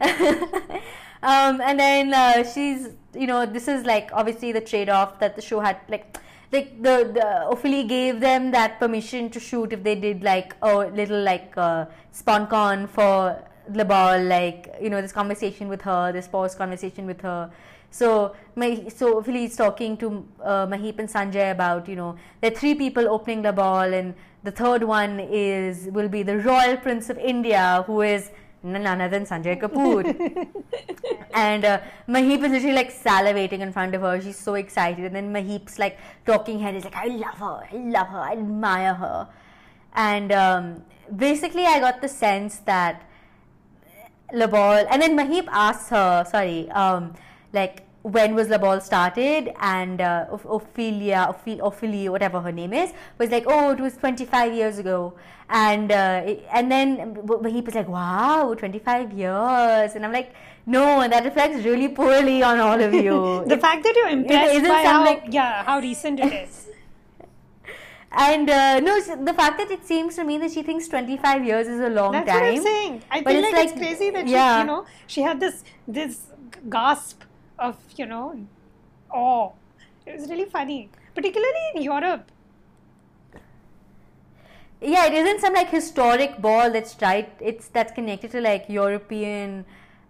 um, 0.00 1.60
and 1.60 1.80
then 1.80 2.14
uh, 2.14 2.44
she's, 2.44 2.90
you 3.14 3.26
know, 3.26 3.44
this 3.44 3.66
is 3.66 3.84
like 3.84 4.10
obviously 4.12 4.52
the 4.52 4.60
trade 4.60 4.88
off 4.88 5.18
that 5.18 5.34
the 5.34 5.42
show 5.42 5.58
had. 5.58 5.78
Like, 5.88 6.18
like 6.52 6.80
the, 6.82 7.10
the 7.12 7.48
Ophelia 7.48 7.84
gave 7.84 8.20
them 8.20 8.52
that 8.52 8.78
permission 8.78 9.28
to 9.30 9.40
shoot 9.40 9.72
if 9.72 9.82
they 9.82 9.94
did 9.94 10.22
like 10.22 10.54
a 10.62 10.76
little 10.76 11.22
like 11.22 11.52
uh, 11.56 11.86
sponcon 12.22 12.88
for 12.88 13.42
the 13.68 13.84
ball, 13.84 14.20
like 14.22 14.74
you 14.80 14.90
know 14.90 15.00
this 15.00 15.12
conversation 15.12 15.68
with 15.68 15.82
her, 15.82 16.12
this 16.12 16.28
pause 16.28 16.54
conversation 16.54 17.06
with 17.06 17.20
her. 17.20 17.50
So 17.90 18.34
so 18.88 19.18
Ophelia 19.18 19.46
is 19.46 19.56
talking 19.56 19.96
to 19.98 20.26
uh, 20.42 20.66
Maheep 20.66 20.98
and 20.98 21.08
Sanjay 21.08 21.52
about 21.52 21.88
you 21.88 21.96
know 21.96 22.16
there 22.40 22.52
are 22.52 22.54
three 22.54 22.74
people 22.74 23.08
opening 23.08 23.42
the 23.42 23.52
ball, 23.52 23.92
and 23.92 24.14
the 24.42 24.50
third 24.50 24.82
one 24.82 25.20
is 25.20 25.88
will 25.92 26.08
be 26.08 26.22
the 26.22 26.38
Royal 26.38 26.76
Prince 26.76 27.10
of 27.10 27.18
India, 27.18 27.84
who 27.86 28.02
is 28.02 28.30
none 28.62 28.86
other 28.86 29.08
than 29.08 29.24
Sanjay 29.24 29.60
Kapoor. 29.60 30.04
and 31.34 31.64
uh, 31.64 31.80
Maheep 32.08 32.42
is 32.44 32.50
literally 32.50 32.74
like 32.74 32.92
salivating 32.92 33.60
in 33.60 33.72
front 33.72 33.94
of 33.94 34.02
her. 34.02 34.20
She's 34.20 34.38
so 34.38 34.54
excited. 34.54 35.04
And 35.04 35.14
then 35.14 35.32
Maheep's 35.32 35.78
like 35.78 35.98
talking 36.26 36.58
head 36.58 36.74
is 36.74 36.84
like, 36.84 36.96
I 36.96 37.06
love 37.06 37.38
her, 37.38 37.66
I 37.72 37.76
love 37.76 38.08
her, 38.08 38.18
I 38.18 38.32
admire 38.32 38.94
her. 38.94 39.28
And 39.94 40.32
um, 40.32 40.84
basically, 41.16 41.64
I 41.64 41.80
got 41.80 42.00
the 42.00 42.08
sense 42.08 42.58
that 42.60 43.02
Le 44.32 44.46
Bal, 44.46 44.86
and 44.90 45.00
then 45.00 45.16
Maheep 45.16 45.48
asks 45.50 45.88
her, 45.90 46.24
sorry, 46.28 46.70
um, 46.70 47.14
like, 47.52 47.84
when 48.02 48.34
was 48.34 48.48
Le 48.48 48.58
Bal 48.58 48.80
started 48.80 49.52
and 49.60 50.00
uh, 50.00 50.26
Ophelia, 50.30 51.26
Ophelia, 51.28 51.64
Ophelia, 51.64 52.10
whatever 52.10 52.40
her 52.40 52.52
name 52.52 52.72
is, 52.72 52.92
was 53.18 53.30
like, 53.30 53.44
oh, 53.46 53.70
it 53.70 53.80
was 53.80 53.96
25 53.96 54.54
years 54.54 54.78
ago. 54.78 55.14
And 55.50 55.90
uh, 55.90 56.22
it, 56.24 56.46
and 56.52 56.70
then 56.70 57.16
he 57.46 57.60
was 57.60 57.74
like, 57.74 57.88
wow, 57.88 58.54
25 58.54 59.12
years. 59.12 59.94
And 59.94 60.04
I'm 60.04 60.12
like, 60.12 60.34
no, 60.66 61.06
that 61.08 61.24
reflects 61.24 61.64
really 61.64 61.88
poorly 61.88 62.42
on 62.42 62.60
all 62.60 62.80
of 62.80 62.92
you. 62.94 63.44
the 63.46 63.58
fact 63.58 63.82
that 63.82 63.94
you're 63.96 64.10
impressed 64.10 64.54
it, 64.56 64.68
by 64.68 64.84
how, 64.84 65.04
like, 65.04 65.24
yeah, 65.30 65.64
how 65.64 65.80
recent 65.80 66.20
it 66.20 66.32
is. 66.32 66.67
And 68.10 68.48
uh, 68.48 68.80
no, 68.80 69.00
the 69.00 69.34
fact 69.34 69.58
that 69.58 69.70
it 69.70 69.84
seems 69.84 70.16
to 70.16 70.24
me 70.24 70.38
that 70.38 70.50
she 70.52 70.62
thinks 70.62 70.88
25 70.88 71.44
years 71.44 71.68
is 71.68 71.80
a 71.80 71.90
long 71.90 72.12
That's 72.12 72.28
time. 72.28 72.40
That's 72.40 72.64
what 72.64 72.70
I'm 72.70 72.74
saying. 72.74 73.02
I 73.10 73.22
feel 73.22 73.42
like, 73.42 73.52
like, 73.52 73.68
it's 73.68 73.78
crazy 73.78 74.10
that 74.10 74.26
yeah. 74.26 74.56
she, 74.56 74.60
you 74.60 74.66
know, 74.66 74.86
she 75.06 75.20
had 75.20 75.40
this 75.40 75.62
this 75.86 76.20
gasp 76.70 77.22
of 77.58 77.76
you 77.96 78.06
know 78.06 78.46
awe. 79.10 79.50
It 80.06 80.18
was 80.18 80.30
really 80.30 80.46
funny, 80.46 80.88
particularly 81.14 81.64
in 81.74 81.82
Europe. 81.82 82.30
Yeah, 84.80 85.06
it 85.06 85.12
isn't 85.12 85.40
some 85.40 85.54
like 85.54 85.68
historic 85.68 86.40
ball 86.40 86.70
that's 86.70 86.96
right. 87.02 87.30
It's 87.40 87.68
that's 87.68 87.92
connected 87.92 88.30
to 88.30 88.40
like 88.40 88.66
European 88.68 89.66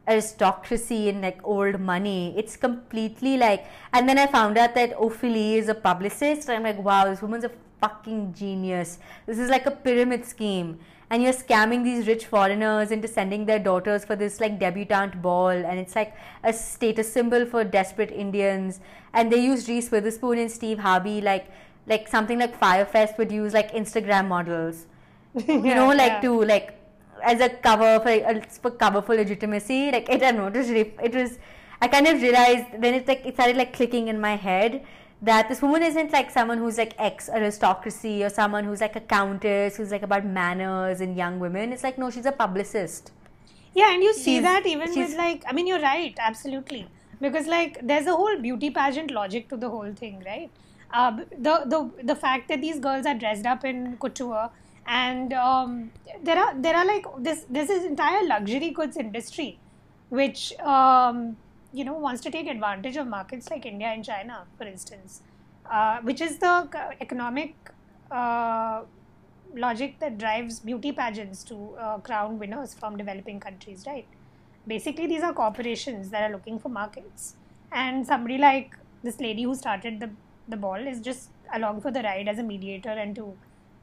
aristocracy 0.07 1.09
and 1.09 1.23
like 1.23 1.41
old 1.43 1.81
money. 1.81 2.35
It's 2.37 2.57
completely 2.57 3.37
like. 3.39 3.67
And 3.93 4.09
then 4.09 4.19
I 4.19 4.27
found 4.27 4.57
out 4.57 4.75
that 4.75 4.95
Ophelia 5.01 5.59
is 5.59 5.69
a 5.69 5.75
publicist. 5.75 6.49
I'm 6.49 6.63
like, 6.63 6.79
wow, 6.79 7.07
this 7.07 7.23
woman's 7.23 7.45
a 7.45 7.51
fucking 7.81 8.35
genius. 8.35 8.99
This 9.27 9.39
is 9.39 9.51
like 9.51 9.67
a 9.67 9.71
pyramid 9.71 10.25
scheme. 10.25 10.79
And 11.11 11.23
you're 11.23 11.33
scamming 11.33 11.85
these 11.85 12.07
rich 12.07 12.27
foreigners 12.27 12.91
into 12.91 13.09
sending 13.09 13.47
their 13.47 13.59
daughters 13.59 14.05
for 14.05 14.15
this 14.15 14.41
like 14.41 14.59
debutante 14.59 15.23
ball. 15.23 15.49
And 15.49 15.79
it's 15.79 15.97
like 15.97 16.15
a 16.45 16.53
status 16.53 17.11
symbol 17.11 17.47
for 17.47 17.65
desperate 17.65 18.11
Indians. 18.11 18.81
And 19.15 19.33
they 19.33 19.43
use 19.43 19.69
Reese 19.69 19.91
Witherspoon 19.91 20.39
and 20.39 20.51
Steve 20.51 20.79
Harvey 20.79 21.21
like 21.21 21.51
like 21.87 22.07
something 22.07 22.39
like 22.39 22.55
Fyre 22.55 22.85
Fest 22.85 23.17
would 23.17 23.33
use 23.33 23.55
like 23.55 23.73
Instagram 23.73 24.29
models. 24.29 24.87
You 25.47 25.75
know 25.75 25.89
like 25.89 26.13
yeah. 26.13 26.21
to 26.21 26.45
like 26.45 26.79
as 27.23 27.41
a 27.41 27.49
cover 27.49 28.01
for 28.01 28.43
for 28.61 28.71
cover 28.71 29.01
for 29.01 29.15
legitimacy. 29.15 29.91
Like 29.91 30.09
it, 30.09 30.23
I 30.23 30.33
don't 30.33 30.37
know. 30.37 30.47
It 30.49 30.57
was 30.57 30.71
it 30.71 31.15
was 31.15 31.39
I 31.81 31.89
kind 31.89 32.07
of 32.07 32.21
realized 32.21 32.67
then 32.79 32.95
it 32.95 33.09
like 33.09 33.25
it 33.25 33.35
started 33.35 33.57
like 33.57 33.73
clicking 33.73 34.09
in 34.09 34.21
my 34.21 34.37
head 34.37 34.85
that 35.21 35.49
this 35.49 35.61
woman 35.61 35.83
isn't 35.83 36.13
like 36.13 36.31
someone 36.31 36.59
who's 36.59 36.79
like 36.79 36.95
ex 36.99 37.29
aristocracy 37.29 38.23
or 38.23 38.29
someone 38.29 38.65
who's 38.65 38.81
like 38.81 38.95
a 38.97 39.01
countess 39.01 39.77
who's 39.77 39.91
like 39.91 40.03
about 40.03 40.25
manners 40.25 41.01
and 41.01 41.17
young 41.17 41.39
women. 41.39 41.73
It's 41.73 41.83
like 41.83 41.99
no, 41.99 42.11
she's 42.11 42.27
a 42.27 42.33
publicist. 42.33 43.13
Yeah, 43.75 43.93
and 43.93 44.03
you 44.03 44.15
see 44.15 44.37
she's, 44.37 44.43
that 44.43 44.67
even 44.67 44.95
with 44.95 45.17
like 45.17 45.43
I 45.47 45.53
mean 45.53 45.67
you're 45.67 45.81
right, 45.81 46.15
absolutely. 46.19 46.87
Because 47.21 47.47
like 47.47 47.79
there's 47.83 48.07
a 48.07 48.15
whole 48.15 48.39
beauty 48.39 48.71
pageant 48.71 49.11
logic 49.11 49.49
to 49.49 49.57
the 49.57 49.69
whole 49.69 49.93
thing, 49.93 50.23
right? 50.25 50.51
Uh, 50.93 51.25
the 51.39 51.63
the 51.67 51.91
the 52.05 52.15
fact 52.15 52.49
that 52.49 52.61
these 52.61 52.79
girls 52.79 53.05
are 53.05 53.15
dressed 53.15 53.45
up 53.47 53.65
in 53.65 53.97
couture 53.99 54.51
and 54.87 55.35
um, 55.35 55.91
there 56.23 56.39
are 56.39 56.55
there 56.59 56.75
are 56.75 56.87
like 56.87 57.05
this 57.19 57.45
this 57.51 57.69
is 57.69 57.85
entire 57.85 58.25
luxury 58.27 58.71
goods 58.71 58.97
industry 58.97 59.59
which 60.09 60.59
um, 60.61 61.37
you 61.73 61.85
know 61.85 61.95
wants 61.95 62.21
to 62.23 62.31
take 62.31 62.49
advantage 62.49 62.97
of 62.97 63.07
markets 63.07 63.51
like 63.51 63.67
India 63.67 63.89
and 63.89 64.05
China, 64.05 64.47
for 64.57 64.65
instance, 64.65 65.23
uh, 65.71 66.01
which 66.01 66.21
is 66.21 66.39
the 66.39 66.69
economic 67.01 67.55
uh, 68.11 68.83
logic 69.55 69.99
that 70.01 70.19
drives 70.19 70.61
beauty 70.61 70.93
pageants 70.93 71.45
to 71.45 71.75
uh, 71.79 71.99
crown 71.99 72.39
winners 72.39 72.75
from 72.75 72.97
developing 72.97 73.41
countries, 73.41 73.85
right? 73.87 74.07
Basically, 74.67 75.07
these 75.07 75.23
are 75.23 75.33
corporations 75.33 76.11
that 76.11 76.31
are 76.31 76.33
looking 76.33 76.59
for 76.59 76.69
markets, 76.69 77.37
and 77.73 78.07
somebody 78.07 78.39
like 78.39 78.77
this 79.03 79.21
lady 79.21 79.43
who 79.45 79.55
started 79.55 80.01
the 80.01 80.11
the 80.49 80.57
ball 80.57 80.87
is 80.87 81.01
just 81.01 81.31
along 81.53 81.81
for 81.81 81.91
the 81.91 82.03
ride 82.03 82.29
as 82.29 82.39
a 82.39 82.43
mediator 82.43 82.91
and 82.91 83.15
to 83.15 83.37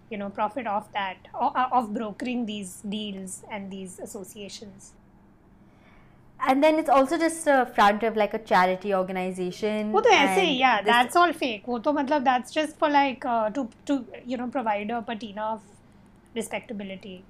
you 0.10 0.18
know 0.18 0.30
profit 0.30 0.68
off 0.68 0.92
that 0.94 1.18
of 1.34 1.94
brokering 1.94 2.46
these 2.46 2.82
deals 2.82 3.44
and 3.52 3.72
these 3.72 4.00
associations 4.00 4.94
and 6.43 6.65
then 6.65 6.79
it's 6.79 6.89
also 6.89 7.19
just 7.19 7.47
a 7.47 7.67
front 7.75 8.03
of 8.03 8.17
like 8.17 8.35
a 8.35 8.39
charity 8.39 8.95
organization. 8.95 9.93
वो 9.93 10.01
तो 10.01 10.11
ऐसे 10.11 10.47
yeah 10.59 10.81
that's 10.83 11.17
all 11.17 11.33
fake 11.33 11.67
वो 11.69 11.79
तो 11.83 11.93
मतलब 11.93 12.25
that's 12.25 12.53
just 12.53 12.79
for 12.79 12.89
like 12.89 13.25
uh, 13.25 13.51
to 13.51 13.69
to 13.87 14.05
you 14.27 14.37
know 14.37 14.49
provide 14.49 14.91
a 14.91 15.03
patina 15.03 15.43
of 15.43 15.61
respectability. 16.35 17.23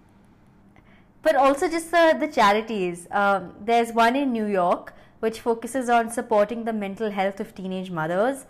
But 1.23 1.37
also 1.37 1.69
just 1.69 1.93
uh, 1.93 2.15
the 2.15 2.29
charities. 2.29 3.07
Um, 3.11 3.53
there's 3.61 3.93
one 3.93 4.17
in 4.17 4.33
New 4.33 4.47
York 4.47 4.95
which 5.21 5.41
focuses 5.41 5.89
on 5.89 6.11
supporting 6.11 6.65
the 6.65 6.73
mental 6.73 7.11
health 7.11 7.41
of 7.41 7.55
teenage 7.55 7.91
mothers. 7.91 8.47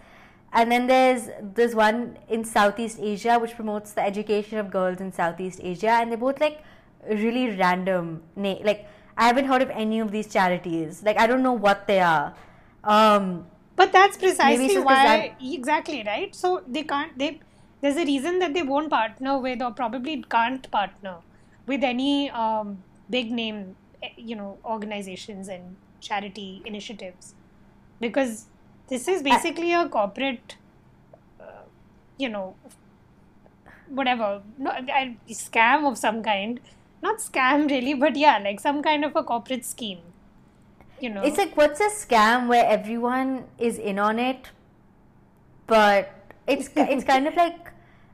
And 0.53 0.71
then 0.73 0.87
there's 0.87 1.29
there's 1.55 1.75
one 1.75 2.19
in 2.29 2.45
Southeast 2.45 2.99
Asia 3.01 3.39
which 3.39 3.55
promotes 3.55 3.93
the 3.93 4.05
education 4.05 4.59
of 4.59 4.71
girls 4.71 5.01
in 5.01 5.13
Southeast 5.13 5.61
Asia, 5.63 5.91
and 5.91 6.11
they're 6.11 6.19
both 6.19 6.41
like 6.41 6.63
really 7.09 7.51
random, 7.57 8.23
like 8.37 8.89
I 9.18 9.28
haven't 9.28 9.46
heard 9.46 9.62
of 9.62 9.70
any 9.70 10.00
of 10.00 10.12
these 10.12 10.32
charities. 10.32 11.04
Like 11.04 11.18
I 11.18 11.28
don't 11.28 11.44
know 11.44 11.54
what 11.54 11.88
they 11.88 12.00
are. 12.00 12.34
Um, 12.84 13.48
but 13.76 13.92
that's 13.92 14.18
precisely 14.18 14.78
why 14.80 15.36
exactly 15.42 16.04
right. 16.06 16.34
So 16.36 16.64
they 16.68 16.84
can't. 16.84 17.18
They 17.18 17.40
there's 17.82 17.98
a 17.98 18.06
reason 18.06 18.40
that 18.40 18.54
they 18.54 18.64
won't 18.64 18.90
partner 18.90 19.38
with 19.38 19.62
or 19.62 19.72
probably 19.72 20.24
can't 20.24 20.70
partner 20.72 21.18
with 21.68 21.84
any 21.84 22.30
um, 22.32 22.84
big 23.10 23.32
name 23.32 23.76
eh, 24.02 24.10
you 24.18 24.36
know 24.36 24.58
organizations 24.66 25.48
and 25.48 25.76
charity 26.00 26.62
initiatives 26.66 27.34
because 28.00 28.46
this 28.88 29.08
is 29.08 29.24
basically 29.24 29.74
a 29.74 29.88
corporate 29.90 30.56
uh, 31.40 31.64
you 32.18 32.30
know 32.30 32.56
whatever 33.88 34.42
no, 34.58 34.72
a 34.72 35.18
scam 35.30 35.90
of 35.90 35.98
some 35.98 36.22
kind 36.24 36.60
not 37.06 37.24
scam 37.28 37.70
really, 37.70 37.94
but 37.94 38.16
yeah, 38.16 38.38
like 38.50 38.60
some 38.60 38.82
kind 38.90 39.06
of 39.06 39.16
a 39.16 39.24
corporate 39.24 39.66
scheme. 39.66 40.00
You 41.00 41.10
know, 41.14 41.24
it's 41.30 41.38
like 41.38 41.56
what's 41.62 41.82
a 41.88 41.90
scam 41.90 42.48
where 42.48 42.66
everyone 42.66 43.46
is 43.70 43.78
in 43.78 44.00
on 44.00 44.20
it, 44.20 44.52
but 45.68 46.36
it's 46.48 46.70
it's 46.76 47.04
kind 47.14 47.28
of 47.28 47.36
like 47.36 47.72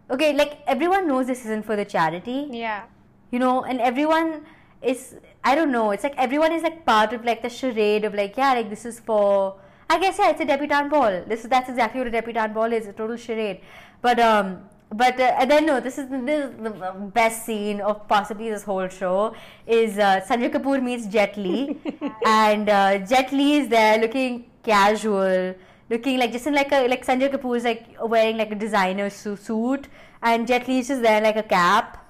okay, 0.09 0.33
like 0.33 0.59
everyone 0.67 1.07
knows 1.07 1.27
this 1.27 1.45
isn't 1.45 1.65
for 1.65 1.75
the 1.75 1.85
charity. 1.85 2.47
Yeah. 2.51 2.83
You 3.31 3.39
know, 3.39 3.63
and 3.63 3.79
everyone 3.79 4.45
is 4.81 5.15
I 5.43 5.55
don't 5.55 5.71
know. 5.71 5.91
It's 5.91 6.03
like 6.03 6.17
everyone 6.17 6.51
is 6.51 6.63
like 6.63 6.85
part 6.85 7.13
of 7.13 7.25
like 7.25 7.41
the 7.41 7.49
charade 7.49 8.05
of 8.05 8.13
like 8.13 8.37
yeah, 8.37 8.53
like 8.53 8.69
this 8.69 8.85
is 8.85 8.99
for. 8.99 9.55
I 9.89 9.99
guess 9.99 10.19
yeah, 10.19 10.29
it's 10.29 10.39
a 10.39 10.45
debutante 10.45 10.89
ball. 10.89 11.23
This 11.27 11.41
is 11.43 11.49
that's 11.49 11.69
exactly 11.69 11.99
what 11.99 12.07
a 12.07 12.11
debutante 12.11 12.53
ball 12.53 12.71
is—a 12.71 12.93
total 12.93 13.17
charade. 13.17 13.59
But 14.01 14.19
um, 14.19 14.69
but 14.93 15.19
uh, 15.19 15.35
and 15.39 15.49
then 15.49 15.65
no, 15.65 15.79
this 15.79 15.97
is, 15.97 16.09
this 16.09 16.49
is 16.49 16.57
the 16.57 16.69
best 17.13 17.45
scene 17.45 17.79
of 17.79 18.07
possibly 18.07 18.49
this 18.49 18.63
whole 18.63 18.87
show 18.89 19.33
is 19.65 19.97
uh, 19.97 20.21
Sanjay 20.27 20.51
Kapoor 20.51 20.83
meets 20.83 21.07
Jet 21.07 21.37
Li, 21.37 21.77
and 22.25 22.69
uh, 22.69 22.97
Jet 22.99 23.31
Li 23.31 23.57
is 23.57 23.69
there 23.69 23.99
looking 23.99 24.45
casual, 24.63 25.55
looking 25.89 26.19
like 26.19 26.31
just 26.33 26.45
in 26.45 26.53
like 26.53 26.71
a 26.73 26.87
like 26.87 27.05
Sanjay 27.05 27.31
Kapoor 27.31 27.55
is 27.55 27.63
like 27.63 27.85
wearing 28.03 28.37
like 28.37 28.51
a 28.51 28.55
designer 28.55 29.09
su- 29.09 29.37
suit, 29.37 29.87
and 30.21 30.45
Jet 30.45 30.67
Li 30.67 30.79
is 30.79 30.89
just 30.89 31.01
there 31.01 31.21
like 31.21 31.37
a 31.37 31.43
cap 31.43 32.05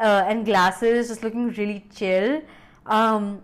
uh, 0.00 0.24
and 0.26 0.44
glasses, 0.44 1.08
just 1.08 1.22
looking 1.22 1.50
really 1.50 1.86
chill, 1.94 2.42
um, 2.86 3.42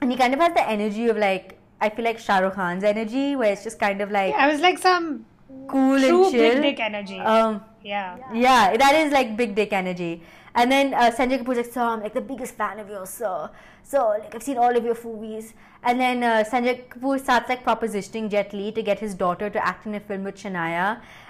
and 0.00 0.12
he 0.12 0.16
kind 0.16 0.32
of 0.32 0.38
has 0.38 0.54
the 0.54 0.68
energy 0.68 1.08
of 1.08 1.16
like 1.16 1.58
I 1.80 1.90
feel 1.90 2.04
like 2.04 2.20
Shah 2.20 2.38
Rukh 2.38 2.54
Khan's 2.54 2.84
energy, 2.84 3.34
where 3.34 3.52
it's 3.52 3.64
just 3.64 3.80
kind 3.80 4.00
of 4.00 4.12
like 4.12 4.32
yeah, 4.32 4.44
I 4.46 4.52
was 4.52 4.60
like 4.60 4.78
some 4.78 5.26
cool 5.68 5.98
True 5.98 6.22
and 6.24 6.32
chill. 6.32 6.52
big 6.54 6.62
dick 6.62 6.80
energy. 6.80 7.18
Um, 7.18 7.62
Yeah. 7.92 8.16
Yeah, 8.46 8.76
that 8.76 8.94
is 9.00 9.12
like 9.12 9.36
big 9.36 9.54
dick 9.54 9.72
energy. 9.72 10.22
And 10.54 10.72
then 10.72 10.94
uh, 10.94 11.10
Sanjay 11.16 11.38
Kapoor's 11.42 11.58
like, 11.62 11.72
"Sir, 11.72 11.82
I'm 11.92 12.02
like 12.06 12.14
the 12.18 12.24
biggest 12.32 12.54
fan 12.60 12.78
of 12.84 12.88
yours, 12.94 13.10
sir. 13.10 13.50
So 13.92 13.98
like 14.08 14.34
I've 14.34 14.42
seen 14.46 14.58
all 14.66 14.76
of 14.80 14.84
your 14.90 14.96
movies." 15.04 15.52
And 15.82 16.00
then 16.04 16.22
uh, 16.28 16.44
Sanjay 16.52 16.74
Kapoor 16.94 17.20
starts 17.24 17.48
like 17.54 17.64
propositioning 17.66 18.30
Jet 18.34 18.52
Li 18.60 18.72
to 18.78 18.82
get 18.90 18.98
his 19.06 19.14
daughter 19.24 19.50
to 19.56 19.64
act 19.72 19.86
in 19.90 19.94
a 19.98 20.00
film 20.00 20.24
with 20.30 20.36
Shanaya. 20.44 20.86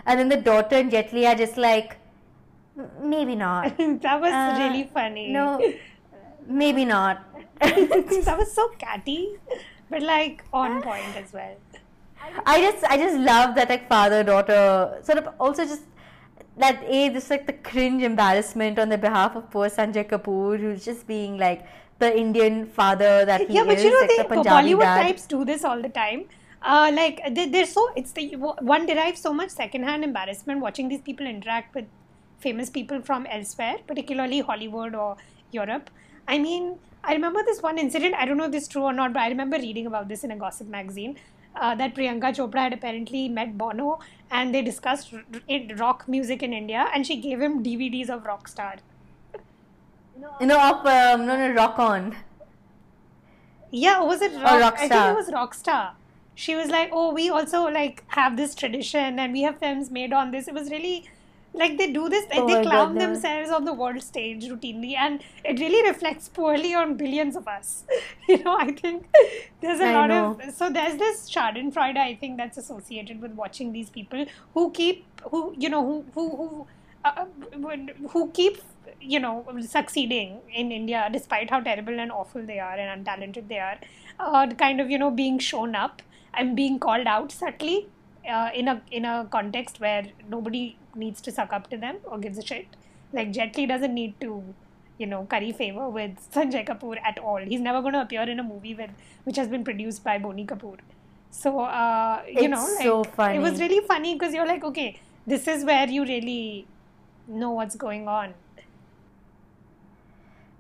And 0.07 0.21
then 0.21 0.29
the 0.35 0.41
daughter 0.51 0.77
and 0.77 0.91
Jet 0.97 1.13
Li 1.19 1.27
are 1.33 1.35
just 1.43 1.57
like, 1.67 1.97
"Maybe 3.15 3.35
not. 3.43 3.77
that 4.07 4.21
was 4.27 4.33
Uh, 4.33 4.55
really 4.63 4.85
funny. 5.01 5.27
No, 5.39 5.49
maybe 6.65 6.85
not." 6.85 7.25
that 7.61 8.37
was 8.39 8.53
so 8.61 8.69
catty, 8.87 9.21
but 9.91 10.03
like 10.03 10.45
on 10.53 10.81
point 10.89 11.21
as 11.25 11.33
well. 11.33 11.57
I 12.45 12.61
just 12.61 12.85
I 12.85 12.97
just 12.97 13.17
love 13.27 13.55
that 13.57 13.69
like 13.75 13.89
father 13.89 14.23
daughter 14.31 14.63
sort 15.03 15.19
of 15.19 15.29
also 15.39 15.65
just 15.65 15.83
that 16.57 16.83
a 16.87 17.09
this 17.11 17.29
like 17.31 17.47
the 17.47 17.53
cringe 17.53 18.03
embarrassment 18.03 18.79
on 18.79 18.89
the 18.89 18.99
behalf 18.99 19.37
of 19.37 19.51
poor 19.51 19.69
Sanjay 19.69 20.09
Kapoor 20.09 20.59
who's 20.59 20.85
just 20.85 21.07
being 21.07 21.37
like 21.37 21.67
the 21.99 22.17
Indian 22.19 22.67
father 22.67 23.25
that 23.25 23.49
he 23.49 23.55
yeah, 23.55 23.65
but 23.65 23.79
is, 23.79 23.85
you 23.85 23.91
know, 23.91 24.01
like 24.01 24.29
they, 24.29 24.37
the 24.37 24.49
Bollywood 24.49 24.81
dad. 24.81 25.03
types 25.03 25.27
do 25.27 25.45
this 25.45 25.65
all 25.65 25.81
the 25.81 25.89
time. 25.89 26.25
Uh, 26.63 26.91
like 26.93 27.23
they, 27.35 27.49
they're 27.49 27.67
so 27.67 27.89
it's 27.97 28.13
the 28.13 28.35
one 28.37 28.87
derives 28.87 29.21
so 29.21 29.33
much 29.33 29.51
secondhand 29.51 30.05
embarrassment 30.05 30.61
watching 30.61 30.89
these 30.89 31.01
people 31.01 31.27
interact 31.27 31.75
with 31.75 31.85
famous 32.39 32.69
people 32.71 33.01
from 33.01 33.27
elsewhere, 33.27 33.77
particularly 33.87 34.41
Hollywood 34.41 34.95
or 34.95 35.17
Europe. 35.53 35.91
I 36.29 36.39
mean, 36.39 36.79
I 37.05 37.15
remember 37.15 37.43
this 37.45 37.63
one 37.63 37.79
incident. 37.79 38.15
I 38.15 38.27
don't 38.27 38.37
know 38.37 38.45
if 38.45 38.53
this 38.53 38.65
is 38.65 38.69
true 38.69 38.83
or 38.83 38.93
not, 38.93 39.13
but 39.13 39.21
I 39.21 39.29
remember 39.29 39.59
reading 39.59 39.87
about 39.87 40.09
this 40.09 40.25
in 40.25 40.31
a 40.31 40.37
gossip 40.37 40.69
magazine. 40.69 41.17
Uh, 41.55 41.75
that 41.75 41.95
Priyanka 41.95 42.35
Chopra 42.37 42.59
had 42.65 42.75
apparently 42.75 43.31
met 43.31 43.57
Bono 43.57 43.99
and 44.31 44.55
they 44.55 44.63
discussed 44.63 45.13
rock 45.77 46.09
music 46.09 46.43
in 46.43 46.53
India, 46.53 46.89
and 46.95 47.07
she 47.07 47.17
gave 47.21 47.41
him 47.41 47.63
DVDs 47.63 48.09
of 48.09 48.25
Rockstar. 48.25 48.79
You 50.41 50.47
know, 50.47 50.59
of 50.59 50.87
um, 50.87 51.27
no 51.27 51.37
no 51.37 51.53
rock 51.55 51.79
on. 51.79 52.17
Yeah, 53.71 54.01
was 54.01 54.23
it 54.23 54.33
rock? 54.35 54.75
I 54.79 54.89
think 54.89 54.93
Rockstar. 54.93 55.13
it 55.13 55.17
was 55.17 55.29
Rockstar. 55.29 55.91
She 56.35 56.55
was 56.55 56.69
like, 56.69 56.91
"Oh, 56.93 57.13
we 57.13 57.29
also 57.29 57.69
like 57.69 58.05
have 58.09 58.37
this 58.37 58.55
tradition, 58.55 59.19
and 59.19 59.33
we 59.33 59.43
have 59.43 59.59
films 59.59 59.91
made 59.91 60.13
on 60.13 60.31
this." 60.31 60.49
It 60.49 60.55
was 60.55 60.71
really 60.71 61.05
like 61.57 61.79
they 61.79 61.91
do 61.93 62.09
this. 62.09 62.27
Oh 62.33 62.47
they 62.47 62.63
clown 62.63 62.95
goodness. 62.95 63.23
themselves 63.23 63.51
on 63.51 63.65
the 63.65 63.73
world 63.73 64.03
stage 64.03 64.45
routinely, 64.45 64.95
and 64.97 65.23
it 65.45 65.59
really 65.59 65.89
reflects 65.89 66.29
poorly 66.29 66.75
on 66.75 66.97
billions 66.97 67.37
of 67.37 67.49
us. 67.49 67.85
you 68.29 68.43
know, 68.43 68.57
I 68.59 68.73
think 68.73 69.07
there's 69.61 69.81
a 69.81 69.87
I 69.87 69.93
lot 69.95 70.09
know. 70.09 70.39
of 70.43 70.55
so 70.55 70.71
there's 70.71 70.97
this 70.99 71.29
Schadenfreude. 71.31 71.97
I 71.97 72.15
think 72.15 72.37
that's 72.37 72.59
associated 72.59 73.21
with 73.21 73.33
watching 73.33 73.73
these 73.73 73.91
people 73.91 74.27
who 74.55 74.71
keep 74.71 75.05
who 75.31 75.55
you 75.59 75.69
know 75.69 75.85
who 75.85 76.05
who 76.15 76.37
who. 76.37 76.67
Uh, 77.05 77.25
who 78.11 78.29
keep 78.33 78.61
you 79.01 79.21
know 79.21 79.45
succeeding 79.61 80.41
in 80.53 80.73
India 80.73 81.09
despite 81.13 81.51
how 81.51 81.61
terrible 81.61 82.01
and 82.01 82.11
awful 82.11 82.45
they 82.45 82.59
are 82.59 82.77
and 82.77 83.07
untalented 83.07 83.49
they 83.49 83.59
are, 83.59 83.79
uh, 84.19 84.47
kind 84.59 84.81
of 84.81 84.91
you 84.91 84.99
know 84.99 85.11
being 85.11 85.39
shown 85.39 85.77
up 85.77 86.03
and 86.35 86.57
being 86.57 86.79
called 86.79 87.07
out 87.07 87.31
subtly 87.33 87.89
uh, 88.29 88.51
in 88.55 88.69
a 88.69 88.83
in 88.91 89.05
a 89.05 89.27
context 89.31 89.81
where 89.81 90.07
nobody 90.29 90.77
needs 90.95 91.21
to 91.23 91.31
suck 91.33 91.53
up 91.53 91.69
to 91.71 91.77
them 91.77 91.97
or 92.05 92.19
gives 92.19 92.39
a 92.39 92.43
shit. 92.43 92.67
Like 93.13 93.33
Jet 93.33 93.57
Li 93.57 93.67
doesn't 93.67 93.95
need 93.95 94.21
to 94.21 94.43
you 94.99 95.07
know 95.07 95.25
curry 95.31 95.53
favor 95.53 95.89
with 95.89 96.19
Sanjay 96.35 96.67
Kapoor 96.67 96.97
at 97.05 97.19
all. 97.19 97.39
He's 97.39 97.61
never 97.61 97.81
going 97.83 97.95
to 97.95 98.01
appear 98.03 98.23
in 98.23 98.41
a 98.41 98.43
movie 98.43 98.75
with 98.75 98.91
which 99.25 99.37
has 99.37 99.49
been 99.49 99.65
produced 99.65 100.05
by 100.05 100.19
Boney 100.19 100.47
Kapoor. 100.47 100.79
So 101.31 101.61
uh, 101.61 102.23
you 102.29 102.41
It's 102.41 102.49
know, 102.49 102.65
like, 102.75 102.83
so 102.83 103.05
funny. 103.05 103.37
it 103.37 103.41
was 103.41 103.61
really 103.61 103.81
funny 103.87 104.15
because 104.15 104.33
you're 104.35 104.47
like, 104.47 104.65
okay, 104.65 105.01
this 105.27 105.47
is 105.49 105.65
where 105.65 105.89
you 105.89 106.05
really 106.05 106.67
know 107.29 107.51
what's 107.51 107.77
going 107.77 108.09
on. 108.09 108.35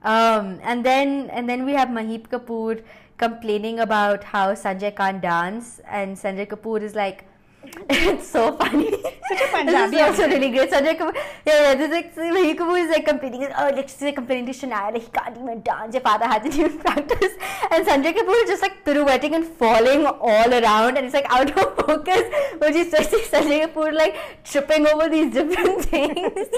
Um, 0.02 0.60
and 0.62 0.84
then 0.84 1.30
and 1.30 1.48
then 1.48 1.64
we 1.64 1.72
have 1.72 1.88
Maheep 1.88 2.28
Kapoor 2.28 2.82
complaining 3.18 3.80
about 3.80 4.24
how 4.24 4.52
Sanjay 4.54 4.94
can't 4.94 5.20
dance, 5.22 5.80
and 5.86 6.16
Sanjay 6.16 6.46
Kapoor 6.46 6.82
is 6.82 6.94
like, 6.94 7.24
it's 7.90 8.28
so 8.28 8.52
funny. 8.56 8.90
Such 8.90 9.02
a 9.02 9.38
this 9.38 9.50
Punjabi 9.52 9.96
is 9.96 10.02
also 10.02 10.28
really 10.28 10.50
great. 10.50 10.70
Sanjay 10.70 10.96
Kapoor, 10.98 11.14
yeah, 11.46 11.60
yeah. 11.62 11.74
This 11.74 11.90
like 11.90 12.14
Maheep 12.14 12.56
Kapoor 12.56 12.78
is 12.84 12.90
like 12.90 13.06
complaining, 13.06 13.46
oh, 13.58 13.70
like 13.74 13.88
she's 13.88 14.02
like 14.02 14.14
complaining 14.16 14.46
to 14.46 14.52
Shanaya, 14.52 14.92
like 14.92 15.02
he 15.02 15.10
can't 15.10 15.36
even 15.36 15.62
dance. 15.62 15.94
Your 15.94 16.02
father 16.02 16.26
hasn't 16.26 16.54
even 16.54 16.78
practiced, 16.86 17.36
and 17.70 17.86
Sanjay 17.86 18.14
Kapoor 18.14 18.42
is 18.44 18.50
just 18.50 18.62
like 18.62 18.84
pirouetting 18.84 19.34
and 19.34 19.44
falling 19.44 20.06
all 20.06 20.54
around, 20.60 20.96
and 20.96 21.06
it's 21.06 21.14
like 21.14 21.26
out 21.30 21.50
of 21.50 21.76
focus. 21.76 22.22
But 22.58 22.74
you 22.74 22.90
just 22.90 23.10
see 23.10 23.22
Sanjay 23.22 23.60
Kapoor 23.66 23.92
like 23.92 24.16
tripping 24.44 24.86
over 24.86 25.08
these 25.08 25.32
different 25.32 25.84
things. 25.96 26.48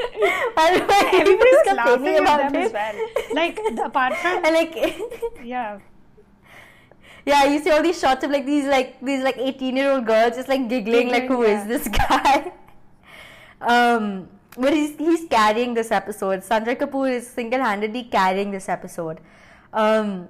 While 0.55 0.87
Everybody's 1.13 1.75
laughing 1.75 2.15
at 2.17 2.23
about 2.23 2.53
them 2.53 2.63
as 2.63 2.73
well. 2.73 2.95
Like 3.33 3.57
the, 3.57 3.85
apart 3.85 4.17
from 4.17 4.45
And 4.45 4.55
like, 4.55 4.75
yeah, 5.45 5.79
yeah, 7.31 7.45
you 7.53 7.59
see 7.63 7.71
all 7.71 7.83
these 7.83 7.99
shots 8.01 8.25
of 8.25 8.31
like 8.37 8.47
these 8.47 8.65
like 8.67 9.01
these 9.11 9.23
like 9.29 9.37
eighteen 9.39 9.77
year 9.77 9.93
old 9.93 10.07
girls 10.07 10.37
just 10.41 10.49
like 10.49 10.69
giggling, 10.69 11.11
like 11.17 11.27
who 11.33 11.43
Giggling, 11.45 11.59
is 11.59 11.67
this 11.75 11.89
guy? 12.01 12.53
um, 13.61 14.29
but 14.57 14.73
he's 14.73 14.97
he's 14.97 15.25
carrying 15.29 15.75
this 15.75 15.91
episode. 15.91 16.41
Sanjay 16.41 16.77
Kapoor 16.77 17.11
is 17.11 17.27
single 17.29 17.61
handedly 17.61 18.05
carrying 18.05 18.51
this 18.51 18.69
episode. 18.69 19.21
Um, 19.73 20.29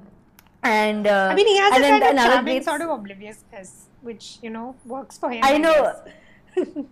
and 0.63 1.07
uh, 1.07 1.29
I 1.33 1.35
mean 1.35 1.47
he 1.47 1.57
has 1.59 1.75
and 1.75 1.85
a 1.85 1.89
kind 1.89 2.19
of 2.19 2.25
charming 2.25 2.45
great- 2.55 2.65
sort 2.65 2.81
of 2.83 2.91
obliviousness, 2.91 3.87
which 4.03 4.39
you 4.43 4.51
know 4.51 4.75
works 4.85 5.19
for 5.19 5.31
him. 5.31 5.41
I 5.43 5.59
know. 5.59 5.95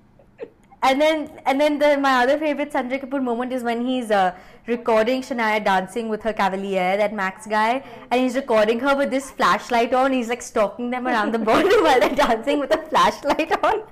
And 0.86 1.00
then, 1.00 1.30
and 1.44 1.60
then 1.60 1.80
the, 1.80 1.98
my 1.98 2.22
other 2.22 2.38
favorite 2.38 2.70
Sanjay 2.70 3.02
Kapoor 3.02 3.20
moment 3.20 3.52
is 3.52 3.64
when 3.64 3.84
he's 3.84 4.12
uh, 4.12 4.36
recording 4.68 5.20
Shanaya 5.20 5.64
dancing 5.64 6.08
with 6.08 6.22
her 6.22 6.32
cavalier, 6.32 6.96
that 6.96 7.12
Max 7.12 7.44
guy, 7.44 7.82
and 8.08 8.20
he's 8.20 8.36
recording 8.36 8.78
her 8.78 8.94
with 8.94 9.10
this 9.10 9.28
flashlight 9.32 9.92
on. 9.92 10.12
He's 10.12 10.28
like 10.28 10.42
stalking 10.42 10.90
them 10.90 11.08
around 11.08 11.32
the 11.34 11.40
ballroom 11.40 11.82
while 11.86 11.98
they're 11.98 12.14
dancing 12.14 12.60
with 12.60 12.72
a 12.72 12.80
flashlight 12.86 13.50
on. 13.64 13.82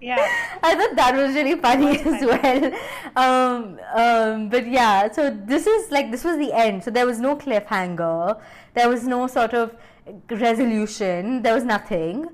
yeah. 0.00 0.26
I 0.62 0.74
thought 0.74 0.96
that 0.96 1.14
was 1.14 1.34
really 1.34 1.54
funny 1.60 1.98
as 1.98 2.24
well. 2.24 2.72
Um, 3.14 3.78
um, 3.94 4.48
but 4.48 4.66
yeah, 4.66 5.12
so 5.12 5.28
this 5.28 5.66
is 5.66 5.90
like 5.90 6.10
this 6.10 6.24
was 6.24 6.38
the 6.38 6.54
end. 6.54 6.82
So 6.82 6.90
there 6.90 7.04
was 7.04 7.20
no 7.20 7.36
cliffhanger. 7.36 8.40
There 8.72 8.88
was 8.88 9.06
no 9.06 9.26
sort 9.26 9.52
of 9.52 9.76
resolution. 10.30 11.42
There 11.42 11.52
was 11.52 11.64
nothing. 11.64 12.26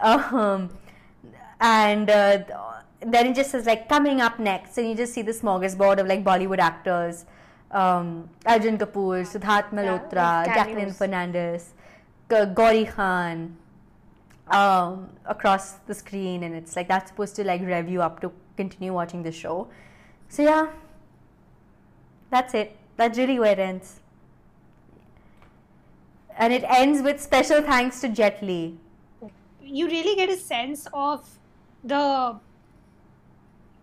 Um, 0.00 0.68
and 1.62 2.10
uh, 2.10 2.38
then 3.06 3.26
it 3.26 3.34
just 3.34 3.50
says 3.50 3.66
like 3.66 3.88
coming 3.88 4.20
up 4.20 4.38
next, 4.38 4.78
and 4.78 4.88
you 4.88 4.94
just 4.94 5.12
see 5.12 5.22
the 5.22 5.32
smorgasbord 5.32 5.98
of 5.98 6.06
like 6.06 6.24
Bollywood 6.24 6.58
actors. 6.58 7.24
Um, 7.70 8.28
Arjun 8.44 8.76
Kapoor, 8.78 9.24
Sidharth 9.24 9.70
Malhotra, 9.70 10.44
cameos. 10.44 10.54
Jacqueline 10.54 10.92
Fernandez, 10.92 11.72
Gauri 12.28 12.84
Khan, 12.84 13.56
um, 14.48 15.08
across 15.24 15.72
the 15.86 15.94
screen, 15.94 16.42
and 16.42 16.54
it's 16.54 16.76
like 16.76 16.88
that's 16.88 17.10
supposed 17.10 17.34
to 17.36 17.44
like 17.44 17.62
rev 17.62 17.88
you 17.88 18.02
up 18.02 18.20
to 18.20 18.32
continue 18.56 18.92
watching 18.92 19.22
the 19.22 19.32
show. 19.32 19.68
So 20.28 20.42
yeah, 20.42 20.68
that's 22.30 22.54
it. 22.54 22.76
That's 22.96 23.18
really 23.18 23.38
where 23.38 23.52
it 23.52 23.58
ends. 23.58 24.00
And 26.36 26.52
it 26.52 26.64
ends 26.64 27.02
with 27.02 27.20
special 27.20 27.62
thanks 27.62 28.00
to 28.00 28.08
Jet 28.08 28.42
Li. 28.42 28.78
you 29.62 29.86
really 29.86 30.14
get 30.16 30.28
a 30.28 30.36
sense 30.36 30.86
of 30.92 31.38
the 31.84 32.38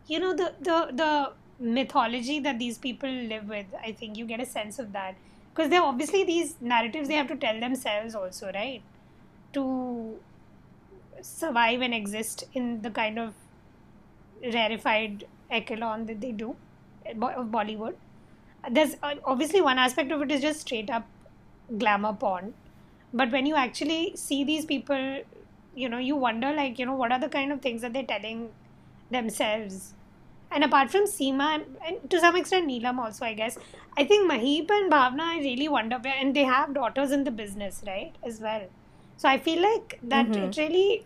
you 0.10 0.20
know 0.20 0.34
the 0.36 0.54
the 0.60 0.78
the 1.02 1.32
mythology 1.60 2.40
that 2.40 2.58
these 2.58 2.78
people 2.78 3.10
live 3.10 3.50
with 3.50 3.66
i 3.86 3.92
think 3.92 4.18
you 4.18 4.26
get 4.26 4.40
a 4.40 4.46
sense 4.46 4.80
of 4.80 4.94
that. 4.94 5.16
Because 5.54 5.70
they're 5.72 5.84
obviously 5.84 6.24
these 6.24 6.56
narratives 6.62 7.10
they 7.10 7.16
have 7.16 7.28
to 7.28 7.36
tell 7.36 7.60
themselves 7.60 8.16
also 8.16 8.52
right? 8.54 8.82
To 9.54 10.18
survive 11.22 11.82
and 11.82 11.94
exist 11.94 12.46
in 12.54 12.82
the 12.82 12.90
kind 12.90 13.20
of 13.20 13.34
rarefied 14.54 15.26
echelon 15.52 16.06
that 16.06 16.22
they 16.22 16.32
do 16.32 16.56
eh, 17.06 17.12
of 17.12 17.48
bollywood. 17.48 17.96
There's 18.72 18.96
uh, 19.04 19.16
obviously 19.26 19.60
one 19.60 19.78
aspect 19.78 20.12
of 20.14 20.22
it 20.22 20.32
is 20.32 20.42
just 20.42 20.62
straight 20.62 20.90
up 20.90 21.06
glamour 21.78 22.14
porn. 22.14 22.54
But 23.14 23.32
when 23.32 23.46
you 23.46 23.56
actually 23.56 24.16
see 24.16 24.44
these 24.46 24.66
people 24.66 25.24
you 25.76 25.90
know 25.90 25.98
you 25.98 26.16
wonder 26.16 26.54
like 26.54 26.80
you 26.80 26.86
know 26.86 26.96
what 26.96 27.12
are 27.12 27.20
the 27.20 27.30
kind 27.30 27.52
of 27.52 27.62
things 27.62 27.82
that 27.82 27.94
they're 27.94 28.12
telling 28.16 28.50
themselves 29.12 29.94
and 30.52 30.64
apart 30.64 30.90
from 30.92 31.06
Seema 31.06 31.48
and, 31.56 31.78
and 31.86 32.10
to 32.10 32.20
some 32.20 32.36
extent 32.36 32.68
Neelam 32.68 32.98
also 32.98 33.26
I 33.26 33.34
guess 33.34 33.58
I 33.98 34.04
think 34.04 34.32
Maheep 34.32 34.70
and 34.72 34.92
Bhavana 34.92 35.22
I 35.36 35.38
really 35.40 35.68
wonder 35.68 35.98
where 35.98 36.16
and 36.20 36.36
they 36.36 36.44
have 36.44 36.74
daughters 36.74 37.12
in 37.12 37.24
the 37.24 37.32
business 37.32 37.84
right 37.88 38.14
as 38.24 38.40
well 38.40 38.68
so 39.18 39.30
I 39.30 39.38
feel 39.38 39.62
like 39.62 40.00
that 40.04 40.28
Mhm. 40.28 40.48
it 40.48 40.58
really 40.58 41.06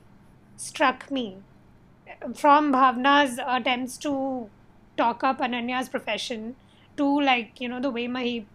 struck 0.57 1.09
me 1.11 1.37
from 2.35 2.71
Bhavana's 2.71 3.39
attempts 3.45 3.97
to 3.97 4.49
talk 4.97 5.23
up 5.23 5.39
Ananya's 5.39 5.89
profession 5.89 6.55
to 6.97 7.07
like 7.21 7.59
you 7.59 7.67
know 7.67 7.79
the 7.79 7.89
way 7.89 8.07
Maheep 8.07 8.45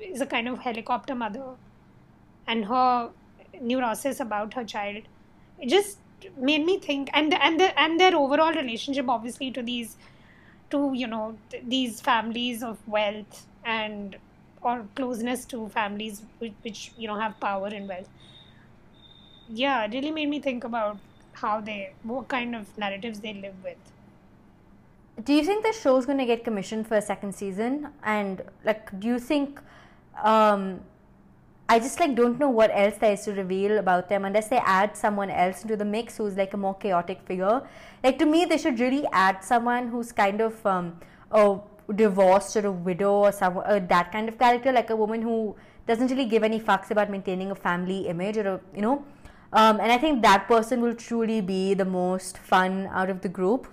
is 0.00 0.20
a 0.20 0.26
kind 0.26 0.48
of 0.48 0.58
helicopter 0.60 1.14
mother 1.14 1.44
and 2.46 2.64
her 2.66 3.10
neurosis 3.60 4.20
about 4.20 4.54
her 4.54 4.64
child 4.64 5.02
it 5.60 5.68
just 5.68 5.98
made 6.38 6.64
me 6.64 6.78
think 6.78 7.10
and 7.12 7.34
and 7.34 7.60
the, 7.60 7.78
and 7.80 8.00
their 8.00 8.16
overall 8.16 8.52
relationship 8.54 9.08
obviously 9.08 9.50
to 9.50 9.62
these 9.62 9.96
to 10.70 10.92
you 10.94 11.06
know 11.06 11.36
th- 11.50 11.64
these 11.66 12.00
families 12.00 12.62
of 12.62 12.78
wealth 12.88 13.46
and 13.64 14.16
or 14.62 14.86
closeness 14.94 15.44
to 15.44 15.68
families 15.68 16.22
which, 16.38 16.54
which 16.62 16.92
you 16.96 17.08
know 17.08 17.18
have 17.18 17.38
power 17.40 17.68
and 17.68 17.88
wealth 17.88 18.08
yeah 19.48 19.84
it 19.84 19.92
really 19.92 20.10
made 20.10 20.28
me 20.28 20.40
think 20.40 20.64
about 20.64 20.98
how 21.32 21.60
they 21.60 21.92
what 22.02 22.28
kind 22.28 22.54
of 22.54 22.76
narratives 22.78 23.20
they 23.20 23.34
live 23.34 23.54
with 23.62 23.76
Do 25.24 25.32
you 25.32 25.44
think 25.44 25.64
the 25.64 25.72
show's 25.72 26.06
going 26.06 26.18
to 26.18 26.24
get 26.26 26.44
commissioned 26.44 26.88
for 26.88 26.96
a 26.96 27.02
second 27.02 27.34
season? 27.34 27.88
And 28.02 28.42
like, 28.64 28.98
do 28.98 29.06
you 29.06 29.18
think? 29.18 29.60
Um, 30.22 30.80
I 31.68 31.78
just 31.78 31.98
like 31.98 32.14
don't 32.14 32.38
know 32.38 32.50
what 32.50 32.70
else 32.74 32.96
there 32.98 33.12
is 33.12 33.24
to 33.24 33.32
reveal 33.32 33.78
about 33.78 34.08
them 34.08 34.24
unless 34.24 34.48
they 34.48 34.58
add 34.58 34.96
someone 34.96 35.30
else 35.30 35.62
into 35.62 35.76
the 35.76 35.84
mix 35.84 36.18
who's 36.18 36.36
like 36.36 36.52
a 36.52 36.56
more 36.56 36.74
chaotic 36.74 37.22
figure. 37.24 37.62
Like 38.02 38.18
to 38.18 38.26
me, 38.26 38.44
they 38.44 38.58
should 38.58 38.78
really 38.78 39.06
add 39.12 39.42
someone 39.42 39.88
who's 39.88 40.12
kind 40.12 40.40
of 40.40 40.64
um, 40.66 40.98
a 41.30 41.58
divorced 41.94 42.56
or 42.56 42.66
a 42.66 42.72
widow 42.72 43.12
or 43.12 43.32
some 43.32 43.58
uh, 43.58 43.78
that 43.78 44.12
kind 44.12 44.28
of 44.28 44.38
character, 44.38 44.72
like 44.72 44.90
a 44.90 44.96
woman 44.96 45.22
who 45.22 45.56
doesn't 45.86 46.08
really 46.08 46.26
give 46.26 46.42
any 46.42 46.60
fucks 46.60 46.90
about 46.90 47.10
maintaining 47.10 47.50
a 47.50 47.54
family 47.54 48.08
image 48.08 48.36
or 48.36 48.46
a 48.48 48.60
you 48.74 48.82
know. 48.82 49.04
Um, 49.52 49.80
and 49.80 49.90
I 49.90 49.98
think 49.98 50.22
that 50.22 50.48
person 50.48 50.82
will 50.82 50.94
truly 50.94 51.40
be 51.40 51.74
the 51.74 51.84
most 51.84 52.36
fun 52.36 52.88
out 52.92 53.08
of 53.08 53.20
the 53.20 53.28
group 53.28 53.68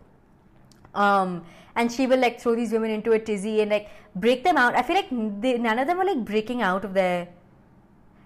um, 0.94 1.46
and 1.76 1.92
she 1.92 2.08
will 2.08 2.20
like 2.20 2.40
throw 2.40 2.56
these 2.56 2.72
women 2.72 2.92
into 2.92 3.12
a 3.14 3.20
tizzy 3.20 3.62
and 3.62 3.72
like 3.72 3.90
break 4.16 4.44
them 4.44 4.58
out. 4.58 4.76
I 4.76 4.82
feel 4.82 4.96
like 4.96 5.10
they, 5.42 5.58
none 5.58 5.80
of 5.80 5.88
them 5.88 6.00
are 6.00 6.06
like 6.06 6.24
breaking 6.26 6.62
out 6.62 6.86
of 6.86 6.94
their. 6.94 7.30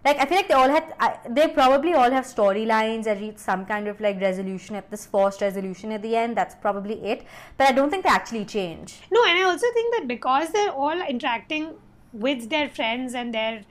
Like 0.05 0.19
I 0.19 0.25
feel 0.25 0.37
like 0.37 0.47
they 0.47 0.53
all 0.53 0.69
had, 0.69 0.93
I, 0.99 1.17
they 1.27 1.47
probably 1.47 1.95
all 1.95 2.11
have 2.11 2.25
storylines 2.25 3.07
and 3.07 3.19
reach 3.19 3.39
some 3.39 3.65
kind 3.65 3.87
of 3.87 3.99
like 3.99 4.21
resolution 4.21 4.75
at 4.75 4.91
this 4.91 5.05
forced 5.07 5.41
resolution 5.41 5.91
at 5.91 6.03
the 6.03 6.15
end. 6.15 6.37
That's 6.37 6.53
probably 6.53 7.03
it. 7.03 7.25
But 7.57 7.69
I 7.69 7.71
don't 7.71 7.89
think 7.89 8.03
they 8.03 8.09
actually 8.09 8.45
change. 8.45 8.99
No, 9.11 9.25
and 9.25 9.39
I 9.39 9.43
also 9.43 9.65
think 9.73 9.95
that 9.95 10.07
because 10.07 10.49
they're 10.49 10.71
all 10.71 11.01
interacting 11.01 11.73
with 12.13 12.49
their 12.49 12.69
friends 12.69 13.15
and 13.15 13.33
they're 13.33 13.63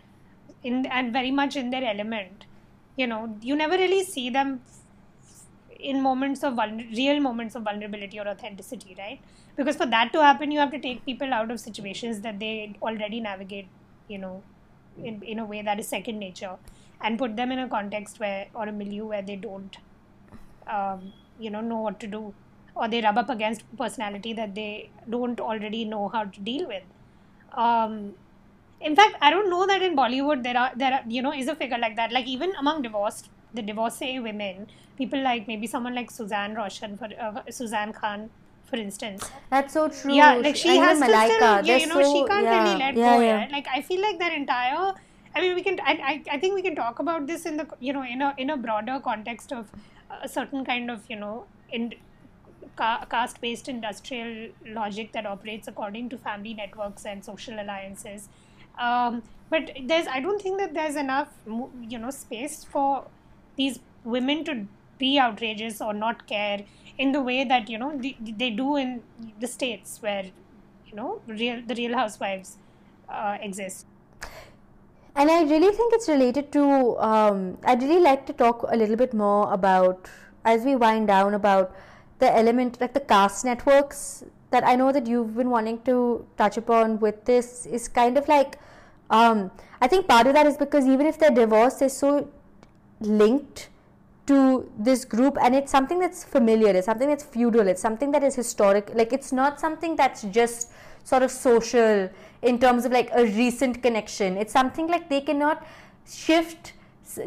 in 0.64 0.86
and 0.86 1.12
very 1.12 1.30
much 1.30 1.54
in 1.54 1.70
their 1.70 1.84
element, 1.84 2.46
you 2.96 3.06
know, 3.06 3.36
you 3.40 3.54
never 3.54 3.76
really 3.76 4.02
see 4.02 4.28
them 4.28 4.60
in 5.78 6.02
moments 6.02 6.42
of 6.42 6.58
real 6.96 7.20
moments 7.20 7.54
of 7.54 7.62
vulnerability 7.62 8.18
or 8.18 8.26
authenticity, 8.26 8.96
right? 8.98 9.20
Because 9.54 9.76
for 9.76 9.86
that 9.86 10.12
to 10.12 10.22
happen, 10.22 10.50
you 10.50 10.58
have 10.58 10.72
to 10.72 10.80
take 10.80 11.04
people 11.04 11.32
out 11.32 11.50
of 11.50 11.60
situations 11.60 12.22
that 12.22 12.40
they 12.40 12.74
already 12.82 13.20
navigate, 13.20 13.68
you 14.08 14.18
know, 14.18 14.42
in, 15.02 15.22
in 15.22 15.38
a 15.38 15.44
way 15.44 15.62
that 15.62 15.78
is 15.78 15.88
second 15.88 16.18
nature, 16.18 16.56
and 17.00 17.18
put 17.18 17.36
them 17.36 17.52
in 17.52 17.58
a 17.58 17.68
context 17.68 18.20
where 18.20 18.46
or 18.54 18.68
a 18.68 18.72
milieu 18.72 19.06
where 19.06 19.22
they 19.22 19.36
don't, 19.36 19.76
um, 20.66 21.12
you 21.38 21.50
know, 21.50 21.60
know 21.60 21.80
what 21.80 22.00
to 22.00 22.06
do, 22.06 22.34
or 22.74 22.88
they 22.88 23.00
rub 23.00 23.18
up 23.18 23.30
against 23.30 23.64
personality 23.76 24.32
that 24.32 24.54
they 24.54 24.90
don't 25.08 25.40
already 25.40 25.84
know 25.84 26.08
how 26.08 26.24
to 26.24 26.40
deal 26.40 26.66
with. 26.66 26.82
Um, 27.52 28.14
in 28.80 28.94
fact, 28.94 29.16
I 29.20 29.30
don't 29.30 29.48
know 29.48 29.66
that 29.66 29.82
in 29.82 29.96
Bollywood 29.96 30.42
there 30.42 30.56
are 30.56 30.72
there 30.76 30.92
are 30.92 31.02
you 31.08 31.22
know 31.22 31.32
is 31.32 31.48
a 31.48 31.54
figure 31.54 31.78
like 31.78 31.96
that. 31.96 32.12
Like 32.12 32.26
even 32.26 32.52
among 32.58 32.82
divorced 32.82 33.30
the 33.54 33.62
divorcee 33.62 34.18
women, 34.18 34.66
people 34.98 35.22
like 35.22 35.46
maybe 35.46 35.66
someone 35.66 35.94
like 35.94 36.10
Suzanne 36.10 36.54
Roshan 36.54 36.98
for 36.98 37.08
uh, 37.20 37.42
Suzanne 37.50 37.92
Khan, 37.92 38.30
for 38.64 38.76
instance. 38.76 39.30
That's 39.50 39.72
so 39.72 39.88
true. 39.88 40.14
Yeah, 40.14 40.34
like 40.34 40.56
she 40.56 40.70
and 40.70 40.78
has 40.78 40.98
to 40.98 41.04
Malaika, 41.04 41.36
still, 41.36 41.66
yeah, 41.66 41.76
you 41.76 41.86
know, 41.86 42.02
she 42.12 42.26
can't 42.26 42.44
yeah, 42.44 42.62
really 42.62 42.78
let 42.78 42.96
yeah, 42.96 43.16
go. 43.16 43.22
yeah. 43.22 43.48
Like 43.50 43.66
I 43.72 43.82
feel 43.82 44.00
like 44.00 44.18
that 44.18 44.32
entire. 44.32 44.94
I 45.36 45.40
mean, 45.40 45.54
we 45.54 45.62
can. 45.62 45.80
I, 45.80 45.92
I, 45.92 46.22
I 46.32 46.38
think 46.38 46.54
we 46.54 46.62
can 46.62 46.76
talk 46.76 46.98
about 46.98 47.26
this 47.26 47.46
in 47.46 47.56
the 47.56 47.66
you 47.80 47.92
know 47.92 48.04
in 48.04 48.22
a 48.22 48.34
in 48.38 48.50
a 48.50 48.56
broader 48.56 49.00
context 49.02 49.52
of 49.52 49.70
a 50.22 50.28
certain 50.28 50.64
kind 50.64 50.90
of 50.90 51.02
you 51.08 51.16
know 51.16 51.46
in 51.72 51.94
ca- 52.76 53.04
caste-based 53.10 53.68
industrial 53.68 54.50
logic 54.66 55.12
that 55.12 55.26
operates 55.26 55.68
according 55.68 56.08
to 56.10 56.18
family 56.18 56.54
networks 56.54 57.04
and 57.04 57.24
social 57.24 57.60
alliances. 57.60 58.28
Um, 58.78 59.22
but 59.50 59.70
there's 59.82 60.06
I 60.06 60.20
don't 60.20 60.40
think 60.40 60.58
that 60.58 60.74
there's 60.74 60.96
enough 60.96 61.28
you 61.46 61.98
know 61.98 62.10
space 62.10 62.64
for 62.64 63.04
these 63.56 63.78
women 64.04 64.44
to 64.44 64.66
be 65.06 65.12
outrageous 65.26 65.80
or 65.80 65.92
not 66.04 66.26
care 66.34 66.60
in 66.98 67.12
the 67.16 67.22
way 67.30 67.40
that 67.52 67.70
you 67.74 67.78
know 67.84 67.90
they, 68.04 68.16
they 68.42 68.50
do 68.50 68.76
in 68.76 69.00
the 69.40 69.50
states 69.56 69.98
where 70.06 70.24
you 70.86 70.94
know 71.00 71.10
real 71.26 71.62
the 71.72 71.74
real 71.82 71.94
housewives 72.02 72.56
uh, 73.08 73.36
exist 73.50 73.86
And 75.16 75.30
I 75.30 75.42
really 75.44 75.70
think 75.74 75.92
it's 75.94 76.08
related 76.08 76.50
to. 76.52 76.98
Um, 76.98 77.58
I'd 77.64 77.82
really 77.82 78.00
like 78.00 78.26
to 78.26 78.32
talk 78.32 78.64
a 78.68 78.76
little 78.76 78.96
bit 78.96 79.14
more 79.14 79.52
about, 79.52 80.08
as 80.44 80.64
we 80.64 80.74
wind 80.74 81.06
down, 81.06 81.34
about 81.34 81.76
the 82.18 82.36
element, 82.36 82.80
like 82.80 82.94
the 82.94 83.00
caste 83.00 83.44
networks 83.44 84.24
that 84.50 84.66
I 84.66 84.74
know 84.74 84.90
that 84.90 85.06
you've 85.06 85.36
been 85.36 85.50
wanting 85.50 85.78
to 85.82 86.26
touch 86.36 86.56
upon 86.56 86.98
with 86.98 87.24
this 87.26 87.66
is 87.66 87.86
kind 87.86 88.18
of 88.18 88.26
like. 88.26 88.58
Um, 89.10 89.52
I 89.80 89.86
think 89.86 90.08
part 90.08 90.26
of 90.26 90.34
that 90.34 90.46
is 90.46 90.56
because 90.56 90.86
even 90.86 91.06
if 91.06 91.18
they're 91.18 91.30
divorced, 91.30 91.78
they're 91.78 91.88
so 91.90 92.28
linked 93.00 93.68
to 94.26 94.70
this 94.78 95.04
group 95.04 95.36
and 95.42 95.54
it's 95.54 95.70
something 95.70 95.98
that's 95.98 96.24
familiar 96.24 96.70
it's 96.70 96.86
something 96.86 97.08
that's 97.08 97.24
feudal 97.24 97.66
it's 97.68 97.82
something 97.82 98.10
that 98.10 98.22
is 98.22 98.34
historic 98.34 98.90
like 98.94 99.12
it's 99.12 99.32
not 99.32 99.60
something 99.60 99.96
that's 99.96 100.22
just 100.22 100.70
sort 101.04 101.22
of 101.22 101.30
social 101.30 102.08
in 102.42 102.58
terms 102.58 102.84
of 102.84 102.92
like 102.92 103.10
a 103.14 103.24
recent 103.24 103.82
connection. 103.82 104.36
It's 104.36 104.52
something 104.52 104.88
like 104.88 105.08
they 105.08 105.20
cannot 105.20 105.66
shift 106.10 106.72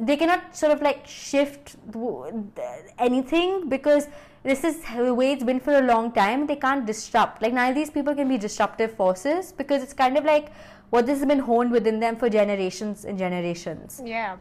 they 0.02 0.18
cannot 0.18 0.56
sort 0.56 0.74
of 0.74 0.82
like 0.82 1.08
shift 1.08 1.78
anything 2.98 3.70
because 3.70 4.08
this 4.44 4.64
is 4.66 4.84
the 4.96 5.14
way 5.14 5.32
it's 5.32 5.44
been 5.44 5.62
for 5.62 5.78
a 5.78 5.82
long 5.82 6.12
time. 6.12 6.46
They 6.46 6.58
can't 6.58 6.86
disrupt 6.86 7.42
like 7.42 7.54
none 7.54 7.70
of 7.70 7.76
these 7.76 7.90
people 7.90 8.14
can 8.14 8.28
be 8.28 8.38
disruptive 8.38 8.92
forces 8.92 9.52
because 9.54 9.82
it's 9.82 9.94
kind 9.94 10.18
of 10.18 10.26
like 10.26 10.52
what 10.90 11.06
this 11.06 11.20
has 11.20 11.28
been 11.28 11.40
honed 11.40 11.72
within 11.72 12.00
them 12.00 12.18
for 12.18 12.30
generations 12.30 13.06
and 13.06 13.18
generations. 13.18 14.02
Yeah 14.04 14.38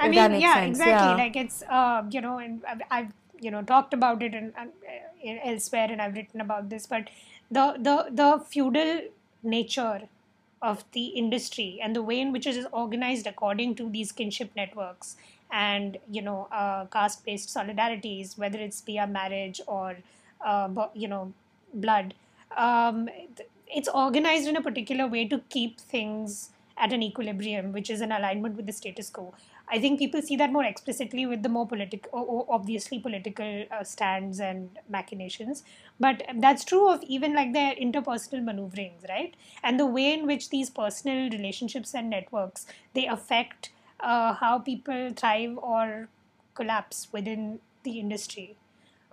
i 0.00 0.08
mean 0.08 0.40
yeah 0.40 0.54
sense, 0.54 0.78
exactly 0.78 1.10
yeah. 1.10 1.22
like 1.24 1.36
it's 1.36 1.62
uh, 1.78 2.02
you 2.10 2.20
know 2.20 2.38
and 2.38 2.62
I've, 2.68 2.82
I've 2.90 3.12
you 3.40 3.50
know 3.50 3.62
talked 3.62 3.94
about 3.94 4.22
it 4.22 4.34
in, 4.34 4.52
uh, 4.58 4.66
elsewhere 5.44 5.88
and 5.90 6.02
i've 6.02 6.14
written 6.14 6.40
about 6.40 6.68
this 6.70 6.86
but 6.86 7.08
the 7.50 7.74
the 7.88 7.96
the 8.20 8.44
feudal 8.52 9.00
nature 9.42 10.02
of 10.62 10.84
the 10.92 11.06
industry 11.22 11.80
and 11.82 11.96
the 11.96 12.02
way 12.02 12.20
in 12.20 12.32
which 12.32 12.46
it 12.46 12.56
is 12.56 12.66
organized 12.72 13.26
according 13.26 13.74
to 13.74 13.88
these 13.88 14.12
kinship 14.12 14.50
networks 14.54 15.16
and 15.50 15.98
you 16.10 16.22
know 16.22 16.48
uh, 16.52 16.84
caste 16.86 17.24
based 17.24 17.54
solidarities 17.54 18.38
whether 18.38 18.58
it's 18.58 18.80
via 18.82 19.06
marriage 19.06 19.60
or 19.66 19.96
uh, 20.44 20.68
you 20.94 21.08
know 21.08 21.32
blood 21.74 22.14
um, 22.56 23.08
it's 23.66 23.88
organized 23.88 24.48
in 24.48 24.56
a 24.56 24.62
particular 24.62 25.06
way 25.06 25.26
to 25.26 25.40
keep 25.48 25.80
things 25.80 26.50
at 26.76 26.92
an 26.92 27.02
equilibrium 27.02 27.72
which 27.72 27.90
is 27.90 28.00
in 28.00 28.12
alignment 28.12 28.56
with 28.56 28.66
the 28.66 28.72
status 28.72 29.10
quo 29.10 29.32
i 29.70 29.78
think 29.78 29.98
people 29.98 30.22
see 30.22 30.36
that 30.36 30.52
more 30.52 30.64
explicitly 30.64 31.24
with 31.26 31.42
the 31.42 31.48
more 31.48 31.66
political 31.66 32.46
obviously 32.48 32.98
political 32.98 33.64
uh, 33.70 33.84
stands 33.84 34.40
and 34.40 34.78
machinations. 34.88 35.62
But 35.98 36.22
that's 36.38 36.64
true 36.64 36.88
of 36.88 37.02
even 37.02 37.34
like 37.34 37.52
their 37.52 37.74
interpersonal 37.74 38.42
maneuverings 38.42 39.04
right? 39.08 39.34
And 39.62 39.78
the 39.78 39.86
way 39.86 40.12
in 40.14 40.26
which 40.26 40.48
these 40.50 40.70
personal 40.70 41.30
relationships 41.30 41.94
and 41.94 42.08
networks 42.10 42.66
they 42.94 43.06
affect 43.06 43.70
uh, 44.00 44.34
how 44.34 44.58
people 44.58 45.10
thrive 45.14 45.58
or 45.58 46.08
collapse 46.54 47.08
within 47.12 47.60
the 47.82 47.98
industry. 48.00 48.56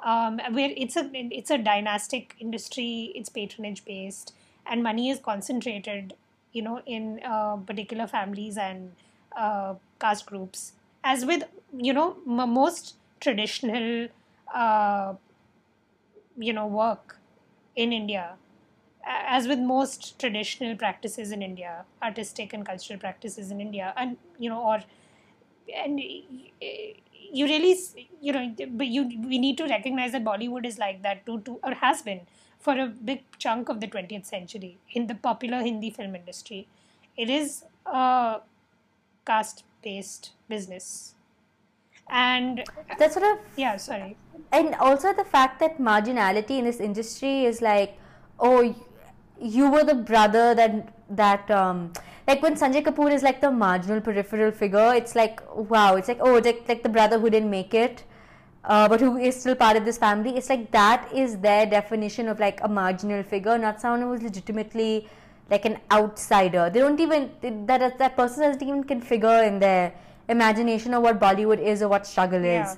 Um, 0.03 0.39
where 0.51 0.71
it's 0.77 0.95
a 0.95 1.09
it's 1.13 1.49
a 1.49 1.57
dynastic 1.57 2.35
industry 2.39 3.11
it's 3.15 3.29
patronage 3.29 3.83
based 3.83 4.31
and 4.67 4.83
money 4.83 5.09
is 5.09 5.17
concentrated 5.19 6.13
you 6.51 6.61
know 6.61 6.81
in 6.85 7.19
uh, 7.25 7.55
particular 7.57 8.05
families 8.05 8.57
and 8.57 8.91
uh, 9.37 9.75
caste 9.99 10.25
groups. 10.25 10.73
As 11.03 11.25
with 11.25 11.43
you 11.77 11.93
know 11.93 12.17
m- 12.27 12.53
most 12.53 12.95
traditional 13.21 14.09
uh, 14.53 15.13
you 16.37 16.53
know 16.53 16.67
work 16.67 17.17
in 17.75 17.91
india 17.93 18.25
as 19.35 19.47
with 19.47 19.59
most 19.59 20.19
traditional 20.19 20.75
practices 20.83 21.31
in 21.31 21.41
india 21.41 21.73
artistic 22.03 22.53
and 22.53 22.65
cultural 22.65 22.99
practices 22.99 23.51
in 23.51 23.61
india 23.61 23.93
and 23.97 24.17
you 24.39 24.49
know 24.49 24.61
or 24.71 24.79
and 25.83 25.99
you 25.99 27.45
really 27.45 27.75
you 28.21 28.31
know 28.33 28.43
but 28.81 28.87
you 28.87 29.03
we 29.33 29.37
need 29.37 29.57
to 29.57 29.65
recognize 29.73 30.11
that 30.11 30.23
bollywood 30.23 30.65
is 30.65 30.77
like 30.77 31.01
that 31.03 31.25
too, 31.25 31.39
too 31.41 31.59
or 31.63 31.73
has 31.73 32.01
been 32.01 32.21
for 32.59 32.77
a 32.79 32.87
big 32.87 33.23
chunk 33.37 33.69
of 33.69 33.79
the 33.79 33.87
20th 33.87 34.25
century 34.25 34.77
in 34.93 35.07
the 35.07 35.15
popular 35.15 35.59
hindi 35.61 35.89
film 35.91 36.15
industry. 36.15 36.67
It 37.15 37.29
is 37.29 37.63
a 37.85 38.39
caste 39.29 39.63
based 39.83 40.31
business 40.49 41.15
and 42.09 42.63
that's 42.97 43.13
sort 43.13 43.25
of 43.25 43.37
yeah 43.57 43.77
sorry 43.77 44.15
and 44.51 44.75
also 44.75 45.13
the 45.13 45.23
fact 45.35 45.59
that 45.59 45.79
marginality 45.79 46.59
in 46.59 46.65
this 46.65 46.79
industry 46.79 47.45
is 47.45 47.61
like 47.61 47.97
oh 48.39 48.59
you 49.39 49.69
were 49.69 49.83
the 49.83 49.95
brother 50.11 50.55
that 50.55 50.93
that 51.09 51.49
um 51.51 51.91
like 52.27 52.41
when 52.41 52.55
sanjay 52.61 52.83
kapoor 52.83 53.11
is 53.17 53.23
like 53.23 53.41
the 53.41 53.51
marginal 53.51 53.99
peripheral 54.07 54.51
figure 54.51 54.93
it's 55.01 55.15
like 55.15 55.41
wow 55.73 55.95
it's 55.95 56.07
like 56.07 56.19
oh 56.21 56.35
like, 56.49 56.63
like 56.67 56.83
the 56.83 56.93
brother 56.97 57.19
who 57.19 57.29
didn't 57.29 57.49
make 57.49 57.73
it 57.73 58.03
uh, 58.67 58.87
but 58.87 58.99
who 58.99 59.17
is 59.17 59.39
still 59.39 59.55
part 59.55 59.77
of 59.77 59.85
this 59.85 59.97
family. 59.97 60.35
It's 60.35 60.49
like 60.49 60.71
that 60.71 61.09
is 61.13 61.37
their 61.37 61.65
definition 61.65 62.27
of 62.27 62.39
like 62.39 62.59
a 62.61 62.67
marginal 62.67 63.23
figure, 63.23 63.57
not 63.57 63.79
someone 63.79 64.01
who 64.01 64.13
is 64.13 64.21
legitimately 64.21 65.07
like 65.49 65.65
an 65.65 65.77
outsider. 65.91 66.69
They 66.69 66.79
don't 66.79 66.99
even 66.99 67.31
that 67.67 67.97
that 67.99 68.15
person 68.15 68.43
doesn't 68.43 68.63
even 68.63 68.83
configure 68.83 69.47
in 69.47 69.59
their 69.59 69.93
imagination 70.29 70.93
of 70.93 71.03
what 71.03 71.19
Bollywood 71.19 71.59
is 71.59 71.81
or 71.81 71.87
what 71.89 72.05
struggle 72.07 72.41
Yeah. 72.41 72.71
is. 72.71 72.77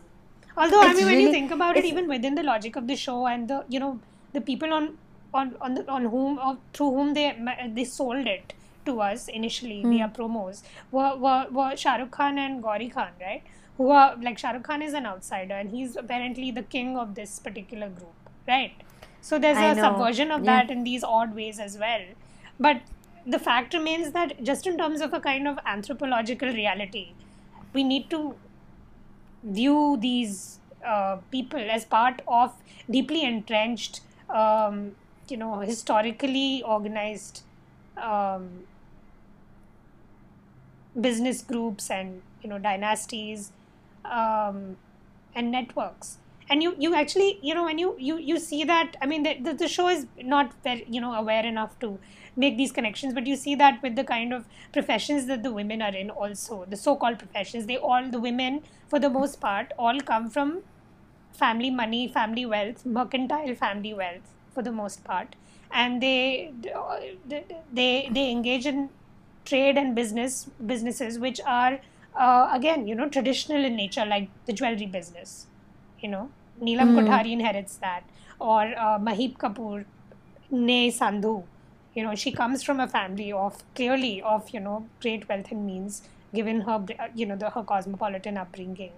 Although 0.58 0.82
I 0.82 0.90
It's 0.90 0.98
mean, 0.98 1.06
when 1.08 1.20
you 1.22 1.32
think 1.32 1.52
about 1.52 1.78
it, 1.78 1.86
even 1.86 2.08
within 2.08 2.36
the 2.36 2.44
logic 2.44 2.76
of 2.76 2.88
the 2.88 2.96
show 2.96 3.28
and 3.28 3.48
the 3.48 3.64
you 3.70 3.80
know 3.80 4.00
the 4.34 4.42
people 4.42 4.74
on 4.74 4.98
on 5.34 5.56
on 5.62 5.76
the, 5.76 5.90
on 5.90 6.06
whom 6.06 6.40
or 6.40 6.58
through 6.74 6.92
whom 6.98 7.14
they 7.14 7.28
they 7.74 7.86
sold 7.86 8.28
it 8.28 8.54
to 8.86 9.02
us 9.02 9.28
initially 9.28 9.82
Hmm. 9.84 9.92
via 9.94 10.08
promos 10.18 10.62
were, 10.92 11.16
were 11.26 11.48
were 11.52 11.76
Shah 11.76 11.96
Rukh 12.04 12.12
Khan 12.12 12.38
and 12.38 12.62
Gauri 12.64 12.90
Khan, 12.90 13.12
right? 13.22 13.44
Who 13.78 13.90
are 13.92 14.16
like 14.28 14.38
Shah 14.38 14.52
Rukh 14.52 14.64
Khan 14.64 14.82
is 14.82 14.94
an 14.94 15.06
outsider 15.06 15.54
and 15.56 15.70
he's 15.72 15.96
apparently 15.96 16.52
the 16.52 16.64
king 16.64 16.98
of 16.98 17.16
this 17.16 17.40
particular 17.40 17.90
group, 17.90 18.32
right? 18.48 18.74
So 19.22 19.38
there's 19.40 19.58
I 19.58 19.72
a 19.72 19.76
know. 19.76 19.84
subversion 19.84 20.32
of 20.32 20.44
Yeah. 20.46 20.52
that 20.64 20.72
in 20.72 20.84
these 20.84 21.04
odd 21.04 21.36
ways 21.36 21.60
as 21.60 21.78
well. 21.78 22.02
But 22.60 22.82
the 23.26 23.40
fact 23.40 23.74
remains 23.74 24.12
that 24.12 24.44
just 24.44 24.68
in 24.68 24.78
terms 24.78 25.02
of 25.02 25.14
a 25.14 25.20
kind 25.20 25.48
of 25.48 25.60
anthropological 25.66 26.50
reality, 26.50 27.14
we 27.74 27.84
need 27.84 28.10
to 28.10 28.36
view 29.44 29.98
these 30.00 30.60
uh, 30.86 31.18
people 31.32 31.60
as 31.60 31.86
part 31.86 32.22
of 32.28 32.54
deeply 32.90 33.24
entrenched, 33.24 34.02
um, 34.30 34.96
you 35.30 35.38
know, 35.38 35.60
historically 35.60 36.64
organized 36.64 37.44
um, 37.98 38.66
business 41.00 41.42
groups 41.42 41.90
and 41.90 42.22
you 42.42 42.50
know 42.50 42.58
dynasties 42.58 43.52
um, 44.06 44.78
and 45.36 45.52
networks. 45.52 46.18
And 46.52 46.64
you, 46.64 46.76
you 46.80 46.96
actually, 46.96 47.38
you 47.44 47.54
know, 47.54 47.66
when 47.66 47.78
you, 47.78 47.96
you, 48.00 48.18
you 48.18 48.40
see 48.40 48.64
that, 48.64 48.98
I 49.04 49.06
mean, 49.06 49.22
the, 49.22 49.38
the, 49.40 49.54
the 49.54 49.68
show 49.68 49.88
is 49.88 50.08
not 50.20 50.52
very, 50.64 50.84
you 50.90 51.00
know, 51.00 51.14
aware 51.14 51.46
enough 51.46 51.78
to 51.82 52.00
make 52.44 52.58
these 52.58 52.72
connections, 52.80 53.14
but 53.14 53.28
you 53.32 53.36
see 53.36 53.54
that 53.62 53.82
with 53.86 53.96
the 54.00 54.04
kind 54.10 54.34
of 54.34 54.46
professions 54.78 55.26
that 55.32 55.44
the 55.44 55.52
women 55.60 55.82
are 55.88 55.96
in 56.02 56.10
also, 56.10 56.66
the 56.74 56.78
so-called 56.82 57.20
professions, 57.20 57.66
they 57.72 57.78
all, 57.78 58.10
the 58.18 58.20
women, 58.26 58.62
for 58.88 59.00
the 59.06 59.10
most 59.10 59.40
part, 59.42 59.74
all 59.88 60.00
come 60.12 60.30
from 60.30 60.54
family 61.42 61.70
money, 61.80 62.08
family 62.08 62.46
wealth, 62.46 62.86
mercantile 62.86 63.54
family 63.56 63.94
wealth 63.94 64.32
for 64.54 64.64
the 64.70 64.72
most 64.72 65.04
part, 65.04 65.36
and 65.72 66.02
they 66.02 66.54
they 67.74 68.10
they 68.12 68.32
engage 68.32 68.66
in 68.66 68.90
trade 69.46 69.78
and 69.78 69.96
business 70.00 70.50
businesses 70.72 71.20
which 71.26 71.40
are 71.46 71.80
uh, 72.16 72.50
again 72.54 72.88
you 72.88 72.96
know 72.96 73.08
traditional 73.18 73.64
in 73.70 73.76
nature, 73.76 74.06
like 74.06 74.30
the 74.48 74.54
jewelry 74.54 74.90
business. 74.98 75.46
You 76.00 76.10
know, 76.10 76.30
Neelam 76.62 76.94
Kothari 76.98 77.32
inherits 77.34 77.78
that, 77.78 78.04
or 78.40 78.62
uh, 78.62 78.98
Maheep 79.08 79.38
Kapoor, 79.38 79.86
ne 80.52 80.92
Sandhu. 80.92 81.44
You 81.94 82.04
know, 82.04 82.16
she 82.16 82.32
comes 82.32 82.64
from 82.64 82.80
a 82.80 82.88
family 82.88 83.32
of 83.32 83.64
clearly 83.76 84.22
of 84.22 84.50
you 84.52 84.60
know 84.60 84.88
great 85.02 85.28
wealth 85.30 85.52
and 85.52 85.66
means, 85.66 86.02
given 86.34 86.62
her 86.62 86.86
you 87.16 87.26
know 87.26 87.36
the 87.36 87.50
her 87.50 87.64
cosmopolitan 87.64 88.38
upbringing 88.38 88.92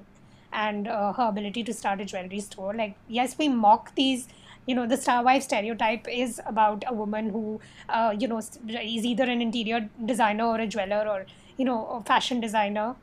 and 0.54 0.88
uh, 0.88 1.14
her 1.14 1.24
ability 1.30 1.64
to 1.64 1.74
start 1.74 2.02
a 2.02 2.06
jewelry 2.06 2.40
store. 2.40 2.74
Like, 2.74 2.96
yes, 3.08 3.38
we 3.38 3.48
mock 3.48 3.96
these. 3.96 4.28
You 4.68 4.76
know, 4.76 4.86
the 4.86 4.98
star 4.98 5.24
wife 5.24 5.44
stereotype 5.44 6.08
is 6.08 6.40
about 6.46 6.84
a 6.88 6.94
woman 6.94 7.30
who, 7.30 7.60
uh, 7.90 8.14
you 8.18 8.28
know, 8.28 8.38
is 8.38 8.60
either 9.06 9.24
an 9.24 9.42
interior 9.42 9.90
designer 10.06 10.46
or 10.46 10.60
a 10.60 10.68
jeweler 10.68 11.08
or, 11.10 11.26
you 11.58 11.66
know, 11.66 11.88
a 11.88 12.04
fashion 12.04 12.40
designer, 12.40 12.96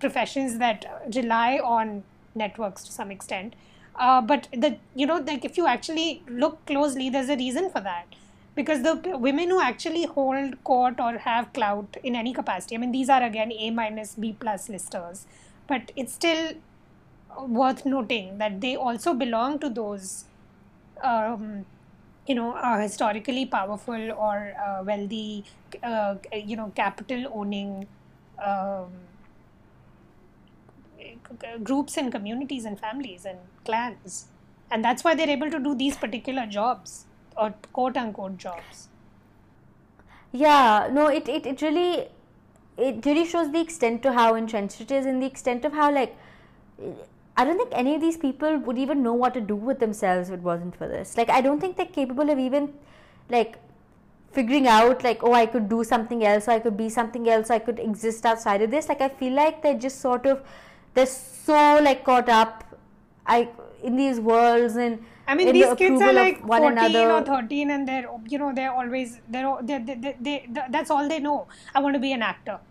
professions 0.00 0.58
that 0.58 0.84
rely 1.14 1.58
on 1.58 2.02
networks 2.34 2.82
to 2.84 2.92
some 2.92 3.10
extent. 3.12 3.54
Uh, 3.94 4.20
but 4.20 4.48
the, 4.52 4.76
you 4.96 5.06
know, 5.06 5.18
like 5.18 5.44
if 5.44 5.56
you 5.56 5.66
actually 5.68 6.22
look 6.26 6.64
closely, 6.66 7.08
there's 7.10 7.28
a 7.28 7.36
reason 7.36 7.70
for 7.70 7.80
that. 7.80 8.06
Because 8.54 8.82
the 8.82 9.18
women 9.18 9.50
who 9.50 9.60
actually 9.60 10.04
hold 10.04 10.62
court 10.62 11.00
or 11.00 11.18
have 11.18 11.52
clout 11.52 11.96
in 12.04 12.14
any 12.14 12.32
capacity, 12.32 12.76
I 12.76 12.78
mean, 12.78 12.92
these 12.92 13.08
are 13.08 13.22
again 13.22 13.50
A 13.50 13.70
minus, 13.70 14.14
B 14.14 14.36
plus 14.38 14.68
listers, 14.68 15.26
but 15.66 15.90
it's 15.96 16.12
still 16.12 16.52
worth 17.40 17.84
noting 17.84 18.38
that 18.38 18.60
they 18.60 18.76
also 18.76 19.12
belong 19.12 19.58
to 19.58 19.68
those 19.68 20.24
um, 21.02 21.66
you 22.26 22.34
know 22.34 22.52
uh, 22.52 22.78
historically 22.78 23.44
powerful 23.44 24.12
or 24.12 24.54
uh, 24.64 24.82
wealthy 24.84 25.44
uh, 25.82 26.14
you 26.32 26.56
know 26.56 26.72
capital 26.76 27.30
owning 27.34 27.86
um, 28.42 28.92
groups 31.62 31.96
and 31.96 32.12
communities 32.12 32.64
and 32.64 32.78
families 32.78 33.24
and 33.24 33.38
clans. 33.64 34.26
And 34.70 34.84
that's 34.84 35.04
why 35.04 35.14
they're 35.14 35.30
able 35.30 35.50
to 35.50 35.58
do 35.58 35.74
these 35.74 35.96
particular 35.96 36.46
jobs 36.46 37.04
or 37.36 37.54
quote 37.72 37.96
unquote 37.96 38.36
jobs 38.36 38.88
Yeah, 40.32 40.88
no, 40.92 41.06
it, 41.06 41.28
it, 41.28 41.46
it 41.46 41.62
really 41.62 42.08
it 42.76 43.06
really 43.06 43.24
shows 43.24 43.52
the 43.52 43.60
extent 43.60 44.02
to 44.02 44.12
how 44.12 44.34
entrenched 44.34 44.80
it 44.80 44.90
is 44.90 45.06
and 45.06 45.22
the 45.22 45.26
extent 45.26 45.64
of 45.64 45.72
how 45.72 45.92
like 45.92 46.16
I 47.36 47.44
don't 47.44 47.56
think 47.56 47.70
any 47.72 47.94
of 47.94 48.00
these 48.00 48.16
people 48.16 48.58
would 48.58 48.78
even 48.78 49.02
know 49.02 49.12
what 49.12 49.34
to 49.34 49.40
do 49.40 49.56
with 49.56 49.78
themselves 49.78 50.28
if 50.28 50.34
it 50.34 50.40
wasn't 50.40 50.76
for 50.76 50.88
this. 50.88 51.16
Like 51.16 51.30
I 51.30 51.40
don't 51.40 51.60
think 51.60 51.76
they're 51.76 51.86
capable 51.86 52.30
of 52.30 52.38
even 52.38 52.72
like 53.28 53.58
figuring 54.32 54.66
out 54.66 55.04
like 55.04 55.22
oh 55.22 55.32
I 55.32 55.46
could 55.46 55.68
do 55.68 55.84
something 55.84 56.24
else 56.24 56.48
or 56.48 56.52
I 56.52 56.58
could 56.58 56.76
be 56.76 56.88
something 56.88 57.28
else 57.28 57.50
I 57.50 57.58
could 57.58 57.78
exist 57.78 58.26
outside 58.26 58.62
of 58.62 58.70
this. 58.70 58.88
Like 58.88 59.00
I 59.00 59.08
feel 59.08 59.32
like 59.32 59.62
they're 59.62 59.78
just 59.78 60.00
sort 60.00 60.26
of 60.26 60.42
they're 60.94 61.06
so 61.06 61.80
like 61.82 62.04
caught 62.04 62.28
up 62.28 62.64
I 63.26 63.48
in 63.82 63.96
these 63.96 64.20
worlds 64.20 64.76
and 64.76 65.04
I 65.26 65.34
mean, 65.34 65.48
in 65.48 65.54
the 65.54 65.60
these 65.60 65.74
kids 65.76 66.00
are 66.02 66.12
like 66.12 66.44
one 66.46 66.62
14 66.62 66.78
another. 66.78 67.12
or 67.12 67.22
13, 67.22 67.70
and 67.70 67.88
they're, 67.88 68.08
you 68.28 68.38
know, 68.38 68.52
they're 68.54 68.72
always, 68.72 69.20
they're, 69.28 69.56
they 69.62 69.78
they 69.78 69.94
they 69.94 70.16
they 70.20 70.62
that's 70.70 70.90
all 70.90 71.08
they 71.08 71.18
know. 71.18 71.46
I 71.74 71.80
want 71.80 71.94
to 71.94 72.00
be 72.00 72.12
an 72.12 72.22
actor. 72.22 72.58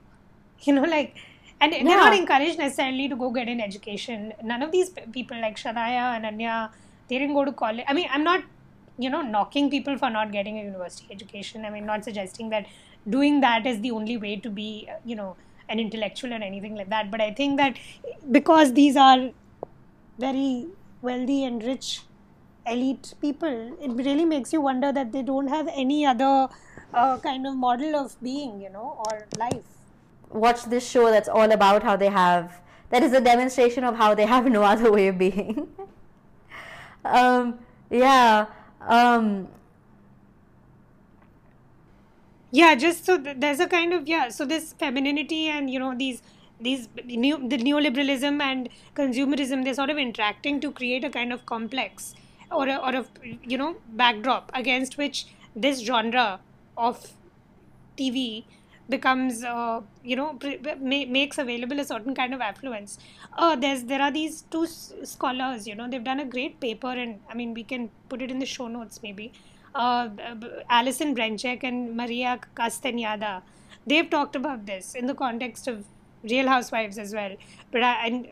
You 0.66 0.74
know, 0.74 0.84
like, 0.84 1.16
and 1.60 1.74
they're 1.74 1.84
not 1.84 2.14
encouraged 2.16 2.58
necessarily 2.58 3.10
to 3.10 3.18
go 3.18 3.32
get 3.32 3.50
an 3.50 3.60
education. 3.60 4.34
None 4.42 4.62
of 4.62 4.72
these 4.72 4.92
people, 5.12 5.40
like 5.42 5.58
Shanaya 5.58 6.16
and 6.16 6.26
Anya, 6.26 6.72
they 7.10 7.18
didn't 7.20 7.36
go 7.36 7.44
to 7.44 7.52
college. 7.52 7.84
I 7.86 7.94
mean, 7.94 8.08
I'm 8.12 8.24
not, 8.24 8.44
you 8.98 9.10
know, 9.10 9.22
knocking 9.22 9.70
people 9.70 9.98
for 9.98 10.10
not 10.10 10.32
getting 10.32 10.58
a 10.60 10.64
university 10.64 11.08
education. 11.12 11.66
I 11.66 11.70
mean, 11.70 11.86
not 11.86 12.06
suggesting 12.06 12.50
that 12.52 12.66
doing 13.10 13.42
that 13.42 13.66
is 13.66 13.82
the 13.82 13.92
only 13.92 14.16
way 14.16 14.38
to 14.38 14.50
be, 14.50 14.88
uh, 14.90 15.00
you 15.04 15.18
know, 15.18 15.36
an 15.68 15.80
intellectual 15.80 16.32
or 16.32 16.38
anything 16.38 16.76
like 16.76 16.90
that. 16.90 17.12
But 17.12 17.20
I 17.20 17.34
think 17.34 17.58
that 17.58 17.78
because 18.32 18.74
these 18.74 18.96
are 18.96 19.32
very 20.18 20.68
wealthy 21.02 21.44
and 21.44 21.62
rich 21.62 22.02
elite 22.66 23.14
people, 23.22 23.78
it 23.82 23.92
really 23.92 24.26
makes 24.26 24.54
you 24.54 24.62
wonder 24.62 24.92
that 24.92 25.12
they 25.12 25.24
don't 25.24 25.48
have 25.48 25.68
any 25.74 26.06
other 26.06 26.50
uh, 26.94 27.18
kind 27.20 27.48
of 27.48 27.56
model 27.56 27.96
of 27.96 28.16
being, 28.22 28.62
you 28.62 28.70
know, 28.70 28.96
or 29.06 29.28
life. 29.38 29.66
watch 30.30 30.64
this 30.66 30.88
show 30.90 31.10
that's 31.12 31.30
all 31.30 31.52
about 31.52 31.84
how 31.84 31.96
they 31.96 32.10
have 32.10 32.62
that 32.90 33.04
is 33.04 33.14
a 33.14 33.22
demonstration 33.22 33.84
of 33.84 33.96
how 33.96 34.14
they 34.16 34.26
have 34.26 34.46
no 34.46 34.64
other 34.64 34.92
way 34.92 35.08
of 35.08 35.18
being 35.18 35.68
um 37.06 37.60
yeah 37.90 38.46
um 38.82 39.48
Yeah, 42.52 42.76
just 42.76 43.06
so 43.06 43.18
th- 43.22 43.38
there's 43.40 43.60
a 43.60 43.68
kind 43.68 43.94
of 43.94 44.08
yeah. 44.08 44.30
So 44.30 44.46
this 44.46 44.74
femininity 44.74 45.48
and 45.50 45.70
you 45.70 45.80
know 45.80 45.96
these 45.98 46.22
these 46.62 46.88
new 47.06 47.38
the 47.50 47.58
neoliberalism 47.58 48.42
and 48.42 48.70
consumerism 48.96 49.64
they're 49.64 49.74
sort 49.74 49.90
of 49.90 49.98
interacting 49.98 50.60
to 50.62 50.72
create 50.72 51.04
a 51.04 51.10
kind 51.10 51.34
of 51.34 51.46
complex 51.46 52.14
or 52.54 52.68
a, 52.68 52.76
or 52.78 52.96
a 52.96 53.06
you 53.44 53.58
know 53.58 53.76
backdrop 53.90 54.52
against 54.54 54.98
which 54.98 55.26
this 55.56 55.80
genre 55.82 56.40
of 56.78 57.06
TV 57.98 58.46
becomes 58.90 59.44
uh, 59.44 59.82
you 60.04 60.16
know 60.16 60.38
ma- 60.80 61.06
makes 61.18 61.38
available 61.38 61.80
a 61.80 61.86
certain 61.86 62.14
kind 62.16 62.34
of 62.34 62.42
affluence. 62.42 62.98
Uh, 63.34 63.56
there's 63.56 63.84
there 63.86 64.02
are 64.02 64.12
these 64.12 64.42
two 64.44 64.64
s- 64.64 64.94
scholars 65.04 65.68
you 65.68 65.76
know 65.76 65.88
they've 65.90 66.04
done 66.04 66.20
a 66.20 66.26
great 66.26 66.60
paper 66.60 66.92
and 66.92 67.20
I 67.30 67.34
mean 67.36 67.54
we 67.54 67.64
can 67.64 67.90
put 68.10 68.22
it 68.22 68.32
in 68.32 68.40
the 68.40 68.46
show 68.46 68.68
notes 68.68 69.02
maybe. 69.04 69.34
Uh, 69.76 70.10
Alison 70.70 71.16
Brenchek 71.16 71.64
and 71.64 71.96
Maria 71.98 72.40
Castañeda 72.56 73.42
they've 73.88 74.10
talked 74.10 74.36
about 74.36 74.66
this 74.66 74.94
in 74.96 75.08
the 75.08 75.16
context 75.16 75.68
of 75.68 75.86
Real 76.24 76.48
Housewives 76.48 76.98
as 76.98 77.14
well. 77.14 77.36
But 77.72 77.84
I, 77.84 78.08
and 78.08 78.28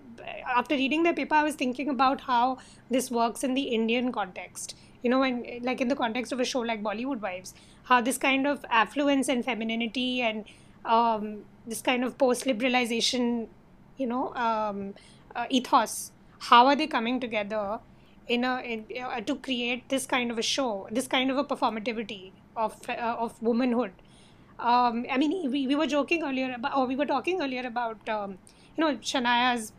after 0.56 0.76
reading 0.76 1.04
their 1.04 1.14
paper, 1.14 1.36
I 1.36 1.44
was 1.44 1.56
thinking 1.56 1.90
about 1.90 2.22
how 2.22 2.58
this 2.90 3.12
works 3.12 3.44
in 3.44 3.54
the 3.54 3.64
Indian 3.64 4.12
context. 4.12 4.76
You 5.04 5.10
know, 5.10 5.20
when 5.20 5.46
like 5.64 5.82
in 5.82 5.88
the 5.88 5.96
context 5.96 6.32
of 6.32 6.40
a 6.40 6.46
show 6.46 6.60
like 6.60 6.84
Bollywood 6.84 7.22
Wives, 7.22 7.54
how 7.84 8.02
this 8.02 8.18
kind 8.18 8.48
of 8.48 8.66
affluence 8.70 9.30
and 9.30 9.44
femininity 9.44 10.22
and 10.22 10.46
um, 10.86 11.44
this 11.66 11.82
kind 11.82 12.04
of 12.04 12.18
post-liberalization, 12.18 13.48
you 13.98 14.08
know, 14.08 14.34
um, 14.36 14.94
uh, 15.36 15.46
ethos, 15.50 16.12
how 16.40 16.68
are 16.68 16.76
they 16.76 16.88
coming 16.88 17.20
together 17.20 17.80
in 18.28 18.44
a 18.44 18.62
in, 18.62 18.86
uh, 19.04 19.22
to 19.22 19.36
create 19.36 19.90
this 19.90 20.06
kind 20.06 20.32
of 20.32 20.38
a 20.38 20.42
show, 20.42 20.88
this 20.92 21.08
kind 21.08 21.32
of 21.32 21.38
a 21.38 21.44
performativity 21.44 22.32
of 22.56 22.76
uh, 22.90 23.16
of 23.18 23.42
womanhood? 23.42 23.92
Um, 24.62 25.06
I 25.12 25.18
mean, 25.18 25.52
we, 25.52 25.68
we 25.68 25.76
were 25.76 25.88
joking 25.88 26.24
earlier 26.24 26.54
about, 26.54 26.78
or 26.78 26.86
we 26.86 26.96
were 26.96 27.06
talking 27.06 27.42
earlier 27.42 27.66
about, 27.66 28.08
um, 28.08 28.38
you 28.78 28.84
know, 28.86 28.96
Shanaya's 28.98 29.74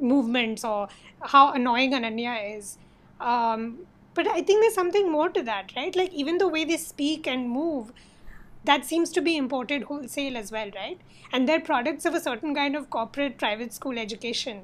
movements 0.00 0.64
or 0.64 0.88
how 1.20 1.52
annoying 1.52 1.92
Ananya 1.92 2.56
is. 2.56 2.78
Um, 3.20 3.80
but 4.14 4.26
I 4.28 4.42
think 4.42 4.62
there's 4.62 4.74
something 4.74 5.10
more 5.10 5.28
to 5.28 5.42
that, 5.42 5.72
right? 5.76 5.94
Like 5.94 6.12
even 6.12 6.38
the 6.38 6.48
way 6.48 6.64
they 6.64 6.76
speak 6.76 7.26
and 7.26 7.50
move, 7.50 7.92
that 8.64 8.84
seems 8.84 9.10
to 9.10 9.20
be 9.20 9.36
imported 9.36 9.84
wholesale 9.84 10.36
as 10.36 10.52
well, 10.52 10.70
right? 10.74 11.00
And 11.32 11.48
they're 11.48 11.60
products 11.60 12.04
of 12.04 12.14
a 12.14 12.20
certain 12.20 12.54
kind 12.54 12.76
of 12.76 12.90
corporate 12.90 13.38
private 13.38 13.72
school 13.72 13.98
education. 13.98 14.62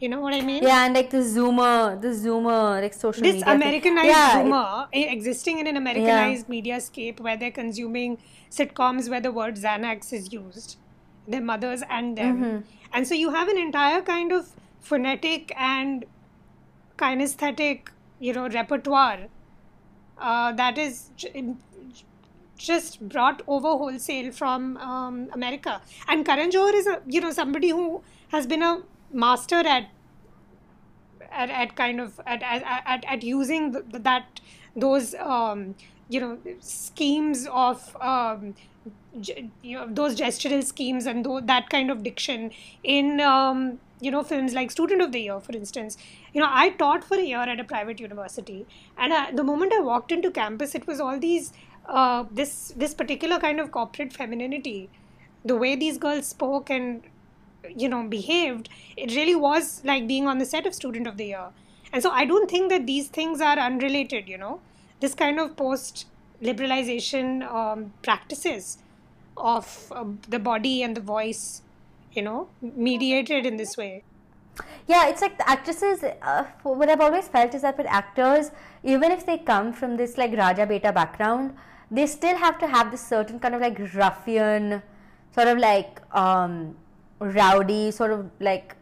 You 0.00 0.08
know 0.08 0.20
what 0.20 0.32
I 0.32 0.40
mean? 0.42 0.62
Yeah, 0.62 0.84
and 0.86 0.94
like 0.94 1.10
the 1.10 1.18
Zoomer, 1.18 2.00
the 2.00 2.08
Zoomer, 2.08 2.80
like 2.80 2.94
social 2.94 3.22
this 3.22 3.34
media. 3.34 3.52
Americanized 3.52 4.06
Yeah, 4.08 4.42
Zoomer 4.42 4.88
eh, 4.92 5.12
existing 5.12 5.58
in 5.58 5.66
an 5.66 5.76
Americanized 5.76 6.48
media 6.48 6.80
scape, 6.80 7.18
where 7.18 7.36
they're 7.36 7.50
consuming 7.50 8.18
sitcoms 8.50 9.08
where 9.10 9.20
the 9.20 9.32
word 9.32 9.56
Xanax 9.56 10.12
is 10.12 10.32
used, 10.32 10.76
their 11.26 11.40
mothers 11.40 11.82
and 11.90 12.16
them. 12.16 12.36
Mm-hmm. 12.42 12.58
And 12.92 13.08
so 13.08 13.14
you 13.14 13.30
have 13.30 13.48
an 13.48 13.58
entire 13.58 14.00
kind 14.02 14.30
of 14.30 14.50
phonetic 14.80 15.52
and 15.56 16.04
kinesthetic, 16.96 17.88
you 18.20 18.32
know, 18.32 18.48
repertoire 18.48 19.26
uh, 20.18 20.52
that 20.52 20.78
is 20.78 21.10
j- 21.16 21.54
just 22.56 23.08
brought 23.08 23.42
over 23.46 23.68
wholesale 23.68 24.32
from 24.32 24.76
um, 24.76 25.28
America. 25.32 25.80
And 26.08 26.24
Karan 26.24 26.50
Johar 26.50 26.74
is 26.74 26.86
a, 26.86 27.00
you 27.06 27.20
know, 27.20 27.30
somebody 27.30 27.70
who 27.70 28.02
has 28.28 28.46
been 28.46 28.62
a 28.62 28.82
master 29.12 29.56
at 29.56 29.88
at, 31.30 31.50
at 31.50 31.76
kind 31.76 32.00
of 32.00 32.20
at 32.26 32.42
at, 32.42 33.04
at, 33.04 33.22
using 33.22 33.72
th 33.72 34.02
that 34.02 34.40
those 34.76 35.14
um, 35.14 35.74
you 36.08 36.20
know 36.20 36.38
schemes 36.60 37.46
of 37.50 37.96
um, 38.00 38.54
you 39.62 39.76
know, 39.76 39.86
those 39.88 40.16
gestural 40.16 40.62
schemes 40.62 41.06
and 41.06 41.24
tho- 41.24 41.40
that 41.40 41.68
kind 41.70 41.90
of 41.90 42.02
diction 42.02 42.50
in 42.82 43.20
um, 43.20 43.78
you 44.00 44.10
know 44.10 44.22
films 44.22 44.54
like 44.54 44.70
Student 44.70 45.02
of 45.02 45.12
the 45.12 45.20
Year, 45.20 45.40
for 45.40 45.52
instance. 45.52 45.96
You 46.32 46.40
know, 46.42 46.48
I 46.50 46.70
taught 46.70 47.04
for 47.04 47.16
a 47.16 47.22
year 47.22 47.38
at 47.38 47.60
a 47.60 47.64
private 47.64 48.00
university, 48.00 48.66
and 48.96 49.12
I, 49.12 49.32
the 49.32 49.44
moment 49.44 49.72
I 49.72 49.80
walked 49.80 50.12
into 50.12 50.30
campus, 50.30 50.74
it 50.74 50.86
was 50.86 51.00
all 51.00 51.18
these 51.18 51.52
uh, 51.86 52.24
this 52.30 52.72
this 52.76 52.94
particular 52.94 53.38
kind 53.38 53.60
of 53.60 53.72
corporate 53.72 54.12
femininity, 54.12 54.88
the 55.44 55.56
way 55.56 55.74
these 55.74 55.98
girls 55.98 56.26
spoke 56.26 56.70
and 56.70 57.02
you 57.76 57.88
know 57.88 58.02
behaved 58.08 58.68
it 58.96 59.14
really 59.14 59.34
was 59.34 59.82
like 59.84 60.06
being 60.06 60.26
on 60.26 60.38
the 60.38 60.46
set 60.46 60.66
of 60.66 60.74
student 60.74 61.06
of 61.06 61.16
the 61.16 61.26
year 61.26 61.48
and 61.92 62.02
so 62.02 62.10
i 62.10 62.24
don't 62.24 62.50
think 62.50 62.70
that 62.70 62.86
these 62.86 63.08
things 63.08 63.40
are 63.40 63.58
unrelated 63.58 64.28
you 64.28 64.38
know 64.38 64.60
this 65.00 65.14
kind 65.14 65.38
of 65.38 65.56
post 65.56 66.06
liberalization 66.42 67.42
um, 67.52 67.92
practices 68.02 68.78
of 69.36 69.92
uh, 69.94 70.04
the 70.28 70.38
body 70.38 70.82
and 70.82 70.96
the 70.96 71.00
voice 71.00 71.62
you 72.12 72.22
know 72.22 72.48
mediated 72.60 73.44
in 73.46 73.56
this 73.56 73.76
way 73.76 74.02
Yeah, 74.86 75.08
it's 75.08 75.20
like 75.20 75.38
the 75.38 75.48
actresses. 75.48 76.02
Uh, 76.02 76.44
what 76.62 76.88
I've 76.88 77.00
always 77.00 77.28
felt 77.28 77.54
is 77.54 77.62
that 77.62 77.76
with 77.78 77.86
actors, 77.86 78.50
even 78.82 79.12
if 79.12 79.24
they 79.26 79.38
come 79.38 79.72
from 79.72 79.96
this 79.96 80.16
like 80.18 80.36
Raja 80.36 80.66
Beta 80.66 80.92
background, 80.92 81.54
they 81.90 82.06
still 82.06 82.36
have 82.36 82.58
to 82.58 82.66
have 82.66 82.90
this 82.90 83.06
certain 83.06 83.38
kind 83.38 83.54
of 83.54 83.60
like 83.60 83.78
ruffian, 83.94 84.82
sort 85.34 85.48
of 85.48 85.58
like 85.58 86.00
um, 86.12 86.76
rowdy, 87.18 87.90
sort 87.90 88.12
of 88.12 88.30
like 88.40 88.76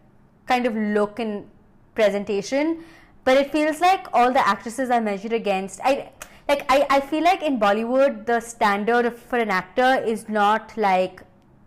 kind 0.46 0.66
of 0.66 0.74
look 0.74 1.18
and 1.18 1.48
presentation. 1.94 2.84
But 3.24 3.36
it 3.38 3.50
feels 3.50 3.80
like 3.80 4.06
all 4.12 4.32
the 4.32 4.46
actresses 4.46 4.90
are 4.90 5.00
measured 5.00 5.32
against. 5.32 5.80
I 5.82 6.12
like 6.48 6.64
I, 6.68 6.86
I 6.88 7.00
feel 7.00 7.24
like 7.24 7.42
in 7.42 7.58
Bollywood 7.58 8.26
the 8.26 8.40
standard 8.40 9.18
for 9.18 9.38
an 9.38 9.50
actor 9.50 10.02
is 10.04 10.28
not 10.28 10.76
like 10.76 11.22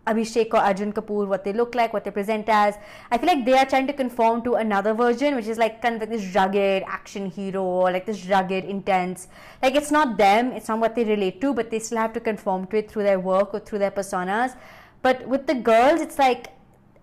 Abhishek 0.06 0.54
or 0.54 0.56
Arjun 0.58 0.92
Kapoor, 0.92 1.26
what 1.26 1.44
they 1.44 1.52
look 1.52 1.74
like, 1.74 1.92
what 1.92 2.04
they 2.04 2.10
present 2.10 2.48
as. 2.48 2.76
I 3.10 3.18
feel 3.18 3.28
like 3.28 3.44
they 3.44 3.52
are 3.52 3.66
trying 3.66 3.86
to 3.86 3.92
conform 3.92 4.42
to 4.44 4.54
another 4.54 4.94
version, 4.94 5.36
which 5.36 5.46
is 5.46 5.58
like 5.58 5.82
kind 5.82 5.96
of 5.96 6.00
like 6.00 6.10
this 6.10 6.34
rugged 6.34 6.82
action 6.86 7.26
hero, 7.26 7.62
or 7.62 7.92
like 7.92 8.06
this 8.06 8.26
rugged, 8.26 8.64
intense. 8.64 9.28
Like 9.62 9.74
it's 9.74 9.90
not 9.90 10.16
them, 10.16 10.52
it's 10.52 10.68
not 10.68 10.80
what 10.80 10.94
they 10.94 11.04
relate 11.04 11.40
to, 11.42 11.52
but 11.52 11.70
they 11.70 11.78
still 11.78 11.98
have 11.98 12.12
to 12.14 12.20
conform 12.20 12.66
to 12.68 12.78
it 12.78 12.90
through 12.90 13.02
their 13.02 13.20
work 13.20 13.52
or 13.52 13.60
through 13.60 13.80
their 13.80 13.90
personas. 13.90 14.56
But 15.02 15.26
with 15.28 15.46
the 15.46 15.54
girls, 15.54 16.00
it's 16.00 16.18
like 16.18 16.48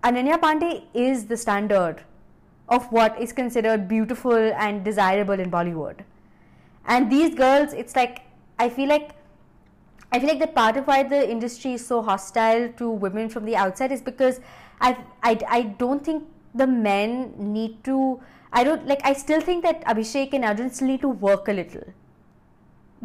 Ananya 0.03 0.40
Pandey 0.40 0.84
is 0.94 1.26
the 1.26 1.38
standard 1.38 2.03
of 2.69 2.91
what 2.91 3.19
is 3.19 3.34
considered 3.34 3.88
beautiful 3.88 4.34
and 4.34 4.84
desirable 4.84 5.40
in 5.40 5.49
Bollywood. 5.49 5.99
And 6.86 7.11
these 7.11 7.36
girls, 7.36 7.74
it's 7.74 7.95
like 7.95 8.22
I 8.60 8.69
feel 8.69 8.90
like 8.90 9.11
I 10.11 10.19
feel 10.19 10.30
like 10.30 10.40
that 10.40 10.56
part 10.56 10.78
of 10.78 10.88
why 10.88 11.03
the 11.03 11.30
industry 11.30 11.74
is 11.74 11.86
so 11.86 12.02
hostile 12.02 12.69
to 12.78 12.90
women 12.90 13.28
from 13.30 13.45
the 13.45 13.56
outside 13.56 13.91
is 13.91 14.02
because 14.02 14.40
I, 14.80 14.98
I, 15.22 15.38
I 15.49 15.61
don't 15.64 16.03
think 16.03 16.24
the 16.56 16.68
men 16.68 17.34
need 17.38 17.84
to. 17.86 18.22
I 18.53 18.64
don't 18.64 18.88
like. 18.88 19.02
I 19.03 19.14
still 19.14 19.41
think 19.41 19.64
that 19.64 19.84
Abhishek 19.86 20.34
and 20.34 20.45
Arjun 20.45 20.69
still 20.69 20.88
need 20.88 21.02
to 21.02 21.10
work 21.10 21.49
a 21.49 21.53
little. 21.53 21.84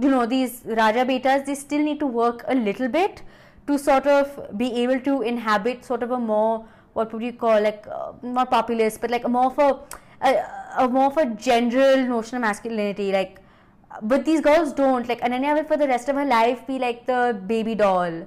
You 0.00 0.10
know, 0.10 0.26
these 0.26 0.62
Raja 0.64 1.04
Betas, 1.04 1.44
they 1.44 1.54
still 1.54 1.82
need 1.82 1.98
to 2.00 2.06
work 2.06 2.44
a 2.46 2.54
little 2.54 2.88
bit 2.88 3.22
to 3.66 3.78
sort 3.78 4.06
of 4.06 4.56
be 4.56 4.72
able 4.82 5.00
to 5.00 5.22
inhabit 5.22 5.84
sort 5.84 6.02
of 6.02 6.12
a 6.12 6.18
more 6.18 6.64
what 6.92 7.12
would 7.12 7.22
you 7.22 7.32
call 7.32 7.60
like 7.60 7.86
uh, 7.90 8.12
not 8.22 8.50
populist, 8.50 9.00
but 9.00 9.10
like 9.10 9.28
more 9.28 9.46
of 9.46 9.58
a, 9.58 10.44
a, 10.78 10.88
more 10.88 11.12
a 11.18 11.26
general 11.26 12.04
notion 12.06 12.36
of 12.36 12.42
masculinity, 12.42 13.12
like 13.12 13.38
but 14.02 14.24
these 14.24 14.40
girls 14.40 14.72
don't 14.72 15.08
like 15.08 15.20
ananya 15.20 15.54
will 15.54 15.64
for 15.64 15.76
the 15.76 15.86
rest 15.86 16.08
of 16.08 16.16
her 16.16 16.24
life 16.24 16.66
be 16.66 16.78
like 16.78 17.04
the 17.06 17.38
baby 17.46 17.74
doll 17.74 18.26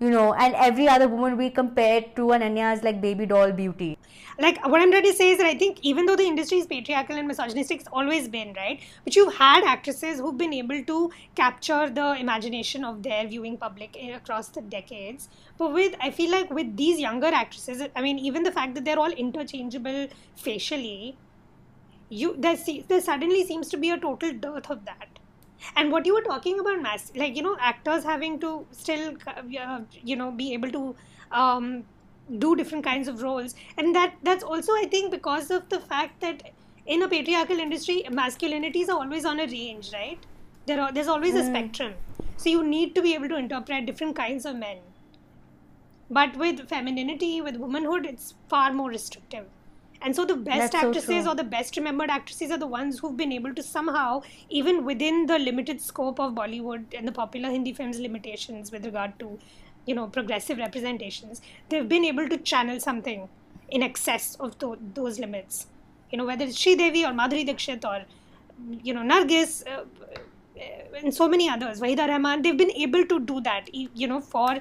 you 0.00 0.10
know 0.10 0.32
and 0.34 0.54
every 0.54 0.88
other 0.88 1.08
woman 1.08 1.32
will 1.32 1.38
be 1.38 1.50
compared 1.50 2.14
to 2.16 2.26
ananya's 2.36 2.82
like 2.82 3.00
baby 3.00 3.26
doll 3.26 3.52
beauty. 3.52 3.98
Like 4.40 4.64
what 4.68 4.80
i'm 4.80 4.92
trying 4.92 5.04
to 5.04 5.12
say 5.12 5.30
is 5.30 5.38
that 5.38 5.46
i 5.46 5.54
think 5.62 5.78
even 5.82 6.06
though 6.06 6.14
the 6.14 6.26
industry 6.32 6.58
is 6.58 6.66
patriarchal 6.66 7.16
and 7.16 7.26
misogynistic 7.26 7.80
it's 7.80 7.88
always 7.92 8.28
been 8.28 8.52
right? 8.56 8.80
But 9.04 9.16
you've 9.16 9.34
had 9.34 9.64
actresses 9.64 10.20
who've 10.20 10.38
been 10.38 10.52
able 10.52 10.84
to 10.84 11.10
capture 11.34 11.90
the 11.90 12.14
imagination 12.20 12.84
of 12.84 13.02
their 13.02 13.26
viewing 13.26 13.56
public 13.56 13.96
across 14.14 14.48
the 14.48 14.60
decades. 14.60 15.28
But 15.58 15.72
with 15.72 15.96
i 16.00 16.10
feel 16.12 16.30
like 16.30 16.50
with 16.50 16.76
these 16.76 17.00
younger 17.00 17.32
actresses 17.42 17.82
i 17.96 18.02
mean 18.02 18.18
even 18.18 18.44
the 18.44 18.52
fact 18.52 18.74
that 18.76 18.84
they're 18.84 18.98
all 19.06 19.18
interchangeable 19.26 20.06
facially 20.36 21.16
you 22.08 22.34
there, 22.38 22.56
there 22.88 23.00
suddenly 23.00 23.44
seems 23.44 23.68
to 23.68 23.76
be 23.76 23.90
a 23.90 23.98
total 23.98 24.32
dearth 24.32 24.70
of 24.70 24.84
that 24.84 25.17
and 25.76 25.92
what 25.92 26.06
you 26.06 26.14
were 26.14 26.22
talking 26.22 26.60
about 26.60 26.80
mass 26.80 27.12
like 27.16 27.36
you 27.36 27.42
know 27.42 27.56
actors 27.60 28.04
having 28.04 28.38
to 28.40 28.66
still 28.72 29.14
uh, 29.26 29.80
you 30.02 30.16
know 30.16 30.30
be 30.30 30.52
able 30.52 30.70
to 30.70 30.94
um, 31.32 31.84
do 32.38 32.54
different 32.56 32.84
kinds 32.84 33.08
of 33.08 33.22
roles. 33.22 33.54
And 33.76 33.94
that 33.94 34.14
that's 34.22 34.44
also 34.44 34.72
i 34.72 34.86
think 34.90 35.10
because 35.10 35.50
of 35.50 35.68
the 35.68 35.80
fact 35.80 36.20
that 36.20 36.50
in 36.86 37.02
a 37.02 37.08
patriarchal 37.08 37.58
industry 37.58 38.02
masculinities 38.08 38.88
are 38.88 38.98
always 39.00 39.24
on 39.24 39.40
a 39.40 39.46
range 39.46 39.92
right? 39.92 40.18
There 40.66 40.80
are, 40.80 40.92
there's 40.92 41.08
always 41.08 41.34
a 41.34 41.44
spectrum. 41.44 41.94
So 42.36 42.50
you 42.50 42.62
need 42.62 42.94
to 42.94 43.02
be 43.02 43.14
able 43.14 43.28
to 43.30 43.36
interpret 43.36 43.86
different 43.86 44.16
kinds 44.16 44.44
of 44.44 44.56
men. 44.56 44.78
But 46.10 46.36
with 46.36 46.68
femininity 46.68 47.40
with 47.40 47.56
womanhood 47.56 48.06
it's 48.06 48.34
far 48.48 48.72
more 48.72 48.90
restrictive 48.90 49.46
and 50.00 50.14
so 50.14 50.24
the 50.24 50.36
best 50.36 50.72
That's 50.72 50.84
actresses 50.84 51.24
true. 51.24 51.32
or 51.32 51.34
the 51.34 51.44
best 51.44 51.76
remembered 51.76 52.10
actresses 52.10 52.50
are 52.50 52.58
the 52.58 52.66
ones 52.66 52.98
who've 52.98 53.16
been 53.16 53.32
able 53.32 53.54
to 53.54 53.62
somehow 53.62 54.22
even 54.48 54.84
within 54.84 55.26
the 55.26 55.38
limited 55.38 55.80
scope 55.80 56.20
of 56.20 56.34
bollywood 56.34 56.84
and 56.96 57.08
the 57.08 57.12
popular 57.12 57.50
hindi 57.50 57.72
films 57.72 57.98
limitations 57.98 58.70
with 58.70 58.84
regard 58.84 59.18
to 59.18 59.38
you 59.86 59.94
know 59.94 60.06
progressive 60.06 60.58
representations 60.58 61.42
they've 61.68 61.88
been 61.88 62.04
able 62.04 62.28
to 62.28 62.38
channel 62.38 62.78
something 62.78 63.28
in 63.70 63.82
excess 63.82 64.34
of 64.36 64.58
tho- 64.58 64.78
those 64.94 65.18
limits 65.18 65.66
you 66.10 66.18
know 66.18 66.24
whether 66.24 66.44
it's 66.44 66.58
Sridevi 66.58 67.04
or 67.08 67.12
Madhuri 67.12 67.44
Dixit 67.44 67.84
or 67.84 68.02
you 68.82 68.94
know 68.94 69.02
Nargis 69.02 69.62
uh, 69.66 69.84
and 70.96 71.14
so 71.14 71.28
many 71.28 71.48
others 71.48 71.80
Waheeda 71.80 72.08
Rehman 72.08 72.42
they've 72.42 72.56
been 72.56 72.70
able 72.72 73.04
to 73.06 73.20
do 73.20 73.40
that 73.42 73.68
you 73.74 74.06
know 74.06 74.20
for 74.20 74.58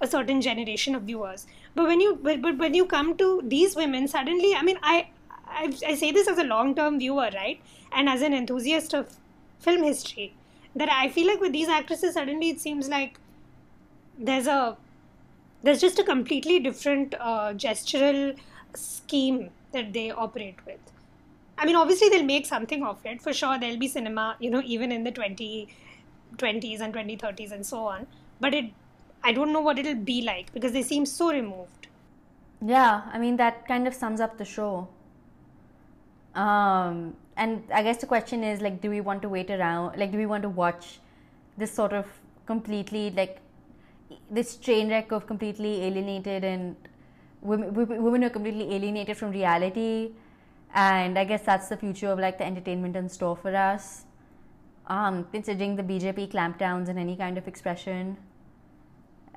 a 0.00 0.06
certain 0.06 0.40
generation 0.40 0.94
of 0.94 1.02
viewers 1.02 1.46
but 1.74 1.86
when 1.86 2.00
you 2.00 2.18
but, 2.22 2.40
but 2.42 2.58
when 2.58 2.74
you 2.74 2.86
come 2.86 3.16
to 3.16 3.42
these 3.44 3.76
women 3.76 4.08
suddenly 4.08 4.54
I 4.54 4.62
mean 4.62 4.78
I 4.82 5.08
I, 5.46 5.72
I 5.86 5.94
say 5.94 6.10
this 6.12 6.28
as 6.28 6.38
a 6.38 6.44
long 6.44 6.74
term 6.74 6.98
viewer 6.98 7.30
right 7.34 7.60
and 7.92 8.08
as 8.08 8.22
an 8.22 8.34
enthusiast 8.34 8.94
of 8.94 9.16
film 9.60 9.82
history 9.82 10.34
that 10.74 10.90
I 10.90 11.08
feel 11.08 11.26
like 11.26 11.40
with 11.40 11.52
these 11.52 11.68
actresses 11.68 12.14
suddenly 12.14 12.50
it 12.50 12.60
seems 12.60 12.88
like 12.88 13.18
there's 14.18 14.46
a 14.46 14.76
there's 15.62 15.80
just 15.80 15.98
a 15.98 16.04
completely 16.04 16.60
different 16.60 17.14
uh, 17.18 17.52
gestural 17.54 18.36
scheme 18.74 19.50
that 19.72 19.92
they 19.92 20.10
operate 20.10 20.64
with. 20.66 20.78
I 21.58 21.64
mean, 21.64 21.76
obviously 21.76 22.08
they'll 22.08 22.24
make 22.24 22.46
something 22.46 22.84
of 22.84 23.04
it 23.04 23.22
for 23.22 23.32
sure. 23.32 23.58
There'll 23.58 23.78
be 23.78 23.88
cinema, 23.88 24.36
you 24.38 24.50
know, 24.50 24.62
even 24.64 24.92
in 24.92 25.04
the 25.04 25.12
2020s 25.12 26.80
and 26.80 26.94
2030s 26.94 27.50
and 27.52 27.64
so 27.64 27.78
on. 27.78 28.06
But 28.40 28.54
it, 28.54 28.66
I 29.22 29.32
don't 29.32 29.52
know 29.52 29.60
what 29.60 29.78
it'll 29.78 29.94
be 29.94 30.22
like 30.22 30.52
because 30.52 30.72
they 30.72 30.82
seem 30.82 31.06
so 31.06 31.32
removed. 31.32 31.88
yeah 32.68 33.02
i 33.16 33.18
mean 33.22 33.34
that 33.38 33.56
kind 33.70 33.88
of 33.88 33.94
sums 33.96 34.20
up 34.26 34.36
the 34.38 34.44
show 34.50 34.68
um 36.44 37.00
and 37.44 37.74
i 37.78 37.82
guess 37.88 37.98
the 38.04 38.08
question 38.12 38.44
is 38.50 38.62
like 38.66 38.80
do 38.84 38.90
we 38.94 39.00
want 39.08 39.20
to 39.26 39.28
wait 39.34 39.50
around 39.56 39.98
like 40.02 40.12
do 40.14 40.18
we 40.22 40.28
want 40.30 40.46
to 40.46 40.48
watch 40.60 40.86
this 41.62 41.74
sort 41.80 41.92
of 41.98 42.06
completely 42.46 43.02
like 43.18 43.36
this 44.30 44.56
train 44.56 44.88
wreck 44.88 45.12
of 45.12 45.26
completely 45.26 45.82
alienated 45.82 46.44
and 46.44 46.88
women, 47.40 47.74
women 47.74 48.24
are 48.24 48.30
completely 48.30 48.74
alienated 48.74 49.16
from 49.16 49.30
reality, 49.30 50.12
and 50.74 51.18
I 51.18 51.24
guess 51.24 51.42
that's 51.42 51.68
the 51.68 51.76
future 51.76 52.08
of 52.08 52.18
like 52.18 52.38
the 52.38 52.44
entertainment 52.46 52.96
in 52.96 53.08
store 53.08 53.36
for 53.36 53.54
us. 53.54 54.04
Um, 54.88 55.26
considering 55.32 55.74
the 55.74 55.82
BJP 55.82 56.30
clampdowns 56.30 56.88
and 56.88 56.98
any 56.98 57.16
kind 57.16 57.38
of 57.38 57.48
expression, 57.48 58.16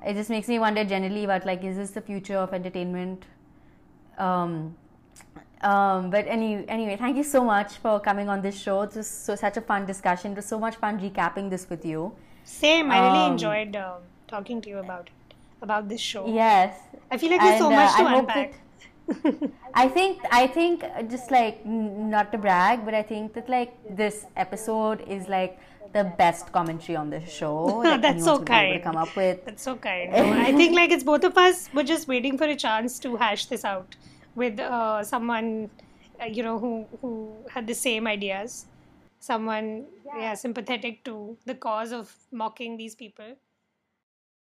it 0.06 0.14
just 0.14 0.30
makes 0.30 0.48
me 0.48 0.58
wonder 0.58 0.84
generally 0.84 1.24
about 1.24 1.44
like, 1.46 1.62
is 1.64 1.76
this 1.76 1.90
the 1.90 2.00
future 2.00 2.36
of 2.36 2.52
entertainment? 2.54 3.24
Um, 4.18 4.76
um, 5.62 6.10
but 6.10 6.26
any, 6.26 6.66
anyway, 6.68 6.96
thank 6.96 7.16
you 7.16 7.22
so 7.22 7.44
much 7.44 7.74
for 7.78 8.00
coming 8.00 8.28
on 8.28 8.40
this 8.42 8.58
show. 8.58 8.82
It 8.82 8.94
was 8.94 9.06
so, 9.08 9.34
such 9.34 9.56
a 9.56 9.60
fun 9.60 9.86
discussion. 9.86 10.32
It 10.32 10.36
was 10.36 10.46
so 10.46 10.58
much 10.58 10.76
fun 10.76 10.98
recapping 10.98 11.50
this 11.50 11.68
with 11.68 11.84
you. 11.84 12.12
Same. 12.44 12.90
I 12.90 12.98
really 13.06 13.24
Um, 13.26 13.32
enjoyed 13.32 13.76
uh, 13.76 13.96
talking 14.26 14.60
to 14.62 14.68
you 14.70 14.78
about 14.78 15.08
it, 15.08 15.34
about 15.62 15.88
this 15.88 16.00
show. 16.00 16.26
Yes. 16.26 16.78
I 17.10 17.18
feel 17.18 17.30
like 17.30 17.40
there's 17.40 17.58
so 17.58 17.66
And, 17.70 17.74
uh, 17.74 17.84
much 17.84 17.96
to 17.96 18.02
I 18.04 18.18
unpack. 18.18 18.52
that- 18.52 18.60
I 19.74 19.88
think 19.88 20.20
I 20.30 20.46
think 20.46 20.84
uh, 20.84 21.02
just 21.02 21.32
like 21.32 21.60
n- 21.64 22.08
not 22.10 22.30
to 22.32 22.38
brag, 22.38 22.84
but 22.84 22.94
I 22.94 23.02
think 23.02 23.32
that 23.34 23.48
like 23.48 23.72
this 23.96 24.24
episode 24.36 25.00
is 25.08 25.26
like 25.28 25.58
the 25.92 26.04
best 26.16 26.52
commentary 26.52 26.96
on 26.96 27.10
this 27.10 27.32
show. 27.32 27.80
that 27.84 28.02
That's 28.02 28.24
so 28.24 28.34
able 28.34 28.38
to 28.40 28.44
kind. 28.44 28.82
come 28.82 28.96
up 28.96 29.14
with. 29.16 29.44
That's 29.44 29.62
so 29.62 29.76
kind. 29.76 30.12
No, 30.12 30.32
I 30.32 30.52
think 30.52 30.74
like 30.74 30.90
it's 30.90 31.04
both 31.04 31.24
of 31.24 31.36
us 31.36 31.68
were 31.74 31.82
just 31.82 32.08
waiting 32.08 32.38
for 32.38 32.44
a 32.44 32.56
chance 32.56 32.98
to 33.00 33.16
hash 33.16 33.46
this 33.46 33.64
out 33.64 33.96
with 34.34 34.60
uh, 34.60 35.02
someone, 35.02 35.70
uh, 36.20 36.26
you 36.26 36.42
know, 36.42 36.58
who 36.58 36.86
who 37.00 37.32
had 37.50 37.66
the 37.66 37.74
same 37.74 38.06
ideas, 38.06 38.66
someone 39.18 39.86
yeah 40.16 40.34
sympathetic 40.34 41.04
to 41.04 41.36
the 41.46 41.54
cause 41.54 41.92
of 41.92 42.14
mocking 42.32 42.76
these 42.76 42.94
people. 42.94 43.36